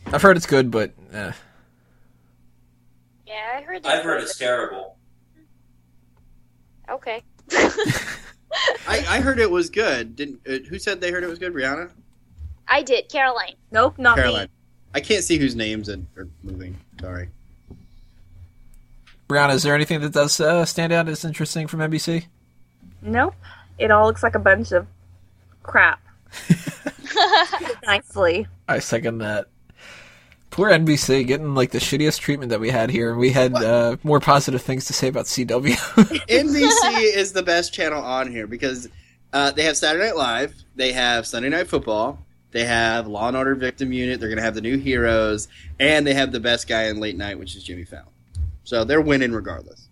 I've 0.08 0.22
heard 0.22 0.38
it's 0.38 0.46
good, 0.46 0.70
but 0.70 0.92
eh. 1.14 1.32
Yeah, 3.26 3.58
I 3.58 3.62
heard 3.62 3.84
that. 3.84 4.00
I've 4.00 4.04
heard 4.04 4.22
it's 4.22 4.38
terrible. 4.38 4.98
Okay. 6.90 7.24
I, 8.88 9.06
I 9.08 9.20
heard 9.20 9.40
it 9.40 9.50
was 9.50 9.70
good. 9.70 10.16
Didn't 10.16 10.40
uh, 10.48 10.60
who 10.70 10.80
said 10.80 11.02
they 11.02 11.12
heard 11.12 11.24
it 11.24 11.30
was 11.30 11.40
good? 11.40 11.54
Rihanna, 11.54 11.92
I 12.68 12.82
did, 12.82 13.10
Caroline. 13.10 13.56
Nope, 13.72 13.98
not 13.98 14.18
Caroline. 14.18 14.46
me. 14.46 14.50
I 14.94 15.00
can't 15.02 15.24
see 15.24 15.38
whose 15.38 15.56
names 15.56 15.90
are 15.90 16.00
are 16.18 16.28
moving. 16.44 16.78
Sorry. 17.02 17.30
Brianna, 19.28 19.56
is 19.56 19.64
there 19.64 19.74
anything 19.74 20.02
that 20.02 20.14
does 20.14 20.40
uh, 20.40 20.66
stand 20.66 20.94
out 20.94 21.10
as 21.10 21.26
interesting 21.26 21.68
from 21.68 21.80
NBC? 21.80 22.26
Nope. 23.02 23.34
It 23.78 23.92
all 23.92 24.06
looks 24.06 24.24
like 24.24 24.36
a 24.36 24.40
bunch 24.40 24.72
of 24.72 24.86
crap. 25.64 26.00
Nicely. 27.86 28.48
I 28.68 28.80
second 28.80 29.18
that. 29.20 29.48
Poor 30.56 30.70
NBC 30.70 31.28
getting 31.28 31.54
like 31.54 31.72
the 31.72 31.80
shittiest 31.80 32.22
treatment 32.22 32.50
that 32.50 32.62
we 32.62 32.70
had 32.70 32.90
here, 32.90 33.10
and 33.10 33.20
we 33.20 33.32
had 33.32 33.54
uh, 33.56 33.98
more 34.04 34.22
positive 34.22 34.62
things 34.62 34.86
to 34.86 34.94
say 34.94 35.10
about 35.10 35.26
CW. 35.26 35.76
NBC 36.30 37.14
is 37.14 37.34
the 37.34 37.44
best 37.44 37.74
channel 37.74 38.02
on 38.02 38.32
here 38.32 38.48
because 38.48 38.88
uh, 39.34 39.52
they 39.52 39.64
have 39.64 39.76
Saturday 39.76 40.06
Night 40.06 40.16
Live, 40.16 40.56
they 40.74 40.94
have 40.94 41.28
Sunday 41.28 41.50
Night 41.50 41.68
Football, 41.68 42.26
they 42.52 42.64
have 42.64 43.06
Law 43.06 43.28
and 43.28 43.36
Order 43.36 43.54
Victim 43.56 43.92
Unit. 43.92 44.18
They're 44.18 44.30
going 44.30 44.38
to 44.38 44.44
have 44.44 44.56
the 44.56 44.62
new 44.62 44.78
heroes, 44.78 45.50
and 45.78 46.08
they 46.08 46.14
have 46.14 46.32
the 46.32 46.40
best 46.40 46.70
guy 46.70 46.84
in 46.84 47.02
late 47.02 47.18
night, 47.18 47.38
which 47.38 47.58
is 47.58 47.62
Jimmy 47.62 47.84
Fallon. 47.84 48.06
So 48.64 48.86
they're 48.86 49.02
winning 49.02 49.34
regardless. 49.34 49.90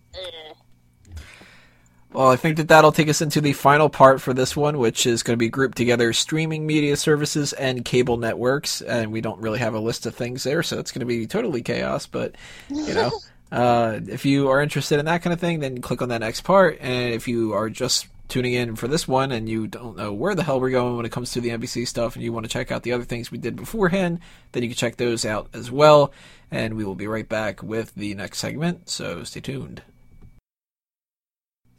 Well, 2.14 2.30
I 2.30 2.36
think 2.36 2.58
that 2.58 2.68
that'll 2.68 2.92
take 2.92 3.08
us 3.08 3.20
into 3.20 3.40
the 3.40 3.52
final 3.54 3.88
part 3.88 4.20
for 4.20 4.32
this 4.32 4.54
one, 4.54 4.78
which 4.78 5.04
is 5.04 5.24
going 5.24 5.32
to 5.32 5.36
be 5.36 5.48
grouped 5.48 5.76
together 5.76 6.12
streaming 6.12 6.64
media 6.64 6.96
services 6.96 7.52
and 7.54 7.84
cable 7.84 8.18
networks. 8.18 8.80
And 8.82 9.10
we 9.10 9.20
don't 9.20 9.40
really 9.40 9.58
have 9.58 9.74
a 9.74 9.80
list 9.80 10.06
of 10.06 10.14
things 10.14 10.44
there, 10.44 10.62
so 10.62 10.78
it's 10.78 10.92
going 10.92 11.00
to 11.00 11.06
be 11.06 11.26
totally 11.26 11.60
chaos. 11.60 12.06
But, 12.06 12.36
you 12.68 12.94
know, 12.94 13.10
uh, 13.52 13.98
if 14.06 14.24
you 14.24 14.48
are 14.48 14.62
interested 14.62 15.00
in 15.00 15.06
that 15.06 15.22
kind 15.22 15.34
of 15.34 15.40
thing, 15.40 15.58
then 15.58 15.80
click 15.80 16.02
on 16.02 16.10
that 16.10 16.20
next 16.20 16.42
part. 16.42 16.78
And 16.80 17.12
if 17.12 17.26
you 17.26 17.52
are 17.52 17.68
just 17.68 18.06
tuning 18.28 18.52
in 18.52 18.76
for 18.76 18.86
this 18.86 19.08
one 19.08 19.32
and 19.32 19.48
you 19.48 19.66
don't 19.66 19.96
know 19.96 20.12
where 20.12 20.36
the 20.36 20.44
hell 20.44 20.60
we're 20.60 20.70
going 20.70 20.96
when 20.96 21.04
it 21.04 21.12
comes 21.12 21.32
to 21.32 21.40
the 21.40 21.50
NBC 21.50 21.86
stuff 21.86 22.14
and 22.14 22.24
you 22.24 22.32
want 22.32 22.44
to 22.44 22.50
check 22.50 22.70
out 22.70 22.84
the 22.84 22.92
other 22.92 23.04
things 23.04 23.32
we 23.32 23.38
did 23.38 23.56
beforehand, 23.56 24.20
then 24.52 24.62
you 24.62 24.68
can 24.68 24.76
check 24.76 24.98
those 24.98 25.24
out 25.24 25.48
as 25.52 25.68
well. 25.68 26.12
And 26.52 26.74
we 26.74 26.84
will 26.84 26.94
be 26.94 27.08
right 27.08 27.28
back 27.28 27.60
with 27.60 27.92
the 27.96 28.14
next 28.14 28.38
segment, 28.38 28.88
so 28.88 29.24
stay 29.24 29.40
tuned. 29.40 29.82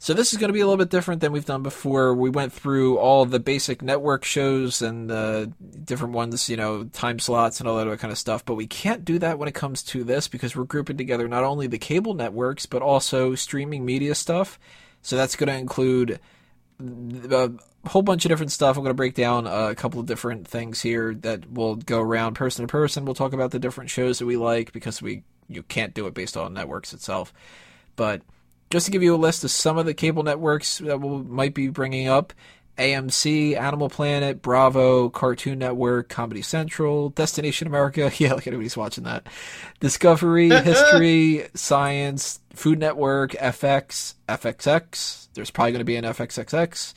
So 0.06 0.14
this 0.14 0.32
is 0.32 0.38
going 0.38 0.50
to 0.50 0.52
be 0.52 0.60
a 0.60 0.64
little 0.64 0.78
bit 0.78 0.88
different 0.88 1.20
than 1.20 1.32
we've 1.32 1.44
done 1.44 1.64
before. 1.64 2.14
We 2.14 2.30
went 2.30 2.52
through 2.52 2.96
all 2.96 3.26
the 3.26 3.40
basic 3.40 3.82
network 3.82 4.24
shows 4.24 4.80
and 4.80 5.10
the 5.10 5.52
different 5.84 6.14
ones, 6.14 6.48
you 6.48 6.56
know, 6.56 6.84
time 6.84 7.18
slots 7.18 7.58
and 7.58 7.68
all 7.68 7.84
that 7.84 7.98
kind 7.98 8.12
of 8.12 8.16
stuff. 8.16 8.44
But 8.44 8.54
we 8.54 8.68
can't 8.68 9.04
do 9.04 9.18
that 9.18 9.36
when 9.36 9.48
it 9.48 9.54
comes 9.56 9.82
to 9.82 10.04
this 10.04 10.28
because 10.28 10.54
we're 10.54 10.62
grouping 10.62 10.96
together 10.96 11.26
not 11.26 11.42
only 11.42 11.66
the 11.66 11.76
cable 11.76 12.14
networks 12.14 12.66
but 12.66 12.82
also 12.82 13.34
streaming 13.34 13.84
media 13.84 14.14
stuff. 14.14 14.60
So 15.02 15.16
that's 15.16 15.34
going 15.34 15.48
to 15.48 15.58
include 15.58 16.20
a 16.78 17.36
uh, 17.36 17.48
whole 17.88 18.02
bunch 18.02 18.24
of 18.24 18.28
different 18.28 18.52
stuff. 18.52 18.76
I'm 18.76 18.84
going 18.84 18.90
to 18.90 18.94
break 18.94 19.14
down 19.14 19.48
a 19.48 19.74
couple 19.74 19.98
of 19.98 20.06
different 20.06 20.46
things 20.46 20.80
here 20.80 21.14
that 21.22 21.50
will 21.50 21.74
go 21.74 22.00
around 22.00 22.34
person 22.34 22.64
to 22.64 22.70
person. 22.70 23.06
We'll 23.06 23.16
talk 23.16 23.32
about 23.32 23.50
the 23.50 23.58
different 23.58 23.90
shows 23.90 24.20
that 24.20 24.26
we 24.26 24.36
like 24.36 24.72
because 24.72 25.02
we 25.02 25.24
you 25.48 25.64
can't 25.64 25.94
do 25.94 26.06
it 26.06 26.14
based 26.14 26.36
on 26.36 26.54
networks 26.54 26.92
itself. 26.92 27.32
But 27.96 28.22
just 28.70 28.86
to 28.86 28.92
give 28.92 29.02
you 29.02 29.14
a 29.14 29.16
list 29.16 29.44
of 29.44 29.50
some 29.50 29.78
of 29.78 29.86
the 29.86 29.94
cable 29.94 30.22
networks 30.22 30.78
that 30.78 31.00
we 31.00 31.22
might 31.22 31.54
be 31.54 31.68
bringing 31.68 32.08
up, 32.08 32.32
AMC, 32.78 33.56
Animal 33.56 33.88
Planet, 33.88 34.42
Bravo, 34.42 35.08
Cartoon 35.08 35.58
Network, 35.58 36.08
Comedy 36.08 36.42
Central, 36.42 37.10
Destination 37.10 37.66
America. 37.66 38.10
Yeah, 38.18 38.34
like 38.34 38.46
anybody's 38.46 38.76
watching 38.76 39.04
that. 39.04 39.26
Discovery, 39.80 40.50
History, 40.62 41.48
Science, 41.54 42.40
Food 42.54 42.78
Network, 42.78 43.32
FX, 43.32 44.14
FXX. 44.28 45.28
There's 45.34 45.50
probably 45.50 45.72
going 45.72 45.80
to 45.80 45.84
be 45.84 45.96
an 45.96 46.04
FXXX. 46.04 46.94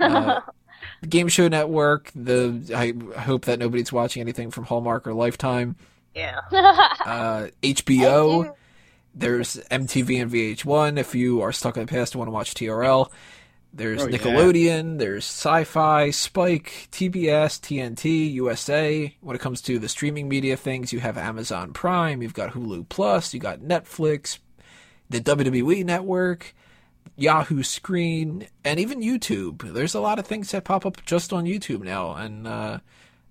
Uh, 0.00 0.40
Game 1.08 1.28
Show 1.28 1.48
Network. 1.48 2.10
The 2.14 2.72
I 2.74 3.20
hope 3.20 3.44
that 3.46 3.58
nobody's 3.58 3.92
watching 3.92 4.20
anything 4.20 4.50
from 4.50 4.64
Hallmark 4.64 5.06
or 5.06 5.14
Lifetime. 5.14 5.76
Yeah. 6.14 6.40
Uh, 6.50 7.48
HBO. 7.62 8.54
There's 9.18 9.56
MTV 9.70 10.20
and 10.20 10.30
VH1 10.30 10.98
if 10.98 11.14
you 11.14 11.40
are 11.40 11.50
stuck 11.52 11.76
in 11.78 11.86
the 11.86 11.90
past 11.90 12.14
and 12.14 12.18
want 12.18 12.28
to 12.28 12.32
watch 12.32 12.52
TRL. 12.54 13.10
There's 13.72 14.02
Oh, 14.02 14.08
yeah. 14.08 14.18
Nickelodeon, 14.18 14.98
there's 14.98 15.24
Sci-Fi, 15.24 16.10
Spike, 16.10 16.88
TBS, 16.92 17.58
TNT, 17.60 18.32
USA. 18.34 19.14
When 19.20 19.34
it 19.34 19.40
comes 19.40 19.60
to 19.62 19.78
the 19.78 19.88
streaming 19.88 20.28
media 20.28 20.56
things, 20.56 20.92
you 20.92 21.00
have 21.00 21.18
Amazon 21.18 21.72
Prime, 21.72 22.22
you've 22.22 22.34
got 22.34 22.52
Hulu 22.52 22.88
Plus, 22.88 23.34
you 23.34 23.40
got 23.40 23.60
Netflix, 23.60 24.38
the 25.10 25.20
WWE 25.20 25.84
Network, 25.84 26.54
Yahoo 27.16 27.62
Screen, 27.62 28.46
and 28.64 28.78
even 28.78 29.00
YouTube. 29.00 29.72
There's 29.72 29.94
a 29.94 30.00
lot 30.00 30.18
of 30.18 30.26
things 30.26 30.50
that 30.50 30.64
pop 30.64 30.84
up 30.86 31.04
just 31.04 31.32
on 31.32 31.44
YouTube 31.44 31.82
now, 31.82 32.14
and 32.14 32.46
uh, 32.46 32.78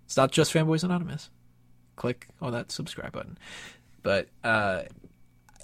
it's 0.05 0.17
not 0.17 0.31
just 0.31 0.53
Fanboys 0.53 0.83
Anonymous. 0.83 1.29
Click 1.95 2.27
on 2.41 2.51
that 2.53 2.71
subscribe 2.71 3.13
button. 3.13 3.37
But 4.03 4.27
uh, 4.43 4.83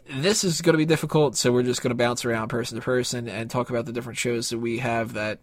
this 0.09 0.43
is 0.43 0.61
going 0.61 0.73
to 0.73 0.77
be 0.77 0.85
difficult, 0.85 1.35
so 1.35 1.51
we're 1.51 1.63
just 1.63 1.81
going 1.81 1.91
to 1.91 1.95
bounce 1.95 2.25
around 2.25 2.49
person 2.49 2.77
to 2.77 2.83
person 2.83 3.27
and 3.27 3.49
talk 3.49 3.69
about 3.69 3.85
the 3.85 3.93
different 3.93 4.19
shows 4.19 4.49
that 4.49 4.59
we 4.59 4.79
have 4.79 5.13
that 5.13 5.39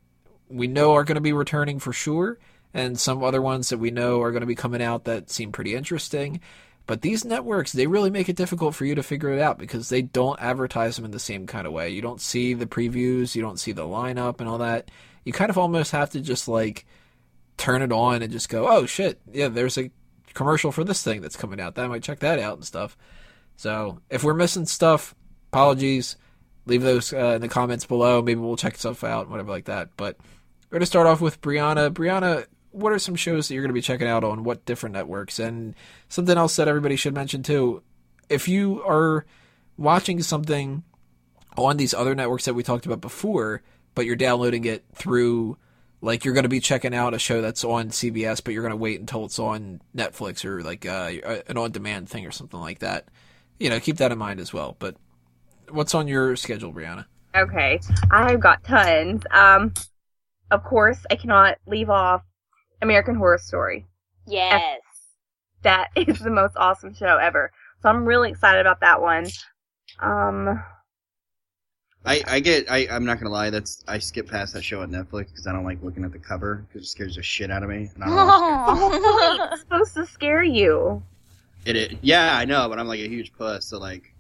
we 0.48 0.66
know 0.66 0.94
are 0.94 1.04
going 1.04 1.16
to 1.16 1.20
be 1.20 1.32
returning 1.32 1.78
for 1.78 1.92
sure, 1.92 2.38
and 2.74 2.98
some 2.98 3.22
other 3.22 3.42
ones 3.42 3.68
that 3.68 3.78
we 3.78 3.90
know 3.90 4.20
are 4.20 4.30
going 4.30 4.42
to 4.42 4.46
be 4.46 4.54
coming 4.54 4.82
out 4.82 5.04
that 5.04 5.30
seem 5.30 5.52
pretty 5.52 5.74
interesting. 5.74 6.40
But 6.86 7.02
these 7.02 7.24
networks, 7.24 7.72
they 7.72 7.86
really 7.86 8.08
make 8.08 8.30
it 8.30 8.36
difficult 8.36 8.74
for 8.74 8.86
you 8.86 8.94
to 8.94 9.02
figure 9.02 9.30
it 9.30 9.40
out 9.40 9.58
because 9.58 9.90
they 9.90 10.00
don't 10.00 10.40
advertise 10.40 10.96
them 10.96 11.04
in 11.04 11.10
the 11.10 11.18
same 11.18 11.46
kind 11.46 11.66
of 11.66 11.72
way. 11.74 11.90
You 11.90 12.00
don't 12.00 12.20
see 12.20 12.54
the 12.54 12.66
previews, 12.66 13.34
you 13.34 13.42
don't 13.42 13.60
see 13.60 13.72
the 13.72 13.86
lineup 13.86 14.40
and 14.40 14.48
all 14.48 14.58
that. 14.58 14.90
You 15.24 15.34
kind 15.34 15.50
of 15.50 15.58
almost 15.58 15.92
have 15.92 16.08
to 16.10 16.20
just 16.20 16.48
like 16.48 16.86
turn 17.58 17.82
it 17.82 17.92
on 17.92 18.22
and 18.22 18.32
just 18.32 18.48
go, 18.48 18.66
oh 18.66 18.86
shit, 18.86 19.20
yeah, 19.30 19.48
there's 19.48 19.76
a 19.76 19.90
commercial 20.32 20.72
for 20.72 20.82
this 20.82 21.02
thing 21.02 21.20
that's 21.20 21.36
coming 21.36 21.60
out. 21.60 21.74
That 21.74 21.84
I 21.84 21.88
might 21.88 22.02
check 22.02 22.20
that 22.20 22.38
out 22.38 22.56
and 22.56 22.64
stuff. 22.64 22.96
So 23.58 23.98
if 24.08 24.22
we're 24.22 24.34
missing 24.34 24.66
stuff, 24.66 25.16
apologies. 25.52 26.16
Leave 26.66 26.82
those 26.82 27.12
uh, 27.12 27.32
in 27.34 27.40
the 27.40 27.48
comments 27.48 27.84
below. 27.84 28.22
Maybe 28.22 28.40
we'll 28.40 28.56
check 28.56 28.76
stuff 28.76 29.02
out, 29.02 29.28
whatever 29.28 29.50
like 29.50 29.64
that. 29.64 29.90
But 29.96 30.16
we're 30.70 30.76
going 30.76 30.80
to 30.80 30.86
start 30.86 31.08
off 31.08 31.20
with 31.20 31.40
Brianna. 31.40 31.90
Brianna, 31.90 32.46
what 32.70 32.92
are 32.92 33.00
some 33.00 33.16
shows 33.16 33.48
that 33.48 33.54
you're 33.54 33.62
going 33.64 33.70
to 33.70 33.74
be 33.74 33.82
checking 33.82 34.06
out 34.06 34.22
on 34.22 34.44
what 34.44 34.64
different 34.64 34.92
networks? 34.92 35.40
And 35.40 35.74
something 36.08 36.38
else 36.38 36.54
that 36.54 36.68
everybody 36.68 36.94
should 36.94 37.14
mention 37.14 37.42
too. 37.42 37.82
If 38.28 38.46
you 38.46 38.80
are 38.84 39.26
watching 39.76 40.22
something 40.22 40.84
on 41.56 41.78
these 41.78 41.94
other 41.94 42.14
networks 42.14 42.44
that 42.44 42.54
we 42.54 42.62
talked 42.62 42.86
about 42.86 43.00
before, 43.00 43.62
but 43.96 44.06
you're 44.06 44.14
downloading 44.14 44.66
it 44.66 44.84
through 44.94 45.56
like 46.00 46.24
you're 46.24 46.34
going 46.34 46.44
to 46.44 46.48
be 46.48 46.60
checking 46.60 46.94
out 46.94 47.12
a 47.12 47.18
show 47.18 47.42
that's 47.42 47.64
on 47.64 47.88
CBS, 47.88 48.40
but 48.44 48.54
you're 48.54 48.62
going 48.62 48.70
to 48.70 48.76
wait 48.76 49.00
until 49.00 49.24
it's 49.24 49.40
on 49.40 49.80
Netflix 49.96 50.44
or 50.44 50.62
like 50.62 50.86
uh, 50.86 51.10
an 51.48 51.56
on-demand 51.56 52.08
thing 52.08 52.24
or 52.24 52.30
something 52.30 52.60
like 52.60 52.78
that. 52.80 53.08
You 53.58 53.70
know, 53.70 53.80
keep 53.80 53.96
that 53.98 54.12
in 54.12 54.18
mind 54.18 54.40
as 54.40 54.52
well. 54.52 54.76
But 54.78 54.96
what's 55.70 55.94
on 55.94 56.08
your 56.08 56.36
schedule, 56.36 56.72
Brianna? 56.72 57.06
Okay, 57.36 57.80
I've 58.10 58.40
got 58.40 58.64
tons. 58.64 59.22
Um, 59.30 59.74
of 60.50 60.64
course, 60.64 60.98
I 61.10 61.16
cannot 61.16 61.58
leave 61.66 61.90
off 61.90 62.22
American 62.82 63.14
Horror 63.14 63.38
Story. 63.38 63.86
yes. 64.26 64.80
That 65.62 65.88
is 65.96 66.20
the 66.20 66.30
most 66.30 66.56
awesome 66.56 66.94
show 66.94 67.16
ever. 67.16 67.50
So 67.82 67.88
I'm 67.88 68.04
really 68.04 68.30
excited 68.30 68.60
about 68.60 68.80
that 68.80 69.02
one. 69.02 69.26
Um, 70.00 70.62
I, 72.04 72.22
I 72.26 72.40
get. 72.40 72.70
I, 72.70 72.86
I'm 72.90 73.04
not 73.04 73.18
gonna 73.18 73.30
lie. 73.30 73.50
That's 73.50 73.82
I 73.86 73.98
skip 73.98 74.28
past 74.28 74.54
that 74.54 74.62
show 74.62 74.82
on 74.82 74.90
Netflix 74.90 75.28
because 75.28 75.46
I 75.46 75.52
don't 75.52 75.64
like 75.64 75.82
looking 75.82 76.04
at 76.04 76.12
the 76.12 76.18
cover 76.18 76.66
because 76.68 76.86
it 76.86 76.90
scares 76.90 77.16
the 77.16 77.22
shit 77.22 77.50
out 77.50 77.62
of 77.62 77.68
me. 77.68 77.90
And 77.94 78.04
I 78.04 78.06
don't 78.06 79.02
know. 79.02 79.48
it's 79.52 79.60
supposed 79.62 79.94
to 79.94 80.06
scare 80.06 80.44
you. 80.44 81.02
It, 81.68 81.92
it. 81.92 81.98
Yeah, 82.02 82.36
I 82.36 82.44
know, 82.44 82.68
but 82.68 82.78
I'm 82.78 82.86
like 82.88 83.00
a 83.00 83.08
huge 83.08 83.32
puss. 83.32 83.66
So 83.66 83.78
like, 83.78 84.12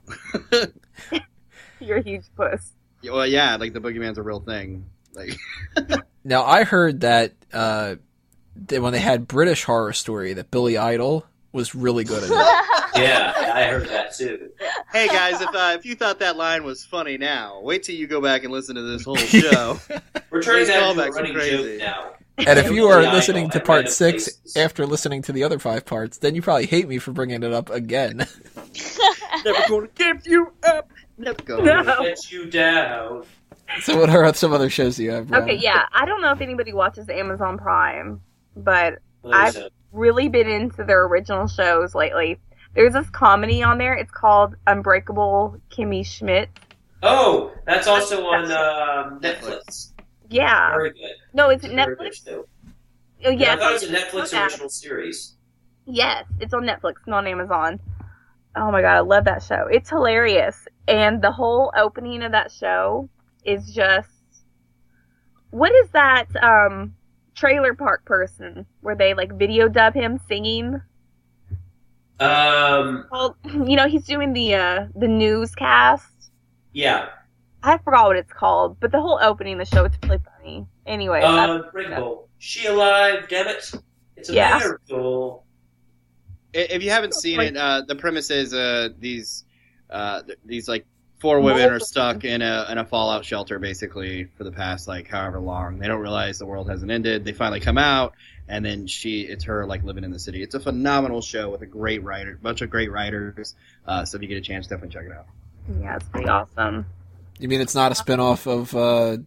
You're 1.80 1.98
a 1.98 2.02
huge 2.02 2.24
puss. 2.36 2.72
well, 3.04 3.26
yeah, 3.26 3.56
like 3.56 3.72
the 3.72 3.80
boogeyman's 3.80 4.18
a 4.18 4.22
real 4.22 4.40
thing. 4.40 4.84
Like, 5.14 5.36
Now 6.24 6.44
I 6.44 6.64
heard 6.64 7.00
that 7.00 7.32
uh, 7.52 7.96
that 8.66 8.82
when 8.82 8.92
they 8.92 8.98
had 8.98 9.26
British 9.28 9.64
Horror 9.64 9.92
Story, 9.92 10.32
that 10.34 10.50
Billy 10.50 10.76
Idol 10.76 11.24
was 11.52 11.74
really 11.74 12.04
good 12.04 12.22
at 12.24 12.30
it. 12.30 12.64
Yeah, 12.96 13.52
I 13.54 13.64
heard 13.64 13.86
that 13.90 14.16
too. 14.16 14.50
hey 14.92 15.06
guys, 15.06 15.40
if 15.40 15.48
uh, 15.54 15.76
if 15.78 15.84
you 15.86 15.94
thought 15.94 16.18
that 16.18 16.36
line 16.36 16.64
was 16.64 16.84
funny 16.84 17.16
now, 17.16 17.60
wait 17.60 17.84
till 17.84 17.94
you 17.94 18.08
go 18.08 18.20
back 18.20 18.42
and 18.42 18.52
listen 18.52 18.74
to 18.74 18.82
this 18.82 19.04
whole 19.04 19.14
show. 19.14 19.78
We're 20.30 20.42
turning 20.42 20.60
These 20.66 20.68
that 20.68 20.90
into 20.90 21.02
a 21.04 21.10
running 21.12 21.34
joke 21.34 21.78
now. 21.78 22.12
And 22.38 22.58
if 22.58 22.70
you 22.72 22.86
are 22.88 23.00
Billy 23.00 23.12
listening 23.12 23.50
to 23.50 23.60
part 23.60 23.88
six 23.90 24.24
places. 24.28 24.56
after 24.56 24.86
listening 24.86 25.22
to 25.22 25.32
the 25.32 25.44
other 25.44 25.58
five 25.58 25.84
parts, 25.84 26.18
then 26.18 26.34
you 26.34 26.42
probably 26.42 26.66
hate 26.66 26.88
me 26.88 26.98
for 26.98 27.12
bringing 27.12 27.42
it 27.42 27.52
up 27.52 27.70
again. 27.70 28.18
Never 29.44 29.68
gonna 29.68 29.88
give 29.94 30.26
you 30.26 30.52
up. 30.64 30.90
Never 31.16 31.42
gonna. 31.42 31.82
No. 31.82 32.02
Let 32.02 32.30
you 32.30 32.46
down. 32.50 33.24
so 33.82 33.98
what 33.98 34.10
are 34.10 34.32
some 34.34 34.52
other 34.52 34.70
shows 34.70 34.98
you 34.98 35.10
have? 35.10 35.26
Brianna? 35.26 35.42
Okay, 35.42 35.56
yeah. 35.56 35.86
I 35.92 36.04
don't 36.04 36.20
know 36.20 36.32
if 36.32 36.40
anybody 36.40 36.72
watches 36.72 37.08
Amazon 37.08 37.58
Prime, 37.58 38.20
but 38.56 38.98
What 39.22 39.48
is 39.48 39.56
I've- 39.56 39.68
really 39.92 40.28
been 40.28 40.48
into 40.48 40.84
their 40.84 41.04
original 41.06 41.46
shows 41.48 41.94
lately. 41.94 42.38
There's 42.74 42.92
this 42.92 43.08
comedy 43.10 43.62
on 43.62 43.78
there. 43.78 43.94
It's 43.94 44.10
called 44.10 44.54
Unbreakable 44.66 45.56
Kimmy 45.70 46.04
Schmidt. 46.06 46.50
Oh, 47.02 47.52
that's 47.64 47.86
also 47.86 48.26
on 48.26 48.44
um, 48.52 49.20
Netflix. 49.20 49.92
Yeah. 50.28 50.70
Very 50.72 50.90
good. 50.90 51.12
No, 51.32 51.50
it's 51.50 51.64
It's 51.64 51.72
good 51.74 51.98
Netflix. 51.98 52.24
show. 52.26 52.46
Oh, 53.24 53.30
Yeah. 53.30 53.54
I 53.54 53.56
thought 53.56 53.70
it 53.72 53.74
was 53.74 53.82
a 53.84 53.94
Netflix 53.94 54.32
yeah. 54.32 54.44
original 54.44 54.68
series. 54.68 55.34
Yes, 55.86 56.26
it's 56.40 56.52
on 56.52 56.64
Netflix, 56.64 56.94
not 57.06 57.26
Amazon. 57.26 57.80
Oh 58.56 58.70
my 58.70 58.82
god, 58.82 58.96
I 58.96 59.00
love 59.00 59.24
that 59.24 59.42
show. 59.42 59.66
It's 59.70 59.88
hilarious. 59.88 60.66
And 60.86 61.22
the 61.22 61.30
whole 61.32 61.72
opening 61.76 62.22
of 62.22 62.32
that 62.32 62.50
show 62.52 63.08
is 63.44 63.72
just 63.72 64.08
what 65.50 65.72
is 65.74 65.88
that 65.90 66.26
um 66.42 66.94
trailer 67.34 67.72
park 67.74 68.04
person 68.04 68.66
where 68.80 68.94
they 68.96 69.14
like 69.14 69.32
video 69.38 69.68
dub 69.68 69.94
him 69.94 70.20
singing? 70.28 70.80
Um, 72.20 73.06
Well, 73.10 73.36
you 73.44 73.76
know, 73.76 73.86
he's 73.88 74.04
doing 74.04 74.32
the 74.32 74.54
uh 74.54 74.86
the 74.94 75.08
newscast. 75.08 76.30
yeah. 76.72 77.08
I 77.62 77.78
forgot 77.78 78.06
what 78.06 78.16
it's 78.16 78.32
called, 78.32 78.78
but 78.80 78.92
the 78.92 79.00
whole 79.00 79.18
opening 79.20 79.60
of 79.60 79.68
the 79.68 79.76
show 79.76 79.84
it's 79.84 79.96
really 80.04 80.18
funny. 80.38 80.66
Anyway, 80.86 81.20
Uh, 81.22 81.46
that's- 81.56 81.74
Rainbow. 81.74 82.24
She 82.38 82.66
alive, 82.66 83.26
damn 83.28 83.48
it. 83.48 83.70
It's 84.16 84.28
a 84.30 84.34
Yeah. 84.34 84.58
miracle. 84.58 85.44
If 86.52 86.82
you 86.82 86.90
haven't 86.90 87.14
seen 87.14 87.40
it, 87.40 87.56
uh, 87.56 87.82
the 87.86 87.94
premise 87.96 88.30
is 88.30 88.54
uh, 88.54 88.90
these 88.98 89.44
uh, 89.90 90.22
these 90.44 90.68
like 90.68 90.86
four 91.18 91.40
women 91.40 91.70
are 91.72 91.80
stuck 91.80 92.24
in 92.24 92.42
a 92.42 92.66
in 92.70 92.78
a 92.78 92.84
fallout 92.84 93.24
shelter 93.24 93.58
basically 93.58 94.24
for 94.36 94.44
the 94.44 94.52
past 94.52 94.86
like 94.88 95.08
however 95.08 95.40
long. 95.40 95.78
They 95.78 95.88
don't 95.88 96.00
realize 96.00 96.38
the 96.38 96.46
world 96.46 96.68
hasn't 96.70 96.90
ended. 96.90 97.24
They 97.24 97.32
finally 97.32 97.60
come 97.60 97.76
out, 97.78 98.14
and 98.48 98.64
then 98.64 98.86
she 98.86 99.22
it's 99.22 99.44
her 99.44 99.66
like 99.66 99.82
living 99.82 100.04
in 100.04 100.10
the 100.10 100.18
city. 100.18 100.42
It's 100.42 100.54
a 100.54 100.60
phenomenal 100.60 101.20
show 101.20 101.50
with 101.50 101.62
a 101.62 101.66
great 101.66 102.02
writer, 102.02 102.38
bunch 102.40 102.60
of 102.62 102.70
great 102.70 102.90
writers. 102.92 103.54
Uh, 103.86 104.04
so 104.04 104.16
if 104.16 104.22
you 104.22 104.28
get 104.28 104.38
a 104.38 104.42
chance, 104.42 104.66
definitely 104.66 104.94
check 104.94 105.06
it 105.06 105.12
out. 105.12 105.26
yeah, 105.80 105.96
it's 105.96 106.08
pretty 106.08 106.28
awesome. 106.28 106.86
You 107.38 107.48
mean 107.48 107.60
it's 107.60 107.74
not 107.74 107.92
a 107.92 107.94
spin-off 107.94 108.46
of 108.46 108.74
uh, 108.74 109.18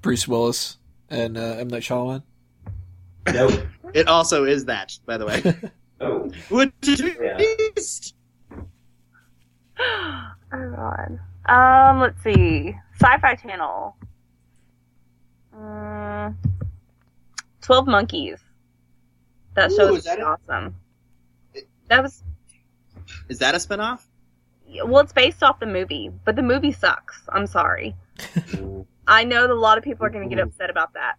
Bruce 0.00 0.26
Willis 0.26 0.78
and 1.10 1.36
uh, 1.36 1.56
M 1.58 1.68
Night 1.68 1.82
Shyamalan? 1.82 2.22
No. 3.32 3.48
It 3.94 4.08
also 4.08 4.44
is 4.44 4.64
that, 4.66 4.98
by 5.06 5.18
the 5.18 5.26
way. 5.26 5.42
Oh. 6.04 6.28
Would 6.50 6.72
Yeah. 6.82 7.36
beast. 7.76 8.16
oh 9.78 10.24
god. 10.50 11.20
Um, 11.46 12.00
let's 12.00 12.20
see. 12.24 12.74
Sci-Fi 13.00 13.36
Channel. 13.36 13.94
Mm, 15.56 16.34
Twelve 17.60 17.86
Monkeys. 17.86 18.40
That 19.54 19.70
Ooh, 19.70 19.76
show 19.76 19.88
is 19.92 19.98
is 19.98 20.04
that 20.06 20.18
it? 20.18 20.24
awesome. 20.24 20.74
That 21.86 22.02
was 22.02 22.24
Is 23.28 23.38
that 23.38 23.54
a 23.54 23.58
spinoff? 23.58 24.00
Well, 24.84 25.02
it's 25.02 25.12
based 25.12 25.42
off 25.42 25.60
the 25.60 25.66
movie, 25.66 26.10
but 26.24 26.36
the 26.36 26.42
movie 26.42 26.72
sucks. 26.72 27.22
I'm 27.28 27.46
sorry. 27.46 27.94
I 29.06 29.24
know 29.24 29.42
that 29.46 29.52
a 29.52 29.54
lot 29.54 29.78
of 29.78 29.84
people 29.84 30.06
are 30.06 30.10
going 30.10 30.28
to 30.28 30.34
get 30.34 30.42
upset 30.42 30.70
about 30.70 30.92
that. 30.94 31.14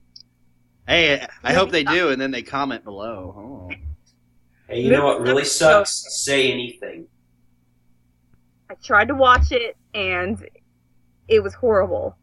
Hey, 0.88 1.25
I 1.43 1.53
hope 1.53 1.71
they 1.71 1.84
do, 1.84 2.09
and 2.09 2.19
then 2.21 2.31
they 2.31 2.41
comment 2.41 2.84
below. 2.84 3.69
Oh. 3.71 3.75
Hey, 4.67 4.81
you 4.81 4.91
know 4.91 5.05
what 5.05 5.21
really 5.21 5.43
sucks? 5.45 6.05
Say 6.23 6.51
anything. 6.51 7.05
I 8.69 8.75
tried 8.84 9.07
to 9.09 9.15
watch 9.15 9.51
it 9.51 9.77
and 9.93 10.45
it 11.27 11.41
was 11.43 11.53
horrible. 11.53 12.17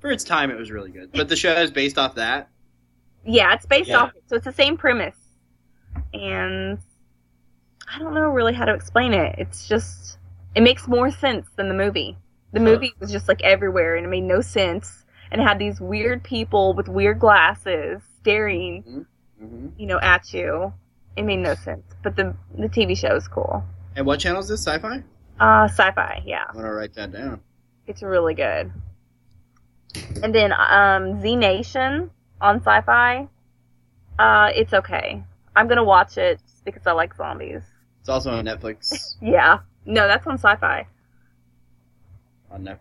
for 0.00 0.10
its 0.10 0.22
time, 0.22 0.50
it 0.50 0.56
was 0.58 0.70
really 0.70 0.90
good. 0.90 1.10
But 1.12 1.28
the 1.30 1.36
show 1.36 1.54
is 1.54 1.70
based 1.70 1.96
off 1.96 2.14
that. 2.16 2.50
Yeah, 3.24 3.54
it's 3.54 3.64
based 3.64 3.88
Yeah. 3.88 4.00
off. 4.02 4.10
So 4.26 4.36
it's 4.36 4.44
the 4.44 4.52
same 4.52 4.76
premise, 4.76 5.16
and 6.12 6.78
I 7.90 7.98
don't 7.98 8.12
know 8.12 8.28
really 8.28 8.52
how 8.52 8.66
to 8.66 8.74
explain 8.74 9.14
it. 9.14 9.34
It's 9.38 9.66
just 9.66 10.18
it 10.54 10.62
makes 10.62 10.86
more 10.88 11.10
sense 11.10 11.46
than 11.56 11.68
the 11.68 11.74
movie. 11.74 12.16
The 12.52 12.60
Huh. 12.60 12.64
movie 12.66 12.94
was 13.00 13.10
just 13.10 13.28
like 13.28 13.42
everywhere, 13.42 13.96
and 13.96 14.06
it 14.06 14.08
made 14.08 14.22
no 14.24 14.40
sense, 14.40 15.04
and 15.30 15.40
had 15.40 15.58
these 15.58 15.80
weird 15.80 16.22
people 16.22 16.72
with 16.74 16.88
weird 16.88 17.18
glasses 17.18 18.02
staring, 18.20 19.06
hmm 19.38 19.68
you 19.76 19.86
know, 19.86 19.98
at 20.00 20.32
you. 20.32 20.72
It 21.16 21.24
made 21.24 21.38
no 21.40 21.54
sense, 21.54 21.84
but 22.02 22.16
the 22.16 22.34
the 22.56 22.68
TV 22.68 22.94
show 22.94 23.14
is 23.16 23.28
cool. 23.28 23.64
And 23.96 24.06
what 24.06 24.20
channel 24.20 24.40
is 24.40 24.48
this? 24.48 24.62
Sci-fi. 24.62 25.02
Uh, 25.40 25.64
sci-fi, 25.68 26.22
yeah, 26.24 26.44
I'm 26.48 26.54
gonna 26.56 26.72
write 26.72 26.94
that 26.94 27.12
down. 27.12 27.40
it's 27.86 28.02
really 28.02 28.34
good. 28.34 28.72
And 30.22 30.34
then 30.34 30.52
um, 30.52 31.20
Z 31.20 31.36
Nation 31.36 32.10
on 32.40 32.56
Sci-Fi, 32.60 33.28
uh, 34.18 34.50
it's 34.54 34.72
okay. 34.72 35.22
I'm 35.56 35.68
gonna 35.68 35.84
watch 35.84 36.18
it 36.18 36.40
because 36.64 36.86
I 36.86 36.92
like 36.92 37.14
zombies. 37.14 37.62
It's 38.00 38.08
also 38.08 38.30
on 38.32 38.44
Netflix. 38.44 39.16
Yeah. 39.20 39.58
No, 39.86 40.06
that's 40.06 40.26
on 40.26 40.34
sci-fi. 40.38 40.86
on 42.50 42.64
Netflix. 42.64 42.78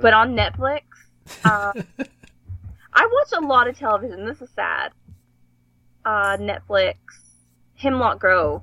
But 0.00 0.14
on 0.14 0.34
Netflix, 0.34 0.82
uh, 1.44 1.72
I 2.92 3.06
watch 3.12 3.32
a 3.36 3.40
lot 3.46 3.68
of 3.68 3.76
television. 3.78 4.24
This 4.24 4.40
is 4.40 4.50
sad. 4.54 4.92
Uh, 6.04 6.36
Netflix, 6.38 6.96
Hemlock 7.76 8.20
Grove. 8.20 8.62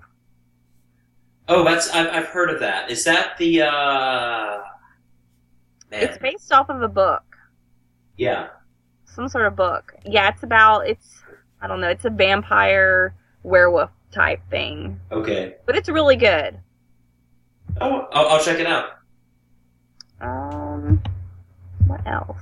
Oh, 1.48 1.64
that's 1.64 1.90
I've, 1.92 2.08
I've 2.08 2.28
heard 2.28 2.50
of 2.50 2.60
that. 2.62 2.90
Is 2.90 3.04
that 3.04 3.38
the 3.38 3.64
uh? 3.64 4.62
Man, 5.92 6.04
It's 6.04 6.18
based 6.20 6.52
off 6.54 6.70
of 6.70 6.82
a 6.82 6.88
book, 6.88 7.24
yeah. 8.18 8.48
some 9.04 9.28
sort 9.28 9.46
of 9.46 9.56
book. 9.58 9.94
Yeah, 10.06 10.30
it's 10.30 10.44
about 10.44 10.88
it's 10.88 11.22
I 11.62 11.68
don't 11.68 11.82
know. 11.82 11.90
It's 11.90 12.06
a 12.06 12.10
vampire 12.10 13.14
werewolf 13.44 13.90
type 14.12 14.40
thing, 14.50 15.00
Okay. 15.12 15.56
but 15.66 15.76
it's 15.76 15.90
really 15.90 16.16
good. 16.16 16.58
Oh, 17.80 18.08
I'll, 18.12 18.28
I'll 18.30 18.44
check 18.44 18.60
it 18.60 18.68
out. 18.68 18.90
Um, 20.20 21.02
what 21.88 22.06
else? 22.06 22.38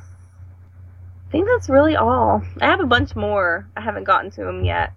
I 1.27 1.31
think 1.31 1.47
that's 1.47 1.69
really 1.69 1.95
all. 1.95 2.41
I 2.61 2.65
have 2.65 2.79
a 2.79 2.85
bunch 2.87 3.15
more. 3.15 3.67
I 3.77 3.81
haven't 3.81 4.03
gotten 4.05 4.31
to 4.31 4.43
them 4.43 4.63
yet. 4.65 4.93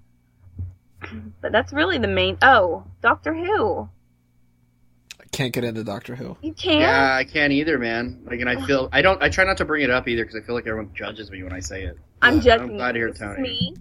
But 1.41 1.53
that's 1.53 1.73
really 1.73 1.99
the 1.99 2.09
main. 2.09 2.39
Oh, 2.43 2.85
Doctor 3.03 3.35
Who. 3.35 3.89
I 5.21 5.25
can't 5.33 5.53
get 5.53 5.65
into 5.65 5.85
Doctor 5.85 6.15
Who. 6.17 6.37
You 6.41 6.53
can't. 6.55 6.81
yeah, 6.81 7.15
I 7.17 7.25
can't 7.25 7.53
either, 7.53 7.79
man. 7.79 8.23
Like, 8.25 8.41
and 8.41 8.49
I 8.49 8.65
feel 8.67 8.89
I 8.93 9.03
don't. 9.03 9.21
I 9.23 9.29
try 9.29 9.45
not 9.45 9.57
to 9.59 9.65
bring 9.65 9.83
it 9.83 9.91
up 9.91 10.07
either 10.09 10.25
because 10.25 10.41
I 10.41 10.47
feel 10.47 10.55
like 10.55 10.67
everyone 10.67 10.93
judges 10.95 11.31
me 11.31 11.43
when 11.43 11.53
I 11.53 11.61
say 11.61 11.83
it. 11.85 11.99
I'm 12.23 12.37
Yeah, 12.37 12.43
judging. 12.43 12.71
I'm 12.71 12.77
glad 12.77 12.93
to 12.93 12.99
hear 12.99 13.11
This 13.11 13.19
Tony. 13.19 13.43
Me. 13.43 13.75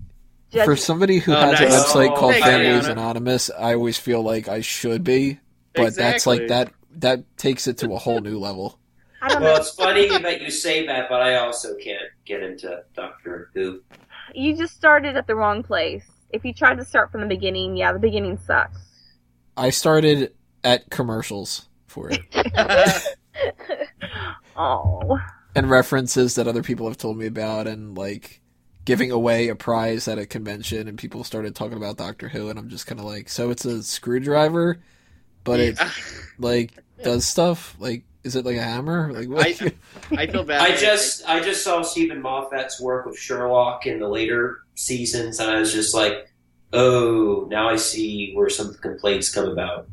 For 0.66 0.76
somebody 0.76 1.20
who 1.20 1.32
Oh, 1.34 1.40
has 1.40 1.60
a 1.62 1.66
website 1.66 2.12
Oh, 2.12 2.16
called 2.18 2.36
Fanboys 2.36 2.90
Anonymous, 2.90 3.50
I 3.58 3.74
always 3.76 3.98
feel 3.98 4.22
like 4.22 4.50
I 4.50 4.60
should 4.60 5.02
be, 5.02 5.40
but 5.74 5.96
that's 5.96 6.26
like 6.28 6.48
that 6.48 6.74
that 6.98 7.24
takes 7.38 7.68
it 7.68 7.78
to 7.80 7.94
a 7.94 7.98
whole 7.98 8.20
new 8.22 8.38
level. 8.40 8.78
I 9.22 9.30
don't 9.30 9.42
Well, 9.42 9.54
know. 9.56 9.62
it's 9.62 9.72
funny 9.76 10.08
that 10.08 10.42
you 10.42 10.50
say 10.50 10.86
that, 10.88 11.08
but 11.10 11.22
I 11.22 11.36
also 11.36 11.76
can't 11.76 12.02
get 12.26 12.42
into 12.44 12.84
Doctor 12.96 13.50
Who. 13.54 13.82
You 14.34 14.56
just 14.58 14.76
started 14.76 15.16
at 15.16 15.28
the 15.28 15.36
wrong 15.36 15.62
place. 15.64 16.06
If 16.32 16.44
you 16.46 16.54
tried 16.54 16.76
to 16.80 16.86
start 16.86 17.12
from 17.12 17.22
the 17.22 17.28
beginning, 17.28 17.78
yeah, 17.78 17.94
the 17.94 18.00
beginning 18.00 18.40
sucks. 18.46 18.80
I 19.58 19.70
started 19.70 20.34
at 20.64 20.90
commercials 20.90 21.68
for 21.88 22.10
it 22.12 22.22
Oh. 24.56 25.20
and 25.56 25.70
references 25.70 26.36
that 26.36 26.48
other 26.48 26.64
people 26.64 26.88
have 26.88 26.98
told 26.98 27.18
me 27.18 27.26
about 27.26 27.68
and 27.68 27.98
like 27.98 28.42
giving 28.86 29.12
away 29.12 29.48
a 29.50 29.56
prize 29.56 30.08
at 30.08 30.18
a 30.18 30.26
convention 30.26 30.88
and 30.88 30.98
people 30.98 31.24
started 31.24 31.56
talking 31.56 31.78
about 31.78 31.98
Doctor 31.98 32.30
Who 32.30 32.50
and 32.50 32.58
I'm 32.60 32.70
just 32.70 32.88
kind 32.88 33.00
of 33.00 33.06
like 33.06 33.30
so 33.30 33.50
it's 33.52 33.66
a 33.66 33.84
screwdriver 33.84 34.80
but 35.44 35.60
it 35.60 35.80
like 36.40 36.72
does 37.04 37.26
stuff 37.26 37.76
like 37.80 38.04
is 38.24 38.36
it 38.36 38.46
like 38.46 38.58
a 38.58 38.62
hammer 38.64 39.12
like 39.14 39.28
what? 39.28 39.62
I- 39.62 39.74
I 40.16 40.28
feel 40.28 40.44
bad. 40.44 40.62
I 40.70 40.76
just 40.76 41.28
I 41.28 41.40
just 41.40 41.64
saw 41.64 41.82
Steven 41.82 42.22
Moffat's 42.22 42.80
work 42.82 43.06
with 43.06 43.18
Sherlock 43.18 43.86
in 43.88 44.00
the 44.00 44.08
later 44.08 44.60
seasons, 44.76 45.40
and 45.40 45.50
I 45.50 45.58
was 45.60 45.72
just 45.74 45.94
like, 45.96 46.30
oh, 46.74 47.48
now 47.50 47.70
I 47.70 47.78
see 47.78 48.34
where 48.34 48.50
some 48.50 48.74
complaints 48.76 49.34
come 49.34 49.48
about. 49.48 49.88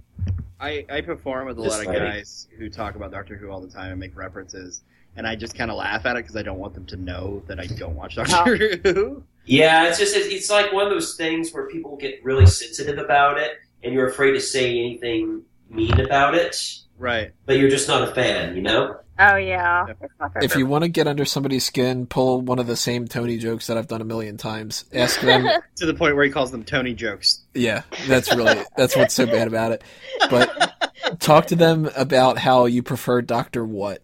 I, 0.60 0.84
I 0.90 1.02
perform 1.02 1.46
with 1.46 1.58
a 1.60 1.62
Just 1.62 1.78
lot 1.78 1.86
of 1.86 1.92
like- 1.94 1.98
guys 2.02 2.48
who 2.58 2.68
talk 2.68 2.96
about 2.96 3.12
Doctor 3.12 3.36
Who 3.36 3.50
all 3.50 3.60
the 3.60 3.70
time 3.70 3.92
and 3.92 4.00
make 4.00 4.16
references, 4.16 4.82
and 5.16 5.26
I 5.26 5.36
just 5.36 5.54
kind 5.54 5.70
of 5.70 5.76
laugh 5.76 6.04
at 6.04 6.16
it 6.16 6.24
because 6.24 6.36
I 6.36 6.42
don't 6.42 6.58
want 6.58 6.74
them 6.74 6.86
to 6.86 6.96
know 6.96 7.42
that 7.46 7.60
I 7.60 7.66
don't 7.66 7.94
watch 7.94 8.18
uh-huh. 8.18 8.44
Doctor 8.44 8.76
Who. 8.92 9.22
Yeah, 9.44 9.88
it's 9.88 9.98
just 9.98 10.16
it's, 10.16 10.26
it's 10.26 10.50
like 10.50 10.72
one 10.72 10.84
of 10.84 10.90
those 10.90 11.16
things 11.16 11.52
where 11.52 11.68
people 11.68 11.96
get 11.96 12.22
really 12.24 12.46
sensitive 12.46 12.98
about 12.98 13.38
it, 13.38 13.52
and 13.82 13.92
you're 13.94 14.08
afraid 14.08 14.32
to 14.32 14.40
say 14.40 14.70
anything 14.78 15.42
mean 15.70 15.98
about 16.00 16.34
it, 16.34 16.56
Right. 16.98 17.32
but 17.46 17.58
you're 17.58 17.70
just 17.70 17.88
not 17.88 18.08
a 18.08 18.14
fan, 18.14 18.56
you 18.56 18.62
know? 18.62 18.96
Oh 19.20 19.34
yeah. 19.34 19.86
Yep. 19.88 19.98
It's 20.02 20.12
not 20.20 20.32
fair 20.32 20.44
if 20.44 20.54
you 20.54 20.64
want 20.66 20.84
to 20.84 20.88
get 20.88 21.08
under 21.08 21.24
somebody's 21.24 21.64
skin 21.64 22.06
pull 22.06 22.40
one 22.40 22.60
of 22.60 22.68
the 22.68 22.76
same 22.76 23.08
Tony 23.08 23.36
jokes 23.36 23.66
that 23.66 23.76
I've 23.76 23.88
done 23.88 24.00
a 24.00 24.04
million 24.04 24.36
times 24.36 24.84
ask 24.94 25.20
them 25.20 25.44
To 25.76 25.86
the 25.86 25.94
point 25.94 26.14
where 26.14 26.24
he 26.24 26.30
calls 26.30 26.52
them 26.52 26.62
Tony 26.62 26.94
jokes. 26.94 27.40
Yeah, 27.52 27.82
that's 28.06 28.32
really 28.34 28.62
that's 28.76 28.94
what's 28.96 29.14
so 29.14 29.26
bad 29.26 29.48
about 29.48 29.72
it. 29.72 29.82
But 30.30 31.18
talk 31.18 31.46
to 31.46 31.56
them 31.56 31.90
about 31.96 32.38
how 32.38 32.66
you 32.66 32.84
prefer 32.84 33.20
Doctor 33.20 33.64
What. 33.64 34.02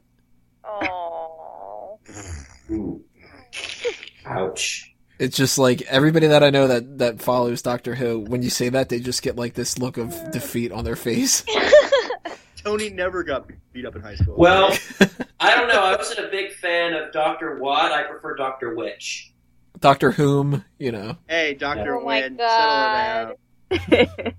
Oh. 0.65 2.01
Ouch. 4.27 4.94
It's 5.19 5.37
just 5.37 5.59
like 5.59 5.83
everybody 5.83 6.27
that 6.27 6.43
I 6.43 6.51
know 6.51 6.67
that 6.67 6.99
that 6.99 7.23
follows 7.23 7.63
Doctor 7.63 7.95
Who. 7.95 8.21
When 8.21 8.43
you 8.43 8.51
say 8.51 8.69
that, 8.71 8.89
they 8.89 8.99
just 9.01 9.23
get 9.23 9.37
like 9.37 9.55
this 9.55 9.79
look 9.79 9.97
of 9.97 10.13
defeat 10.33 10.73
on 10.73 10.85
their 10.85 10.97
face. 10.97 11.45
Tony 12.57 12.91
never 12.91 13.23
got 13.23 13.49
beat 13.73 13.85
up 13.85 13.95
in 13.95 14.03
high 14.03 14.15
school. 14.17 14.35
Well, 14.37 14.75
I 15.39 15.55
don't 15.55 15.69
know. 15.69 15.83
I 15.83 15.97
wasn't 15.97 16.27
a 16.27 16.31
big 16.31 16.53
fan 16.55 16.95
of 16.95 17.13
Doctor 17.13 17.59
Watt. 17.61 17.93
I 17.93 18.05
prefer 18.05 18.35
Doctor 18.37 18.75
Witch. 18.75 19.33
Doctor 19.81 20.11
Whom, 20.13 20.65
you 20.79 20.91
know. 20.91 21.19
hey, 21.29 21.55
Doctor 21.55 21.97
Oh 21.97 22.05
my 22.05 22.21
Wynn, 22.23 22.37
God. 22.37 23.37
settle 23.71 23.87
it 23.93 24.07
down. 24.23 24.35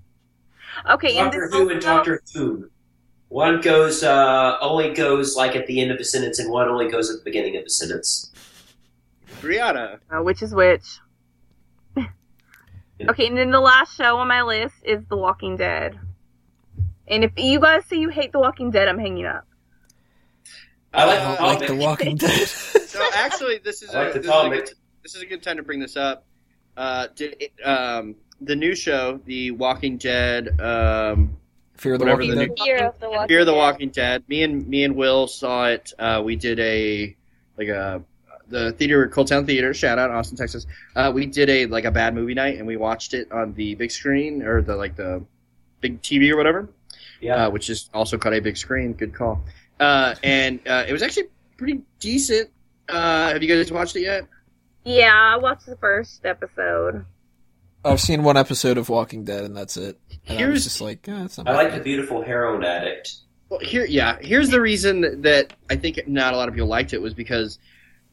okay, 0.94 1.14
Doctor 1.14 1.40
this 1.48 1.52
Who 1.54 1.68
and 1.70 1.80
Doctor 1.80 2.22
Who. 2.34 2.70
One 3.28 3.60
goes 3.60 4.02
uh, 4.02 4.56
only 4.60 4.92
goes 4.92 5.36
like 5.36 5.56
at 5.56 5.66
the 5.66 5.80
end 5.80 5.90
of 5.90 5.98
a 5.98 6.04
sentence, 6.04 6.38
and 6.38 6.50
one 6.50 6.68
only 6.68 6.88
goes 6.90 7.10
at 7.10 7.18
the 7.18 7.24
beginning 7.24 7.56
of 7.56 7.64
a 7.64 7.70
sentence. 7.70 8.32
Brianna. 9.40 9.98
Uh, 10.10 10.22
which 10.22 10.42
is 10.42 10.54
which? 10.54 10.98
Yeah. 12.98 13.10
okay, 13.10 13.26
and 13.26 13.36
then 13.36 13.50
the 13.50 13.60
last 13.60 13.94
show 13.94 14.16
on 14.16 14.28
my 14.28 14.40
list 14.40 14.74
is 14.82 15.04
The 15.10 15.18
Walking 15.18 15.58
Dead. 15.58 15.98
And 17.06 17.24
if 17.24 17.32
you 17.36 17.60
guys 17.60 17.84
say 17.84 17.98
you 17.98 18.08
hate 18.08 18.32
The 18.32 18.38
Walking 18.38 18.70
Dead, 18.70 18.88
I'm 18.88 18.98
hanging 18.98 19.26
up. 19.26 19.46
I 20.94 21.04
like 21.04 21.18
I 21.18 21.36
the 21.36 21.42
like. 21.42 21.66
The 21.68 21.74
Walking 21.74 22.16
Dead. 22.16 22.48
So 22.48 23.06
actually, 23.12 23.58
this 23.58 23.82
is 23.82 23.92
like 23.92 24.14
a, 24.14 24.18
this, 24.18 24.24
is 24.24 24.32
a 24.32 24.48
good, 24.48 24.70
this 25.02 25.14
is 25.14 25.20
a 25.20 25.26
good 25.26 25.42
time 25.42 25.58
to 25.58 25.62
bring 25.62 25.78
this 25.78 25.94
up. 25.94 26.24
Uh, 26.74 27.08
did 27.14 27.36
it, 27.38 27.52
um, 27.66 28.14
the 28.40 28.56
new 28.56 28.74
show, 28.74 29.20
The 29.26 29.50
Walking 29.50 29.98
Dead, 29.98 30.58
um, 30.58 31.36
Fear 31.76 31.98
the 31.98 32.04
Whatever 32.04 32.22
Walking 32.22 32.38
the 32.38 32.46
Dead. 32.46 32.58
Fear 32.58 32.86
of 32.86 32.98
the 33.00 33.10
Walking 33.10 33.28
Fear 33.28 33.44
the 33.44 33.52
Dead. 33.52 33.92
Dead. 33.92 34.24
Me 34.28 34.42
and 34.42 34.66
me 34.66 34.84
and 34.84 34.96
Will 34.96 35.26
saw 35.26 35.66
it. 35.66 35.92
Uh, 35.98 36.22
we 36.24 36.36
did 36.36 36.58
a 36.58 37.14
like 37.58 37.68
a 37.68 38.02
the 38.48 38.72
theater, 38.72 39.08
ColdTowne 39.08 39.46
Theater. 39.46 39.74
Shout 39.74 39.98
out 39.98 40.10
Austin, 40.10 40.36
Texas. 40.36 40.66
Uh, 40.94 41.10
we 41.14 41.26
did 41.26 41.48
a 41.50 41.66
like 41.66 41.84
a 41.84 41.90
bad 41.90 42.14
movie 42.14 42.34
night, 42.34 42.58
and 42.58 42.66
we 42.66 42.76
watched 42.76 43.14
it 43.14 43.30
on 43.32 43.54
the 43.54 43.74
big 43.74 43.90
screen 43.90 44.42
or 44.42 44.62
the 44.62 44.76
like 44.76 44.96
the 44.96 45.24
big 45.80 46.00
TV 46.02 46.30
or 46.30 46.36
whatever, 46.36 46.68
Yeah. 47.20 47.46
uh, 47.46 47.50
which 47.50 47.68
is 47.70 47.90
also 47.92 48.18
called 48.18 48.34
a 48.34 48.40
big 48.40 48.56
screen. 48.56 48.92
Good 48.92 49.14
call. 49.14 49.42
Uh, 49.78 50.14
and 50.22 50.60
uh, 50.66 50.84
it 50.88 50.92
was 50.92 51.02
actually 51.02 51.28
pretty 51.56 51.82
decent. 52.00 52.50
Uh, 52.88 53.32
have 53.32 53.42
you 53.42 53.48
guys 53.54 53.70
watched 53.72 53.96
it 53.96 54.02
yet? 54.02 54.26
Yeah, 54.84 55.12
I 55.12 55.36
watched 55.36 55.66
the 55.66 55.76
first 55.76 56.24
episode. 56.24 57.04
I've 57.84 58.00
seen 58.00 58.22
one 58.22 58.36
episode 58.36 58.78
of 58.78 58.88
Walking 58.88 59.24
Dead, 59.24 59.44
and 59.44 59.56
that's 59.56 59.76
it. 59.76 59.98
And 60.28 60.30
I 60.30 60.32
was 60.32 60.38
Here's- 60.38 60.64
just 60.64 60.80
like, 60.80 61.06
eh, 61.08 61.24
it's 61.24 61.38
not 61.38 61.48
I 61.48 61.52
my 61.52 61.62
like 61.64 61.74
the 61.74 61.80
beautiful 61.80 62.22
heroin 62.22 62.64
addict. 62.64 63.14
Well, 63.48 63.60
here, 63.60 63.84
yeah. 63.84 64.18
Here's 64.20 64.48
the 64.48 64.60
reason 64.60 65.22
that 65.22 65.52
I 65.70 65.76
think 65.76 66.00
not 66.08 66.34
a 66.34 66.36
lot 66.36 66.48
of 66.48 66.54
people 66.54 66.68
liked 66.68 66.92
it 66.94 67.00
was 67.02 67.14
because 67.14 67.58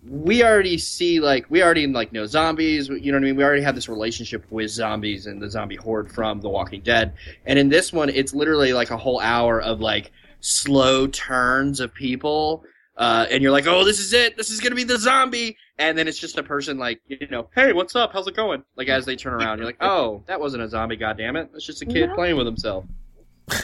we 0.08 0.44
already 0.44 0.78
see 0.78 1.20
like 1.20 1.46
we 1.50 1.64
already 1.64 1.88
like 1.88 2.12
know 2.12 2.26
zombies. 2.26 2.90
You 2.90 3.12
know 3.12 3.18
what 3.18 3.24
I 3.24 3.26
mean? 3.28 3.36
We 3.36 3.44
already 3.44 3.62
have 3.62 3.76
this 3.76 3.88
relationship 3.88 4.46
with 4.50 4.70
zombies 4.70 5.26
and 5.28 5.42
the 5.42 5.50
zombie 5.50 5.76
horde 5.76 6.12
from 6.12 6.42
The 6.42 6.50
Walking 6.50 6.82
Dead. 6.82 7.14
And 7.46 7.58
in 7.58 7.70
this 7.70 7.94
one, 7.94 8.10
it's 8.10 8.34
literally 8.34 8.74
like 8.74 8.92
a 8.92 8.98
whole 8.98 9.20
hour 9.20 9.62
of 9.62 9.80
like 9.80 10.12
slow 10.42 11.08
turns 11.08 11.80
of 11.80 11.94
people. 11.94 12.64
Uh, 12.98 13.26
and 13.32 13.42
you're 13.42 13.52
like, 13.52 13.66
oh, 13.66 13.84
this 13.86 14.00
is 14.00 14.14
it. 14.14 14.38
This 14.38 14.50
is 14.52 14.60
gonna 14.60 14.76
be 14.76 14.84
the 14.84 14.98
zombie. 15.00 15.58
And 15.80 15.98
then 15.98 16.08
it's 16.08 16.20
just 16.20 16.38
a 16.38 16.44
person 16.44 16.78
like, 16.78 17.02
you 17.08 17.26
know, 17.32 17.50
hey, 17.56 17.74
what's 17.74 17.96
up? 17.96 18.12
How's 18.14 18.28
it 18.28 18.36
going? 18.36 18.64
Like 18.76 18.90
as 18.90 19.06
they 19.06 19.16
turn 19.16 19.34
around, 19.34 19.58
you're 19.58 19.66
like, 19.66 19.82
oh, 19.82 20.24
that 20.28 20.40
wasn't 20.40 20.64
a 20.64 20.70
zombie. 20.70 20.96
God 20.98 21.18
damn 21.18 21.36
it! 21.36 21.50
That's 21.52 21.66
just 21.66 21.82
a 21.82 21.86
kid 21.86 22.10
No. 22.10 22.16
playing 22.16 22.36
with 22.38 22.46
himself. 22.46 22.86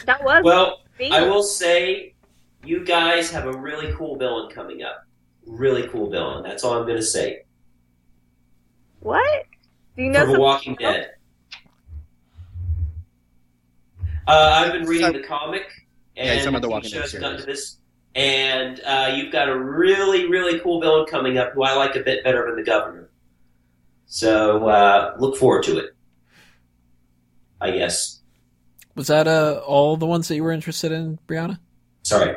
That 0.06 0.24
was 0.24 0.42
Well, 0.42 0.80
me. 0.98 1.10
I 1.12 1.22
will 1.28 1.42
say, 1.44 2.14
you 2.64 2.84
guys 2.84 3.30
have 3.30 3.46
a 3.46 3.56
really 3.56 3.92
cool 3.94 4.16
villain 4.16 4.50
coming 4.50 4.82
up. 4.82 5.04
Really 5.46 5.86
cool 5.88 6.10
villain. 6.10 6.42
That's 6.42 6.64
all 6.64 6.74
I'm 6.78 6.84
going 6.86 6.96
to 6.98 7.02
say. 7.02 7.42
What? 9.00 9.44
Do 9.96 10.02
you 10.04 10.10
know 10.10 10.24
From 10.24 10.32
The 10.34 10.40
Walking 10.40 10.74
Dead. 10.76 11.10
Uh, 14.26 14.52
I've 14.64 14.72
been 14.72 14.86
reading 14.86 15.12
the 15.12 15.22
comic 15.22 15.64
Yeah, 16.16 16.34
he's 16.34 16.46
and 16.46 16.54
talking 16.54 16.56
about 16.56 16.62
the 16.62 16.68
TV 16.68 16.70
Walking 16.70 16.90
Dead 16.90 17.00
show's 17.02 17.12
done 17.12 17.22
series. 17.22 17.40
to 17.40 17.46
this. 17.46 17.76
And 18.14 18.80
uh, 18.84 19.12
you've 19.14 19.32
got 19.32 19.48
a 19.48 19.58
really, 19.58 20.26
really 20.28 20.58
cool 20.60 20.80
villain 20.80 21.06
coming 21.06 21.38
up 21.38 21.52
who 21.52 21.62
I 21.62 21.74
like 21.74 21.96
a 21.96 22.00
bit 22.00 22.22
better 22.24 22.46
than 22.46 22.56
the 22.56 22.62
governor. 22.62 23.08
So 24.06 24.68
uh, 24.68 25.14
look 25.18 25.36
forward 25.36 25.62
to 25.64 25.78
it. 25.78 25.94
I 27.60 27.70
guess. 27.70 28.20
Was 28.96 29.06
that 29.08 29.28
uh, 29.28 29.60
all 29.66 29.96
the 29.96 30.06
ones 30.06 30.28
that 30.28 30.34
you 30.34 30.42
were 30.42 30.50
interested 30.52 30.92
in, 30.92 31.18
Brianna? 31.28 31.58
Sorry. 32.02 32.36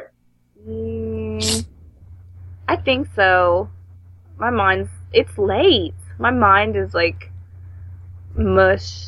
I 2.67 2.75
think 2.77 3.07
so. 3.15 3.69
My 4.37 4.49
mind's 4.49 4.89
it's 5.11 5.37
late. 5.37 5.93
My 6.17 6.31
mind 6.31 6.75
is 6.75 6.93
like 6.93 7.31
mush. 8.35 9.05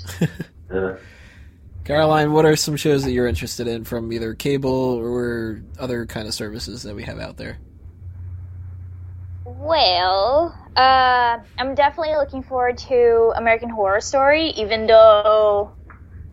Uh, 0.72 0.96
Caroline, 1.84 2.32
what 2.32 2.46
are 2.46 2.56
some 2.56 2.76
shows 2.76 3.04
that 3.04 3.12
you're 3.12 3.28
interested 3.28 3.68
in 3.68 3.84
from 3.84 4.12
either 4.12 4.34
cable 4.34 4.72
or 4.72 5.62
other 5.78 6.06
kind 6.08 6.28
of 6.28 6.34
services 6.34 6.82
that 6.84 6.96
we 6.96 7.04
have 7.04 7.20
out 7.20 7.38
there? 7.38 7.60
Well, 9.46 10.56
uh, 10.76 11.38
I'm 11.60 11.76
definitely 11.76 12.16
looking 12.16 12.42
forward 12.44 12.78
to 12.80 13.34
American 13.36 13.70
Horror 13.70 14.02
Story, 14.02 14.48
even 14.52 14.88
though 14.88 15.72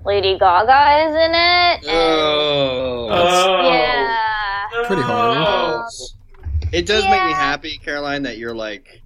Lady 0.04 0.38
Gaga 0.38 1.08
is 1.08 1.14
in 1.14 1.30
it. 1.34 1.90
And, 1.92 3.12
Oh. 3.14 3.60
yeah. 3.70 4.86
Pretty 4.86 5.02
hard. 5.02 5.36
Um, 5.36 5.84
It 6.72 6.86
does 6.86 7.04
make 7.04 7.24
me 7.24 7.32
happy, 7.32 7.78
Caroline, 7.78 8.22
that 8.22 8.38
you're 8.38 8.54
like 8.54 9.02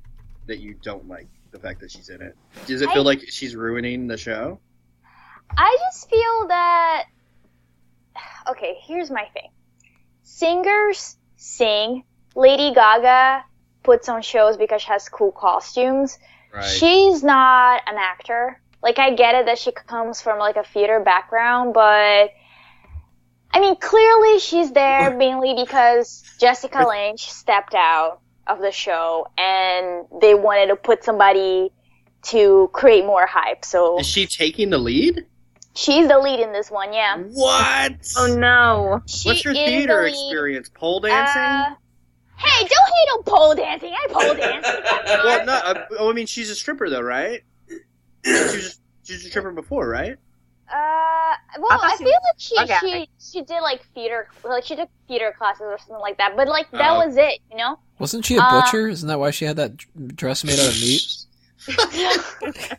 that 0.47 0.59
you 0.59 0.74
don't 0.74 1.09
like 1.09 1.26
the 1.51 1.59
fact 1.59 1.80
that 1.80 1.90
she's 1.90 2.09
in 2.09 2.22
it. 2.22 2.36
Does 2.66 2.82
it 2.82 2.88
I- 2.88 2.94
feel 2.94 3.02
like 3.02 3.22
she's 3.28 3.56
ruining 3.56 4.06
the 4.06 4.16
show? 4.16 4.60
I 5.56 5.76
just 5.88 6.09
feel 6.10 6.48
that. 6.48 7.05
Okay, 8.48 8.76
here's 8.82 9.10
my 9.10 9.24
thing. 9.32 9.51
Singers 10.22 11.16
sing. 11.36 12.05
Lady 12.34 12.74
Gaga 12.74 13.44
puts 13.82 14.09
on 14.09 14.22
shows 14.22 14.56
because 14.56 14.82
she 14.82 14.88
has 14.88 15.09
cool 15.09 15.32
costumes. 15.32 16.18
Right. 16.52 16.64
She's 16.64 17.22
not 17.22 17.82
an 17.86 17.97
actor. 17.98 18.60
Like 18.82 18.98
I 18.98 19.14
get 19.14 19.34
it 19.34 19.47
that 19.47 19.59
she 19.59 19.72
comes 19.72 20.20
from 20.20 20.38
like 20.38 20.56
a 20.56 20.64
theater 20.64 21.01
background, 21.01 21.74
but 21.74 22.30
I 23.57 23.61
mean 23.61 23.77
clearly 23.77 24.39
she's 24.39 24.70
there 24.73 25.16
mainly 25.16 25.55
because 25.55 26.23
Jessica 26.39 26.85
Lange 26.87 27.16
stepped 27.16 27.74
out 27.74 28.20
of 28.47 28.61
the 28.61 28.70
show 28.70 29.28
and 29.39 30.05
they 30.20 30.35
wanted 30.35 30.66
to 30.66 30.77
put 30.77 31.03
somebody 31.03 31.70
to 32.24 32.69
create 32.74 33.07
more 33.07 33.24
hype. 33.24 33.65
So 33.65 33.99
Is 33.99 34.07
she 34.07 34.27
taking 34.27 34.69
the 34.69 34.77
lead? 34.77 35.24
she's 35.74 36.07
the 36.07 36.19
lead 36.19 36.41
in 36.41 36.53
this 36.53 36.70
one, 36.70 36.93
yeah. 36.93 37.16
What? 37.16 37.95
Oh 38.19 38.37
no. 38.39 39.01
She 39.07 39.31
What's 39.31 39.43
your 39.43 39.55
is 39.55 39.59
the 39.59 39.65
theater 39.65 40.05
experience? 40.05 40.69
Pole 40.69 41.01
dancing? 41.01 41.41
Uh, 41.41 41.74
hey, 42.37 42.61
don't 42.61 42.70
hate 42.70 43.09
on 43.16 43.23
pole 43.23 43.55
dancing. 43.55 43.95
I 43.95 44.07
pole 44.11 44.35
dance. 44.35 44.66
well, 45.24 45.47
no. 45.47 45.53
Uh, 45.55 45.85
oh, 45.99 46.11
I 46.11 46.12
mean, 46.12 46.27
she's 46.27 46.51
a 46.51 46.55
stripper 46.55 46.91
though, 46.91 47.01
right? 47.01 47.41
she 48.23 48.33
was 48.33 48.81
she 49.05 49.15
was 49.15 49.24
a 49.24 49.31
stripper 49.31 49.53
before, 49.53 49.89
right? 49.89 50.19
Uh, 50.68 51.34
well, 51.60 51.70
I 51.80 51.93
I, 51.93 51.97
feel 51.97 52.06
was 52.06 52.14
like 52.24 52.38
she 52.38 52.56
okay. 52.60 53.09
she 53.20 53.38
she 53.38 53.43
did 53.44 53.60
like 53.60 53.82
theater, 53.94 54.28
like 54.44 54.64
she 54.64 54.74
took 54.76 54.88
theater 55.06 55.32
classes 55.38 55.62
or 55.62 55.78
something 55.78 55.98
like 56.01 56.18
that. 56.18 56.34
But 56.36 56.48
like 56.48 56.70
that 56.72 56.90
Oh. 56.90 57.06
was 57.06 57.16
it, 57.16 57.38
you 57.51 57.56
know. 57.56 57.78
Wasn't 57.98 58.24
she 58.26 58.36
a 58.36 58.40
Uh, 58.43 58.60
butcher? 58.62 58.88
Isn't 58.88 59.09
that 59.09 59.18
why 59.20 59.30
she 59.30 59.44
had 59.44 59.56
that 59.56 59.76
dress 60.16 60.43
made 60.44 60.59
out 60.59 60.68
of 60.68 60.74
meat? 60.80 62.78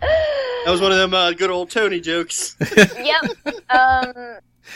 That 0.00 0.70
was 0.70 0.80
one 0.82 0.92
of 0.92 0.98
them 0.98 1.14
uh, 1.14 1.32
good 1.32 1.50
old 1.50 1.70
Tony 1.70 2.00
jokes. 2.00 2.56
yep. 2.76 3.24
Um, 3.70 4.12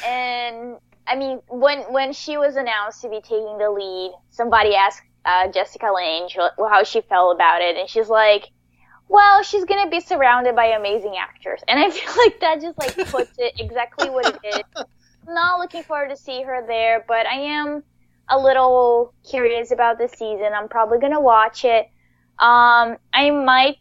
and 0.06 0.76
I 1.06 1.16
mean, 1.16 1.40
when 1.48 1.80
when 1.92 2.12
she 2.12 2.36
was 2.38 2.56
announced 2.56 3.02
to 3.02 3.08
be 3.10 3.20
taking 3.20 3.58
the 3.58 3.70
lead, 3.70 4.12
somebody 4.30 4.74
asked 4.74 5.02
uh, 5.24 5.48
Jessica 5.48 5.86
Lange 5.94 6.28
how 6.58 6.82
she 6.84 7.00
felt 7.02 7.34
about 7.34 7.60
it, 7.62 7.76
and 7.76 7.88
she's 7.88 8.08
like, 8.08 8.50
"Well, 9.08 9.42
she's 9.42 9.64
gonna 9.64 9.88
be 9.90 10.00
surrounded 10.00 10.54
by 10.54 10.66
amazing 10.66 11.16
actors," 11.16 11.60
and 11.66 11.78
I 11.78 11.90
feel 11.90 12.12
like 12.16 12.40
that 12.40 12.60
just 12.60 12.78
like 12.78 12.96
puts 13.08 13.32
it 13.38 13.54
exactly 13.58 14.10
what 14.10 14.26
it 14.26 14.38
is. 14.44 14.84
I'm 15.26 15.34
not 15.34 15.58
looking 15.58 15.82
forward 15.82 16.10
to 16.10 16.16
see 16.16 16.42
her 16.42 16.64
there, 16.66 17.04
but 17.06 17.26
I 17.26 17.40
am 17.58 17.82
a 18.30 18.38
little 18.38 19.14
curious 19.28 19.70
about 19.70 19.98
the 19.98 20.08
season. 20.08 20.52
I'm 20.54 20.68
probably 20.68 20.98
gonna 20.98 21.20
watch 21.20 21.64
it. 21.64 21.86
Um, 22.38 22.96
I 23.12 23.30
might 23.30 23.76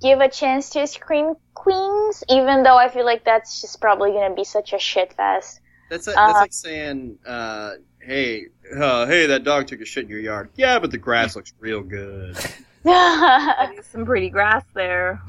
give 0.00 0.20
a 0.20 0.28
chance 0.28 0.70
to 0.70 0.86
Scream 0.86 1.34
Queens, 1.54 2.24
even 2.28 2.62
though 2.64 2.76
I 2.76 2.88
feel 2.88 3.04
like 3.04 3.24
that's 3.24 3.60
just 3.60 3.80
probably 3.80 4.10
gonna 4.12 4.34
be 4.34 4.44
such 4.44 4.72
a 4.72 4.78
shit 4.78 5.12
fest. 5.12 5.60
That's 5.90 6.06
like, 6.06 6.16
that's 6.16 6.34
Uh, 6.34 6.40
like 6.40 6.52
saying, 6.52 7.18
uh, 7.26 7.72
"Hey, 8.00 8.46
uh, 8.74 9.06
hey, 9.06 9.26
that 9.26 9.44
dog 9.44 9.66
took 9.68 9.80
a 9.80 9.84
shit 9.84 10.04
in 10.04 10.10
your 10.10 10.18
yard." 10.18 10.50
Yeah, 10.56 10.78
but 10.78 10.90
the 10.90 10.98
grass 10.98 11.36
looks 11.36 11.52
real 11.60 11.82
good. 11.82 12.36
yeah. 12.84 13.70
There's 13.72 13.86
some 13.92 14.04
pretty 14.04 14.28
grass 14.30 14.64
there. 14.74 15.22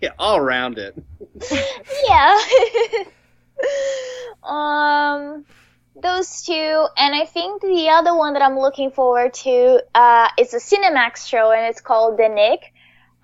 Yeah, 0.00 0.10
all 0.18 0.36
around 0.38 0.78
it. 0.78 0.96
Yeah. 2.08 2.38
um, 4.42 5.44
those 6.00 6.42
two, 6.42 6.86
and 6.96 7.14
I 7.14 7.24
think 7.24 7.62
the 7.62 7.88
other 7.90 8.14
one 8.14 8.34
that 8.34 8.42
I'm 8.42 8.58
looking 8.58 8.90
forward 8.90 9.32
to 9.34 9.80
uh, 9.94 10.28
is 10.38 10.52
a 10.54 10.58
Cinemax 10.58 11.26
show, 11.26 11.52
and 11.52 11.66
it's 11.66 11.80
called 11.80 12.18
The 12.18 12.28
Nick. 12.28 12.72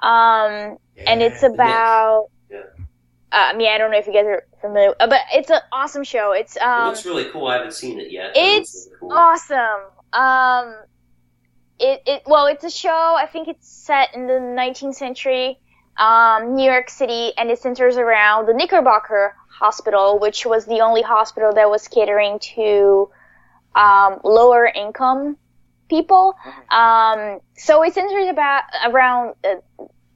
Um, 0.03 0.79
and 1.07 1.21
it's 1.23 1.43
about. 1.43 2.29
Yeah. 2.51 2.59
Uh, 3.33 3.51
I 3.53 3.57
mean, 3.57 3.69
I 3.73 3.79
don't 3.79 3.93
know 3.93 3.99
if 3.99 4.07
you 4.09 4.13
guys 4.13 4.25
are 4.27 4.45
familiar, 4.61 4.95
uh, 4.99 5.07
but 5.07 5.21
it's 5.33 5.51
an 5.51 5.61
awesome 5.73 6.03
show. 6.03 6.33
It's 6.33 6.57
It 6.57 6.63
um, 6.63 6.89
looks 6.89 7.07
really 7.07 7.27
cool. 7.31 7.47
I 7.47 7.57
haven't 7.59 7.75
seen 7.75 8.01
it 8.01 8.11
yet. 8.11 8.33
but 8.35 8.41
it 8.43 8.63
It's 8.63 8.89
really 8.89 8.99
cool. 9.01 9.13
awesome. 9.13 9.81
Um, 10.13 10.75
it 11.81 12.03
it 12.07 12.23
well, 12.27 12.47
it's 12.47 12.65
a 12.65 12.71
show. 12.71 13.17
I 13.19 13.27
think 13.27 13.49
it's 13.49 13.69
set 13.69 14.15
in 14.15 14.27
the 14.27 14.35
19th 14.35 14.95
century, 14.95 15.59
um, 15.97 16.55
New 16.55 16.71
York 16.71 16.91
City, 16.91 17.33
and 17.37 17.51
it 17.51 17.59
centers 17.59 17.97
around 17.97 18.47
the 18.47 18.55
Knickerbocker 18.55 19.35
Hospital, 19.49 20.19
which 20.19 20.47
was 20.47 20.67
the 20.67 20.81
only 20.81 21.03
hospital 21.03 21.53
that 21.55 21.71
was 21.71 21.89
catering 21.89 22.39
to 22.55 23.11
um, 23.75 24.21
lower 24.23 24.67
income 24.67 25.37
people. 25.89 26.37
Um, 26.71 27.41
so 27.57 27.83
it 27.83 27.95
centers 27.95 28.29
about 28.29 28.63
around 28.87 29.35
uh, 29.43 29.57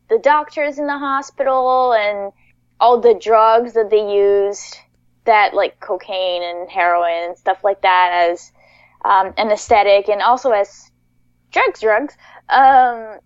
the 0.09 0.19
doctors 0.19 0.79
in 0.79 0.87
the 0.87 0.99
hospital 0.99 1.95
and 1.95 2.33
all 2.79 3.01
the 3.01 3.15
drugs 3.15 3.73
that 3.73 3.91
they 3.91 4.13
used 4.13 4.79
that 5.25 5.55
like 5.55 5.81
cocaine 5.81 6.43
and 6.43 6.71
heroin 6.71 7.29
and 7.29 7.39
stuff 7.39 7.65
like 7.65 7.81
that 7.81 8.29
as 8.31 8.53
um, 9.05 9.33
an 9.39 9.51
aesthetic 9.51 10.09
and 10.09 10.21
also 10.21 10.51
as 10.51 10.91
drugs 11.55 11.81
drugs. 11.81 12.15
Um, 12.51 13.19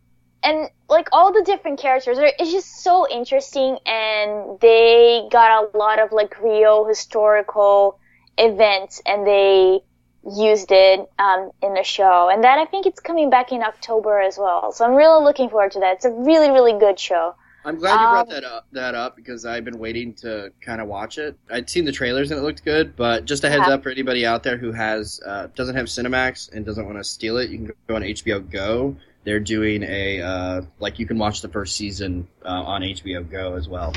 and 0.45 0.69
like 0.89 1.09
all 1.11 1.33
the 1.33 1.43
different 1.45 1.81
characters 1.81 2.19
are, 2.19 2.31
it's 2.39 2.53
just 2.53 2.83
so 2.83 3.09
interesting 3.11 3.79
and 3.85 4.61
they 4.61 5.27
got 5.33 5.65
a 5.65 5.77
lot 5.77 5.99
of 5.99 6.13
like 6.13 6.41
real 6.41 6.85
historical 6.85 7.99
events 8.37 9.03
and 9.05 9.27
they 9.27 9.81
used 10.25 10.71
it 10.71 11.01
um, 11.19 11.51
in 11.61 11.75
the 11.75 11.83
show. 11.83 12.29
And 12.33 12.45
that 12.45 12.59
i 12.59 12.67
think 12.67 12.87
it's 12.87 13.01
coming 13.01 13.31
back 13.31 13.51
in 13.51 13.63
october 13.63 14.21
as 14.21 14.39
well. 14.39 14.71
So 14.71 14.85
i'm 14.85 14.95
really 14.95 15.25
looking 15.25 15.49
forward 15.49 15.73
to 15.73 15.81
that. 15.81 15.97
It's 15.97 16.05
a 16.05 16.13
really 16.13 16.51
really 16.51 16.79
good 16.79 17.01
show 17.01 17.35
I'm 17.65 17.77
glad 17.77 18.01
you 18.01 18.09
brought 18.09 18.27
Um, 18.29 18.31
that 18.31 18.45
up, 18.45 18.67
that 18.73 18.95
up 18.95 19.17
because 19.17 19.45
I've 19.45 19.65
been 19.65 19.79
waiting 19.79 20.15
to 20.15 20.53
kind 20.61 20.81
of 20.81 20.87
watch 20.89 21.19
it. 21.19 21.37
I'd 21.51 21.69
seen 21.69 21.85
the 21.85 21.93
trailers 21.93 22.31
and 22.31 22.39
it 22.41 22.43
looked 22.43 22.65
good, 22.65 22.97
but 22.97 23.25
just 23.25 23.45
a 23.45 23.51
heads 23.51 23.65
Yeah. 23.67 23.75
up 23.75 23.83
for 23.83 23.91
anybody 23.91 24.25
out 24.25 24.43
there 24.43 24.57
who 24.57 24.73
has 24.73 25.21
uh, 25.27 25.49
doesn't 25.55 25.75
have 25.75 25.87
Cinemax 25.87 26.53
and 26.53 26.65
doesn't 26.65 26.85
want 26.87 26.99
to 26.99 27.05
steal 27.05 27.37
it, 27.37 27.51
you 27.51 27.59
can 27.59 27.73
go 27.89 27.97
on 27.97 28.03
HBO 28.03 28.41
Go. 28.41 28.97
They're 29.25 29.41
doing 29.41 29.83
a 29.83 30.23
uh, 30.23 30.63
like 30.79 30.99
you 30.99 31.07
can 31.07 31.19
watch 31.19 31.43
the 31.43 31.49
first 31.49 31.77
season 31.77 32.29
uh, 32.45 32.49
on 32.49 32.83
HBO 32.83 33.29
Go 33.29 33.55
as 33.57 33.69
well. 33.69 33.93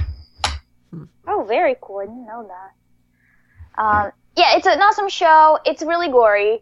Oh, 1.27 1.45
very 1.47 1.75
cool. 1.81 1.99
I 1.99 2.05
didn't 2.05 2.25
know 2.25 2.47
that. 2.49 3.81
Um, 3.81 4.11
yeah, 4.35 4.57
it's 4.57 4.67
an 4.67 4.81
awesome 4.81 5.07
show. 5.07 5.59
It's 5.65 5.81
really 5.83 6.09
gory. 6.09 6.61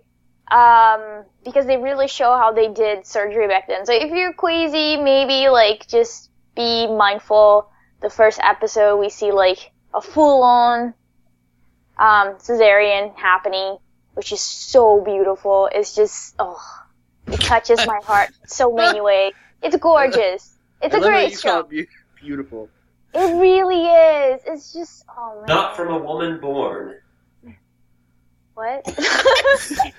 Um, 0.51 1.26
because 1.45 1.65
they 1.67 1.77
really 1.77 2.07
show 2.07 2.35
how 2.35 2.51
they 2.51 2.67
did 2.69 3.05
surgery 3.05 3.47
back 3.47 3.67
then. 3.67 3.85
So 3.85 3.93
if 3.93 4.11
you're 4.11 4.34
queasy, 4.34 4.97
maybe 4.97 5.47
like 5.49 5.88
just 5.88 6.28
be 6.60 6.88
mindful. 6.88 7.72
The 8.02 8.10
first 8.10 8.40
episode 8.44 8.98
we 8.98 9.10
see 9.10 9.31
like 9.31 9.72
a 9.94 10.02
full 10.02 10.44
on 10.44 10.94
um 11.98 12.36
cesarean 12.38 13.15
happening, 13.15 13.77
which 14.14 14.31
is 14.34 14.41
so 14.41 15.02
beautiful. 15.02 15.69
It's 15.72 15.95
just 15.95 16.36
oh 16.38 16.61
it 17.27 17.40
touches 17.40 17.80
my 17.88 17.99
heart 18.03 18.30
so 18.45 18.73
many 18.73 18.99
ways. 19.10 19.34
It's 19.61 19.77
gorgeous. 19.77 20.53
It's 20.81 20.94
I 20.94 20.98
a 20.98 21.02
great 21.02 21.40
show. 21.40 21.68
it 21.72 21.88
beautiful. 22.22 22.69
It 23.14 23.40
really 23.40 23.86
is. 23.86 24.41
It's 24.45 24.73
just 24.73 25.06
oh 25.18 25.36
man. 25.38 25.45
Not 25.48 25.77
from 25.77 25.94
a 25.94 25.98
woman 25.98 26.40
born. 26.41 26.99
what? 28.53 28.84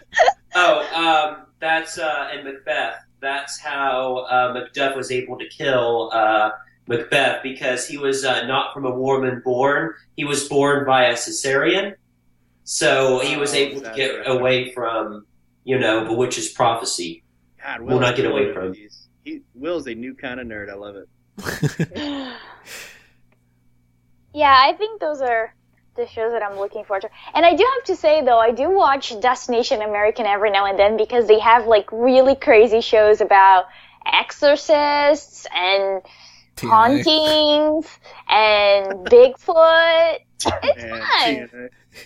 Oh, 0.53 0.81
um, 0.93 1.47
that's 1.61 1.97
uh, 1.97 2.28
and 2.32 2.45
Macbeth. 2.45 3.05
That's 3.20 3.59
how 3.60 4.18
uh, 4.30 4.55
Macduff 4.55 4.97
was 4.97 5.10
able 5.10 5.38
to 5.38 5.47
kill 5.48 6.10
uh, 6.12 6.51
Macbeth 6.86 7.42
because 7.42 7.86
he 7.86 7.98
was 7.98 8.24
uh, 8.24 8.47
not 8.47 8.72
from 8.74 8.84
a 8.86 8.90
woman 8.94 9.42
born. 9.44 9.92
He 10.16 10.24
was 10.24 10.48
born 10.48 10.84
via 10.86 11.14
cesarean, 11.14 11.94
so 12.64 13.20
he 13.20 13.36
was 13.36 13.52
Oh, 13.52 13.56
able 13.56 13.80
to 13.82 13.92
get 13.94 14.09
right. 14.18 14.26
away 14.30 14.72
from 14.72 15.26
you 15.64 15.78
know 15.78 16.05
the 16.05 16.12
witch's 16.14 16.48
prophecy. 16.48 17.22
God, 17.62 17.82
Will 17.82 18.01
not 18.01 18.16
get 18.16 18.24
is 18.24 18.30
away 18.30 18.52
from- 18.55 18.68
of 18.68 18.72
these. 18.74 19.09
He, 19.22 19.42
Will's 19.55 19.86
a 19.86 19.94
new 19.94 20.14
kind 20.14 20.40
of 20.40 20.47
nerd. 20.47 20.70
I 20.70 20.74
love 20.74 20.97
it. 20.97 21.09
yeah, 24.32 24.59
I 24.64 24.72
think 24.74 25.01
those 25.01 25.20
are 25.20 25.55
the 25.97 26.07
shows 26.07 26.33
that 26.33 26.43
I'm 26.43 26.57
looking 26.59 26.85
forward 26.85 27.03
to. 27.03 27.11
And 27.35 27.45
I 27.45 27.55
do 27.55 27.65
have 27.77 27.85
to 27.85 27.97
say 27.97 28.23
though, 28.25 28.39
I 28.39 28.53
do 28.53 28.71
watch 28.71 29.19
Destination 29.21 29.83
American 29.83 30.27
every 30.27 30.51
now 30.51 30.67
and 30.67 30.79
then 30.79 30.97
because 30.97 31.27
they 31.27 31.39
have 31.41 31.67
like 31.67 31.91
really 31.93 32.35
crazy 32.35 32.81
shows 32.81 33.21
about 33.21 33.65
exorcists 34.07 35.47
and 35.55 36.03
TNA. 36.57 36.69
hauntings 36.71 37.87
and 38.29 39.07
Bigfoot. 39.07 40.19
It's 40.62 40.85
And 40.85 41.51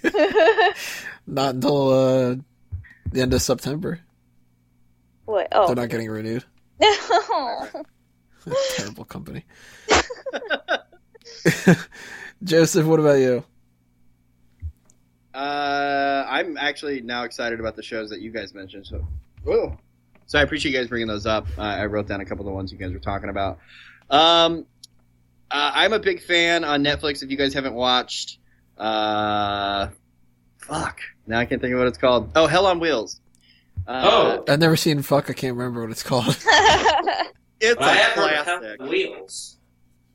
fun. 0.02 0.73
Not 1.27 1.55
until 1.56 1.89
uh, 1.93 2.36
the 3.12 3.20
end 3.23 3.32
of 3.35 3.43
September. 3.43 4.01
what? 5.24 5.48
Oh. 5.52 5.66
They're 5.66 5.77
not 5.77 5.89
getting 5.89 6.11
renewed. 6.11 6.44
Terrible 8.77 9.05
company. 9.05 9.44
Joseph, 12.43 12.85
what 12.86 13.01
about 13.01 13.19
you? 13.19 13.44
Uh, 15.35 16.24
I'm 16.28 16.56
actually 16.56 17.01
now 17.01 17.24
excited 17.24 17.59
about 17.61 17.74
the 17.77 17.82
shows 17.82 18.09
that 18.11 18.20
you 18.20 18.31
guys 18.31 18.55
mentioned. 18.55 18.86
So, 18.86 19.06
whoa. 19.43 19.77
So 20.27 20.39
I 20.39 20.43
appreciate 20.43 20.73
you 20.73 20.78
guys 20.78 20.89
bringing 20.89 21.09
those 21.09 21.27
up. 21.27 21.47
Uh, 21.59 21.62
I 21.62 21.86
wrote 21.86 22.06
down 22.09 22.20
a 22.20 22.24
couple 22.24 22.43
of 22.43 22.47
the 22.47 22.55
ones 22.55 22.73
you 22.73 22.78
guys 22.78 22.93
were 22.93 22.98
talking 22.98 23.28
about. 23.28 23.59
Um, 24.11 24.65
uh, 25.51 25.73
I'm 25.74 25.93
a 25.93 25.98
big 25.98 26.23
fan 26.23 26.65
on 26.65 26.82
Netflix. 26.85 27.23
If 27.23 27.31
you 27.31 27.36
guys 27.36 27.52
haven't 27.52 27.74
watched, 27.74 28.39
uh, 28.78 29.89
fuck, 30.59 31.01
now 31.27 31.40
I 31.40 31.44
can't 31.47 31.61
think 31.61 31.73
of 31.74 31.78
what 31.78 31.89
it's 31.89 31.98
called. 31.98 32.31
Oh, 32.36 32.47
Hell 32.47 32.66
on 32.66 32.81
Wheels. 32.81 33.20
Uh, 33.86 34.02
Oh. 34.05 34.44
I've 34.52 34.61
never 34.61 34.77
seen 34.77 35.02
Fuck. 35.02 35.28
I 35.28 35.35
can't 35.35 35.56
remember 35.56 35.82
what 35.82 35.90
it's 35.90 36.02
called. 36.02 36.27
it's 36.39 36.43
I 36.48 37.93
a 37.93 37.94
have 37.94 38.12
heard 38.12 38.32
of 38.39 38.44
classic. 38.44 38.47
Hell 38.47 38.74
on 38.81 38.89
Wheels. 38.89 39.56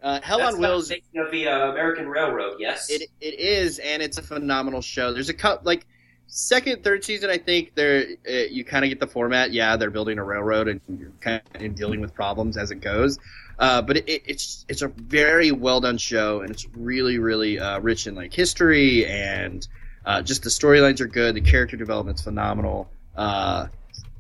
Uh, 0.02 0.22
Hell 0.22 0.40
That's 0.40 0.56
on 0.56 0.62
Wheels. 0.62 0.92
of 0.92 1.32
the 1.32 1.48
uh, 1.48 1.72
American 1.72 2.08
Railroad. 2.08 2.56
Yes. 2.60 2.90
It 2.90 3.10
it 3.20 3.40
is, 3.40 3.80
and 3.80 4.02
it's 4.02 4.18
a 4.18 4.22
phenomenal 4.22 4.82
show. 4.82 5.12
There's 5.14 5.30
a 5.30 5.34
cut 5.34 5.66
like 5.66 5.86
second, 6.28 6.84
third 6.84 7.04
season. 7.04 7.30
I 7.30 7.38
think 7.38 7.76
there 7.76 8.06
uh, 8.28 8.32
you 8.50 8.64
kind 8.64 8.86
of 8.86 8.90
get 8.90 9.00
the 9.00 9.08
format. 9.08 9.52
Yeah, 9.52 9.76
they're 9.76 9.90
building 9.90 10.18
a 10.18 10.24
railroad 10.24 10.68
and 10.70 10.80
you're 10.88 11.12
kind 11.20 11.42
of 11.54 11.76
dealing 11.76 12.00
with 12.02 12.14
problems 12.14 12.56
as 12.56 12.72
it 12.72 12.76
goes. 12.82 13.20
Uh, 13.58 13.82
but 13.82 13.98
it, 13.98 14.08
it, 14.08 14.24
it's 14.26 14.66
it's 14.70 14.82
a 14.82 14.88
very 14.88 15.52
well 15.52 15.82
done 15.82 15.98
show, 15.98 16.42
and 16.42 16.50
it's 16.50 16.66
really 16.74 17.20
really 17.20 17.60
uh, 17.60 17.80
rich 17.80 18.08
in 18.08 18.16
like 18.16 18.34
history 18.34 19.06
and 19.06 19.68
uh, 20.06 20.22
just 20.22 20.44
the 20.44 20.50
storylines 20.50 21.02
are 21.02 21.08
good. 21.08 21.36
The 21.36 21.42
character 21.42 21.76
development's 21.76 22.22
phenomenal. 22.22 22.90
Uh, 23.18 23.68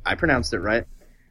I 0.05 0.15
pronounced 0.15 0.53
it 0.53 0.59
right. 0.59 0.85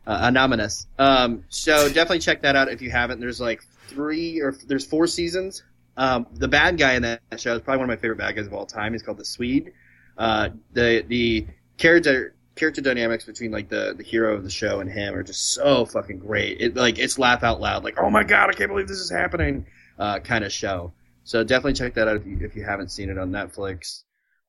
Uh, 0.07 0.21
Anonymous. 0.23 0.87
Um, 0.99 1.45
so 1.51 1.89
definitely 1.89 2.21
check 2.21 2.41
that 2.43 2.57
out 2.57 2.69
if 2.69 2.81
you 2.81 2.91
haven't. 2.91 3.21
There's 3.21 3.43
like 3.43 3.63
three 3.89 4.41
or 4.41 4.53
there's 4.67 4.87
four 4.87 5.07
seasons. 5.07 5.63
Um, 5.97 6.27
the 6.33 6.49
bad 6.49 6.79
guy 6.79 6.95
in 6.95 7.03
that 7.03 7.21
show 7.39 7.55
is 7.55 7.63
probably 7.63 7.79
one 7.79 7.91
of 7.91 7.97
my 7.97 8.01
favorite 8.01 8.19
bad 8.19 8.37
guys 8.37 8.47
of 8.47 8.55
all 8.55 8.67
time. 8.67 8.93
He's 8.93 9.03
called 9.03 9.19
the 9.19 9.25
Swede. 9.25 9.73
Uh, 10.17 10.51
the 10.73 11.05
the 11.09 11.47
character 11.77 12.35
character 12.55 12.81
dynamics 12.81 13.25
between 13.25 13.51
like 13.51 13.69
the 13.69 13.95
the 13.97 14.05
hero 14.05 14.35
of 14.35 14.45
the 14.45 14.51
show 14.51 14.81
and 14.81 14.91
him 14.91 15.15
are 15.15 15.23
just 15.23 15.53
so 15.53 15.85
fucking 15.85 16.19
great. 16.19 16.61
It 16.61 16.77
like 16.77 16.99
it's 16.99 17.19
laugh 17.19 17.43
out 17.43 17.61
loud, 17.61 17.85
like 17.85 17.99
oh 17.99 18.11
my 18.11 18.25
god, 18.25 18.51
I 18.51 18.53
can't 18.53 18.71
believe 18.71 18.89
this 18.89 18.99
is 18.99 19.11
happening, 19.11 19.67
uh, 19.99 20.21
kind 20.21 20.45
of 20.45 20.53
show. 20.53 20.93
So 21.25 21.43
definitely 21.45 21.75
check 21.75 21.95
that 21.95 22.09
out 22.09 22.17
if 22.17 22.27
you 22.27 22.39
if 22.41 22.55
you 22.57 22.65
haven't 22.65 22.91
seen 22.91 23.11
it 23.11 23.19
on 23.19 23.31
Netflix. 23.31 24.03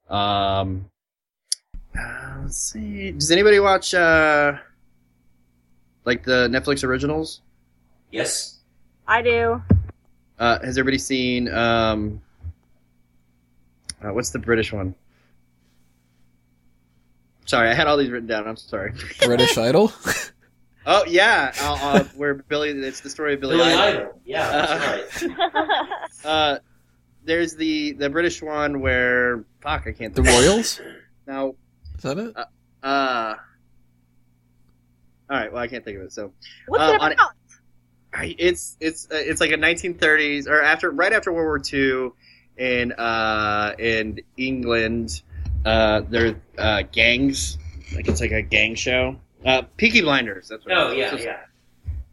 Um, 0.10 0.90
uh, 1.98 2.42
let's 2.44 2.58
see. 2.58 3.12
Does 3.12 3.32
anybody 3.32 3.60
watch 3.60 3.94
uh, 3.94 4.54
like 6.06 6.24
the 6.24 6.48
Netflix 6.48 6.84
originals? 6.84 7.42
yes. 8.12 8.59
I 9.10 9.22
do. 9.24 9.62
Uh, 10.38 10.60
has 10.60 10.78
everybody 10.78 11.00
seen 11.00 11.52
um, 11.54 12.22
uh, 14.04 14.14
what's 14.14 14.30
the 14.30 14.40
British 14.40 14.72
one? 14.72 14.94
Sorry, 17.46 17.70
I 17.70 17.74
had 17.74 17.88
all 17.88 17.98
these 17.98 18.10
written 18.12 18.28
down. 18.28 18.48
I'm 18.48 18.56
sorry. 18.56 18.94
British 19.26 19.58
Idol. 19.58 19.92
Oh 20.86 21.04
yeah, 21.06 21.54
uh, 21.62 21.78
uh, 21.82 22.04
where 22.16 22.34
Billy. 22.36 22.70
It's 22.72 23.02
the 23.02 23.10
story 23.12 23.34
of 23.36 23.42
Billy. 23.42 23.58
Billy 23.58 23.74
Idol. 23.74 24.02
Idol. 24.02 24.22
Yeah, 24.26 24.50
that's 24.50 25.22
Uh, 25.24 25.28
right. 25.28 25.90
Uh, 26.26 26.60
there's 27.26 27.54
the 27.56 27.92
the 27.92 28.10
British 28.10 28.42
one 28.42 28.80
where 28.80 29.44
fuck 29.62 29.86
I 29.86 29.92
can't. 29.92 30.16
The 30.16 30.24
think. 30.24 30.36
Royals. 30.40 30.82
Now, 31.28 31.54
Is 31.98 32.02
that 32.04 32.18
it? 32.18 32.34
uh, 32.82 33.36
all 35.30 35.38
right. 35.38 35.52
Well, 35.54 35.62
I 35.62 35.68
can't 35.68 35.84
think 35.86 35.98
of 35.98 36.04
it. 36.06 36.14
So 36.14 36.32
What's 36.68 36.82
Uh, 36.82 36.94
it 36.96 37.02
on- 37.02 37.12
about? 37.12 37.32
I- 38.14 38.36
it's 38.38 38.76
it's 38.80 39.06
uh, 39.12 39.16
it's 39.16 39.40
like 39.42 39.52
a 39.52 39.58
1930s 39.58 40.48
or 40.48 40.62
after 40.62 40.90
right 40.90 41.14
after 41.14 41.32
World 41.32 41.46
War 41.46 41.62
II 41.74 42.12
in 42.58 42.92
uh 42.94 43.74
in 43.78 44.22
England. 44.38 45.22
Uh, 45.66 46.02
there 46.10 46.36
uh 46.58 46.84
gangs 46.92 47.58
like 47.96 48.08
it's 48.08 48.22
like 48.22 48.32
a 48.32 48.42
gang 48.42 48.76
show. 48.76 49.18
Uh, 49.46 49.64
Peaky 49.78 50.02
Blinders. 50.02 50.48
That's 50.48 50.66
what. 50.66 50.76
Oh 50.78 50.92
it 50.92 50.98
yeah, 50.98 51.16
yeah. 51.18 51.38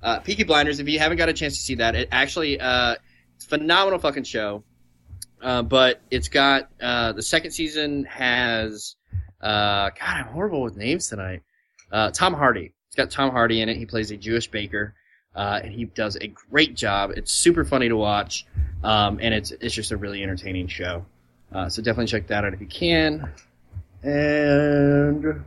Uh, 0.03 0.19
Peaky 0.21 0.45
Blinders. 0.45 0.79
If 0.81 0.89
you 0.89 0.99
haven't 0.99 1.19
got 1.19 1.29
a 1.29 1.33
chance 1.33 1.55
to 1.57 1.61
see 1.61 1.75
that, 1.77 1.95
it 1.95 2.09
actually 2.13 2.61
uh, 2.61 2.97
it's 3.37 3.45
a 3.47 3.49
phenomenal 3.49 3.99
fucking 3.99 4.25
show. 4.25 4.63
Uh, 5.43 5.63
but 5.63 6.01
it's 6.11 6.29
got 6.29 6.71
uh, 6.81 7.13
the 7.13 7.23
second 7.23 7.51
season 7.53 8.05
has 8.05 8.97
uh, 9.41 9.91
God, 9.91 9.97
I'm 10.01 10.27
horrible 10.27 10.63
with 10.63 10.77
names 10.77 11.09
tonight. 11.09 11.43
Uh, 11.93 12.11
Tom 12.11 12.35
Hardy. 12.35 12.73
It's 12.89 12.97
got 12.97 13.11
Tom 13.11 13.31
Hardy 13.31 13.61
in 13.61 13.69
it. 13.69 13.77
He 13.77 13.87
plays 13.87 14.11
a 14.11 14.17
Jewish 14.17 14.51
baker, 14.51 14.95
uh, 15.37 15.61
and 15.63 15.73
he 15.73 15.85
does 15.85 16.17
a 16.17 16.29
great 16.29 16.75
job. 16.75 17.13
It's 17.15 17.31
super 17.31 17.65
funny 17.65 17.89
to 17.89 17.97
watch, 17.97 18.47
um, 18.83 19.19
and 19.21 19.35
it's 19.35 19.53
it's 19.53 19.75
just 19.75 19.93
a 19.93 19.97
really 19.97 20.23
entertaining 20.23 20.67
show. 20.67 21.05
Uh, 21.53 21.69
so 21.69 21.83
definitely 21.83 22.07
check 22.07 22.27
that 22.29 22.45
out 22.45 22.55
if 22.55 22.61
you 22.61 22.67
can. 22.67 23.31
And 24.03 25.45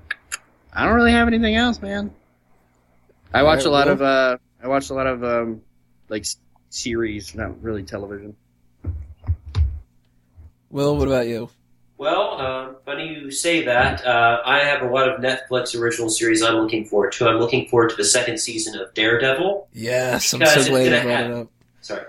I 0.72 0.86
don't 0.86 0.96
really 0.96 1.12
have 1.12 1.28
anything 1.28 1.56
else, 1.56 1.82
man. 1.82 2.14
I 3.34 3.44
watch 3.44 3.66
a 3.66 3.70
lot 3.70 3.88
of 3.88 4.02
uh, 4.02 4.38
I 4.64 4.68
watch 4.68 4.92
a 4.92 4.94
lot 4.94 5.08
of 5.08 5.24
um, 5.24 5.62
like 6.08 6.26
series, 6.70 7.34
not 7.34 7.62
really 7.62 7.84
television. 7.84 8.36
Will, 10.70 10.98
what 10.98 11.08
about 11.08 11.28
you? 11.28 11.50
Well, 12.00 12.40
uh, 12.40 12.74
funny 12.86 13.10
you 13.10 13.30
say 13.30 13.66
that. 13.66 14.06
Uh, 14.06 14.42
I 14.46 14.60
have 14.60 14.84
a 14.84 14.88
lot 14.88 15.10
of 15.10 15.20
Netflix 15.20 15.78
original 15.78 16.08
series 16.10 16.42
I'm 16.42 16.56
looking 16.56 16.86
forward 16.86 17.12
to. 17.12 17.28
I'm 17.28 17.40
looking 17.40 17.68
forward 17.68 17.90
to 17.90 17.98
the 17.98 18.06
second 18.06 18.40
season 18.40 18.80
of 18.80 18.94
Daredevil. 18.94 19.68
Yes, 19.74 20.34
I'm 20.34 20.40
so 20.46 20.70
glad 20.70 20.86
you 20.86 21.02
brought 21.02 21.24
it 21.26 21.32
up. 21.32 21.52
Sorry, 21.82 22.06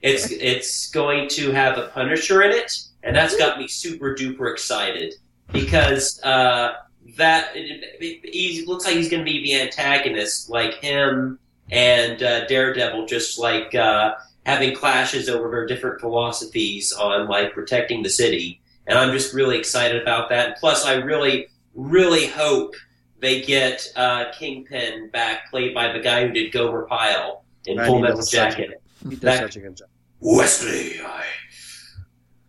it's 0.00 0.30
it's 0.30 0.90
going 0.90 1.28
to 1.30 1.50
have 1.50 1.76
a 1.76 1.88
Punisher 1.88 2.42
in 2.42 2.52
it, 2.52 2.72
and 3.02 3.16
that's 3.16 3.36
got 3.36 3.58
me 3.58 3.66
super 3.66 4.14
duper 4.14 4.52
excited 4.52 5.14
because 5.52 6.22
uh, 6.22 6.74
that 7.16 7.52
he 7.56 8.64
looks 8.64 8.84
like 8.84 8.94
he's 8.94 9.08
going 9.08 9.24
to 9.24 9.28
be 9.28 9.42
the 9.42 9.60
antagonist, 9.60 10.50
like 10.50 10.74
him 10.74 11.40
and 11.72 12.22
uh, 12.22 12.46
Daredevil, 12.46 13.06
just 13.06 13.40
like 13.40 13.74
uh, 13.74 14.14
having 14.44 14.72
clashes 14.72 15.28
over 15.28 15.50
their 15.50 15.66
different 15.66 16.00
philosophies 16.00 16.92
on 16.92 17.26
like 17.26 17.54
protecting 17.54 18.04
the 18.04 18.10
city, 18.10 18.60
and 18.86 18.98
I'm 18.98 19.12
just 19.12 19.34
really 19.34 19.58
excited 19.58 20.00
about 20.00 20.28
that. 20.30 20.58
Plus, 20.58 20.84
I 20.84 20.94
really 20.94 21.48
really 21.74 22.26
hope 22.26 22.74
they 23.18 23.42
get 23.42 23.86
uh, 23.96 24.26
Kingpin 24.32 25.10
back, 25.10 25.50
played 25.50 25.74
by 25.74 25.92
the 25.92 26.00
guy 26.00 26.26
who 26.26 26.32
did 26.32 26.52
Gomer 26.52 26.86
Pyle 26.86 27.44
in 27.66 27.78
Full 27.84 28.00
Metal 28.00 28.16
does 28.16 28.28
a- 28.28 28.36
Jacket. 28.36 28.82
He 29.02 29.10
does 29.10 29.20
That- 29.20 29.38
such 29.40 29.56
a 29.56 29.60
good 29.60 29.76
job. 29.76 29.88
Wesley, 30.20 31.00
I 31.02 31.24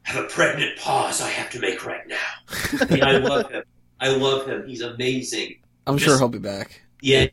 have 0.04 0.24
a 0.24 0.28
pregnant 0.30 0.78
pause 0.78 1.22
I 1.22 1.30
have 1.30 1.50
to 1.52 1.60
make 1.60 1.86
right 1.86 2.08
now. 2.08 2.16
I, 2.90 3.00
I 3.02 3.18
love 3.18 3.52
him. 3.52 3.64
I 4.00 4.10
love 4.10 4.48
him. 4.48 4.66
He's 4.68 4.82
amazing. 4.82 5.56
I'm 5.86 5.98
Just- 5.98 6.06
sure 6.08 6.18
he'll 6.18 6.30
be 6.30 6.38
back. 6.40 6.82
Yeah. 7.02 7.28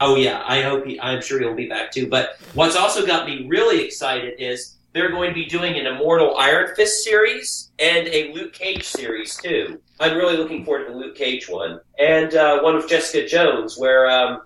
Oh 0.00 0.16
yeah, 0.16 0.42
I 0.46 0.62
hope 0.62 0.84
he. 0.86 1.00
I'm 1.00 1.22
sure 1.22 1.38
he'll 1.40 1.54
be 1.54 1.68
back 1.68 1.90
too. 1.92 2.08
But 2.08 2.36
what's 2.54 2.76
also 2.76 3.06
got 3.06 3.26
me 3.26 3.46
really 3.48 3.84
excited 3.84 4.34
is 4.38 4.76
they're 4.94 5.10
going 5.10 5.28
to 5.28 5.34
be 5.34 5.44
doing 5.44 5.76
an 5.76 5.86
Immortal 5.86 6.36
Iron 6.36 6.74
Fist 6.76 7.02
series 7.04 7.72
and 7.80 8.06
a 8.08 8.32
Luke 8.32 8.52
Cage 8.52 8.84
series 8.84 9.36
too. 9.36 9.80
I'm 10.00 10.16
really 10.16 10.36
looking 10.36 10.64
forward 10.64 10.86
to 10.86 10.92
the 10.92 10.98
Luke 10.98 11.16
Cage 11.16 11.48
one 11.48 11.80
and 11.98 12.32
uh, 12.34 12.60
one 12.60 12.76
with 12.76 12.88
Jessica 12.88 13.26
Jones. 13.26 13.76
Where 13.76 14.08
um, 14.08 14.42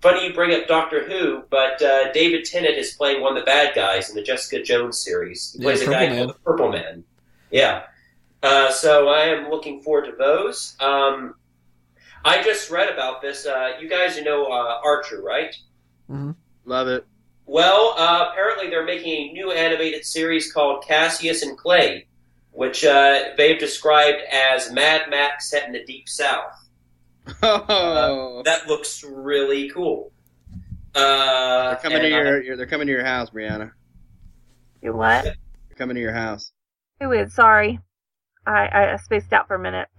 funny 0.00 0.26
you 0.26 0.32
bring 0.32 0.58
up 0.58 0.66
Doctor 0.66 1.04
Who, 1.04 1.44
but 1.50 1.80
uh, 1.82 2.10
David 2.12 2.46
Tennant 2.46 2.76
is 2.78 2.92
playing 2.96 3.20
one 3.22 3.36
of 3.36 3.42
the 3.42 3.46
bad 3.46 3.74
guys 3.74 4.08
in 4.08 4.16
the 4.16 4.22
Jessica 4.22 4.62
Jones 4.62 5.04
series. 5.04 5.52
He 5.52 5.58
Yeah, 5.62 5.64
plays 5.68 5.82
a 5.82 5.86
guy 5.90 6.06
Man. 6.08 6.16
called 6.24 6.30
the 6.30 6.38
Purple 6.40 6.72
Man. 6.72 7.04
Yeah. 7.50 7.82
Uh, 8.42 8.70
so 8.70 9.08
I 9.08 9.26
am 9.26 9.50
looking 9.50 9.82
forward 9.82 10.06
to 10.06 10.16
those. 10.16 10.74
Um, 10.80 11.34
I 12.24 12.42
just 12.42 12.70
read 12.70 12.88
about 12.88 13.20
this. 13.20 13.44
Uh, 13.46 13.72
you 13.78 13.88
guys 13.88 14.20
know 14.22 14.46
uh, 14.46 14.80
Archer, 14.82 15.20
right? 15.20 15.54
Mm-hmm. 16.10 16.30
Love 16.64 16.88
it. 16.88 17.06
Well, 17.54 17.96
uh, 17.98 18.28
apparently 18.30 18.70
they're 18.70 18.84
making 18.84 19.10
a 19.30 19.32
new 19.32 19.50
animated 19.50 20.04
series 20.04 20.52
called 20.52 20.84
Cassius 20.86 21.42
and 21.42 21.58
Clay, 21.58 22.06
which 22.52 22.84
uh, 22.84 23.30
they've 23.36 23.58
described 23.58 24.18
as 24.32 24.70
Mad 24.70 25.10
Max 25.10 25.50
set 25.50 25.66
in 25.66 25.72
the 25.72 25.84
Deep 25.84 26.08
South. 26.08 26.54
Oh, 27.42 28.42
That 28.44 28.68
looks 28.68 29.02
really 29.02 29.68
cool. 29.70 30.12
Uh, 30.94 31.70
they're 31.70 31.76
coming 31.82 32.02
to 32.02 32.04
and, 32.06 32.14
uh, 32.14 32.18
your, 32.30 32.42
your. 32.42 32.56
They're 32.56 32.66
coming 32.66 32.86
to 32.86 32.92
your 32.92 33.04
house, 33.04 33.30
Brianna. 33.30 33.72
You 34.80 34.92
what? 34.92 35.24
They're 35.24 35.34
coming 35.76 35.96
to 35.96 36.00
your 36.00 36.14
house. 36.14 36.52
Who 37.00 37.10
is? 37.10 37.34
Sorry. 37.34 37.80
I, 38.46 38.92
I 38.92 38.96
spaced 38.98 39.32
out 39.32 39.48
for 39.48 39.56
a 39.56 39.58
minute. 39.58 39.88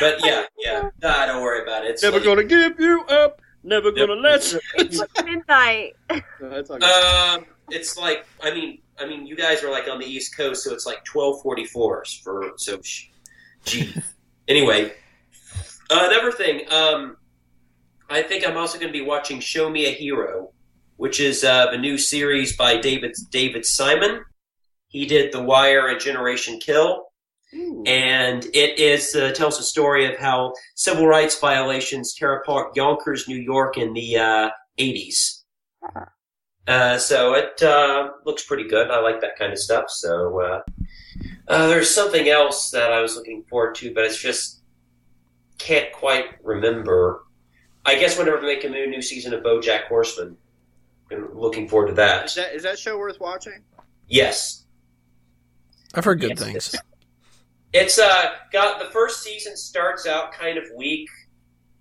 But 0.00 0.16
yeah, 0.24 0.42
yeah. 0.58 0.90
Nah, 1.00 1.26
don't 1.26 1.42
worry 1.42 1.62
about 1.62 1.84
it. 1.84 1.90
It's 1.92 2.02
Never 2.02 2.16
like- 2.16 2.24
gonna 2.24 2.44
give 2.44 2.78
you 2.80 3.02
up. 3.08 3.40
Never 3.66 3.90
gonna 3.90 4.14
let 4.14 4.52
you. 4.52 4.60
it's 4.76 5.02
midnight. 5.24 5.96
No, 6.40 6.50
that's. 6.50 6.70
Um, 6.70 7.46
it's 7.68 7.96
like 7.98 8.24
I 8.40 8.54
mean, 8.54 8.78
I 8.98 9.06
mean, 9.06 9.26
you 9.26 9.34
guys 9.34 9.64
are 9.64 9.70
like 9.70 9.88
on 9.88 9.98
the 9.98 10.06
East 10.06 10.36
Coast, 10.36 10.62
so 10.62 10.72
it's 10.72 10.86
like 10.86 11.04
twelve 11.04 11.42
forty 11.42 11.64
fours 11.64 12.20
for 12.22 12.52
so. 12.56 12.80
sh- 12.82 13.08
Gee. 13.64 13.92
anyway, 14.48 14.92
uh, 15.90 16.08
another 16.10 16.30
thing. 16.30 16.70
Um, 16.70 17.16
I 18.08 18.22
think 18.22 18.46
I'm 18.46 18.56
also 18.56 18.78
going 18.78 18.92
to 18.92 18.96
be 18.98 19.04
watching 19.04 19.40
Show 19.40 19.68
Me 19.68 19.86
a 19.86 19.90
Hero, 19.90 20.52
which 20.96 21.18
is 21.18 21.42
uh, 21.42 21.68
the 21.72 21.78
new 21.78 21.98
series 21.98 22.56
by 22.56 22.76
David 22.76 23.16
David 23.30 23.66
Simon. 23.66 24.24
He 24.86 25.06
did 25.06 25.32
The 25.32 25.42
Wire 25.42 25.88
and 25.88 26.00
Generation 26.00 26.60
Kill, 26.60 27.05
Ooh. 27.56 27.82
and 27.86 28.44
it 28.54 28.78
is 28.78 29.14
uh, 29.14 29.32
tells 29.32 29.56
the 29.58 29.64
story 29.64 30.04
of 30.12 30.18
how 30.18 30.52
civil 30.74 31.06
rights 31.06 31.38
violations 31.38 32.14
tear 32.14 32.34
apart 32.36 32.76
Yonkers, 32.76 33.26
New 33.28 33.38
York, 33.38 33.78
in 33.78 33.92
the 33.94 34.18
uh, 34.18 34.50
80s. 34.78 35.42
Uh, 36.66 36.98
so 36.98 37.34
it 37.34 37.62
uh, 37.62 38.10
looks 38.24 38.44
pretty 38.44 38.68
good. 38.68 38.90
I 38.90 39.00
like 39.00 39.20
that 39.20 39.38
kind 39.38 39.52
of 39.52 39.58
stuff. 39.58 39.84
So 39.88 40.40
uh, 40.40 40.62
uh, 41.48 41.66
there's 41.68 41.88
something 41.88 42.28
else 42.28 42.70
that 42.70 42.92
I 42.92 43.00
was 43.00 43.14
looking 43.16 43.44
forward 43.44 43.76
to, 43.76 43.94
but 43.94 44.04
it's 44.04 44.20
just 44.20 44.62
can't 45.58 45.92
quite 45.92 46.26
remember. 46.44 47.22
I 47.84 47.94
guess 47.96 48.18
whenever 48.18 48.40
they 48.40 48.46
make 48.48 48.64
a 48.64 48.68
new, 48.68 48.86
new 48.88 49.00
season 49.00 49.32
of 49.32 49.44
BoJack 49.44 49.84
Horseman, 49.84 50.36
I'm 51.12 51.38
looking 51.38 51.68
forward 51.68 51.86
to 51.86 51.92
Is 51.92 51.96
that. 51.96 52.34
that 52.34 52.54
is 52.56 52.62
that 52.64 52.78
show 52.80 52.98
worth 52.98 53.20
watching? 53.20 53.62
Yes, 54.08 54.64
I've 55.94 56.04
heard 56.04 56.20
good 56.20 56.30
Yes, 56.30 56.40
things. 56.40 56.76
It's 57.76 57.98
uh 57.98 58.30
got 58.52 58.78
the 58.78 58.86
first 58.86 59.22
season 59.22 59.56
starts 59.56 60.06
out 60.06 60.32
kind 60.32 60.58
of 60.58 60.64
weak, 60.76 61.08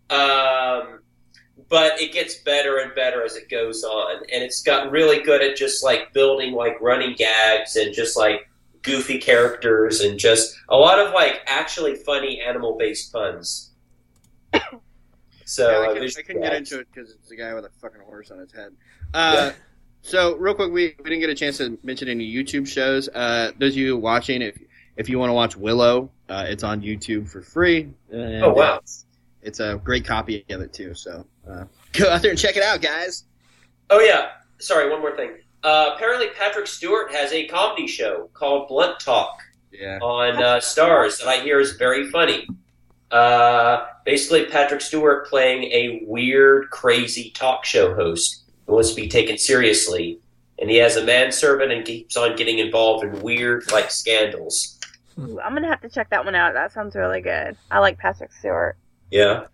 um, 0.10 1.00
but 1.70 2.00
it 2.02 2.12
gets 2.12 2.36
better 2.36 2.78
and 2.78 2.94
better 2.96 3.24
as 3.24 3.36
it 3.36 3.50
goes 3.50 3.84
on, 3.84 4.18
and 4.18 4.44
it's 4.44 4.62
gotten 4.62 4.92
really 4.92 5.22
good 5.22 5.42
at 5.42 5.56
just 5.56 5.84
like 5.84 6.12
building 6.14 6.54
like 6.54 6.80
running 6.82 7.16
gags 7.16 7.76
and 7.76 7.94
just 7.94 8.18
like 8.18 8.50
goofy 8.82 9.18
characters 9.18 10.02
and 10.02 10.20
just 10.20 10.56
a 10.70 10.76
lot 10.76 11.00
of 11.00 11.14
like 11.14 11.42
actually 11.48 11.96
funny 11.96 12.42
animal 12.42 12.78
based 12.78 13.12
puns. 13.12 13.72
So 15.46 15.70
Yeah, 15.70 15.78
uh, 15.78 15.82
I, 15.82 15.94
can, 15.94 16.02
visual 16.02 16.20
I 16.20 16.28
couldn't 16.28 16.42
get 16.42 16.54
into 16.54 16.80
it 16.80 16.88
because 16.94 17.12
it's 17.12 17.32
a 17.32 17.36
guy 17.36 17.54
with 17.54 17.66
a 17.66 17.70
fucking 17.82 18.02
horse 18.02 18.32
on 18.32 18.40
his 18.40 18.52
head. 18.52 18.72
Uh, 19.14 19.52
So, 20.02 20.36
real 20.36 20.54
quick, 20.54 20.72
we, 20.72 20.96
we 21.00 21.10
didn't 21.10 21.22
get 21.22 21.32
a 21.32 21.36
chance 21.36 21.58
to 21.58 21.80
mention 21.82 22.08
any 22.08 22.32
YouTube 22.32 22.68
shows. 22.68 23.10
Uh, 23.10 23.52
those 23.58 23.72
of 23.74 23.78
you 23.78 23.98
watching, 23.98 24.44
if 24.44 24.56
if 24.98 25.10
you 25.10 25.20
want 25.20 25.30
to 25.30 25.34
watch 25.34 25.56
Willow, 25.58 26.10
uh, 26.30 26.46
it's 26.48 26.64
on 26.64 26.82
YouTube 26.82 27.30
for 27.30 27.42
free. 27.42 27.90
And 28.12 28.44
Oh, 28.44 28.54
wow. 28.54 28.78
It's, 28.82 29.06
it's 29.42 29.60
a 29.60 29.80
great 29.84 30.06
copy 30.06 30.44
of 30.50 30.62
it 30.62 30.74
too. 30.74 30.94
So 30.96 31.26
uh, 31.50 31.66
go 31.94 32.10
out 32.10 32.22
there 32.22 32.32
and 32.32 32.40
check 32.40 32.58
it 32.58 32.64
out, 32.64 32.82
guys. 32.82 33.26
Oh 33.90 34.00
yeah, 34.00 34.30
sorry. 34.60 34.90
One 34.90 35.02
more 35.02 35.16
thing. 35.16 35.32
Uh, 35.64 35.92
apparently, 35.96 36.28
Patrick 36.38 36.68
Stewart 36.68 37.12
has 37.12 37.32
a 37.32 37.48
comedy 37.48 37.88
show 37.88 38.30
called 38.34 38.68
Blunt 38.68 39.00
Talk. 39.00 39.40
Yeah. 39.72 40.00
on 40.02 40.38
uh, 40.42 40.56
Starz 40.60 41.20
that 41.20 41.28
I 41.28 41.42
hear 41.42 41.60
is 41.60 41.74
very 41.74 42.10
funny. 42.10 42.48
Uh, 43.12 43.86
basically, 44.06 44.46
Patrick 44.46 44.80
Stewart 44.82 45.28
playing 45.28 45.64
a 45.66 46.02
weird, 46.06 46.70
crazy 46.70 47.30
talk 47.32 47.66
show 47.66 47.94
host 47.94 48.44
who 48.66 48.74
wants 48.74 48.92
to 48.92 48.96
be 48.96 49.08
taken 49.10 49.38
seriously, 49.38 50.20
and 50.60 50.70
he 50.70 50.78
has 50.78 50.96
a 50.96 51.04
manservant 51.04 51.72
and 51.74 51.86
keeps 51.86 52.16
on 52.16 52.36
getting 52.38 52.60
involved 52.60 53.04
in 53.04 53.22
weird, 53.22 53.70
like 53.72 53.92
scandals. 53.92 54.75
Ooh, 55.20 55.40
I'm 55.40 55.54
gonna 55.54 55.68
have 55.68 55.82
to 55.82 55.90
check 55.90 56.10
that 56.10 56.26
one 56.26 56.36
out. 56.36 56.54
That 56.54 56.72
sounds 56.74 56.96
really 56.96 57.22
good. 57.22 57.56
I 57.72 57.80
like 57.80 57.98
Patrick 57.98 58.32
Stewart. 58.34 58.78
Yeah, 59.12 59.46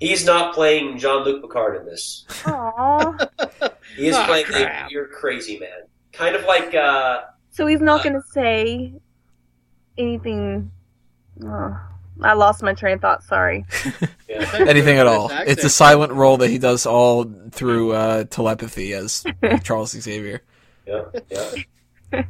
he's 0.00 0.24
not 0.26 0.54
playing 0.54 0.98
Jean 0.98 1.24
Luc 1.24 1.42
Picard 1.42 1.76
in 1.80 1.86
this. 1.86 2.24
Aww. 2.44 3.28
He 3.96 4.08
is 4.08 4.16
Ah, 4.16 4.24
playing 4.26 4.46
crap. 4.46 4.90
a 4.90 4.94
weird, 4.94 5.10
crazy 5.12 5.58
man, 5.58 5.68
kind 6.14 6.34
of 6.34 6.44
like 6.46 6.74
uh, 6.74 7.22
so 7.50 7.66
he's 7.66 7.80
not 7.82 8.02
gonna 8.02 8.22
say 8.30 8.94
anything. 9.98 10.70
Oh, 11.44 11.78
I 12.22 12.32
lost 12.34 12.62
my 12.62 12.72
train 12.72 12.94
of 12.94 13.00
thought. 13.02 13.22
Sorry. 13.24 13.66
yeah. 14.28 14.50
Anything 14.66 14.96
at 14.98 15.06
all. 15.06 15.30
It's 15.30 15.52
It's 15.52 15.64
a 15.64 15.68
silent 15.70 16.12
role 16.12 16.38
that 16.38 16.48
he 16.48 16.56
does 16.58 16.86
all 16.86 17.30
through 17.50 17.92
uh, 17.92 18.24
telepathy 18.24 18.94
as 18.94 19.24
Charles 19.62 19.90
Xavier. 19.90 20.40
Yeah, 20.86 21.02
yeah. 21.30 22.22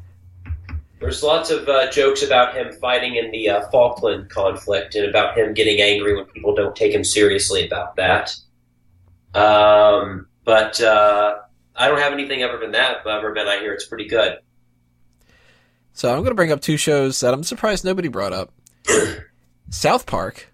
There's 1.03 1.23
lots 1.23 1.51
of 1.51 1.69
uh, 1.69 1.91
jokes 1.91 2.23
about 2.23 2.57
him 2.57 2.73
fighting 2.81 3.17
in 3.17 3.31
the 3.31 3.51
uh, 3.51 3.69
Falkland 3.71 4.31
conflict 4.31 4.95
and 4.95 5.07
about 5.07 5.37
him 5.37 5.53
getting 5.53 5.81
angry 5.81 6.17
when 6.17 6.25
people 6.27 6.55
don't 6.55 6.75
take 6.75 6.95
him 6.95 7.05
seriously 7.05 7.67
about 7.67 7.97
that. 7.97 8.35
Um, 9.35 10.29
but 10.45 10.81
uh, 10.81 11.41
I 11.77 11.89
don't 11.89 11.99
have 11.99 12.13
anything 12.13 12.43
other 12.43 12.59
than 12.59 12.73
that. 12.73 13.07
Other 13.07 13.35
than 13.35 13.49
I 13.49 13.59
hear 13.59 13.75
it's 13.75 13.87
pretty 13.87 14.09
good. 14.09 14.39
So 15.93 16.11
I'm 16.11 16.19
going 16.19 16.31
to 16.31 16.35
bring 16.35 16.53
up 16.53 16.63
two 16.63 16.79
shows 16.79 17.21
that 17.21 17.35
I'm 17.35 17.43
surprised 17.43 17.85
nobody 17.85 18.09
brought 18.09 18.33
up. 18.33 18.51
South 19.71 20.07
Park 20.07 20.53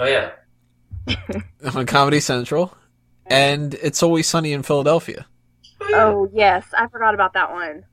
Oh 0.00 0.06
yeah, 0.06 0.30
on 1.74 1.84
Comedy 1.84 2.20
Central, 2.20 2.74
and 3.26 3.74
It's 3.74 4.02
Always 4.02 4.26
Sunny 4.26 4.54
in 4.54 4.62
Philadelphia. 4.62 5.26
Oh 5.82 6.30
yes, 6.32 6.64
I 6.76 6.86
forgot 6.86 7.12
about 7.12 7.34
that 7.34 7.52
one. 7.52 7.84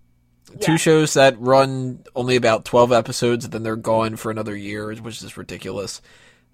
Two 0.60 0.78
shows 0.78 1.14
that 1.14 1.40
run 1.40 2.04
only 2.16 2.36
about 2.36 2.66
12 2.66 2.92
episodes 2.92 3.46
and 3.46 3.54
then 3.54 3.64
they're 3.64 3.76
gone 3.76 4.16
for 4.16 4.32
another 4.32 4.56
year, 4.56 4.94
which 4.96 5.22
is 5.22 5.38
ridiculous. 5.38 6.02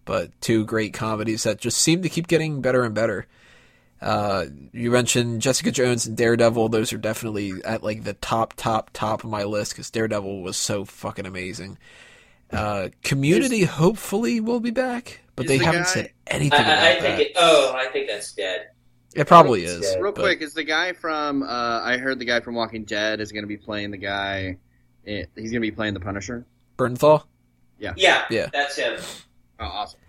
But 0.06 0.30
two 0.42 0.66
great 0.66 0.94
comedies 0.94 1.44
that 1.44 1.60
just 1.60 1.78
seem 1.78 2.02
to 2.02 2.10
keep 2.10 2.28
getting 2.28 2.62
better 2.62 2.84
and 2.84 2.94
better. 2.94 3.28
Uh, 4.02 4.48
you 4.74 4.92
mentioned 4.92 5.42
Jessica 5.42 5.72
Jones 5.72 6.06
and 6.06 6.18
Daredevil. 6.18 6.68
Those 6.70 6.92
are 6.92 6.98
definitely 6.98 7.54
at 7.64 7.84
like 7.84 8.04
the 8.04 8.14
top, 8.16 8.54
top, 8.58 8.90
top 8.92 9.24
of 9.24 9.30
my 9.30 9.44
list 9.46 9.72
because 9.72 9.90
Daredevil 9.90 10.42
was 10.42 10.58
so 10.58 10.84
fucking 10.84 11.26
amazing. 11.26 11.78
Uh, 12.52 12.90
Community 13.04 13.64
hopefully 13.64 14.40
will 14.42 14.60
be 14.60 14.72
back, 14.72 15.22
but 15.38 15.48
they 15.48 15.58
the 15.58 15.66
haven't 15.66 15.84
guy- 15.84 15.88
said 15.88 16.12
anything 16.28 16.60
I, 16.60 16.64
about 16.64 16.84
I, 16.84 16.98
I 16.98 17.00
that. 17.02 17.20
it. 17.22 17.32
Oh, 17.38 17.74
I 17.76 17.86
think 17.88 18.08
that's 18.10 18.34
dead. 18.34 18.72
It 19.16 19.28
probably 19.28 19.64
it's 19.64 19.72
is. 19.74 19.82
dead. 19.94 20.02
Real 20.02 20.12
but- 20.12 20.22
quick, 20.22 20.42
is 20.42 20.54
the 20.54 20.64
guy 20.64 20.94
from? 20.94 21.44
Uh, 21.44 21.48
I 21.84 21.98
heard 21.98 22.20
the 22.20 22.26
guy 22.26 22.40
from 22.42 22.56
Walking 22.56 22.84
Dead 22.86 23.20
is 23.22 23.32
going 23.32 23.44
to 23.44 23.48
be 23.48 23.58
playing 23.58 23.92
the 23.92 23.98
guy. 23.98 24.58
eh, 25.08 25.26
He's 25.36 25.52
going 25.52 25.62
to 25.62 25.68
be 25.68 25.72
playing 25.72 25.94
the 25.94 26.00
Punisher. 26.00 26.46
Bernthal. 26.78 27.24
Yeah, 27.80 27.94
Yeah. 27.98 28.26
Yeah. 28.30 28.48
that's 28.54 28.76
him. 28.76 29.00
Oh, 29.60 29.66
awesome! 29.66 30.00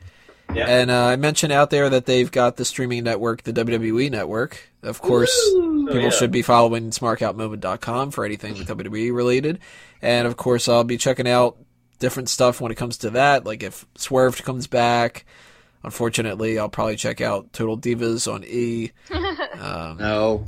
Yeah. 0.55 0.67
And 0.69 0.91
uh, 0.91 1.05
I 1.07 1.17
mentioned 1.17 1.53
out 1.53 1.71
there 1.71 1.89
that 1.91 2.07
they've 2.07 2.31
got 2.31 2.57
the 2.57 2.65
streaming 2.65 3.05
network, 3.05 3.43
the 3.43 3.53
WWE 3.53 4.11
network. 4.11 4.71
Of 4.83 5.01
course, 5.03 5.33
Oh, 5.55 5.85
people 5.89 6.03
yeah. 6.03 6.11
should 6.11 6.31
be 6.31 6.43
following 6.43 6.91
smarkoutmoment.com 6.91 8.11
for 8.11 8.25
anything 8.25 8.55
WWE 8.55 9.15
related. 9.15 9.59
And 10.03 10.27
of 10.27 10.37
course, 10.37 10.69
I'll 10.69 10.85
be 10.85 10.97
checking 10.99 11.29
out 11.29 11.57
different 11.99 12.29
stuff 12.29 12.61
when 12.61 12.71
it 12.71 12.77
comes 12.77 12.99
to 12.99 13.11
that. 13.11 13.45
Like 13.45 13.63
if 13.63 13.87
Swerve 13.97 14.43
comes 14.43 14.67
back, 14.67 15.25
unfortunately, 15.85 16.59
I'll 16.59 16.69
probably 16.69 16.97
check 16.97 17.21
out 17.21 17.53
Total 17.53 17.79
Divas 17.79 18.33
on 18.33 18.45
E. 18.45 18.93
Um, 19.61 19.99
No, 19.99 20.45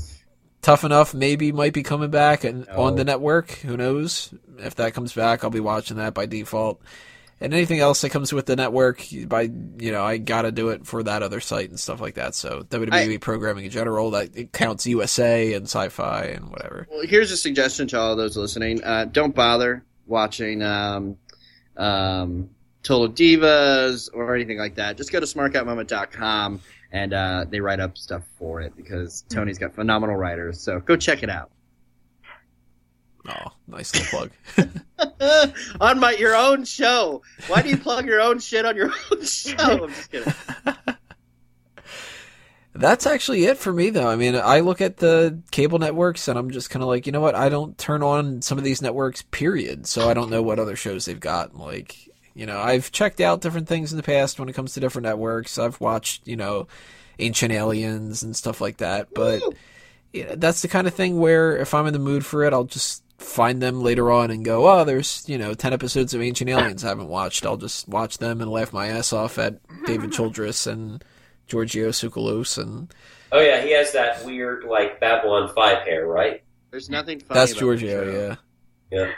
Tough 0.63 0.83
Enough 0.85 1.15
maybe 1.15 1.53
might 1.53 1.73
be 1.73 1.83
coming 1.85 2.11
back 2.11 2.43
and 2.45 2.67
No. 2.67 2.83
on 2.83 2.97
the 2.97 3.05
network. 3.05 3.51
Who 3.53 3.77
knows? 3.77 4.35
If 4.59 4.75
that 4.77 4.95
comes 4.95 5.13
back, 5.13 5.45
I'll 5.45 5.51
be 5.51 5.61
watching 5.61 5.99
that 5.99 6.13
by 6.15 6.27
default. 6.27 6.81
And 7.39 7.53
anything 7.53 7.81
else 7.81 8.01
that 8.01 8.09
comes 8.11 8.33
with 8.33 8.47
the 8.47 8.57
network, 8.57 9.05
by 9.29 9.43
you 9.79 9.93
know, 9.93 10.03
I 10.03 10.17
gotta 10.17 10.51
do 10.51 10.71
it 10.71 10.87
for 10.87 11.03
that 11.03 11.23
other 11.23 11.41
site 11.41 11.69
and 11.69 11.79
stuff 11.79 12.01
like 12.01 12.15
that. 12.15 12.35
So 12.35 12.63
WWE 12.63 13.21
programming 13.21 13.67
in 13.67 13.71
general, 13.71 14.11
that 14.13 14.35
it 14.35 14.53
counts 14.53 14.87
USA 14.87 15.53
and 15.53 15.67
Sci-Fi 15.67 16.25
and 16.25 16.49
whatever. 16.51 16.89
Well, 16.91 17.07
here's 17.07 17.31
a 17.31 17.37
suggestion 17.37 17.87
to 17.89 17.99
all 18.01 18.17
those 18.17 18.37
listening: 18.39 18.83
uh, 18.83 19.05
don't 19.05 19.35
bother 19.35 19.85
watching 20.07 20.63
um, 20.63 21.19
um, 21.77 22.49
Total 22.87 23.09
Divas 23.09 24.09
or 24.15 24.37
anything 24.37 24.59
like 24.59 24.77
that. 24.77 24.97
Just 24.97 25.11
go 25.11 25.19
to 25.19 25.27
smarkoutmoment.com 25.27 26.61
and 26.93 27.13
uh, 27.13 27.45
they 27.51 27.59
write 27.61 27.81
up 27.81 27.99
stuff 27.99 28.23
for 28.39 28.61
it 28.61 28.77
because 28.77 29.25
Tony's 29.29 29.59
got 29.59 29.75
phenomenal 29.75 30.15
writers. 30.15 30.61
So 30.61 30.79
go 30.79 30.97
check 30.97 31.25
it 31.25 31.29
out. 31.29 31.51
Oh, 33.29 33.51
nice 33.67 33.93
little 33.93 34.29
plug. 34.29 34.73
on 35.81 35.99
my 35.99 36.13
your 36.13 36.37
own 36.37 36.65
show. 36.65 37.23
Why 37.49 37.63
do 37.63 37.71
you 37.71 37.77
plug 37.77 38.07
your 38.07 38.21
own 38.21 38.39
shit 38.39 38.65
on 38.65 38.77
your 38.77 38.93
own 39.11 39.25
show? 39.25 39.57
I'm 39.59 39.89
just 39.89 40.13
kidding. 40.13 40.33
That's 42.73 43.07
actually 43.07 43.47
it 43.47 43.59
for 43.59 43.73
me, 43.73 43.91
though. 43.91 44.09
I 44.09 44.15
mean, 44.15 44.37
I 44.37 44.61
look 44.61 44.81
at 44.81 44.99
the 44.99 45.43
cable 45.51 45.81
networks 45.81 46.29
and 46.29 46.39
I'm 46.39 46.51
just 46.51 46.71
kind 46.71 46.85
of 46.85 46.89
like, 46.89 47.07
you 47.07 47.13
know 47.13 47.23
what? 47.23 47.35
I 47.35 47.49
don't 47.49 47.77
turn 47.77 48.05
on 48.05 48.43
some 48.43 48.59
of 48.59 48.65
these 48.65 48.81
networks, 48.81 49.23
period. 49.23 49.89
So 49.89 50.09
I 50.09 50.15
don't 50.15 50.31
know 50.31 50.43
what 50.43 50.61
other 50.61 50.77
shows 50.77 51.07
they've 51.07 51.19
got. 51.19 51.57
Like, 51.57 52.06
you 52.37 52.45
know, 52.45 52.61
I've 52.61 52.93
checked 52.93 53.23
out 53.23 53.41
different 53.41 53.67
things 53.67 53.93
in 53.93 53.97
the 53.97 54.03
past 54.03 54.39
when 54.39 54.51
it 54.51 54.53
comes 54.53 54.75
to 54.75 54.81
different 54.81 55.07
networks. 55.07 55.59
I've 55.59 55.81
watched, 55.81 56.29
you 56.29 56.37
know, 56.37 56.69
Ancient 57.19 57.51
Aliens 57.51 58.23
and 58.23 58.37
stuff 58.37 58.61
like 58.61 58.77
that. 58.77 59.09
But 59.15 59.41
yeah, 60.13 60.35
that's 60.37 60.61
the 60.61 60.69
kind 60.69 60.87
of 60.87 60.93
thing 60.93 61.19
where 61.19 61.57
if 61.57 61.73
I'm 61.73 61.87
in 61.87 61.95
the 61.95 61.99
mood 61.99 62.27
for 62.27 62.45
it, 62.45 62.53
I'll 62.53 62.65
just 62.65 63.03
find 63.17 63.63
them 63.63 63.81
later 63.81 64.13
on 64.13 64.31
and 64.31 64.45
go, 64.45 64.69
oh, 64.69 64.85
there's, 64.85 65.27
you 65.27 65.39
know, 65.39 65.55
10 65.55 65.73
episodes 65.73 66.13
of 66.13 66.21
Ancient 66.21 66.51
Aliens 66.51 66.85
I 66.85 66.89
haven't 66.89 67.09
watched. 67.09 67.47
I'll 67.47 67.57
just 67.57 67.89
watch 67.89 68.19
them 68.19 68.43
and 68.43 68.51
laugh 68.51 68.71
my 68.71 68.89
ass 68.89 69.15
off 69.15 69.39
at 69.39 69.59
David 69.87 70.13
Childress 70.13 70.67
and 70.67 71.03
Giorgio 71.47 71.89
Tsoukalos 71.89 72.59
and. 72.63 72.93
Oh 73.33 73.41
yeah, 73.41 73.63
he 73.63 73.73
has 73.73 73.93
that 73.93 74.25
weird 74.27 74.65
like 74.65 75.01
Babylon 75.01 75.51
Five 75.55 75.85
hair, 75.85 76.07
right? 76.07 76.43
There's 76.71 76.91
nothing 76.91 77.19
funny. 77.19 77.41
That's 77.41 77.53
about 77.53 77.61
Giorgio, 77.61 78.29
yeah. 78.29 78.37
Yeah. 78.91 79.13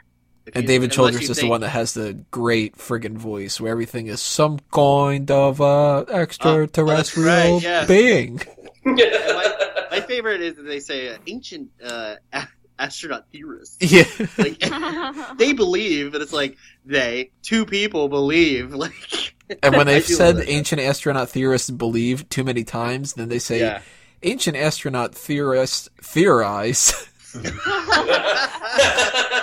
If 0.49 0.57
And 0.57 0.65
you- 0.65 0.69
David 0.69 0.85
unless 0.85 0.97
Childress 0.97 1.23
you 1.25 1.31
is 1.31 1.39
the 1.39 1.49
one 1.49 1.61
that 1.63 1.69
has 1.71 1.95
the 1.95 2.15
great 2.31 2.77
friggin' 2.77 3.17
voice 3.17 3.61
where 3.61 3.71
everything 3.73 4.07
is 4.09 4.21
some 4.21 4.59
kind 4.73 5.31
of 5.31 5.61
uh, 5.61 6.05
extraterrestrial 6.09 7.29
Oh, 7.29 7.55
right, 7.55 7.63
yes. 7.63 7.89
being. 7.89 8.41
my, 8.85 9.87
my 9.91 10.01
favorite 10.01 10.41
is 10.41 10.57
that 10.57 10.63
they 10.63 10.81
say 10.81 11.09
uh, 11.15 11.19
ancient 11.27 11.71
uh, 11.85 12.15
a- 12.33 12.49
astronaut 12.79 13.27
theorists. 13.33 13.77
Yeah. 13.93 14.05
Like 14.39 14.59
they 15.39 15.53
believe, 15.53 16.13
but 16.13 16.23
it's 16.23 16.33
like 16.33 16.57
they 16.87 17.31
two 17.43 17.67
people 17.67 18.09
believe. 18.09 18.73
Like, 18.75 19.35
And 19.63 19.77
when 19.77 19.87
they've 19.87 20.05
said 20.05 20.37
love 20.37 20.47
that. 20.47 20.51
ancient 20.51 20.81
astronaut 20.81 21.31
theorists 21.31 21.71
believe 21.71 22.29
too 22.29 22.45
many 22.45 22.65
times, 22.65 23.15
then 23.15 23.29
they 23.29 23.39
say 23.39 23.61
yeah. 23.61 23.81
ancient 24.23 24.57
astronaut 24.57 25.15
theorists 25.15 25.89
theorize. 26.03 26.93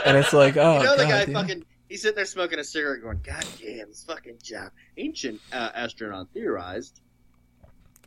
And 0.05 0.17
it's 0.17 0.33
like, 0.33 0.57
oh, 0.57 0.77
you 0.77 0.83
know 0.83 0.97
the 0.97 1.03
guy 1.03 1.23
yeah. 1.23 1.33
fucking. 1.33 1.65
He's 1.89 2.01
sitting 2.01 2.15
there 2.15 2.25
smoking 2.25 2.59
a 2.59 2.63
cigarette, 2.63 3.01
going, 3.01 3.21
"God 3.23 3.45
damn, 3.59 3.87
this 3.87 4.03
fucking 4.03 4.37
job." 4.41 4.71
Ancient 4.97 5.39
uh, 5.51 5.71
astronaut 5.75 6.27
theorized. 6.33 7.01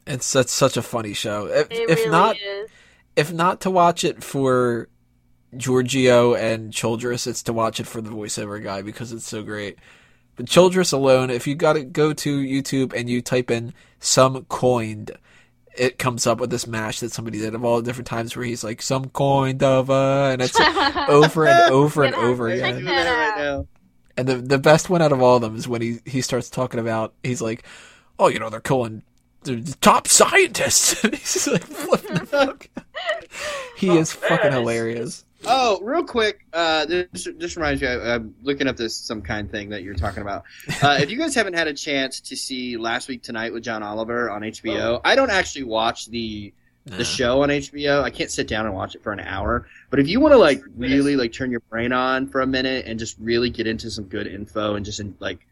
It's 0.06 0.32
that's 0.32 0.52
such 0.52 0.76
a 0.76 0.82
funny 0.82 1.12
show. 1.12 1.46
If, 1.46 1.70
It 1.70 1.90
if 1.90 1.98
really 1.98 2.10
not, 2.10 2.36
is. 2.36 2.70
if 3.14 3.32
not 3.32 3.60
to 3.62 3.70
watch 3.70 4.04
it 4.04 4.24
for 4.24 4.88
Giorgio 5.56 6.34
and 6.34 6.72
Childress, 6.72 7.26
it's 7.26 7.42
to 7.44 7.52
watch 7.52 7.78
it 7.78 7.86
for 7.86 8.00
the 8.00 8.10
voiceover 8.10 8.62
guy 8.62 8.82
because 8.82 9.12
it's 9.12 9.26
so 9.26 9.42
great. 9.42 9.78
But 10.36 10.46
Childress 10.46 10.92
alone, 10.92 11.30
if 11.30 11.46
you 11.46 11.54
got 11.54 11.74
to 11.74 11.84
go 11.84 12.12
to 12.12 12.40
YouTube 12.40 12.94
and 12.94 13.10
you 13.10 13.20
type 13.20 13.50
in 13.50 13.74
some 14.00 14.44
coined, 14.44 15.10
it 15.78 15.98
comes 15.98 16.26
up 16.26 16.38
with 16.40 16.50
this 16.50 16.66
mash 16.66 17.00
that 17.00 17.12
somebody 17.12 17.38
did 17.38 17.55
of 17.55 17.64
all 17.64 17.76
the 17.76 17.82
different 17.82 18.06
times 18.09 18.34
where 18.36 18.44
he's 18.44 18.64
like 18.64 18.82
some 18.82 19.06
coin 19.10 19.62
of 19.62 19.90
uh, 19.90 20.30
and 20.32 20.42
it's 20.42 20.59
over 21.09 21.46
and 21.46 21.70
over 21.72 22.02
and 22.05 22.14
over 22.14 22.50
check 22.55 22.64
I'm 22.64 22.76
again. 22.78 22.84
that 22.86 23.34
right 23.36 23.42
now. 23.44 23.66
And 24.16 24.26
the 24.28 24.36
the 24.36 24.59
best 24.59 24.90
one 24.90 25.00
out 25.02 25.12
of 25.12 25.22
all 25.22 25.36
of 25.36 25.42
them 25.42 25.55
is 25.56 25.68
when 25.68 25.80
he 25.82 25.98
he 26.05 26.20
starts 26.20 26.50
talking 26.50 26.80
about 26.80 27.14
he's 27.22 27.40
like, 27.40 27.62
oh, 28.18 28.28
you 28.28 28.38
know, 28.40 28.50
they're 28.50 28.60
killing 28.60 29.02
the 29.44 29.76
top 29.80 30.09
scientists. 30.09 31.00
he's 31.02 31.32
just 31.34 31.46
like 31.48 31.62
flipping 31.62 32.14
the 32.14 32.26
fuck. 32.26 32.68
he 33.76 33.90
Oh, 33.90 33.98
is 33.98 34.12
fucking 34.12 34.36
man, 34.36 34.46
it's- 34.46 34.55
hilarious. 34.55 35.24
Oh, 35.47 35.78
real 35.82 36.05
quick, 36.05 36.44
uh, 36.52 36.85
this 36.86 37.28
this 37.36 37.56
reminds 37.56 37.81
me. 37.81 37.89
I, 37.89 38.16
I'm 38.16 38.35
looking 38.43 38.66
up 38.66 38.77
this 38.77 38.97
some 38.97 39.23
kind 39.23 39.51
thing 39.51 39.69
that 39.70 39.82
you're 39.82 39.94
talking 39.94 40.23
about. 40.23 40.44
Uh, 40.82 40.98
if 41.01 41.10
you 41.10 41.19
guys 41.19 41.35
haven't 41.35 41.55
had 41.55 41.66
a 41.66 41.74
chance 41.74 42.20
to 42.20 42.36
see 42.36 42.77
Last 42.77 43.09
Week 43.09 43.20
Tonight 43.23 43.52
with 43.52 43.65
John 43.65 43.82
Oliver 43.82 44.31
on 44.31 44.43
HBO, 44.43 45.01
I 45.05 45.16
don't 45.16 45.31
actually 45.31 45.65
watch 45.65 46.06
the 46.06 46.52
the 46.97 47.05
show 47.05 47.43
on 47.43 47.48
HBO. 47.48 48.02
I 48.02 48.10
can't 48.10 48.31
sit 48.31 48.48
down 48.48 48.66
and 48.66 48.74
watch 48.74 48.94
it 48.94 49.02
for 49.02 49.12
an 49.12 49.20
hour. 49.20 49.66
But 49.90 50.01
if 50.01 50.09
you 50.09 50.20
want 50.20 50.32
to 50.32 50.39
like 50.39 50.62
really 50.77 51.16
like 51.16 51.32
turn 51.32 51.51
your 51.51 51.60
brain 51.69 51.93
on 51.93 52.28
for 52.28 52.40
a 52.40 52.47
minute 52.47 52.86
and 52.86 52.98
just 52.98 53.16
really 53.19 53.51
get 53.51 53.66
into 53.66 53.90
some 53.90 54.05
good 54.05 54.27
info 54.27 54.74
and 54.74 54.85
just 54.85 55.01
in, 55.01 55.15
like 55.20 55.47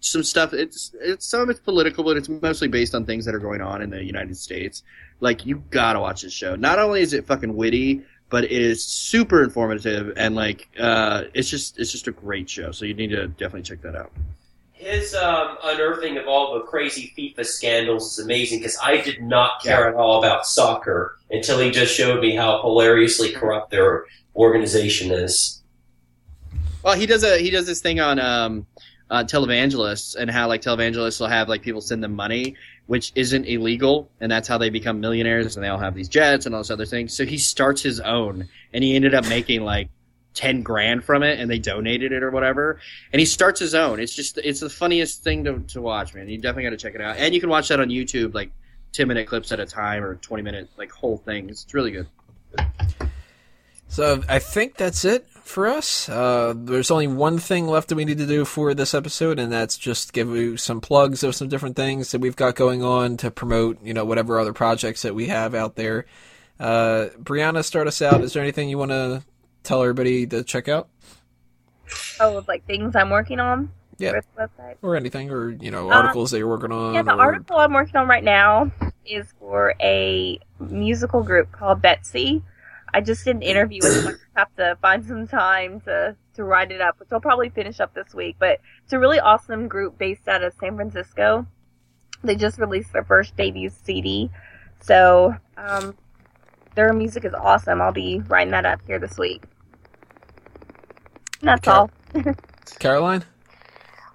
some 0.00 0.22
stuff, 0.22 0.52
it's 0.52 0.94
it's 1.00 1.26
some 1.26 1.42
of 1.42 1.50
it's 1.50 1.60
political, 1.60 2.04
but 2.04 2.16
it's 2.16 2.28
mostly 2.28 2.68
based 2.68 2.94
on 2.94 3.04
things 3.04 3.24
that 3.24 3.34
are 3.34 3.40
going 3.40 3.60
on 3.60 3.82
in 3.82 3.90
the 3.90 4.02
United 4.02 4.36
States. 4.36 4.82
Like 5.20 5.46
you 5.46 5.62
gotta 5.70 6.00
watch 6.00 6.22
this 6.22 6.32
show. 6.32 6.56
Not 6.56 6.78
only 6.78 7.02
is 7.02 7.12
it 7.12 7.26
fucking 7.26 7.54
witty, 7.54 8.02
but 8.32 8.44
it 8.44 8.50
is 8.50 8.82
super 8.82 9.44
informative 9.44 10.14
and 10.16 10.34
like 10.34 10.66
uh, 10.80 11.24
it's 11.34 11.50
just 11.50 11.78
it's 11.78 11.92
just 11.92 12.08
a 12.08 12.12
great 12.12 12.48
show. 12.48 12.72
So 12.72 12.86
you 12.86 12.94
need 12.94 13.10
to 13.10 13.28
definitely 13.28 13.62
check 13.62 13.82
that 13.82 13.94
out. 13.94 14.10
His 14.72 15.14
um, 15.14 15.58
unearthing 15.62 16.16
of 16.16 16.26
all 16.26 16.54
the 16.54 16.60
crazy 16.60 17.12
FIFA 17.16 17.44
scandals 17.44 18.18
is 18.18 18.24
amazing 18.24 18.60
because 18.60 18.78
I 18.82 19.02
did 19.02 19.22
not 19.22 19.62
care 19.62 19.86
at 19.86 19.94
all 19.94 20.18
about 20.18 20.46
soccer 20.46 21.18
until 21.30 21.60
he 21.60 21.70
just 21.70 21.94
showed 21.94 22.22
me 22.22 22.34
how 22.34 22.62
hilariously 22.62 23.32
corrupt 23.32 23.70
their 23.70 24.06
organization 24.34 25.12
is. 25.12 25.62
Well, 26.82 26.96
he 26.96 27.04
does 27.04 27.24
a 27.24 27.36
he 27.36 27.50
does 27.50 27.66
this 27.66 27.82
thing 27.82 28.00
on 28.00 28.18
um, 28.18 28.66
uh, 29.10 29.24
televangelists 29.24 30.16
and 30.16 30.30
how 30.30 30.48
like 30.48 30.62
televangelists 30.62 31.20
will 31.20 31.28
have 31.28 31.50
like 31.50 31.60
people 31.60 31.82
send 31.82 32.02
them 32.02 32.16
money, 32.16 32.56
which 32.92 33.10
isn't 33.14 33.46
illegal, 33.46 34.10
and 34.20 34.30
that's 34.30 34.46
how 34.46 34.58
they 34.58 34.68
become 34.68 35.00
millionaires, 35.00 35.56
and 35.56 35.64
they 35.64 35.68
all 35.70 35.78
have 35.78 35.94
these 35.94 36.10
jets 36.10 36.44
and 36.44 36.54
all 36.54 36.60
this 36.60 36.70
other 36.70 36.84
things. 36.84 37.16
So 37.16 37.24
he 37.24 37.38
starts 37.38 37.80
his 37.80 38.00
own, 38.00 38.50
and 38.74 38.84
he 38.84 38.94
ended 38.94 39.14
up 39.14 39.26
making 39.30 39.64
like 39.64 39.88
ten 40.34 40.60
grand 40.60 41.02
from 41.02 41.22
it, 41.22 41.40
and 41.40 41.50
they 41.50 41.58
donated 41.58 42.12
it 42.12 42.22
or 42.22 42.30
whatever. 42.30 42.80
And 43.10 43.18
he 43.18 43.24
starts 43.24 43.58
his 43.58 43.74
own. 43.74 43.98
It's 43.98 44.14
just 44.14 44.36
it's 44.36 44.60
the 44.60 44.68
funniest 44.68 45.24
thing 45.24 45.42
to 45.44 45.60
to 45.68 45.80
watch, 45.80 46.12
man. 46.12 46.28
You 46.28 46.36
definitely 46.36 46.64
got 46.64 46.70
to 46.70 46.76
check 46.76 46.94
it 46.94 47.00
out, 47.00 47.16
and 47.16 47.34
you 47.34 47.40
can 47.40 47.48
watch 47.48 47.68
that 47.68 47.80
on 47.80 47.88
YouTube, 47.88 48.34
like 48.34 48.52
ten 48.92 49.08
minute 49.08 49.26
clips 49.26 49.52
at 49.52 49.58
a 49.58 49.64
time 49.64 50.04
or 50.04 50.16
twenty 50.16 50.42
minute 50.42 50.68
like 50.76 50.92
whole 50.92 51.16
things. 51.16 51.62
It's 51.64 51.72
really 51.72 51.92
good. 51.92 52.06
So 53.88 54.22
I 54.28 54.38
think 54.38 54.76
that's 54.76 55.06
it 55.06 55.26
for 55.44 55.66
us. 55.66 56.08
Uh, 56.08 56.54
there's 56.56 56.90
only 56.90 57.06
one 57.06 57.38
thing 57.38 57.66
left 57.66 57.88
that 57.88 57.94
we 57.94 58.04
need 58.04 58.18
to 58.18 58.26
do 58.26 58.44
for 58.44 58.74
this 58.74 58.94
episode, 58.94 59.38
and 59.38 59.52
that's 59.52 59.76
just 59.76 60.12
give 60.12 60.28
you 60.28 60.56
some 60.56 60.80
plugs 60.80 61.22
of 61.22 61.34
some 61.34 61.48
different 61.48 61.76
things 61.76 62.10
that 62.12 62.20
we've 62.20 62.36
got 62.36 62.54
going 62.54 62.82
on 62.82 63.16
to 63.18 63.30
promote, 63.30 63.82
you 63.82 63.94
know, 63.94 64.04
whatever 64.04 64.38
other 64.38 64.52
projects 64.52 65.02
that 65.02 65.14
we 65.14 65.28
have 65.28 65.54
out 65.54 65.76
there. 65.76 66.06
Uh, 66.58 67.08
Brianna, 67.20 67.64
start 67.64 67.86
us 67.86 68.00
out. 68.00 68.20
Is 68.20 68.32
there 68.32 68.42
anything 68.42 68.68
you 68.68 68.78
want 68.78 68.90
to 68.92 69.22
tell 69.62 69.82
everybody 69.82 70.26
to 70.26 70.42
check 70.42 70.68
out, 70.68 70.88
Oh, 72.20 72.44
like 72.48 72.64
things 72.66 72.96
I'm 72.96 73.10
working 73.10 73.40
on. 73.40 73.70
Yeah. 73.98 74.20
website. 74.36 74.76
or 74.82 74.96
anything, 74.96 75.30
or 75.30 75.50
you 75.50 75.70
know, 75.70 75.90
Uh, 75.90 75.94
articles 75.94 76.30
that 76.30 76.38
you're 76.38 76.48
working 76.48 76.72
on? 76.72 76.94
Yeah, 76.94 77.02
the 77.02 77.14
or... 77.14 77.20
article 77.20 77.56
I'm 77.56 77.72
working 77.72 77.96
on 77.96 78.08
right 78.08 78.24
now 78.24 78.70
is 79.04 79.32
for 79.38 79.74
a 79.80 80.38
musical 80.58 81.22
group 81.22 81.52
called 81.52 81.82
Betsy. 81.82 82.42
I 82.94 83.00
just 83.00 83.24
did 83.24 83.36
an 83.36 83.42
interview 83.42 83.80
with 83.82 83.94
them. 83.94 84.06
I 84.06 84.10
just 84.10 84.24
have 84.36 84.56
to 84.56 84.78
find 84.82 85.04
some 85.04 85.26
time 85.26 85.80
to, 85.82 86.16
to 86.34 86.44
write 86.44 86.70
it 86.70 86.80
up, 86.80 87.00
which 87.00 87.08
I'll 87.12 87.20
probably 87.20 87.48
finish 87.48 87.80
up 87.80 87.94
this 87.94 88.14
week. 88.14 88.36
But 88.38 88.60
it's 88.84 88.92
a 88.92 88.98
really 88.98 89.18
awesome 89.18 89.68
group 89.68 89.98
based 89.98 90.28
out 90.28 90.42
of 90.42 90.52
San 90.60 90.76
Francisco. 90.76 91.46
They 92.22 92.36
just 92.36 92.58
released 92.58 92.92
their 92.92 93.04
first 93.04 93.36
debut 93.36 93.70
CD. 93.70 94.30
So 94.80 95.34
um, 95.56 95.96
their 96.74 96.92
music 96.92 97.24
is 97.24 97.34
awesome. 97.34 97.80
I'll 97.80 97.92
be 97.92 98.20
writing 98.20 98.52
that 98.52 98.66
up 98.66 98.80
here 98.86 98.98
this 98.98 99.16
week. 99.18 99.42
And 101.40 101.48
that's 101.48 101.66
all. 101.66 101.90
Caroline. 102.78 103.24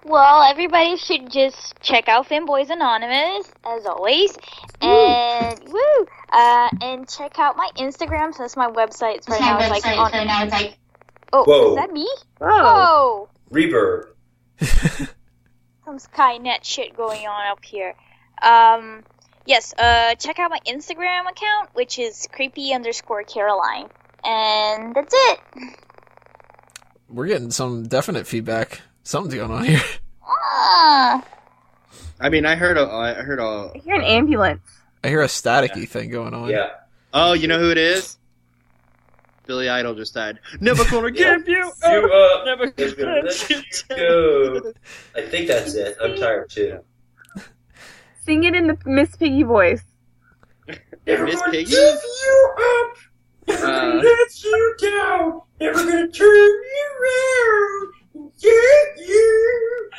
Well, 0.04 0.42
everybody 0.42 0.96
should 0.96 1.30
just 1.30 1.74
check 1.80 2.08
out 2.08 2.28
Fanboys 2.28 2.70
Anonymous 2.70 3.50
as 3.66 3.84
always, 3.84 4.36
and 4.80 5.58
woo, 5.66 6.06
uh, 6.32 6.68
and 6.80 7.08
check 7.08 7.38
out 7.38 7.56
my 7.56 7.68
Instagram. 7.76 8.32
So 8.32 8.44
that's 8.44 8.56
my 8.56 8.68
website. 8.68 9.16
It's 9.16 9.28
right 9.28 9.40
now. 9.40 9.58
It's 9.58 9.84
like 9.84 9.98
on. 9.98 10.12
so 10.12 10.24
now 10.24 10.44
it's 10.44 10.52
like 10.52 10.78
Oh, 11.32 11.44
Whoa. 11.44 11.70
is 11.70 11.76
that 11.76 11.92
me? 11.92 12.08
Whoa. 12.38 12.48
Oh, 12.50 13.28
Reverb. 13.52 14.06
some 15.84 15.98
Skynet 15.98 16.64
shit 16.64 16.96
going 16.96 17.26
on 17.26 17.52
up 17.52 17.62
here. 17.64 17.94
Um, 18.40 19.04
yes. 19.46 19.74
Uh, 19.76 20.14
check 20.14 20.38
out 20.38 20.50
my 20.50 20.60
Instagram 20.66 21.28
account, 21.30 21.70
which 21.74 21.98
is 21.98 22.28
creepy 22.32 22.72
underscore 22.72 23.24
Caroline, 23.24 23.88
and 24.24 24.94
that's 24.94 25.12
it. 25.14 25.40
We're 27.08 27.26
getting 27.26 27.50
some 27.50 27.88
definite 27.88 28.26
feedback. 28.26 28.80
Something's 29.08 29.36
going 29.36 29.50
on 29.50 29.64
here. 29.64 29.80
Ah. 30.22 31.24
I 32.20 32.28
mean, 32.28 32.44
I 32.44 32.56
heard 32.56 32.76
a 32.76 32.82
I 32.86 33.14
heard 33.14 33.38
a 33.38 33.70
I 33.74 33.78
hear 33.78 33.94
an 33.94 34.02
ambulance. 34.02 34.60
I 35.02 35.08
hear 35.08 35.22
a 35.22 35.26
staticky 35.26 35.88
thing 35.88 36.10
going 36.10 36.34
on. 36.34 36.50
Yeah. 36.50 36.68
Oh, 37.14 37.32
you 37.32 37.48
know 37.48 37.58
who 37.58 37.70
it 37.70 37.78
is? 37.78 38.18
Billy 39.46 39.70
Idol 39.70 39.94
just 39.94 40.12
died. 40.12 40.40
Never 40.60 40.84
gonna 40.90 41.10
give 41.12 41.48
you 41.48 41.56
You 41.56 41.66
up. 42.12 42.40
up. 42.40 42.44
Never 42.44 42.66
Never 42.66 42.94
gonna 42.96 42.96
gonna 42.96 43.20
let 43.22 43.48
you 43.48 43.56
let 43.56 43.84
you 43.88 43.96
go. 43.96 44.72
I 45.16 45.22
think 45.22 45.48
that's 45.48 45.74
it. 45.74 45.96
I'm 46.02 46.14
tired 46.14 46.50
too. 46.50 46.80
Sing 48.26 48.44
it 48.44 48.54
in 48.54 48.66
the 48.66 48.76
Miss 48.84 49.16
Piggy 49.16 49.42
voice. 49.42 49.80
Never 51.06 51.24
Miss 51.24 51.40
gonna 51.40 51.50
Piggy? 51.52 51.70
give 51.70 51.80
you 51.80 52.54
up. 52.60 52.96
Never 53.48 53.64
uh, 53.66 53.70
gonna 53.70 54.02
let 54.02 54.44
you 54.44 54.76
down. 54.82 55.40
Never 55.62 55.78
gonna 55.82 56.08
turn 56.08 56.28
you 56.28 56.90
around. 57.00 57.94
Yeah, 58.38 58.50
you. 58.96 59.90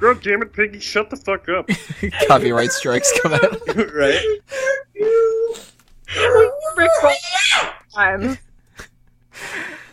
God 0.00 0.22
damn 0.22 0.42
it, 0.42 0.52
Piggy, 0.52 0.78
shut 0.78 1.10
the 1.10 1.16
fuck 1.16 1.48
up. 1.48 1.68
Copyright 2.28 2.70
strikes 2.70 3.12
come 3.20 3.32
out. 3.32 3.76
right? 3.94 4.20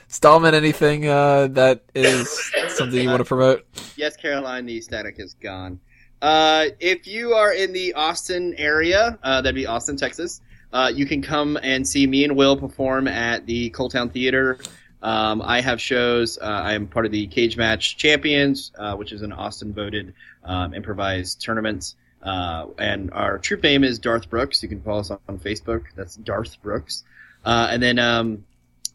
Stallman, 0.07 0.53
anything 0.53 1.07
uh, 1.07 1.47
that 1.47 1.83
is 1.95 2.51
something 2.67 3.01
you 3.01 3.09
want 3.09 3.21
to 3.21 3.25
promote? 3.25 3.65
Yes, 3.95 4.15
Caroline, 4.15 4.65
the 4.65 4.81
static 4.81 5.15
is 5.17 5.33
gone. 5.35 5.79
Uh, 6.21 6.65
if 6.79 7.07
you 7.07 7.33
are 7.33 7.53
in 7.53 7.73
the 7.73 7.93
Austin 7.93 8.53
area, 8.57 9.17
uh, 9.23 9.41
that'd 9.41 9.55
be 9.55 9.65
Austin, 9.65 9.97
Texas, 9.97 10.41
uh, 10.73 10.91
you 10.93 11.05
can 11.05 11.21
come 11.21 11.57
and 11.61 11.87
see 11.87 12.05
me 12.07 12.23
and 12.23 12.35
Will 12.35 12.57
perform 12.57 13.07
at 13.07 13.45
the 13.45 13.69
ColdTowne 13.71 14.11
Theater. 14.11 14.57
Um, 15.01 15.41
I 15.41 15.61
have 15.61 15.81
shows. 15.81 16.37
Uh, 16.37 16.45
I 16.45 16.73
am 16.73 16.87
part 16.87 17.05
of 17.05 17.11
the 17.11 17.27
Cage 17.27 17.57
Match 17.57 17.97
Champions, 17.97 18.71
uh, 18.77 18.95
which 18.95 19.11
is 19.11 19.21
an 19.21 19.33
Austin 19.33 19.73
voted 19.73 20.13
um, 20.43 20.73
improvised 20.73 21.41
tournament. 21.41 21.95
Uh, 22.21 22.67
and 22.77 23.11
our 23.11 23.39
troop 23.39 23.63
name 23.63 23.83
is 23.83 23.97
Darth 23.99 24.29
Brooks. 24.29 24.61
You 24.61 24.69
can 24.69 24.81
follow 24.81 24.99
us 24.99 25.11
on, 25.11 25.39
Facebook. 25.39 25.85
That's 25.95 26.15
Darth 26.15 26.61
Brooks. 26.61 27.03
and 27.43 27.81
then 27.81 27.97
um, 27.97 28.45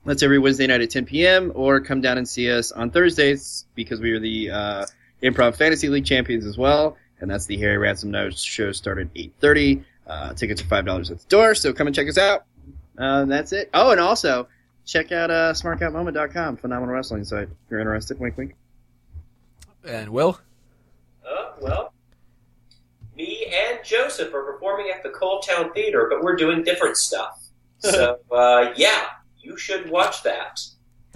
that's 0.05 0.23
every 0.23 0.39
Wednesday 0.39 0.69
night 0.69 0.81
at 0.81 0.91
10 0.91 1.07
p.m. 1.07 1.51
Or 1.55 1.81
come 1.81 2.01
down 2.01 2.19
and 2.19 2.29
see 2.29 2.51
us 2.51 2.71
on 2.71 2.91
Thursdays 2.91 3.67
because 3.75 4.01
we 4.01 4.13
are 4.13 4.21
the 4.21 4.87
Improv 5.23 5.57
Fantasy 5.57 5.89
League 5.89 6.07
champions 6.07 6.47
as 6.47 6.57
well. 6.57 6.97
And 7.21 7.31
that's 7.31 7.47
the 7.47 7.57
Harry 7.57 7.79
Ransom 7.79 8.11
Notes 8.11 8.41
show 8.43 8.73
started 8.73 9.09
at 9.09 9.15
8.30. 9.15 9.85
Uh, 10.07 10.33
tickets 10.35 10.63
are 10.63 10.67
five 10.67 10.85
dollars 10.85 11.11
at 11.11 11.19
the 11.19 11.27
door, 11.29 11.55
so 11.55 11.73
come 11.73 11.87
and 11.87 11.97
check 11.97 12.09
us 12.09 12.19
out. 12.19 12.45
Uh, 12.99 13.25
that's 13.25 13.53
it. 13.53 13.71
Oh, 13.75 13.91
and 13.91 14.01
also 14.01 14.49
check 14.85 15.13
out 15.13 15.31
uh, 15.31 15.53
smarkoutmoment.com, 15.53 16.57
phenomenal 16.57 16.95
wrestling 16.95 17.25
site. 17.25 17.49
If 17.49 17.71
you're 17.71 17.81
interested, 17.81 18.19
wink, 18.19 18.37
wink. 18.37 18.55
And 19.85 20.11
Will. 20.11 20.41
Uh, 21.29 21.53
well, 21.61 21.93
me 23.17 23.47
and 23.47 23.81
Joseph 23.85 24.33
are 24.33 24.45
performing 24.45 24.93
at 24.95 25.03
the 25.03 25.09
ColdTowne 25.09 25.75
Theater, 25.75 26.07
but 26.11 26.23
we're 26.23 26.37
doing 26.37 26.63
different 26.63 26.97
stuff. 26.97 27.43
So 27.81 28.19
uh, 28.33 28.73
yeah, 28.75 29.05
you 29.39 29.57
should 29.59 29.91
watch 29.91 30.23
that 30.23 30.61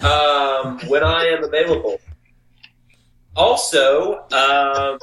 um, 0.04 0.78
when 0.88 1.02
I 1.02 1.24
am 1.24 1.42
available. 1.42 1.98
Also, 3.34 4.20
um, 4.30 4.98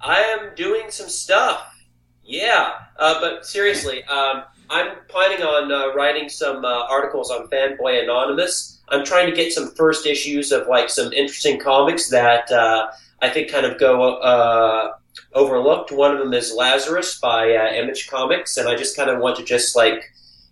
I 0.00 0.20
am 0.20 0.54
doing 0.54 0.90
some 0.90 1.08
stuff 1.08 1.79
yeah, 2.30 2.74
uh, 2.96 3.20
but 3.20 3.44
seriously, 3.44 4.04
um, 4.04 4.44
I'm 4.70 4.98
planning 5.08 5.42
on 5.42 5.72
uh, 5.72 5.92
writing 5.94 6.28
some 6.28 6.64
uh, 6.64 6.86
articles 6.88 7.28
on 7.28 7.48
Fanboy 7.48 8.04
Anonymous. 8.04 8.80
I'm 8.88 9.04
trying 9.04 9.28
to 9.28 9.34
get 9.34 9.52
some 9.52 9.74
first 9.74 10.06
issues 10.06 10.52
of 10.52 10.68
like 10.68 10.90
some 10.90 11.12
interesting 11.12 11.58
comics 11.58 12.08
that 12.10 12.50
uh, 12.52 12.86
I 13.20 13.30
think 13.30 13.50
kind 13.50 13.66
of 13.66 13.80
go 13.80 14.14
uh, 14.18 14.92
overlooked. 15.34 15.90
One 15.90 16.12
of 16.12 16.20
them 16.20 16.32
is 16.32 16.52
Lazarus 16.52 17.18
by 17.18 17.52
uh, 17.52 17.72
Image 17.72 18.08
Comics, 18.08 18.56
and 18.56 18.68
I 18.68 18.76
just 18.76 18.96
kind 18.96 19.10
of 19.10 19.18
want 19.18 19.36
to 19.38 19.44
just 19.44 19.74
like 19.74 20.00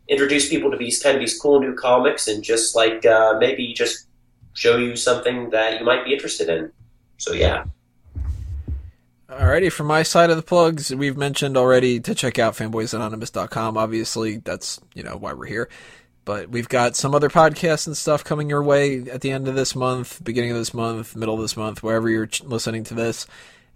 introduce 0.08 0.48
people 0.48 0.72
to 0.72 0.76
these 0.76 1.00
kind 1.00 1.14
of 1.14 1.20
these 1.20 1.38
cool 1.38 1.60
new 1.60 1.74
comics 1.74 2.26
and 2.26 2.42
just 2.42 2.74
like 2.74 3.04
maybe 3.38 3.72
just 3.72 4.08
show 4.54 4.78
you 4.78 4.96
something 4.96 5.50
that 5.50 5.78
you 5.78 5.86
might 5.86 6.04
be 6.04 6.12
interested 6.12 6.48
in. 6.48 6.72
So 7.18 7.34
yeah. 7.34 7.66
Alrighty, 9.30 9.70
from 9.70 9.88
my 9.88 10.02
side 10.04 10.30
of 10.30 10.38
the 10.38 10.42
plugs, 10.42 10.94
we've 10.94 11.18
mentioned 11.18 11.58
already 11.58 12.00
to 12.00 12.14
check 12.14 12.38
out 12.38 12.54
fanboysanonymous.com. 12.54 13.76
Obviously, 13.76 14.38
that's, 14.38 14.80
you 14.94 15.02
know, 15.02 15.18
why 15.18 15.34
we're 15.34 15.44
here. 15.44 15.68
But 16.24 16.48
we've 16.48 16.68
got 16.68 16.96
some 16.96 17.14
other 17.14 17.28
podcasts 17.28 17.86
and 17.86 17.94
stuff 17.94 18.24
coming 18.24 18.48
your 18.48 18.62
way 18.62 19.02
at 19.02 19.20
the 19.20 19.30
end 19.30 19.46
of 19.46 19.54
this 19.54 19.76
month, 19.76 20.24
beginning 20.24 20.52
of 20.52 20.56
this 20.56 20.72
month, 20.72 21.14
middle 21.14 21.34
of 21.34 21.42
this 21.42 21.58
month, 21.58 21.82
wherever 21.82 22.08
you're 22.08 22.30
listening 22.42 22.84
to 22.84 22.94
this. 22.94 23.26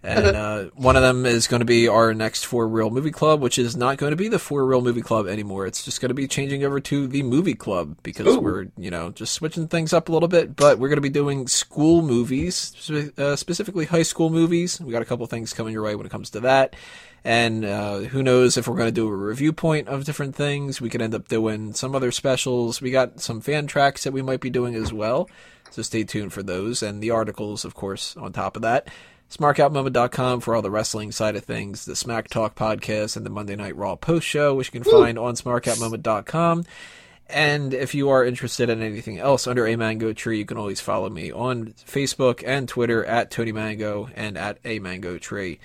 And 0.03 0.35
uh, 0.35 0.63
one 0.75 0.97
of 0.97 1.01
them 1.01 1.25
is 1.25 1.47
going 1.47 1.61
to 1.61 1.65
be 1.65 1.87
our 1.87 2.13
next 2.13 2.45
four 2.45 2.67
Real 2.67 2.89
Movie 2.89 3.11
Club, 3.11 3.39
which 3.39 3.57
is 3.57 3.77
not 3.77 3.97
going 3.97 4.11
to 4.11 4.17
be 4.17 4.27
the 4.27 4.37
four 4.37 4.65
Real 4.65 4.81
Movie 4.81 5.01
Club 5.01 5.27
anymore. 5.27 5.65
It's 5.65 5.85
just 5.85 6.01
going 6.01 6.09
to 6.09 6.15
be 6.15 6.27
changing 6.27 6.65
over 6.65 6.81
to 6.81 7.07
the 7.07 7.23
Movie 7.23 7.53
Club 7.53 7.95
because 8.03 8.27
Ooh. 8.27 8.41
we're, 8.41 8.67
you 8.77 8.91
know, 8.91 9.11
just 9.11 9.33
switching 9.33 9.69
things 9.69 9.93
up 9.93 10.09
a 10.09 10.11
little 10.11 10.27
bit. 10.27 10.57
But 10.57 10.77
we're 10.77 10.89
going 10.89 10.97
to 10.97 11.01
be 11.01 11.09
doing 11.09 11.47
school 11.47 12.01
movies, 12.01 12.91
uh, 13.17 13.37
specifically 13.37 13.85
high 13.85 14.03
school 14.03 14.29
movies. 14.29 14.81
We 14.81 14.91
got 14.91 15.01
a 15.01 15.05
couple 15.05 15.25
things 15.27 15.53
coming 15.53 15.71
your 15.71 15.83
way 15.83 15.95
when 15.95 16.05
it 16.05 16.11
comes 16.11 16.31
to 16.31 16.41
that. 16.41 16.75
And 17.23 17.63
uh, 17.63 17.99
who 17.99 18.21
knows 18.21 18.57
if 18.57 18.67
we're 18.67 18.75
going 18.75 18.89
to 18.89 18.91
do 18.91 19.07
a 19.07 19.15
review 19.15 19.53
point 19.53 19.87
of 19.87 20.03
different 20.03 20.35
things. 20.35 20.81
We 20.81 20.89
could 20.89 21.01
end 21.01 21.15
up 21.15 21.29
doing 21.29 21.73
some 21.73 21.95
other 21.95 22.11
specials. 22.11 22.81
We 22.81 22.91
got 22.91 23.21
some 23.21 23.39
fan 23.39 23.67
tracks 23.67 24.03
that 24.03 24.11
we 24.11 24.21
might 24.21 24.41
be 24.41 24.49
doing 24.49 24.75
as 24.75 24.91
well. 24.91 25.29
So 25.71 25.81
stay 25.81 26.03
tuned 26.03 26.33
for 26.33 26.43
those 26.43 26.83
and 26.83 27.01
the 27.01 27.11
articles, 27.11 27.63
of 27.63 27.73
course, 27.73 28.17
on 28.17 28.33
top 28.33 28.57
of 28.57 28.61
that 28.63 28.89
smarkoutmoment.com 29.33 30.41
for 30.41 30.55
all 30.55 30.61
the 30.61 30.69
wrestling 30.69 31.11
side 31.11 31.35
of 31.35 31.43
things, 31.43 31.85
the 31.85 31.95
Smack 31.95 32.27
Talk 32.27 32.53
podcast, 32.53 33.17
and 33.17 33.25
the 33.25 33.31
Monday 33.31 33.55
Night 33.55 33.75
Raw 33.75 33.95
post 33.95 34.27
show, 34.27 34.53
which 34.53 34.67
you 34.71 34.79
can 34.79 34.91
find 34.91 35.17
on 35.17 35.33
smarkoutmoment.com. 35.33 36.65
And 37.29 37.73
if 37.73 37.95
you 37.95 38.09
are 38.09 38.23
interested 38.23 38.69
in 38.69 38.83
anything 38.83 39.17
else 39.17 39.47
under 39.47 39.65
a 39.65 39.75
mango 39.75 40.13
tree, 40.13 40.37
you 40.37 40.45
can 40.45 40.57
always 40.57 40.81
follow 40.81 41.09
me 41.09 41.31
on 41.31 41.73
Facebook 41.87 42.43
and 42.45 42.69
Twitter 42.69 43.03
at 43.05 43.31
Tony 43.31 43.51
Mango 43.51 44.09
and 44.15 44.37
at 44.37 44.59
a 44.63 44.77
mango 44.77 45.17
tree. 45.17 45.59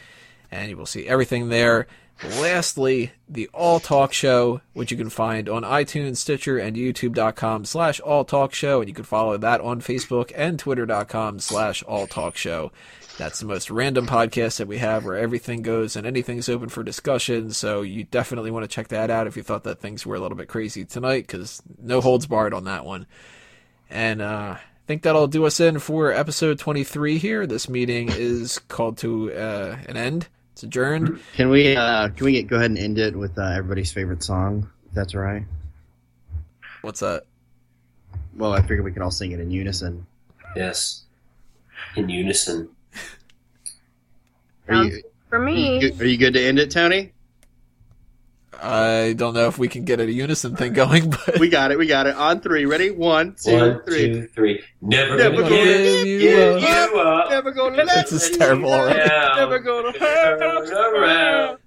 And 0.50 0.70
you 0.70 0.76
will 0.78 0.86
see 0.86 1.06
everything 1.06 1.50
there. 1.50 1.86
Lastly, 2.24 3.12
the 3.28 3.48
All 3.52 3.80
Talk 3.80 4.12
Show, 4.12 4.60
which 4.72 4.90
you 4.90 4.96
can 4.96 5.10
find 5.10 5.48
on 5.48 5.62
iTunes, 5.62 6.16
Stitcher, 6.16 6.58
and 6.58 6.74
YouTube.com 6.74 7.64
slash 7.64 8.00
All 8.00 8.24
Talk 8.24 8.54
Show. 8.54 8.80
And 8.80 8.88
you 8.88 8.94
can 8.94 9.04
follow 9.04 9.36
that 9.36 9.60
on 9.60 9.80
Facebook 9.80 10.32
and 10.34 10.58
Twitter.com 10.58 11.38
slash 11.38 11.82
All 11.82 12.06
Talk 12.06 12.36
Show. 12.36 12.72
That's 13.18 13.40
the 13.40 13.46
most 13.46 13.68
random 13.68 14.06
podcast 14.06 14.58
that 14.58 14.68
we 14.68 14.78
have 14.78 15.04
where 15.04 15.16
everything 15.16 15.62
goes 15.62 15.96
and 15.96 16.06
anything's 16.06 16.48
open 16.48 16.68
for 16.68 16.84
discussion. 16.84 17.50
So 17.50 17.82
you 17.82 18.04
definitely 18.04 18.52
want 18.52 18.62
to 18.62 18.68
check 18.68 18.88
that 18.88 19.10
out 19.10 19.26
if 19.26 19.36
you 19.36 19.42
thought 19.42 19.64
that 19.64 19.80
things 19.80 20.06
were 20.06 20.14
a 20.14 20.20
little 20.20 20.38
bit 20.38 20.46
crazy 20.46 20.84
tonight 20.84 21.26
because 21.26 21.60
no 21.82 22.00
holds 22.00 22.28
barred 22.28 22.54
on 22.54 22.64
that 22.64 22.84
one. 22.84 23.08
And 23.90 24.22
uh, 24.22 24.54
I 24.56 24.60
think 24.86 25.02
that'll 25.02 25.26
do 25.26 25.46
us 25.46 25.58
in 25.58 25.80
for 25.80 26.12
episode 26.12 26.60
23 26.60 27.18
here. 27.18 27.44
This 27.44 27.68
meeting 27.68 28.08
is 28.08 28.60
called 28.68 28.98
to 28.98 29.32
uh, 29.32 29.78
an 29.88 29.96
end. 29.96 30.28
It's 30.52 30.62
adjourned. 30.62 31.18
Can 31.34 31.48
we 31.48 31.74
uh, 31.74 32.10
can 32.10 32.24
we 32.24 32.32
get, 32.32 32.46
go 32.46 32.56
ahead 32.56 32.70
and 32.70 32.78
end 32.78 32.98
it 32.98 33.16
with 33.16 33.36
uh, 33.36 33.42
everybody's 33.46 33.90
favorite 33.90 34.22
song? 34.22 34.70
If 34.86 34.94
that's 34.94 35.16
all 35.16 35.22
right. 35.22 35.42
What's 36.82 37.00
that? 37.00 37.24
Well, 38.36 38.52
I 38.52 38.60
figure 38.60 38.84
we 38.84 38.92
can 38.92 39.02
all 39.02 39.10
sing 39.10 39.32
it 39.32 39.40
in 39.40 39.50
unison. 39.50 40.06
Yes, 40.54 41.02
in 41.96 42.08
unison. 42.08 42.68
Are 44.68 44.84
you, 44.84 45.02
for 45.28 45.38
me. 45.38 45.78
Are 45.78 45.80
you, 45.82 46.00
are 46.00 46.04
you 46.04 46.18
good 46.18 46.34
to 46.34 46.42
end 46.42 46.58
it, 46.58 46.70
Tony? 46.70 47.12
I 48.60 49.14
don't 49.16 49.34
know 49.34 49.46
if 49.46 49.56
we 49.58 49.68
can 49.68 49.84
get 49.84 50.00
a 50.00 50.10
unison 50.10 50.56
thing 50.56 50.72
going, 50.72 51.10
but 51.26 51.38
we 51.38 51.48
got 51.48 51.70
it. 51.70 51.78
We 51.78 51.86
got 51.86 52.06
it. 52.06 52.16
On 52.16 52.40
three, 52.40 52.66
ready? 52.66 52.90
One, 52.90 53.36
two, 53.40 53.52
One, 53.54 53.82
three. 53.84 54.12
Two, 54.12 54.26
three. 54.28 54.62
Never, 54.80 55.16
Never 55.16 55.36
gonna, 55.36 55.48
gonna 55.48 55.62
give, 55.62 56.06
you, 56.06 56.18
give 56.18 56.60
you 56.62 57.00
up. 57.00 57.30
Never 57.30 57.52
gonna 57.52 57.76
let 57.84 58.08
this 58.08 58.30
is 58.30 58.36
terrible 58.36 58.72
already. 58.72 58.98
Never 59.36 59.58
gonna 59.60 59.92
hurt 59.98 60.42
around. 60.94 61.58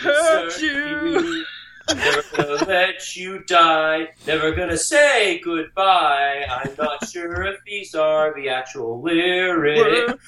Hurt 0.00 0.60
you. 0.60 1.44
Never 1.88 2.22
gonna 2.36 2.64
let 2.66 3.16
you 3.16 3.40
die. 3.44 4.08
Never 4.26 4.52
gonna 4.52 4.76
say 4.76 5.40
goodbye. 5.40 6.46
I'm 6.48 6.74
not 6.78 7.08
sure 7.08 7.42
if 7.42 7.62
these 7.64 7.94
are 7.94 8.34
the 8.34 8.48
actual 8.48 9.02
lyrics. 9.02 10.20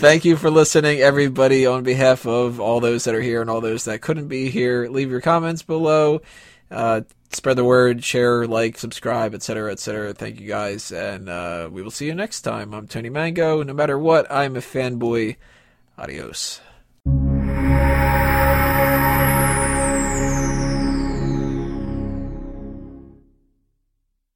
Thank 0.00 0.24
you 0.24 0.36
for 0.36 0.50
listening, 0.50 1.00
everybody. 1.00 1.66
On 1.66 1.82
behalf 1.82 2.26
of 2.26 2.60
all 2.60 2.80
those 2.80 3.04
that 3.04 3.14
are 3.14 3.22
here 3.22 3.40
and 3.40 3.48
all 3.48 3.60
those 3.60 3.84
that 3.84 4.02
couldn't 4.02 4.28
be 4.28 4.50
here, 4.50 4.88
leave 4.88 5.10
your 5.10 5.20
comments 5.20 5.62
below. 5.62 6.20
Uh, 6.70 7.02
spread 7.30 7.56
the 7.56 7.64
word, 7.64 8.04
share, 8.04 8.46
like, 8.46 8.78
subscribe, 8.78 9.34
etc., 9.34 9.72
etc. 9.72 10.14
Thank 10.14 10.40
you 10.40 10.48
guys, 10.48 10.92
and 10.92 11.28
uh, 11.28 11.68
we 11.70 11.82
will 11.82 11.90
see 11.90 12.06
you 12.06 12.14
next 12.14 12.42
time. 12.42 12.74
I'm 12.74 12.86
Tony 12.88 13.10
Mango. 13.10 13.62
No 13.62 13.72
matter 13.72 13.98
what, 13.98 14.30
I'm 14.30 14.56
a 14.56 14.60
fanboy. 14.60 15.36
Adios. 15.98 16.60